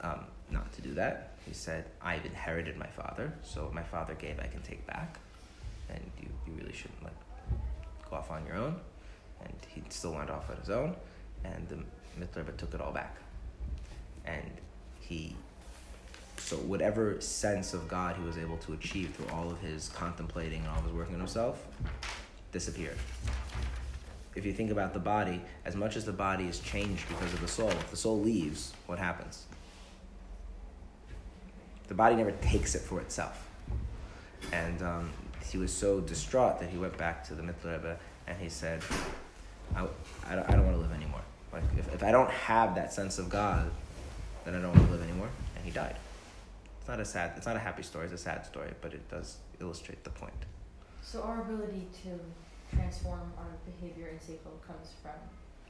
um, 0.00 0.24
not 0.50 0.72
to 0.72 0.82
do 0.82 0.94
that. 0.94 1.34
He 1.46 1.54
said, 1.54 1.84
I've 2.02 2.26
inherited 2.26 2.76
my 2.76 2.88
father, 2.88 3.32
so 3.42 3.64
what 3.64 3.74
my 3.74 3.82
father 3.84 4.14
gave, 4.14 4.40
I 4.40 4.48
can 4.48 4.62
take 4.62 4.84
back. 4.86 5.20
And 5.88 6.00
you, 6.20 6.28
you 6.46 6.52
really 6.58 6.72
shouldn't 6.72 7.02
like 7.04 7.12
go 8.10 8.16
off 8.16 8.30
on 8.30 8.46
your 8.46 8.56
own. 8.56 8.76
And 9.44 9.54
he 9.68 9.82
still 9.88 10.14
went 10.14 10.30
off 10.30 10.50
on 10.50 10.56
his 10.56 10.70
own. 10.70 10.96
And 11.44 11.68
the 11.68 11.78
Mittler 12.18 12.56
took 12.56 12.74
it 12.74 12.80
all 12.80 12.92
back. 12.92 13.16
And 14.24 14.50
he, 15.00 15.36
so 16.38 16.56
whatever 16.56 17.20
sense 17.20 17.74
of 17.74 17.88
God 17.88 18.16
he 18.16 18.24
was 18.24 18.38
able 18.38 18.56
to 18.58 18.72
achieve 18.72 19.14
through 19.14 19.28
all 19.34 19.50
of 19.50 19.60
his 19.60 19.88
contemplating 19.90 20.60
and 20.60 20.68
all 20.68 20.78
of 20.78 20.84
his 20.84 20.92
working 20.92 21.14
on 21.14 21.20
himself 21.20 21.64
disappeared. 22.52 22.96
If 24.34 24.44
you 24.44 24.52
think 24.52 24.70
about 24.70 24.92
the 24.92 24.98
body, 25.00 25.40
as 25.64 25.74
much 25.74 25.96
as 25.96 26.04
the 26.04 26.12
body 26.12 26.44
is 26.44 26.60
changed 26.60 27.08
because 27.08 27.32
of 27.32 27.40
the 27.40 27.48
soul, 27.48 27.70
if 27.70 27.90
the 27.90 27.96
soul 27.96 28.20
leaves, 28.20 28.74
what 28.86 28.98
happens? 28.98 29.46
The 31.88 31.94
body 31.94 32.16
never 32.16 32.32
takes 32.32 32.74
it 32.74 32.82
for 32.82 33.00
itself. 33.00 33.48
And 34.52 34.82
um, 34.82 35.10
he 35.50 35.58
was 35.58 35.72
so 35.72 36.00
distraught 36.00 36.60
that 36.60 36.70
he 36.70 36.78
went 36.78 36.96
back 36.98 37.24
to 37.28 37.34
the 37.34 37.42
Mittler 37.42 37.76
Rebbe 37.76 37.98
and 38.26 38.38
he 38.38 38.48
said, 38.48 38.82
I, 39.74 39.86
I, 40.28 40.34
don't, 40.34 40.48
I 40.48 40.52
don't 40.52 40.64
want 40.64 40.76
to 40.76 40.82
live 40.82 40.92
anymore. 40.92 41.22
Like, 41.52 41.62
if, 41.78 41.92
if 41.94 42.02
I 42.02 42.10
don't 42.10 42.30
have 42.30 42.74
that 42.74 42.92
sense 42.92 43.18
of 43.18 43.28
God, 43.28 43.70
then 44.44 44.54
I 44.54 44.60
don't 44.60 44.74
want 44.74 44.86
to 44.86 44.92
live 44.92 45.02
anymore. 45.02 45.28
And 45.56 45.64
he 45.64 45.70
died. 45.70 45.96
It's 46.78 46.88
not 46.88 47.00
a 47.00 47.04
sad, 47.04 47.32
it's 47.36 47.46
not 47.46 47.56
a 47.56 47.60
happy 47.60 47.82
story, 47.82 48.04
it's 48.04 48.14
a 48.14 48.18
sad 48.18 48.46
story, 48.46 48.70
but 48.80 48.92
it 48.92 49.08
does 49.10 49.38
illustrate 49.60 50.04
the 50.04 50.10
point. 50.10 50.46
So 51.02 51.22
our 51.22 51.42
ability 51.42 51.86
to 52.04 52.76
transform 52.76 53.32
our 53.38 53.56
behavior 53.64 54.08
in 54.08 54.20
Sefer 54.20 54.50
comes 54.66 54.90
from 55.02 55.12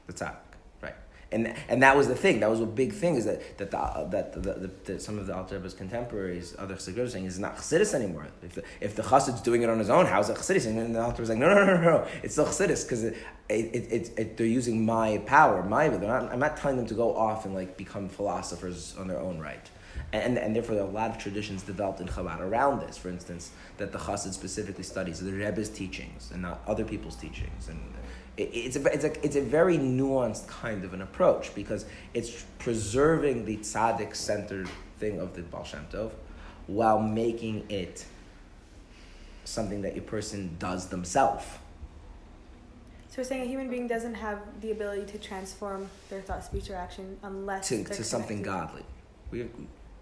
The 0.07 0.13
tzaddik, 0.13 0.56
right? 0.81 0.95
And 1.31 1.53
and 1.67 1.83
that 1.83 1.97
was 1.97 2.07
the 2.07 2.15
thing. 2.15 2.39
That 2.39 2.49
was 2.49 2.61
a 2.61 2.65
big 2.65 2.93
thing. 2.93 3.15
Is 3.15 3.25
that 3.25 3.57
that 3.57 3.71
the, 3.71 3.77
uh, 3.77 4.07
that 4.09 4.31
the, 4.31 4.71
the, 4.85 4.99
some 4.99 5.19
of 5.19 5.27
the 5.27 5.35
Alter 5.35 5.55
Rebbe's 5.57 5.73
contemporaries, 5.73 6.55
other 6.57 6.75
chassidim, 6.75 7.03
are 7.03 7.09
saying 7.09 7.25
is 7.25 7.37
not 7.37 7.57
chassidus 7.57 7.93
anymore. 7.93 8.27
If 8.41 8.55
the 8.55 8.63
if 8.79 8.95
the 8.95 9.03
chassid's 9.03 9.41
doing 9.41 9.61
it 9.61 9.69
on 9.69 9.77
his 9.77 9.89
own, 9.89 10.05
how's 10.05 10.29
it 10.29 10.37
chassidus? 10.37 10.65
And 10.67 10.95
the 10.95 11.01
Alter 11.01 11.21
was 11.21 11.29
like, 11.29 11.37
no, 11.37 11.53
no, 11.53 11.65
no, 11.65 11.75
no, 11.75 11.81
no. 11.81 12.07
It's 12.23 12.35
still 12.35 12.45
chassidus 12.45 12.83
because 12.83 13.03
it, 13.03 13.17
it, 13.49 13.91
it, 13.91 14.11
it, 14.17 14.37
they're 14.37 14.47
using 14.47 14.85
my 14.85 15.17
power, 15.25 15.63
my. 15.63 15.89
They're 15.89 16.07
not. 16.07 16.31
I'm 16.31 16.39
not 16.39 16.55
telling 16.55 16.77
them 16.77 16.85
to 16.87 16.93
go 16.93 17.13
off 17.15 17.45
and 17.45 17.53
like 17.53 17.75
become 17.75 18.07
philosophers 18.07 18.95
on 18.97 19.09
their 19.09 19.19
own 19.19 19.37
right. 19.37 19.69
And, 20.13 20.37
and 20.37 20.55
therefore, 20.55 20.75
there 20.75 20.85
are 20.85 20.87
a 20.87 20.91
lot 20.91 21.11
of 21.11 21.17
traditions 21.17 21.63
developed 21.63 21.99
in 21.99 22.07
Chabad 22.07 22.39
around 22.39 22.79
this. 22.81 22.97
For 22.97 23.09
instance, 23.09 23.51
that 23.77 23.91
the 23.91 23.97
Chassid 23.97 24.33
specifically 24.33 24.83
studies 24.83 25.19
the 25.19 25.33
Rebbe's 25.33 25.69
teachings 25.69 26.31
and 26.31 26.41
not 26.41 26.61
other 26.65 26.85
people's 26.85 27.15
teachings. 27.15 27.67
And 27.67 27.79
it's, 28.37 28.75
a, 28.75 28.93
it's, 28.93 29.03
a, 29.03 29.25
it's 29.25 29.35
a 29.35 29.41
very 29.41 29.77
nuanced 29.77 30.47
kind 30.47 30.85
of 30.85 30.93
an 30.93 31.01
approach 31.01 31.53
because 31.55 31.85
it's 32.13 32.45
preserving 32.59 33.45
the 33.45 33.57
tzaddik 33.57 34.15
centered 34.15 34.69
thing 34.99 35.19
of 35.19 35.35
the 35.35 35.41
Baal 35.41 35.63
Shem 35.63 35.85
Tov 35.91 36.11
while 36.67 36.99
making 36.99 37.65
it 37.69 38.05
something 39.43 39.81
that 39.81 39.97
a 39.97 40.01
person 40.01 40.55
does 40.59 40.87
themselves. 40.89 41.45
So 43.09 43.21
we're 43.21 43.23
saying 43.23 43.43
a 43.43 43.45
human 43.45 43.69
being 43.69 43.87
doesn't 43.87 44.13
have 44.15 44.39
the 44.61 44.71
ability 44.71 45.11
to 45.11 45.17
transform 45.17 45.89
their 46.09 46.21
thought, 46.21 46.43
speech, 46.43 46.69
or 46.69 46.75
action 46.75 47.17
unless 47.23 47.69
To, 47.69 47.83
to 47.83 48.03
something 48.03 48.43
godly. 48.43 48.83
We, 49.31 49.43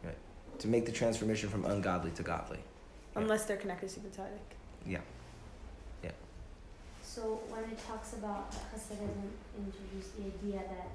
right. 0.03 0.17
To 0.59 0.67
make 0.67 0.85
the 0.85 0.91
transformation 0.91 1.47
from 1.47 1.63
ungodly 1.65 2.11
to 2.11 2.23
godly. 2.23 2.57
Yeah. 2.57 3.21
Unless 3.21 3.45
they're 3.45 3.57
connected 3.57 3.89
to 3.89 3.99
the 4.01 4.09
tzaddik. 4.09 4.55
Yeah. 4.85 4.99
So 7.15 7.39
when 7.47 7.63
it 7.71 7.79
talks 7.87 8.11
about 8.11 8.51
Hasidism 8.51 9.31
introduced 9.57 10.17
the 10.17 10.25
idea 10.35 10.67
that 10.67 10.89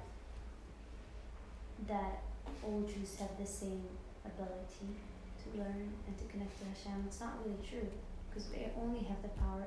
that 1.87 2.21
all 2.63 2.81
Jews 2.81 3.15
have 3.17 3.31
the 3.39 3.45
same 3.47 3.81
ability 4.23 4.93
to 5.41 5.57
learn 5.57 5.89
and 6.05 6.17
to 6.19 6.23
connect 6.25 6.59
to 6.59 6.65
Hashem, 6.65 7.05
it's 7.07 7.19
not 7.19 7.33
really 7.43 7.57
true 7.67 7.87
because 8.29 8.49
they 8.49 8.69
only 8.79 8.99
have 8.99 9.19
the 9.23 9.29
power 9.29 9.63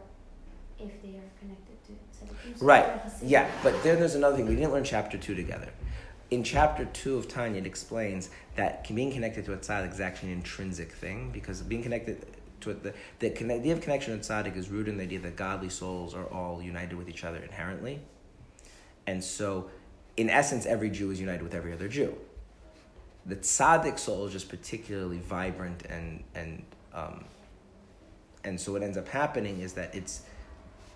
if 0.79 1.03
they 1.03 1.19
are 1.19 1.31
connected 1.41 1.77
to 1.87 1.93
Tzaddikim. 2.15 2.57
So 2.61 2.65
Right. 2.65 2.87
Yeah, 3.21 3.51
but 3.65 3.83
then 3.83 3.99
there's 3.99 4.15
another 4.15 4.37
thing. 4.37 4.47
We 4.47 4.55
didn't 4.55 4.71
learn 4.71 4.85
chapter 4.85 5.19
two 5.19 5.35
together. 5.35 5.71
In 6.31 6.45
chapter 6.45 6.85
two 6.85 7.19
of 7.19 7.27
Tanya, 7.27 7.63
it 7.63 7.67
explains 7.67 8.31
that 8.55 8.87
being 8.95 9.11
connected 9.11 9.45
to 9.47 9.55
a 9.55 9.57
tzaddik 9.57 9.93
is 9.93 10.01
actually 10.01 10.31
an 10.31 10.39
intrinsic 10.39 10.93
thing 10.93 11.31
because 11.33 11.63
being 11.63 11.83
connected 11.83 12.25
to 12.65 12.75
the, 12.75 12.95
the, 13.19 13.53
idea 13.53 13.73
of 13.73 13.81
connection 13.81 14.19
to 14.19 14.27
tzaddik 14.27 14.57
is 14.57 14.69
rooted 14.69 14.93
in 14.93 14.99
the 14.99 15.05
idea 15.05 15.19
that 15.21 15.37
godly 15.37 15.69
souls 15.69 16.15
are 16.15 16.27
all 16.27 16.63
united 16.63 16.97
with 16.97 17.09
each 17.09 17.25
other 17.25 17.39
inherently. 17.39 18.01
And 19.07 19.23
so, 19.23 19.71
in 20.17 20.31
essence, 20.31 20.67
every 20.67 20.91
Jew 20.91 21.11
is 21.11 21.21
united 21.21 21.43
with 21.43 21.55
every 21.55 21.73
other 21.73 21.89
Jew. 21.89 22.17
The 23.27 23.37
tzaddik 23.37 23.99
soul 23.99 24.27
is 24.27 24.33
just 24.33 24.49
particularly 24.49 25.19
vibrant 25.19 25.85
and, 25.87 26.23
and, 26.35 26.63
um, 26.93 27.25
and 28.45 28.61
so 28.61 28.73
what 28.73 28.83
ends 28.83 28.99
up 28.99 29.09
happening 29.09 29.61
is 29.61 29.73
that 29.75 29.95
it's, 29.95 30.23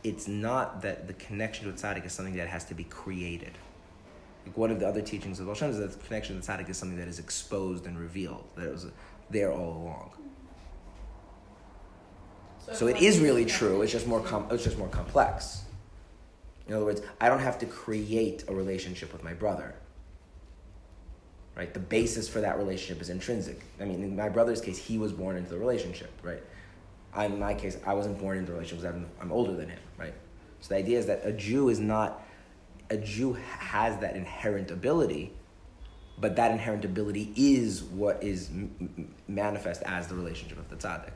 it's 0.05 0.29
not 0.29 0.83
that 0.83 1.07
the 1.07 1.15
connection 1.15 1.73
to 1.73 1.73
tzaddik 1.73 2.05
is 2.05 2.13
something 2.13 2.37
that 2.37 2.49
has 2.49 2.65
to 2.67 2.75
be 2.75 2.85
created. 2.85 3.53
Like 4.47 4.57
one 4.57 4.71
of 4.71 4.79
the 4.81 4.87
other 4.87 5.03
teachings 5.03 5.41
of 5.41 5.47
Baal 5.47 5.55
Shem 5.55 5.71
is 5.71 5.79
that 5.79 5.93
the 5.93 6.07
connection 6.07 6.41
to 6.41 6.47
tzaddik 6.47 6.69
is 6.69 6.77
something 6.77 6.99
that 6.99 7.09
is 7.09 7.19
exposed 7.19 7.87
and 7.87 7.99
revealed, 7.99 8.45
that 8.57 8.67
it 8.67 8.73
was 8.73 8.87
there 9.31 9.53
all 9.53 9.77
along. 9.83 10.11
So 12.73 12.87
it 12.87 13.01
is 13.01 13.19
really 13.19 13.45
true. 13.45 13.83
It's 13.83 13.93
just 13.93 14.07
more 14.07 14.21
com- 14.21 14.49
it's 14.51 14.65
just 14.65 14.79
more 14.79 14.89
complex. 14.89 15.63
In 16.67 16.75
other 16.75 16.85
words, 16.85 17.01
I 17.21 17.29
don't 17.29 17.41
have 17.41 17.59
to 17.61 17.67
create 17.67 18.45
a 18.49 18.55
relationship 18.55 19.13
with 19.13 19.25
my 19.25 19.33
brother. 19.33 19.75
Right? 21.57 21.73
The 21.73 21.81
basis 21.81 22.29
for 22.29 22.41
that 22.41 22.59
relationship 22.59 23.03
is 23.03 23.09
intrinsic. 23.09 23.63
I 23.81 23.85
mean, 23.85 24.03
in 24.03 24.15
my 24.15 24.29
brother's 24.29 24.61
case, 24.61 24.79
he 24.79 24.97
was 24.99 25.13
born 25.13 25.37
into 25.37 25.51
the 25.51 25.59
relationship, 25.59 26.11
right? 26.23 26.43
I, 27.13 27.25
in 27.25 27.39
my 27.39 27.55
case, 27.55 27.79
I 27.85 27.95
wasn't 27.95 28.21
born 28.21 28.37
into 28.39 28.53
the 28.53 28.59
relationship 28.59 28.95
I'm, 28.95 29.09
I'm 29.21 29.33
older 29.33 29.55
than 29.55 29.71
him, 29.71 29.81
right? 29.97 30.15
So 30.61 30.69
the 30.69 30.77
idea 30.77 30.99
is 30.99 31.07
that 31.07 31.23
a 31.25 31.33
Jew 31.33 31.69
is 31.69 31.81
not 31.81 32.23
a 32.91 32.97
Jew 32.97 33.33
has 33.33 33.99
that 33.99 34.15
inherent 34.15 34.71
ability, 34.71 35.33
but 36.19 36.37
that 36.37 36.51
inherent 36.53 36.85
ability 36.85 37.33
is 37.37 37.83
what 37.83 38.23
is 38.23 38.49
m- 38.49 39.15
manifest 39.27 39.83
as 39.85 40.07
the 40.07 40.15
relationship 40.15 40.59
of 40.59 40.69
the 40.71 40.77
tzaddik. 40.77 41.13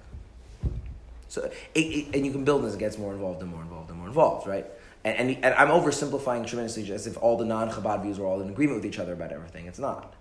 So, 1.33 1.51
it, 1.75 1.81
it, 1.81 2.15
and 2.15 2.27
you 2.27 2.31
can 2.31 2.45
build 2.45 2.67
as 2.67 2.75
it 2.75 2.79
gets 2.79 2.99
more 2.99 3.15
involved 3.15 3.41
and 3.41 3.51
more 3.51 3.63
involved 3.63 3.89
and 3.89 3.99
more 3.99 4.07
involved, 4.07 4.47
right? 4.47 4.67
And, 5.03 5.31
and, 5.31 5.43
and 5.43 5.55
I'm 5.55 5.69
oversimplifying 5.69 6.47
tremendously 6.47 6.93
as 6.93 7.07
if 7.07 7.17
all 7.17 7.39
the 7.39 7.47
non 7.47 7.71
Chabad 7.71 8.03
views 8.03 8.19
were 8.19 8.27
all 8.27 8.43
in 8.43 8.51
agreement 8.51 8.83
with 8.83 8.85
each 8.85 8.99
other 8.99 9.15
about 9.15 9.33
everything. 9.33 9.65
It's 9.65 9.79
not. 9.79 10.13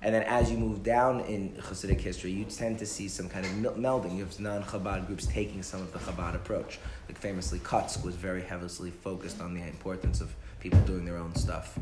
And 0.00 0.14
then 0.14 0.22
as 0.22 0.50
you 0.50 0.56
move 0.56 0.82
down 0.82 1.20
in 1.20 1.50
Hasidic 1.60 2.00
history, 2.00 2.30
you 2.30 2.46
tend 2.46 2.78
to 2.78 2.86
see 2.86 3.08
some 3.08 3.28
kind 3.28 3.44
of 3.44 3.54
mel- 3.58 3.74
melding. 3.74 4.16
You 4.16 4.24
have 4.24 4.40
non 4.40 4.62
Chabad 4.62 5.06
groups 5.06 5.26
taking 5.26 5.62
some 5.62 5.82
of 5.82 5.92
the 5.92 5.98
Chabad 5.98 6.34
approach. 6.34 6.78
Like 7.08 7.18
famously, 7.18 7.58
Kotzk 7.58 8.02
was 8.02 8.14
very 8.14 8.40
heavily 8.40 8.90
focused 8.90 9.42
on 9.42 9.52
the 9.52 9.60
importance 9.60 10.22
of 10.22 10.34
people 10.60 10.80
doing 10.80 11.04
their 11.04 11.18
own 11.18 11.34
stuff 11.34 11.78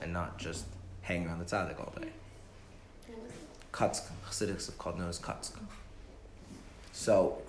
and 0.00 0.12
not 0.12 0.38
just 0.38 0.66
hanging 1.00 1.26
around 1.26 1.40
the 1.40 1.44
tzaddik 1.44 1.80
all 1.80 1.92
day. 2.00 2.10
Kotzk, 3.72 4.04
Hasidics 4.28 4.66
have 4.66 4.78
called 4.78 4.96
known 4.96 5.08
as 5.08 5.18
Kotzk. 5.18 5.58
So, 6.92 7.42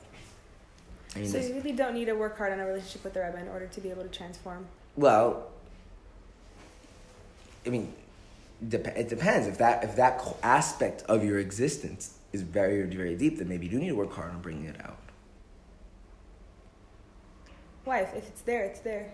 I 1.16 1.20
mean, 1.20 1.30
So 1.30 1.38
you 1.38 1.54
really 1.54 1.74
don't 1.74 1.94
need 1.94 2.06
to 2.06 2.14
work 2.14 2.38
hard 2.38 2.54
on 2.54 2.60
a 2.60 2.66
relationship 2.66 3.04
with 3.04 3.14
the 3.14 3.22
Rebbe 3.22 3.40
in 3.40 3.48
order 3.50 3.68
to 3.68 3.82
be 3.82 3.90
able 3.90 4.04
to 4.04 4.10
transform. 4.10 4.66
Well, 4.96 5.48
I 7.66 7.70
mean, 7.70 7.94
dep- 8.68 8.88
it 8.88 9.10
depends. 9.10 9.48
If 9.48 9.58
that 9.60 9.84
if 9.84 9.96
that 9.96 10.24
aspect 10.42 11.04
of 11.04 11.24
your 11.24 11.40
existence 11.40 12.18
is 12.32 12.42
very 12.42 12.84
very 12.84 13.16
deep, 13.16 13.38
then 13.38 13.48
maybe 13.48 13.66
you 13.68 13.72
do 13.72 13.80
need 13.80 13.90
to 13.90 13.96
work 13.96 14.14
hard 14.14 14.32
on 14.32 14.42
bringing 14.42 14.66
it 14.66 14.84
out. 14.84 14.98
Why? 17.86 18.00
If, 18.00 18.16
if 18.16 18.28
it's 18.28 18.42
there, 18.42 18.64
it's 18.64 18.80
there. 18.80 19.12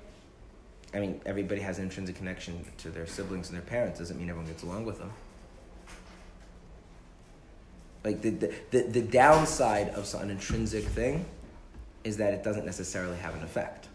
I 0.94 1.00
mean, 1.00 1.22
everybody 1.26 1.62
has 1.62 1.78
an 1.78 1.86
intrinsic 1.86 2.16
connection 2.16 2.66
to 2.80 2.90
their 2.90 3.06
siblings 3.06 3.50
and 3.50 3.58
their 3.58 3.66
parents. 3.66 4.00
Doesn't 4.00 4.18
mean 4.18 4.30
everyone 4.30 4.50
gets 4.50 4.64
along 4.64 4.86
with 4.86 5.00
them. 5.00 5.12
Like 8.04 8.22
the 8.22 8.30
the, 8.30 8.54
the, 8.72 8.82
the 8.84 9.02
downside 9.02 9.90
of 9.90 10.12
an 10.16 10.30
intrinsic 10.30 10.86
thing 10.86 11.26
is 12.04 12.18
that 12.18 12.34
it 12.34 12.44
doesn't 12.44 12.66
necessarily 12.66 13.18
have 13.18 13.36
an 13.36 13.44
effect. 13.44 13.88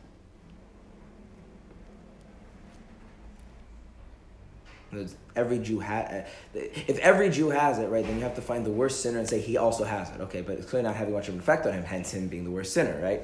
In 4.91 4.99
other 4.99 5.05
words, 5.05 5.17
Every 5.37 5.59
Jew 5.59 5.81
has. 5.81 6.09
Uh, 6.09 6.25
if 6.55 6.99
every 6.99 7.29
Jew 7.29 7.51
has 7.51 7.79
it, 7.79 7.89
right, 7.89 8.05
then 8.05 8.17
you 8.17 8.23
have 8.23 8.37
to 8.37 8.43
find 8.43 8.65
the 8.65 8.71
worst 8.71 9.03
sinner 9.03 9.19
and 9.19 9.29
say 9.29 9.41
he 9.41 9.57
also 9.57 9.83
has 9.85 10.11
it. 10.11 10.21
Okay, 10.21 10.43
but 10.43 10.59
it's 10.59 10.71
clearly 10.71 10.87
not 10.87 10.95
having 10.95 11.13
much 11.13 11.29
of 11.29 11.35
an 11.35 11.41
effect 11.41 11.67
on 11.67 11.73
him. 11.73 11.83
Hence, 11.83 12.13
him 12.13 12.29
being 12.29 12.45
the 12.45 12.51
worst 12.51 12.73
sinner, 12.73 13.01
right? 13.03 13.23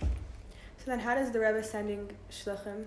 So 0.00 0.06
then, 0.86 0.98
how 0.98 1.14
does 1.14 1.30
the 1.30 1.38
Rebbe 1.38 1.62
sending 1.62 2.10
shluchim 2.32 2.86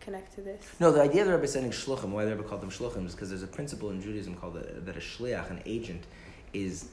connect 0.00 0.34
to 0.36 0.40
this? 0.40 0.64
No, 0.78 0.92
the 0.92 1.02
idea 1.02 1.22
of 1.22 1.28
the 1.28 1.34
Rebbe 1.34 1.48
sending 1.48 1.72
shluchim, 1.72 2.10
why 2.10 2.24
the 2.24 2.36
Rebbe 2.36 2.48
called 2.48 2.60
them 2.60 2.70
shluchim, 2.70 3.06
is 3.06 3.12
because 3.12 3.30
there's 3.30 3.42
a 3.42 3.48
principle 3.48 3.90
in 3.90 4.00
Judaism 4.00 4.36
called 4.36 4.56
a, 4.56 4.80
that 4.80 4.96
a 4.96 5.00
shliach, 5.00 5.50
an 5.50 5.62
agent, 5.66 6.04
is 6.52 6.90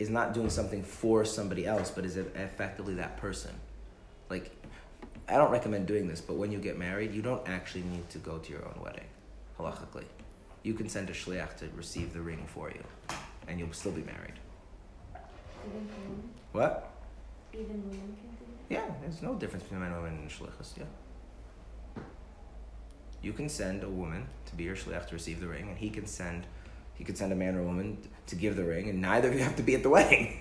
is 0.00 0.08
not 0.08 0.32
doing 0.32 0.50
something 0.50 0.82
for 0.82 1.24
somebody 1.24 1.66
else, 1.66 1.90
but 1.90 2.04
is 2.04 2.16
effectively 2.16 2.94
that 2.94 3.18
person. 3.18 3.52
Like, 4.30 4.50
I 5.28 5.34
don't 5.36 5.52
recommend 5.52 5.86
doing 5.86 6.08
this, 6.08 6.22
but 6.22 6.34
when 6.34 6.50
you 6.50 6.58
get 6.58 6.78
married, 6.78 7.12
you 7.12 7.22
don't 7.22 7.46
actually 7.46 7.82
need 7.82 8.08
to 8.10 8.18
go 8.18 8.38
to 8.38 8.50
your 8.50 8.64
own 8.64 8.80
wedding, 8.82 9.04
halachically. 9.58 10.06
you 10.62 10.74
can 10.74 10.88
send 10.88 11.08
a 11.10 11.12
shliach 11.12 11.56
to 11.56 11.68
receive 11.76 12.12
the 12.12 12.20
ring 12.20 12.44
for 12.46 12.70
you, 12.70 12.82
and 13.46 13.58
you'll 13.58 13.72
still 13.72 13.92
be 13.92 14.02
married. 14.02 14.34
Even? 15.66 16.30
What? 16.52 16.90
Even 17.52 17.82
women 17.82 17.90
can 17.90 18.30
do 18.38 18.44
that? 18.68 18.74
Yeah, 18.74 18.94
there's 19.02 19.22
no 19.22 19.34
difference 19.34 19.64
between 19.64 19.80
men 19.80 19.92
and 19.92 20.02
women 20.02 20.20
in 20.22 20.28
shlichus. 20.28 20.76
Yeah. 20.78 22.02
You 23.22 23.32
can 23.34 23.48
send 23.48 23.84
a 23.84 23.88
woman 23.88 24.26
to 24.46 24.56
be 24.56 24.64
your 24.64 24.76
shliach 24.76 25.08
to 25.08 25.14
receive 25.14 25.40
the 25.40 25.46
ring, 25.48 25.68
and 25.68 25.76
he 25.76 25.90
can 25.90 26.06
send, 26.06 26.46
he 27.00 27.04
could 27.06 27.16
send 27.16 27.32
a 27.32 27.34
man 27.34 27.56
or 27.56 27.60
a 27.60 27.64
woman 27.64 27.96
to 28.26 28.36
give 28.36 28.56
the 28.56 28.62
ring, 28.62 28.90
and 28.90 29.00
neither 29.00 29.28
of 29.28 29.34
you 29.34 29.40
have 29.40 29.56
to 29.56 29.62
be 29.62 29.74
at 29.74 29.82
the 29.82 29.88
wedding. 29.96 30.38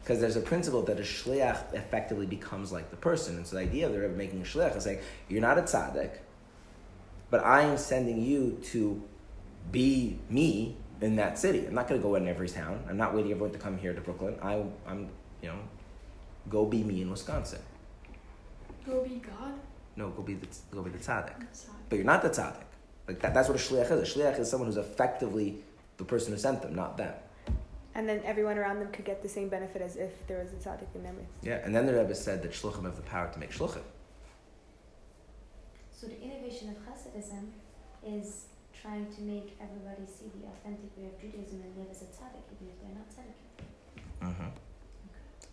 Because 0.00 0.20
there's 0.20 0.36
a 0.36 0.40
principle 0.40 0.82
that 0.82 1.00
a 1.00 1.02
shliach 1.02 1.74
effectively 1.74 2.26
becomes 2.26 2.70
like 2.70 2.90
the 2.90 2.96
person, 2.96 3.34
and 3.34 3.44
so 3.44 3.56
the 3.56 3.62
idea 3.62 3.88
of 3.88 3.92
the 3.92 3.98
Rebbe 3.98 4.14
making 4.14 4.40
a 4.40 4.44
shliach 4.44 4.76
is 4.76 4.86
like, 4.86 5.02
you're 5.28 5.40
not 5.40 5.58
a 5.58 5.62
tzaddik, 5.62 6.12
but 7.28 7.44
I 7.44 7.62
am 7.62 7.76
sending 7.76 8.22
you 8.22 8.60
to 8.66 9.02
be 9.72 10.16
me 10.30 10.76
in 11.00 11.16
that 11.16 11.36
city. 11.36 11.66
I'm 11.66 11.74
not 11.74 11.88
going 11.88 12.00
to 12.00 12.06
go 12.06 12.14
in 12.14 12.28
every 12.28 12.48
town. 12.48 12.84
I'm 12.88 12.96
not 12.96 13.16
waiting 13.16 13.32
everyone 13.32 13.50
to 13.50 13.58
come 13.58 13.78
here 13.78 13.92
to 13.94 14.00
Brooklyn. 14.00 14.36
I, 14.40 14.62
I'm, 14.86 15.08
you 15.42 15.48
know, 15.48 15.58
go 16.48 16.66
be 16.66 16.84
me 16.84 17.02
in 17.02 17.10
Wisconsin. 17.10 17.58
Go 18.86 19.02
be 19.02 19.16
God. 19.16 19.54
No, 19.96 20.10
go 20.10 20.22
be 20.22 20.34
the 20.34 20.46
go 20.70 20.82
be 20.82 20.90
the 20.90 20.98
tzaddik. 20.98 21.34
But 21.88 21.96
you're 21.96 22.04
not 22.04 22.22
the 22.22 22.30
tzaddik. 22.30 22.71
Like 23.08 23.20
that, 23.20 23.34
that's 23.34 23.48
what 23.48 23.56
a 23.56 23.60
shliach 23.60 23.90
is. 23.90 24.16
A 24.16 24.18
shliach 24.18 24.38
is 24.38 24.50
someone 24.50 24.68
who's 24.68 24.76
effectively 24.76 25.58
the 25.96 26.04
person 26.04 26.32
who 26.32 26.38
sent 26.38 26.62
them, 26.62 26.74
not 26.74 26.96
them. 26.96 27.14
And 27.94 28.08
then 28.08 28.22
everyone 28.24 28.56
around 28.56 28.78
them 28.80 28.90
could 28.90 29.04
get 29.04 29.22
the 29.22 29.28
same 29.28 29.48
benefit 29.48 29.82
as 29.82 29.96
if 29.96 30.26
there 30.26 30.38
was 30.38 30.52
a 30.52 30.56
tzaddik 30.56 30.94
in 30.94 31.02
their 31.02 31.12
midst. 31.12 31.32
Yeah, 31.42 31.60
and 31.64 31.74
then 31.74 31.84
the 31.84 31.92
Rebbe 31.92 32.14
said 32.14 32.42
that 32.42 32.52
shluchim 32.52 32.84
have 32.84 32.96
the 32.96 33.02
power 33.02 33.30
to 33.32 33.38
make 33.38 33.52
shluchim. 33.52 33.82
So 35.92 36.06
the 36.06 36.20
innovation 36.20 36.70
of 36.70 36.76
Hasidism 36.86 37.50
is 38.04 38.46
trying 38.80 39.06
to 39.14 39.20
make 39.22 39.56
everybody 39.60 40.06
see 40.06 40.30
the 40.40 40.48
authentic 40.48 40.90
way 40.96 41.06
of 41.06 41.20
Judaism 41.20 41.62
and 41.62 41.76
live 41.76 41.88
as 41.90 42.02
a 42.02 42.06
tzaddik, 42.06 42.42
even 42.54 42.72
if 42.72 42.80
they're 42.80 42.96
not 42.96 43.08
tzaddik. 43.10 43.38
Mm-hmm. 44.26 44.48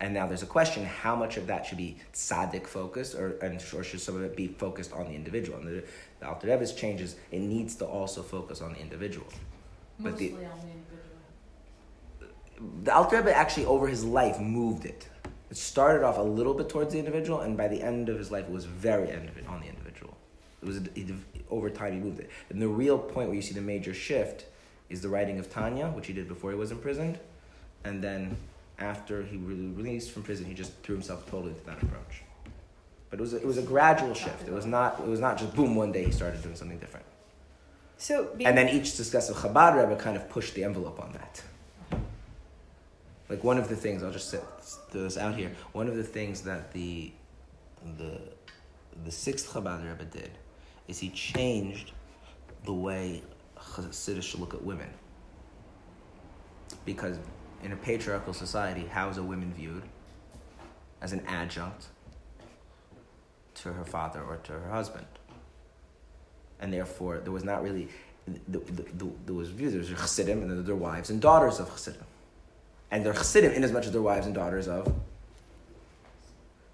And 0.01 0.13
now 0.13 0.27
there's 0.27 0.43
a 0.43 0.47
question: 0.47 0.85
How 0.85 1.15
much 1.15 1.38
of 1.38 1.47
that 1.47 1.65
should 1.65 1.77
be 1.77 1.97
tzaddik 2.13 2.67
focused, 2.67 3.15
or 3.15 3.38
and 3.41 3.61
or 3.73 3.84
should 3.84 3.99
some 3.99 4.15
of 4.15 4.23
it 4.23 4.35
be 4.35 4.47
focused 4.47 4.93
on 4.93 5.05
the 5.07 5.13
individual? 5.13 5.59
And 5.59 5.67
the, 5.67 5.84
the 6.19 6.27
Alter 6.27 6.47
Rebbe's 6.47 6.73
changes 6.73 7.15
it 7.31 7.39
needs 7.39 7.76
to 7.76 7.85
also 7.85 8.23
focus 8.23 8.61
on 8.61 8.73
the 8.73 8.80
individual. 8.80 9.27
But 9.99 10.11
Mostly 10.11 10.30
the- 10.30 10.35
on 10.35 10.41
the 10.41 10.67
individual. 10.67 11.05
The 12.84 12.93
Alter 12.93 13.17
Rebbe 13.17 13.35
actually 13.35 13.65
over 13.65 13.88
his 13.88 14.03
life 14.03 14.39
moved 14.39 14.85
it. 14.85 15.07
It 15.49 15.57
started 15.57 16.03
off 16.05 16.17
a 16.17 16.21
little 16.21 16.53
bit 16.53 16.69
towards 16.69 16.93
the 16.93 16.99
individual, 16.99 17.41
and 17.41 17.57
by 17.57 17.67
the 17.67 17.81
end 17.81 18.09
of 18.09 18.17
his 18.17 18.31
life, 18.31 18.45
it 18.45 18.51
was 18.51 18.65
very 18.65 19.11
on 19.11 19.61
the 19.61 19.67
individual. 19.67 20.15
It 20.61 20.65
was 20.65 20.81
he, 20.93 21.15
over 21.49 21.69
time 21.69 21.93
he 21.93 21.99
moved 21.99 22.19
it. 22.19 22.30
And 22.49 22.61
the 22.61 22.67
real 22.67 22.97
point 22.97 23.27
where 23.30 23.35
you 23.35 23.41
see 23.41 23.53
the 23.53 23.61
major 23.61 23.93
shift 23.93 24.45
is 24.89 25.01
the 25.01 25.09
writing 25.09 25.39
of 25.39 25.51
Tanya, 25.51 25.88
which 25.88 26.07
he 26.07 26.13
did 26.13 26.27
before 26.27 26.51
he 26.51 26.57
was 26.57 26.71
imprisoned, 26.71 27.19
and 27.84 28.03
then 28.03 28.38
after 28.80 29.23
he 29.23 29.38
was 29.38 29.57
released 29.57 30.11
from 30.11 30.23
prison, 30.23 30.45
he 30.45 30.53
just 30.53 30.72
threw 30.84 30.95
himself 30.95 31.30
totally 31.30 31.51
into 31.51 31.65
that 31.65 31.81
approach. 31.81 32.23
But 33.10 33.19
it 33.19 33.22
was 33.22 33.34
a, 33.34 33.38
it 33.38 33.45
was 33.45 33.57
a 33.57 33.64
gradual 33.64 34.14
shift. 34.14 34.47
It 34.47 34.53
was 34.53 34.65
not 34.65 34.99
it 34.99 35.07
was 35.07 35.19
not 35.19 35.38
just 35.38 35.56
boom 35.56 35.76
one 35.76 35.91
day 35.91 36.06
he 36.06 36.11
started 36.11 36.41
doing 36.41 36.56
something 36.56 36.80
different. 36.80 37.06
So, 37.97 38.30
And 38.39 38.57
then 38.57 38.69
each 38.69 38.91
successive 38.91 39.35
Chabad 39.35 39.76
Rebbe 39.76 39.99
kind 40.01 40.15
of 40.15 40.30
pushed 40.30 40.53
the 40.53 40.64
envelope 40.64 41.01
on 41.01 41.11
that. 41.14 41.41
Like 43.27 43.43
one 43.43 43.57
of 43.57 43.68
the 43.68 43.76
things, 43.76 44.03
I'll 44.03 44.11
just 44.11 44.30
set 44.30 44.41
throw 44.89 45.03
this 45.03 45.18
out 45.18 45.35
here. 45.35 45.51
One 45.73 45.88
of 45.88 45.95
the 45.95 46.03
things 46.03 46.41
that 46.43 46.72
the 46.72 47.11
the 47.97 48.22
the 49.03 49.11
sixth 49.11 49.51
Chabad 49.51 49.88
Rebbe 49.88 50.06
did 50.06 50.31
is 50.88 50.99
he 50.99 51.10
changed 51.10 51.91
the 52.65 52.73
way 52.73 53.22
Chassidish 53.57 54.23
should 54.23 54.39
look 54.39 54.53
at 54.53 54.64
women. 54.64 54.89
Because 56.85 57.18
in 57.64 57.72
a 57.72 57.76
patriarchal 57.76 58.34
society, 58.34 58.86
how 58.86 59.10
is 59.10 59.18
a 59.18 59.23
woman 59.23 59.53
viewed? 59.53 59.84
As 61.02 61.14
an 61.14 61.26
adjunct 61.27 61.88
to 63.56 63.73
her 63.73 63.86
father 63.86 64.22
or 64.22 64.38
to 64.38 64.53
her 64.53 64.69
husband? 64.69 65.06
And 66.60 66.73
therefore 66.73 67.19
there 67.19 67.31
was 67.31 67.44
not 67.44 67.64
really 67.64 67.88
the, 68.48 68.60
the, 68.60 68.84
the, 68.84 69.10
there 69.26 69.36
was 69.36 69.49
views 69.49 69.72
there 69.72 69.80
was 69.80 69.90
chassidim 69.90 70.41
and 70.41 70.52
then 70.52 70.64
their 70.64 70.76
wives 70.76 71.10
and 71.10 71.22
daughters 71.22 71.60
of 71.60 71.69
chassidim. 71.69 72.03
And 72.91 73.06
they're 73.06 73.14
chassidim 73.14 73.53
in 73.53 73.64
as 73.64 73.72
much 73.72 73.86
as 73.86 73.91
they're 73.91 74.02
wives 74.02 74.26
and 74.26 74.36
daughters 74.36 74.68
of 74.68 74.94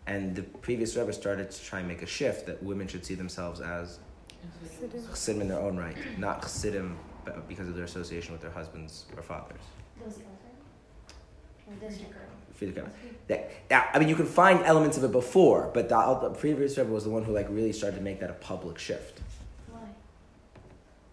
and 0.07 0.35
the 0.35 0.43
previous 0.43 0.95
Rebbe 0.95 1.11
started 1.13 1.49
to 1.49 1.63
try 1.63 1.79
and 1.79 1.87
make 1.87 2.03
a 2.03 2.05
shift 2.05 2.45
that 2.45 2.61
women 2.61 2.87
should 2.87 3.05
see 3.05 3.15
themselves 3.15 3.59
as 3.59 3.99
chassidim. 5.09 5.41
In 5.41 5.47
their 5.47 5.59
own 5.59 5.77
right 5.77 5.97
not 6.17 6.41
chassidim 6.41 6.97
because 7.47 7.67
of 7.67 7.75
their 7.75 7.85
association 7.85 8.31
with 8.31 8.41
their 8.41 8.51
husbands 8.51 9.05
or 9.15 9.23
fathers 9.23 9.61
Those 11.67 11.81
Elder? 11.81 11.85
Or 11.85 11.89
this 11.89 11.97
Jacob? 11.97 12.13
Friedrich 12.53 12.85
that, 13.27 13.69
that, 13.69 13.89
I 13.93 13.99
mean, 13.99 14.07
you 14.07 14.15
can 14.15 14.27
find 14.27 14.63
elements 14.63 14.97
of 14.97 15.03
it 15.03 15.11
before, 15.11 15.71
but 15.73 15.89
the, 15.89 16.19
the 16.21 16.29
previous 16.29 16.77
Rebbe 16.77 16.91
was 16.91 17.03
the 17.03 17.09
one 17.09 17.23
who 17.23 17.33
like 17.33 17.47
really 17.49 17.73
started 17.73 17.97
to 17.97 18.03
make 18.03 18.19
that 18.19 18.29
a 18.29 18.33
public 18.33 18.77
shift. 18.77 19.19
Why? 19.69 19.79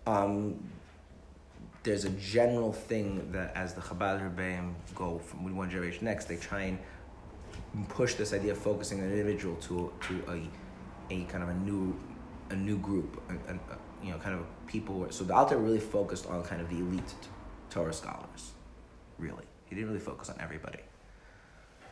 um, 0.07 0.63
there's 1.83 2.05
a 2.05 2.11
general 2.11 2.73
thing 2.73 3.33
that 3.33 3.57
as 3.57 3.75
the 3.75 3.81
Chabad 3.81 4.21
Rebbeim 4.23 4.75
go 4.95 5.19
from 5.19 5.57
one 5.57 5.69
generation 5.69 6.05
next, 6.05 6.27
they 6.27 6.37
try 6.37 6.63
and 6.63 6.79
push 7.89 8.15
this 8.15 8.33
idea 8.33 8.53
of 8.53 8.59
focusing 8.59 9.01
on 9.01 9.07
an 9.07 9.13
individual 9.13 9.57
to 9.57 9.93
to 10.07 10.23
a 10.31 11.13
a 11.13 11.25
kind 11.25 11.43
of 11.43 11.49
a 11.49 11.55
new 11.55 11.99
a 12.51 12.57
new 12.57 12.79
group, 12.79 13.21
a, 13.29 13.53
a, 13.53 13.59
you 14.05 14.13
know, 14.13 14.19
kind 14.19 14.39
of 14.39 14.45
people. 14.67 15.01
Where, 15.01 15.11
so 15.11 15.25
the 15.25 15.35
Alter 15.35 15.57
really 15.57 15.81
focused 15.81 16.27
on 16.27 16.45
kind 16.45 16.61
of 16.61 16.69
the 16.69 16.77
elite 16.77 17.15
Torah 17.71 17.93
scholars, 17.93 18.53
really. 19.19 19.45
He 19.73 19.77
didn't 19.77 19.89
really 19.89 20.05
focus 20.05 20.29
on 20.29 20.37
everybody. 20.39 20.81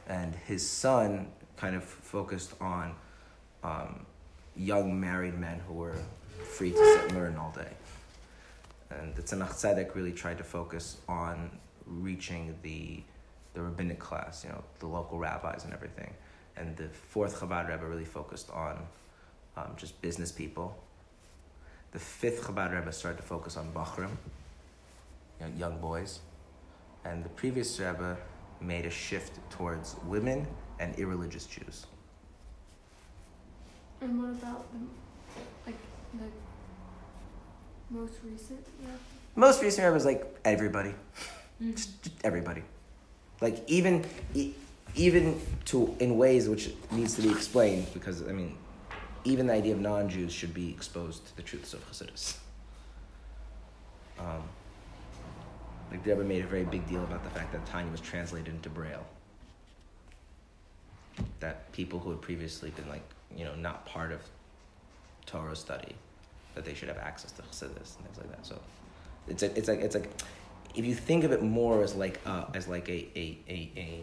And 0.07 0.35
his 0.35 0.69
son 0.69 1.29
kind 1.57 1.75
of 1.75 1.83
focused 1.83 2.53
on 2.61 2.95
um, 3.65 4.05
young 4.55 5.01
married 5.01 5.39
men 5.39 5.63
who 5.67 5.73
were 5.73 5.97
free 6.45 6.73
to 6.73 6.77
sit 6.77 7.05
and 7.05 7.13
learn 7.15 7.37
all 7.37 7.55
day. 7.57 7.73
And 8.91 9.17
the 9.17 9.23
Tzemach 9.23 9.55
Tzedek 9.55 9.95
really 9.95 10.13
tried 10.13 10.37
to 10.37 10.45
focus 10.45 10.99
on 11.09 11.59
reaching 11.87 12.55
the, 12.61 13.03
the 13.55 13.63
rabbinic 13.63 13.99
class, 13.99 14.45
you 14.45 14.51
know, 14.51 14.63
the 14.81 14.87
local 14.87 15.19
rabbis 15.19 15.65
and 15.65 15.73
everything. 15.73 16.13
And 16.59 16.77
the 16.77 16.91
fourth 16.91 17.41
Chabad 17.41 17.71
Rebbe 17.71 17.87
really 17.87 18.05
focused 18.05 18.51
on 18.51 18.77
um, 19.57 19.73
just 19.79 19.99
business 20.03 20.31
people. 20.31 20.77
The 21.93 21.99
fifth 21.99 22.43
Chabad 22.43 22.79
Rebbe 22.79 22.93
started 22.93 23.17
to 23.17 23.23
focus 23.23 23.57
on 23.57 23.73
Bochurim, 23.73 24.19
young 25.57 25.81
boys. 25.81 26.21
And 27.05 27.25
the 27.25 27.29
previous 27.31 27.79
Rebbe 27.79 28.17
made 28.61 28.87
a 28.87 28.91
shift 28.91 29.39
towards 29.51 29.97
women 30.05 30.47
and 30.79 30.95
irreligious 30.97 31.47
Jews. 31.47 31.87
And 34.01 34.23
what 34.23 34.31
about 34.31 34.67
the, 34.73 34.79
like 35.67 35.79
the 36.15 36.27
most 37.91 38.15
recent? 38.25 38.67
Yeah. 38.83 38.89
Most 39.37 39.63
recent 39.63 39.85
Rebbe 39.85 39.95
was 39.95 40.05
like 40.05 40.39
everybody. 40.45 40.91
Mm-hmm. 40.91 41.73
just, 41.73 42.03
just 42.03 42.17
everybody. 42.25 42.63
Like 43.41 43.63
even 43.67 44.05
e- 44.35 44.53
even 44.95 45.41
to 45.67 45.95
in 46.01 46.17
ways 46.19 46.49
which 46.49 46.71
needs 46.91 47.15
to 47.15 47.23
be 47.23 47.31
explained 47.31 47.87
because 47.95 48.27
I 48.27 48.33
mean, 48.33 48.57
even 49.25 49.47
the 49.47 49.53
idea 49.53 49.75
of 49.75 49.81
non-Jews 49.81 50.33
should 50.33 50.55
be 50.55 50.71
exposed 50.71 51.27
to 51.27 51.37
the 51.37 51.43
truths 51.43 51.75
of 51.75 51.89
Hasidus. 51.91 52.39
Um, 54.19 54.43
like 55.91 56.03
the 56.05 56.11
Rebbe 56.11 56.25
made 56.25 56.45
a 56.45 56.47
very 56.47 56.65
big 56.65 56.87
deal 56.89 57.03
about 57.03 57.25
the 57.25 57.31
fact 57.31 57.53
that 57.53 57.65
Tanya 57.67 57.91
was 57.91 58.01
translated 58.01 58.55
into 58.55 58.69
Braille. 58.69 59.05
That 61.41 61.71
people 61.73 61.99
who 61.99 62.11
had 62.11 62.21
previously 62.21 62.71
been 62.71 62.89
like 62.89 63.03
you 63.37 63.45
know 63.45 63.55
not 63.55 63.87
part 63.87 64.13
of 64.13 64.21
Torah 65.27 65.57
study, 65.57 65.95
that 66.55 66.65
they 66.65 66.75
should 66.75 66.89
have 66.89 66.99
access 66.99 67.33
to 67.33 67.43
Hasidus 67.43 67.97
and 67.97 68.07
things 68.07 68.19
like 68.19 68.31
that. 68.31 68.47
So 68.47 68.59
it's 69.29 69.43
a, 69.43 69.57
it's 69.57 69.69
like 69.69 69.81
it's 69.81 69.95
like 69.95 70.11
if 70.75 70.85
you 70.85 70.95
think 70.95 71.25
of 71.25 71.33
it 71.33 71.43
more 71.43 71.83
as 71.83 71.95
like 71.95 72.21
uh, 72.27 72.45
as 72.55 72.69
like 72.69 72.89
a, 72.89 73.09
a, 73.17 73.39
a, 73.49 73.71
a 73.77 74.01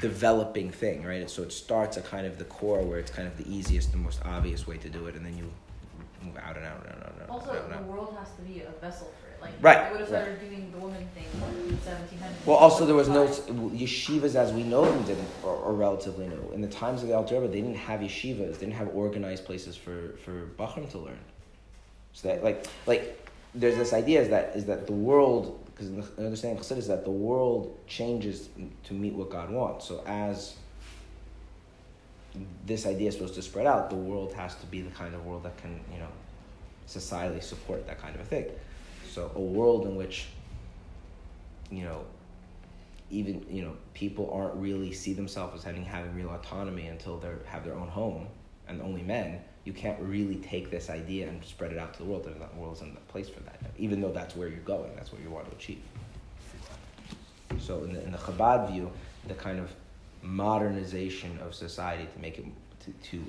developing 0.00 0.70
thing, 0.70 1.04
right? 1.04 1.28
So 1.28 1.42
it 1.42 1.52
starts 1.52 1.96
at 1.96 2.04
kind 2.04 2.26
of 2.26 2.38
the 2.38 2.44
core 2.44 2.82
where 2.82 2.98
it's 2.98 3.10
kind 3.10 3.28
of 3.28 3.36
the 3.36 3.50
easiest 3.52 3.92
and 3.92 4.02
most 4.02 4.20
obvious 4.24 4.66
way 4.66 4.78
to 4.78 4.88
do 4.88 5.06
it, 5.06 5.14
and 5.14 5.24
then 5.24 5.36
you 5.36 5.50
move 6.24 6.36
out 6.38 6.56
and 6.56 6.64
out 6.64 6.84
and 6.84 6.88
out 6.88 6.96
and 6.96 7.04
out. 7.04 7.12
And 7.12 7.22
out, 7.22 7.30
Also, 7.30 7.64
and 7.64 7.72
out, 7.72 7.86
the 7.86 7.92
world 7.92 8.16
has 8.18 8.30
to 8.36 8.42
be 8.42 8.62
a 8.62 8.70
vessel 8.80 9.12
for. 9.20 9.31
Like, 9.42 9.52
Right, 9.60 9.92
they 9.92 9.98
would 9.98 10.08
have 10.08 10.28
right. 10.28 10.40
doing 10.40 10.70
the 10.72 10.78
woman 10.78 11.06
thing 11.14 11.24
in 11.68 11.76
1700s. 11.78 12.46
Well, 12.46 12.56
also 12.56 12.86
there 12.86 12.94
was 12.94 13.08
no 13.08 13.26
yeshivas 13.26 14.34
as 14.36 14.52
we 14.52 14.62
know 14.62 14.84
them 14.84 15.02
didn't, 15.02 15.28
or, 15.42 15.54
or 15.54 15.74
relatively 15.74 16.28
new. 16.28 16.50
In 16.54 16.60
the 16.60 16.68
times 16.68 17.02
of 17.02 17.08
the 17.08 17.14
Alter 17.14 17.40
Rebbe, 17.40 17.48
they 17.52 17.60
didn't 17.60 17.76
have 17.76 18.00
yeshivas. 18.00 18.54
They 18.54 18.66
didn't 18.66 18.74
have 18.74 18.94
organized 18.94 19.44
places 19.44 19.76
for 19.76 20.14
for 20.24 20.46
bochurim 20.56 20.90
to 20.92 20.98
learn. 20.98 21.18
So 22.12 22.28
that 22.28 22.44
like 22.44 22.66
like 22.86 23.28
there's 23.54 23.76
this 23.76 23.92
idea 23.92 24.22
is 24.22 24.28
that 24.28 24.54
is 24.54 24.64
that 24.66 24.86
the 24.86 24.92
world 24.92 25.58
because 25.66 25.90
the 25.90 26.24
understanding 26.24 26.58
of 26.58 26.64
Chassidus 26.64 26.78
is 26.78 26.88
that 26.88 27.04
the 27.04 27.10
world 27.10 27.78
changes 27.86 28.48
to 28.84 28.94
meet 28.94 29.14
what 29.14 29.30
God 29.30 29.50
wants. 29.50 29.86
So 29.88 30.02
as 30.06 30.54
this 32.66 32.86
idea 32.86 33.08
is 33.08 33.14
supposed 33.14 33.34
to 33.34 33.42
spread 33.42 33.66
out, 33.66 33.90
the 33.90 33.96
world 33.96 34.32
has 34.34 34.54
to 34.56 34.66
be 34.66 34.80
the 34.82 34.90
kind 34.90 35.14
of 35.14 35.24
world 35.26 35.42
that 35.44 35.56
can 35.58 35.80
you 35.92 35.98
know 35.98 36.08
societally 36.86 37.42
support 37.42 37.86
that 37.86 38.00
kind 38.00 38.14
of 38.14 38.20
a 38.20 38.24
thing. 38.24 38.46
So 39.12 39.30
a 39.34 39.40
world 39.40 39.84
in 39.84 39.94
which, 39.94 40.26
you 41.70 41.84
know, 41.84 42.06
even 43.10 43.44
you 43.50 43.62
know 43.62 43.76
people 43.92 44.32
aren't 44.32 44.54
really 44.54 44.90
see 44.90 45.12
themselves 45.12 45.54
as 45.54 45.64
having 45.64 45.84
having 45.84 46.14
real 46.14 46.30
autonomy 46.30 46.86
until 46.86 47.18
they 47.18 47.28
have 47.44 47.62
their 47.62 47.74
own 47.74 47.88
home 47.88 48.26
and 48.68 48.80
only 48.80 49.02
men. 49.02 49.42
You 49.64 49.74
can't 49.74 50.00
really 50.00 50.36
take 50.36 50.70
this 50.70 50.88
idea 50.88 51.28
and 51.28 51.44
spread 51.44 51.72
it 51.72 51.78
out 51.78 51.92
to 51.94 52.02
the 52.02 52.08
world. 52.08 52.26
And 52.26 52.40
the 52.40 52.46
world 52.56 52.76
isn't 52.76 52.94
the 52.94 53.00
place 53.12 53.28
for 53.28 53.40
that. 53.40 53.60
Even 53.76 54.00
though 54.00 54.10
that's 54.10 54.34
where 54.34 54.48
you're 54.48 54.60
going, 54.60 54.90
that's 54.96 55.12
what 55.12 55.20
you 55.20 55.28
want 55.28 55.48
to 55.50 55.54
achieve. 55.54 55.82
So 57.60 57.84
in 57.84 57.92
the, 57.92 58.02
in 58.02 58.12
the 58.12 58.18
Chabad 58.18 58.72
view, 58.72 58.90
the 59.28 59.34
kind 59.34 59.60
of 59.60 59.70
modernization 60.22 61.38
of 61.40 61.54
society 61.54 62.08
to 62.12 62.18
make 62.18 62.38
it 62.38 62.46
to, 62.84 62.92
to 63.10 63.24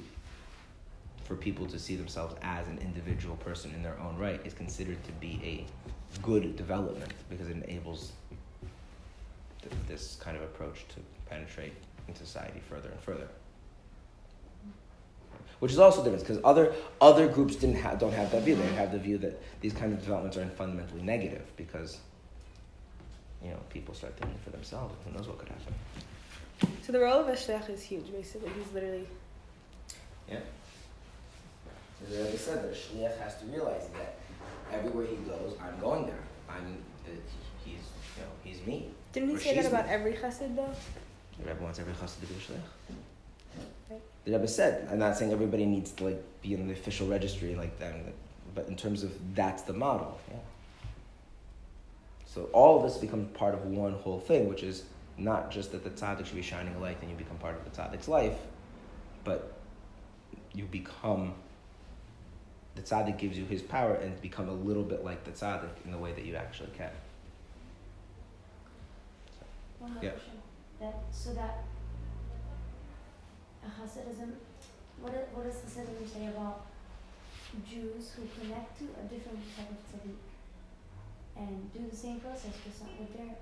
for 1.34 1.42
people 1.42 1.66
to 1.66 1.80
see 1.80 1.96
themselves 1.96 2.36
as 2.44 2.68
an 2.68 2.78
individual 2.80 3.36
person 3.38 3.74
in 3.74 3.82
their 3.82 4.00
own 4.00 4.16
right 4.18 4.40
is 4.46 4.54
considered 4.54 5.04
to 5.04 5.12
be 5.14 5.40
a 5.44 6.20
good 6.22 6.56
development 6.56 7.12
because 7.28 7.48
it 7.48 7.58
enables 7.64 8.12
th- 9.62 9.74
this 9.88 10.16
kind 10.22 10.38
of 10.38 10.44
approach 10.44 10.86
to 10.90 10.96
penetrate 11.28 11.74
in 12.08 12.16
society 12.16 12.62
further 12.70 12.90
and 12.90 13.00
further. 13.00 13.28
Which 15.58 15.72
is 15.72 15.80
also 15.80 16.04
different 16.04 16.24
because 16.24 16.40
other 16.44 16.76
other 17.02 17.28
groups 17.28 17.56
didn't 17.56 17.78
have 17.78 17.98
don't 17.98 18.14
have 18.14 18.32
that 18.32 18.44
view. 18.44 18.56
They 18.56 18.68
have 18.74 18.92
the 18.92 19.00
view 19.00 19.18
that 19.20 19.42
these 19.62 19.74
kind 19.74 19.92
of 19.92 20.00
developments 20.00 20.38
are 20.38 20.46
fundamentally 20.50 21.02
negative 21.02 21.46
because 21.58 21.98
you 23.42 23.50
know 23.50 23.60
people 23.70 23.96
start 23.96 24.18
thinking 24.20 24.38
for 24.44 24.52
themselves. 24.52 24.94
Who 25.06 25.18
knows 25.18 25.28
what 25.28 25.40
could 25.40 25.50
happen? 25.50 25.74
So 26.86 26.92
the 26.92 27.00
role 27.00 27.22
of 27.22 27.28
a 27.28 27.32
is 27.32 27.82
huge. 27.82 28.12
Basically, 28.12 28.50
he's 28.50 28.74
literally 28.74 29.08
Yeah. 30.30 30.40
As 32.10 32.34
I 32.34 32.38
said, 32.38 32.64
the 32.64 32.76
shliach 32.76 33.18
has 33.20 33.38
to 33.40 33.46
realize 33.46 33.88
that 33.98 34.18
everywhere 34.72 35.06
he 35.06 35.16
goes, 35.18 35.56
I'm 35.62 35.80
going 35.80 36.06
there. 36.06 36.24
I'm 36.50 36.78
uh, 37.06 37.10
he's 37.64 37.76
you 37.76 38.22
know 38.22 38.30
he's 38.44 38.66
me. 38.66 38.90
Didn't 39.12 39.30
he 39.30 39.38
say 39.38 39.56
that 39.56 39.66
about 39.66 39.88
me. 39.88 39.94
every 39.94 40.14
chassid 40.14 40.56
though? 40.56 40.74
The 41.40 41.50
Rebbe 41.50 41.64
wants 41.64 41.80
every 41.80 41.94
chassid 41.94 42.20
to 42.22 42.26
be 42.28 42.36
a 42.36 42.38
shliach. 42.38 43.00
Right. 43.90 44.02
The 44.26 44.32
Rebbe 44.32 44.48
said, 44.48 44.88
I'm 44.92 45.00
not 45.00 45.18
saying 45.18 45.32
everybody 45.32 45.66
needs 45.66 45.92
to 45.92 46.06
like 46.06 46.24
be 46.42 46.54
in 46.54 46.68
the 46.68 46.74
official 46.74 47.08
registry 47.08 47.56
like 47.56 47.80
that, 47.80 47.96
but 48.54 48.68
in 48.68 48.76
terms 48.76 49.04
of 49.04 49.12
that's 49.36 49.64
the 49.64 49.74
model. 49.74 50.20
Yeah. 50.30 50.38
So 52.26 52.50
all 52.52 52.78
of 52.78 52.84
this 52.84 52.98
becomes 52.98 53.36
part 53.38 53.54
of 53.54 53.66
one 53.66 53.94
whole 53.94 54.20
thing, 54.20 54.50
which 54.50 54.64
is 54.64 54.84
not 55.18 55.52
just 55.52 55.72
that 55.72 55.84
the 55.84 55.92
tzaddik 55.92 56.26
should 56.26 56.36
be 56.36 56.42
shining 56.42 56.74
a 56.76 56.80
light 56.80 56.98
and 57.02 57.10
you 57.10 57.16
become 57.16 57.38
part 57.38 57.56
of 57.56 57.64
the 57.64 57.70
tzaddik's 57.70 58.08
life, 58.08 58.38
but 59.24 59.54
you 60.54 60.66
become 60.66 61.34
the 62.76 62.82
tzaddik 62.82 63.18
gives 63.18 63.38
you 63.38 63.46
his 63.46 63.62
power 63.62 63.96
and 63.96 64.20
become 64.22 64.50
a 64.50 64.54
little 64.54 64.84
bit 64.84 65.04
like 65.04 65.24
the 65.24 65.32
tzaddik 65.32 65.70
in 65.86 65.92
the 65.92 65.98
way 65.98 66.12
that 66.14 66.26
you 66.26 66.36
actually 66.36 66.72
can. 66.78 66.90
More 69.80 69.90
Yeah. 70.02 70.12
That 70.80 70.96
so 71.12 71.34
that 71.34 71.64
a 73.64 73.68
Hasidism, 73.68 74.34
what 75.02 75.14
does 75.44 75.56
Hasidism 75.56 76.08
say 76.12 76.28
about 76.28 76.66
Jews 77.70 78.12
who 78.16 78.24
connect 78.40 78.80
to 78.80 78.86
a 78.86 79.04
different 79.08 79.40
type 79.56 79.70
of 79.70 79.78
tzaddik 80.02 80.18
and 81.38 81.74
do 81.74 81.88
the 81.90 81.96
same 81.96 82.20
process 82.20 82.54
with 82.66 83.16
their? 83.16 83.36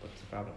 What's 0.00 0.20
the 0.20 0.26
problem? 0.26 0.56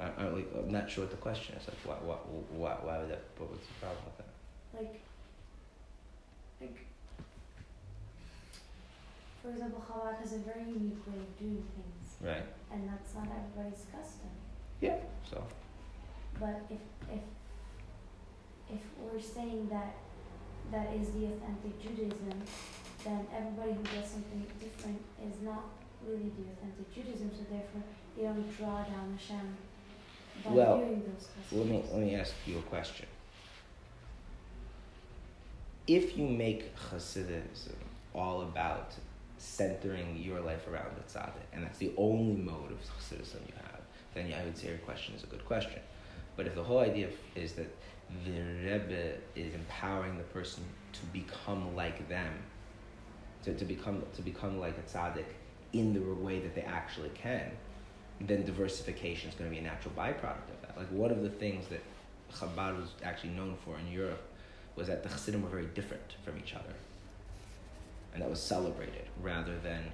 I, 0.00 0.04
I, 0.04 0.28
like, 0.28 0.36
I'm 0.56 0.72
not 0.72 0.90
sure 0.90 1.04
what 1.04 1.10
the 1.10 1.16
question 1.18 1.56
is. 1.56 1.66
Like, 1.68 1.78
why, 1.84 1.94
why, 2.08 2.16
why, 2.50 2.72
why 2.82 2.98
would 2.98 3.10
that? 3.10 3.22
What 3.38 3.50
was 3.50 3.60
the 3.60 3.74
problem 3.86 4.04
with 4.04 4.16
that? 4.18 4.30
Like, 4.76 5.00
like, 6.60 6.78
for 9.42 9.50
example, 9.50 9.82
Chabad 9.88 10.20
has 10.20 10.32
a 10.34 10.38
very 10.38 10.64
unique 10.64 11.00
way 11.06 11.16
of 11.18 11.38
doing 11.38 11.64
things, 11.74 12.06
Right. 12.20 12.44
and 12.72 12.88
that's 12.88 13.14
not 13.14 13.28
everybody's 13.32 13.86
custom. 13.90 14.30
Yeah. 14.80 14.98
So. 15.28 15.42
But 16.38 16.60
if 16.70 16.80
if 17.12 17.24
if 18.70 18.82
we're 18.98 19.20
saying 19.20 19.68
that 19.70 19.94
that 20.72 20.92
is 20.94 21.10
the 21.12 21.26
authentic 21.26 21.80
Judaism, 21.82 22.42
then 23.04 23.26
everybody 23.34 23.72
who 23.72 23.82
does 23.82 24.08
something 24.10 24.46
different 24.60 25.00
is 25.24 25.40
not 25.42 25.64
really 26.06 26.30
the 26.36 26.44
authentic 26.52 26.92
Judaism. 26.94 27.30
So 27.34 27.42
therefore, 27.50 27.82
they 28.16 28.22
don't 28.24 28.56
draw 28.56 28.82
down 28.84 29.16
Hashem 29.18 29.40
by 29.40 29.69
Well, 30.48 30.78
doing 30.78 31.02
those 31.02 31.26
customs. 31.26 31.52
Let 31.52 31.66
me 31.66 31.84
let 31.92 32.00
me 32.00 32.14
ask 32.14 32.34
you 32.46 32.58
a 32.58 32.62
question. 32.62 33.06
If 35.86 36.16
you 36.16 36.26
make 36.26 36.74
Hasidism 36.76 37.74
all 38.14 38.42
about 38.42 38.94
centering 39.38 40.16
your 40.18 40.40
life 40.40 40.68
around 40.68 40.90
the 40.96 41.02
tzaddik, 41.02 41.48
and 41.52 41.64
that's 41.64 41.78
the 41.78 41.92
only 41.96 42.36
mode 42.36 42.70
of 42.70 42.78
Hasidism 42.78 43.40
you 43.46 43.54
have, 43.56 43.80
then 44.14 44.28
yeah, 44.28 44.40
I 44.40 44.44
would 44.44 44.56
say 44.56 44.68
your 44.68 44.78
question 44.78 45.14
is 45.14 45.24
a 45.24 45.26
good 45.26 45.44
question. 45.44 45.80
But 46.36 46.46
if 46.46 46.54
the 46.54 46.62
whole 46.62 46.78
idea 46.78 47.08
is 47.34 47.54
that 47.54 47.74
the 48.24 48.40
Rebbe 48.40 49.14
is 49.34 49.54
empowering 49.54 50.16
the 50.16 50.24
person 50.24 50.64
to 50.92 51.06
become 51.06 51.74
like 51.76 52.08
them, 52.08 52.32
to, 53.44 53.54
to 53.54 53.64
become 53.64 54.02
to 54.14 54.22
become 54.22 54.60
like 54.60 54.76
a 54.78 54.82
tzaddik 54.82 55.26
in 55.72 55.94
the 55.94 56.00
way 56.24 56.40
that 56.40 56.54
they 56.54 56.62
actually 56.62 57.10
can, 57.10 57.50
then 58.20 58.44
diversification 58.44 59.30
is 59.30 59.34
going 59.34 59.50
to 59.50 59.54
be 59.54 59.60
a 59.60 59.64
natural 59.64 59.94
byproduct 59.96 60.50
of 60.50 60.60
that. 60.62 60.76
Like 60.76 60.88
one 60.88 61.10
of 61.10 61.22
the 61.22 61.30
things 61.30 61.66
that 61.68 61.82
Chabad 62.32 62.76
was 62.76 62.90
actually 63.02 63.30
known 63.30 63.56
for 63.64 63.78
in 63.78 63.90
Europe 63.90 64.22
was 64.76 64.86
that 64.86 65.02
the 65.02 65.08
Chassidim 65.08 65.42
were 65.42 65.48
very 65.48 65.66
different 65.66 66.14
from 66.24 66.38
each 66.38 66.54
other, 66.54 66.74
and 68.12 68.22
that 68.22 68.30
was 68.30 68.40
celebrated 68.40 69.04
rather 69.20 69.58
than 69.58 69.90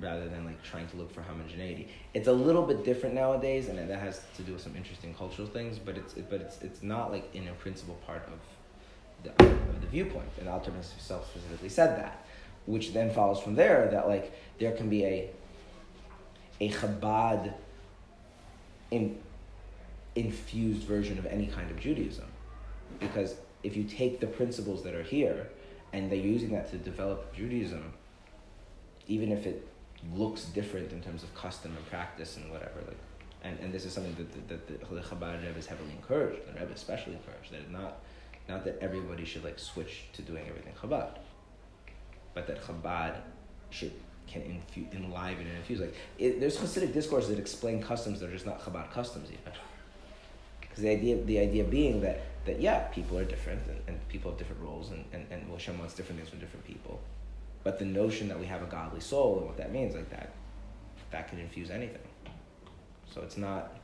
rather 0.00 0.28
than 0.28 0.44
like 0.44 0.60
trying 0.62 0.88
to 0.88 0.96
look 0.96 1.12
for 1.12 1.22
homogeneity. 1.22 1.88
It's 2.14 2.26
a 2.26 2.32
little 2.32 2.62
bit 2.62 2.84
different 2.84 3.14
nowadays, 3.14 3.68
and 3.68 3.78
that 3.78 4.00
has 4.00 4.22
to 4.36 4.42
do 4.42 4.54
with 4.54 4.62
some 4.62 4.74
interesting 4.74 5.14
cultural 5.14 5.46
things. 5.46 5.78
But 5.78 5.96
it's 5.96 6.14
but 6.14 6.40
it's 6.40 6.60
it's 6.62 6.82
not 6.82 7.12
like 7.12 7.32
in 7.34 7.48
a 7.48 7.52
principal 7.52 7.94
part 8.06 8.26
of 8.26 8.38
the 9.22 9.44
of 9.44 9.80
the 9.80 9.86
viewpoint. 9.86 10.28
And 10.40 10.48
Alter 10.48 10.72
himself 10.72 11.30
specifically 11.30 11.68
said 11.68 11.98
that, 11.98 12.26
which 12.66 12.92
then 12.92 13.12
follows 13.12 13.40
from 13.40 13.54
there 13.54 13.88
that 13.92 14.08
like 14.08 14.32
there 14.58 14.72
can 14.72 14.88
be 14.88 15.04
a 15.04 15.30
a 16.62 16.70
Chabad 16.70 17.52
in, 18.92 19.18
infused 20.14 20.82
version 20.84 21.18
of 21.18 21.26
any 21.26 21.46
kind 21.46 21.68
of 21.70 21.78
Judaism. 21.80 22.26
Because 23.00 23.34
if 23.64 23.76
you 23.76 23.82
take 23.82 24.20
the 24.20 24.28
principles 24.28 24.84
that 24.84 24.94
are 24.94 25.02
here 25.02 25.48
and 25.92 26.10
they're 26.10 26.18
using 26.18 26.50
that 26.52 26.70
to 26.70 26.78
develop 26.78 27.34
Judaism, 27.34 27.92
even 29.08 29.32
if 29.32 29.44
it 29.44 29.66
looks 30.14 30.44
different 30.44 30.92
in 30.92 31.00
terms 31.02 31.24
of 31.24 31.34
custom 31.34 31.76
and 31.76 31.84
practice 31.90 32.36
and 32.36 32.48
whatever, 32.52 32.78
like, 32.86 32.96
and, 33.42 33.58
and 33.58 33.74
this 33.74 33.84
is 33.84 33.92
something 33.92 34.14
that, 34.14 34.48
that, 34.48 34.68
that 34.68 34.88
the 34.88 35.00
Chabad 35.00 35.44
Rebbe 35.44 35.58
is 35.58 35.66
heavily 35.66 35.90
encouraged, 35.90 36.46
the 36.46 36.52
Rebbe 36.60 36.72
especially 36.72 37.14
encouraged, 37.14 37.52
that 37.52 37.72
not, 37.72 37.98
not 38.48 38.64
that 38.64 38.78
everybody 38.80 39.24
should 39.24 39.42
like 39.42 39.58
switch 39.58 40.04
to 40.12 40.22
doing 40.22 40.46
everything 40.48 40.74
Chabad, 40.80 41.18
but 42.34 42.46
that 42.46 42.62
Chabad 42.62 43.16
should 43.70 43.92
can 44.32 44.42
infu- 44.42 44.92
enliven 44.94 45.46
and 45.46 45.56
infuse. 45.58 45.80
Like 45.80 45.94
it, 46.18 46.40
there's 46.40 46.56
Hasidic 46.56 46.92
discourses 46.92 47.30
that 47.30 47.38
explain 47.38 47.82
customs 47.82 48.20
that 48.20 48.30
are 48.30 48.32
just 48.32 48.46
not 48.46 48.60
Chabad 48.62 48.90
customs 48.90 49.28
even. 49.30 49.52
Because 50.60 50.78
the 50.78 50.90
idea, 50.90 51.22
the 51.22 51.38
idea 51.38 51.64
being 51.64 52.00
that 52.00 52.22
that 52.46 52.60
yeah, 52.60 52.80
people 52.88 53.18
are 53.18 53.24
different 53.24 53.60
and, 53.68 53.78
and 53.86 54.08
people 54.08 54.30
have 54.30 54.38
different 54.38 54.62
roles 54.62 54.90
and 54.90 55.04
and 55.12 55.26
and 55.30 55.50
Hashem 55.50 55.78
wants 55.78 55.94
different 55.94 56.18
things 56.18 56.30
from 56.30 56.40
different 56.40 56.64
people, 56.64 57.00
but 57.62 57.78
the 57.78 57.84
notion 57.84 58.28
that 58.28 58.40
we 58.40 58.46
have 58.46 58.62
a 58.62 58.66
godly 58.66 59.00
soul 59.00 59.38
and 59.38 59.46
what 59.46 59.58
that 59.58 59.72
means, 59.72 59.94
like 59.94 60.10
that, 60.10 60.32
that 61.10 61.28
can 61.28 61.38
infuse 61.38 61.70
anything. 61.70 62.02
So 63.12 63.20
it's 63.20 63.36
not. 63.36 63.76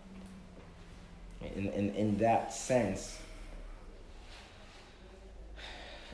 In 1.54 1.68
in 1.68 1.94
in 1.94 2.18
that 2.18 2.52
sense. 2.52 3.18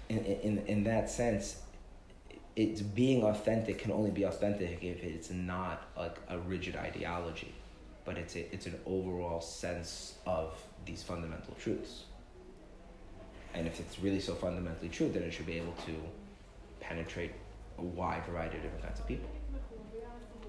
In 0.09 0.19
in 0.19 0.59
in 0.66 0.85
that 0.85 1.09
sense, 1.09 1.61
it's 2.56 2.81
being 2.81 3.24
authentic 3.24 3.78
can 3.78 3.90
only 3.90 4.10
be 4.10 4.24
authentic 4.24 4.82
if 4.82 5.02
it's 5.02 5.31
not 5.31 5.82
like 5.97 6.16
a 6.28 6.39
rigid 6.39 6.76
ideology, 6.76 7.52
but 8.05 8.16
it's 8.16 8.36
a, 8.36 8.55
it's 8.55 8.66
an 8.66 8.78
overall 8.86 9.40
sense 9.40 10.14
of 10.26 10.55
these 10.86 11.02
fundamental 11.02 11.55
truths. 11.59 12.05
And 13.55 13.66
if 13.66 13.81
it's 13.81 13.98
really 13.98 14.20
so 14.20 14.35
fundamentally 14.35 14.89
true, 14.89 15.10
then 15.10 15.22
it 15.22 15.32
should 15.32 15.47
be 15.47 15.56
able 15.56 15.74
to 15.86 15.94
penetrate 16.81 17.32
a 17.78 17.82
wide 17.82 18.24
variety 18.26 18.56
of 18.56 18.62
different 18.62 18.85
kinds 18.85 19.01
of 19.01 19.09
people. 19.09 19.31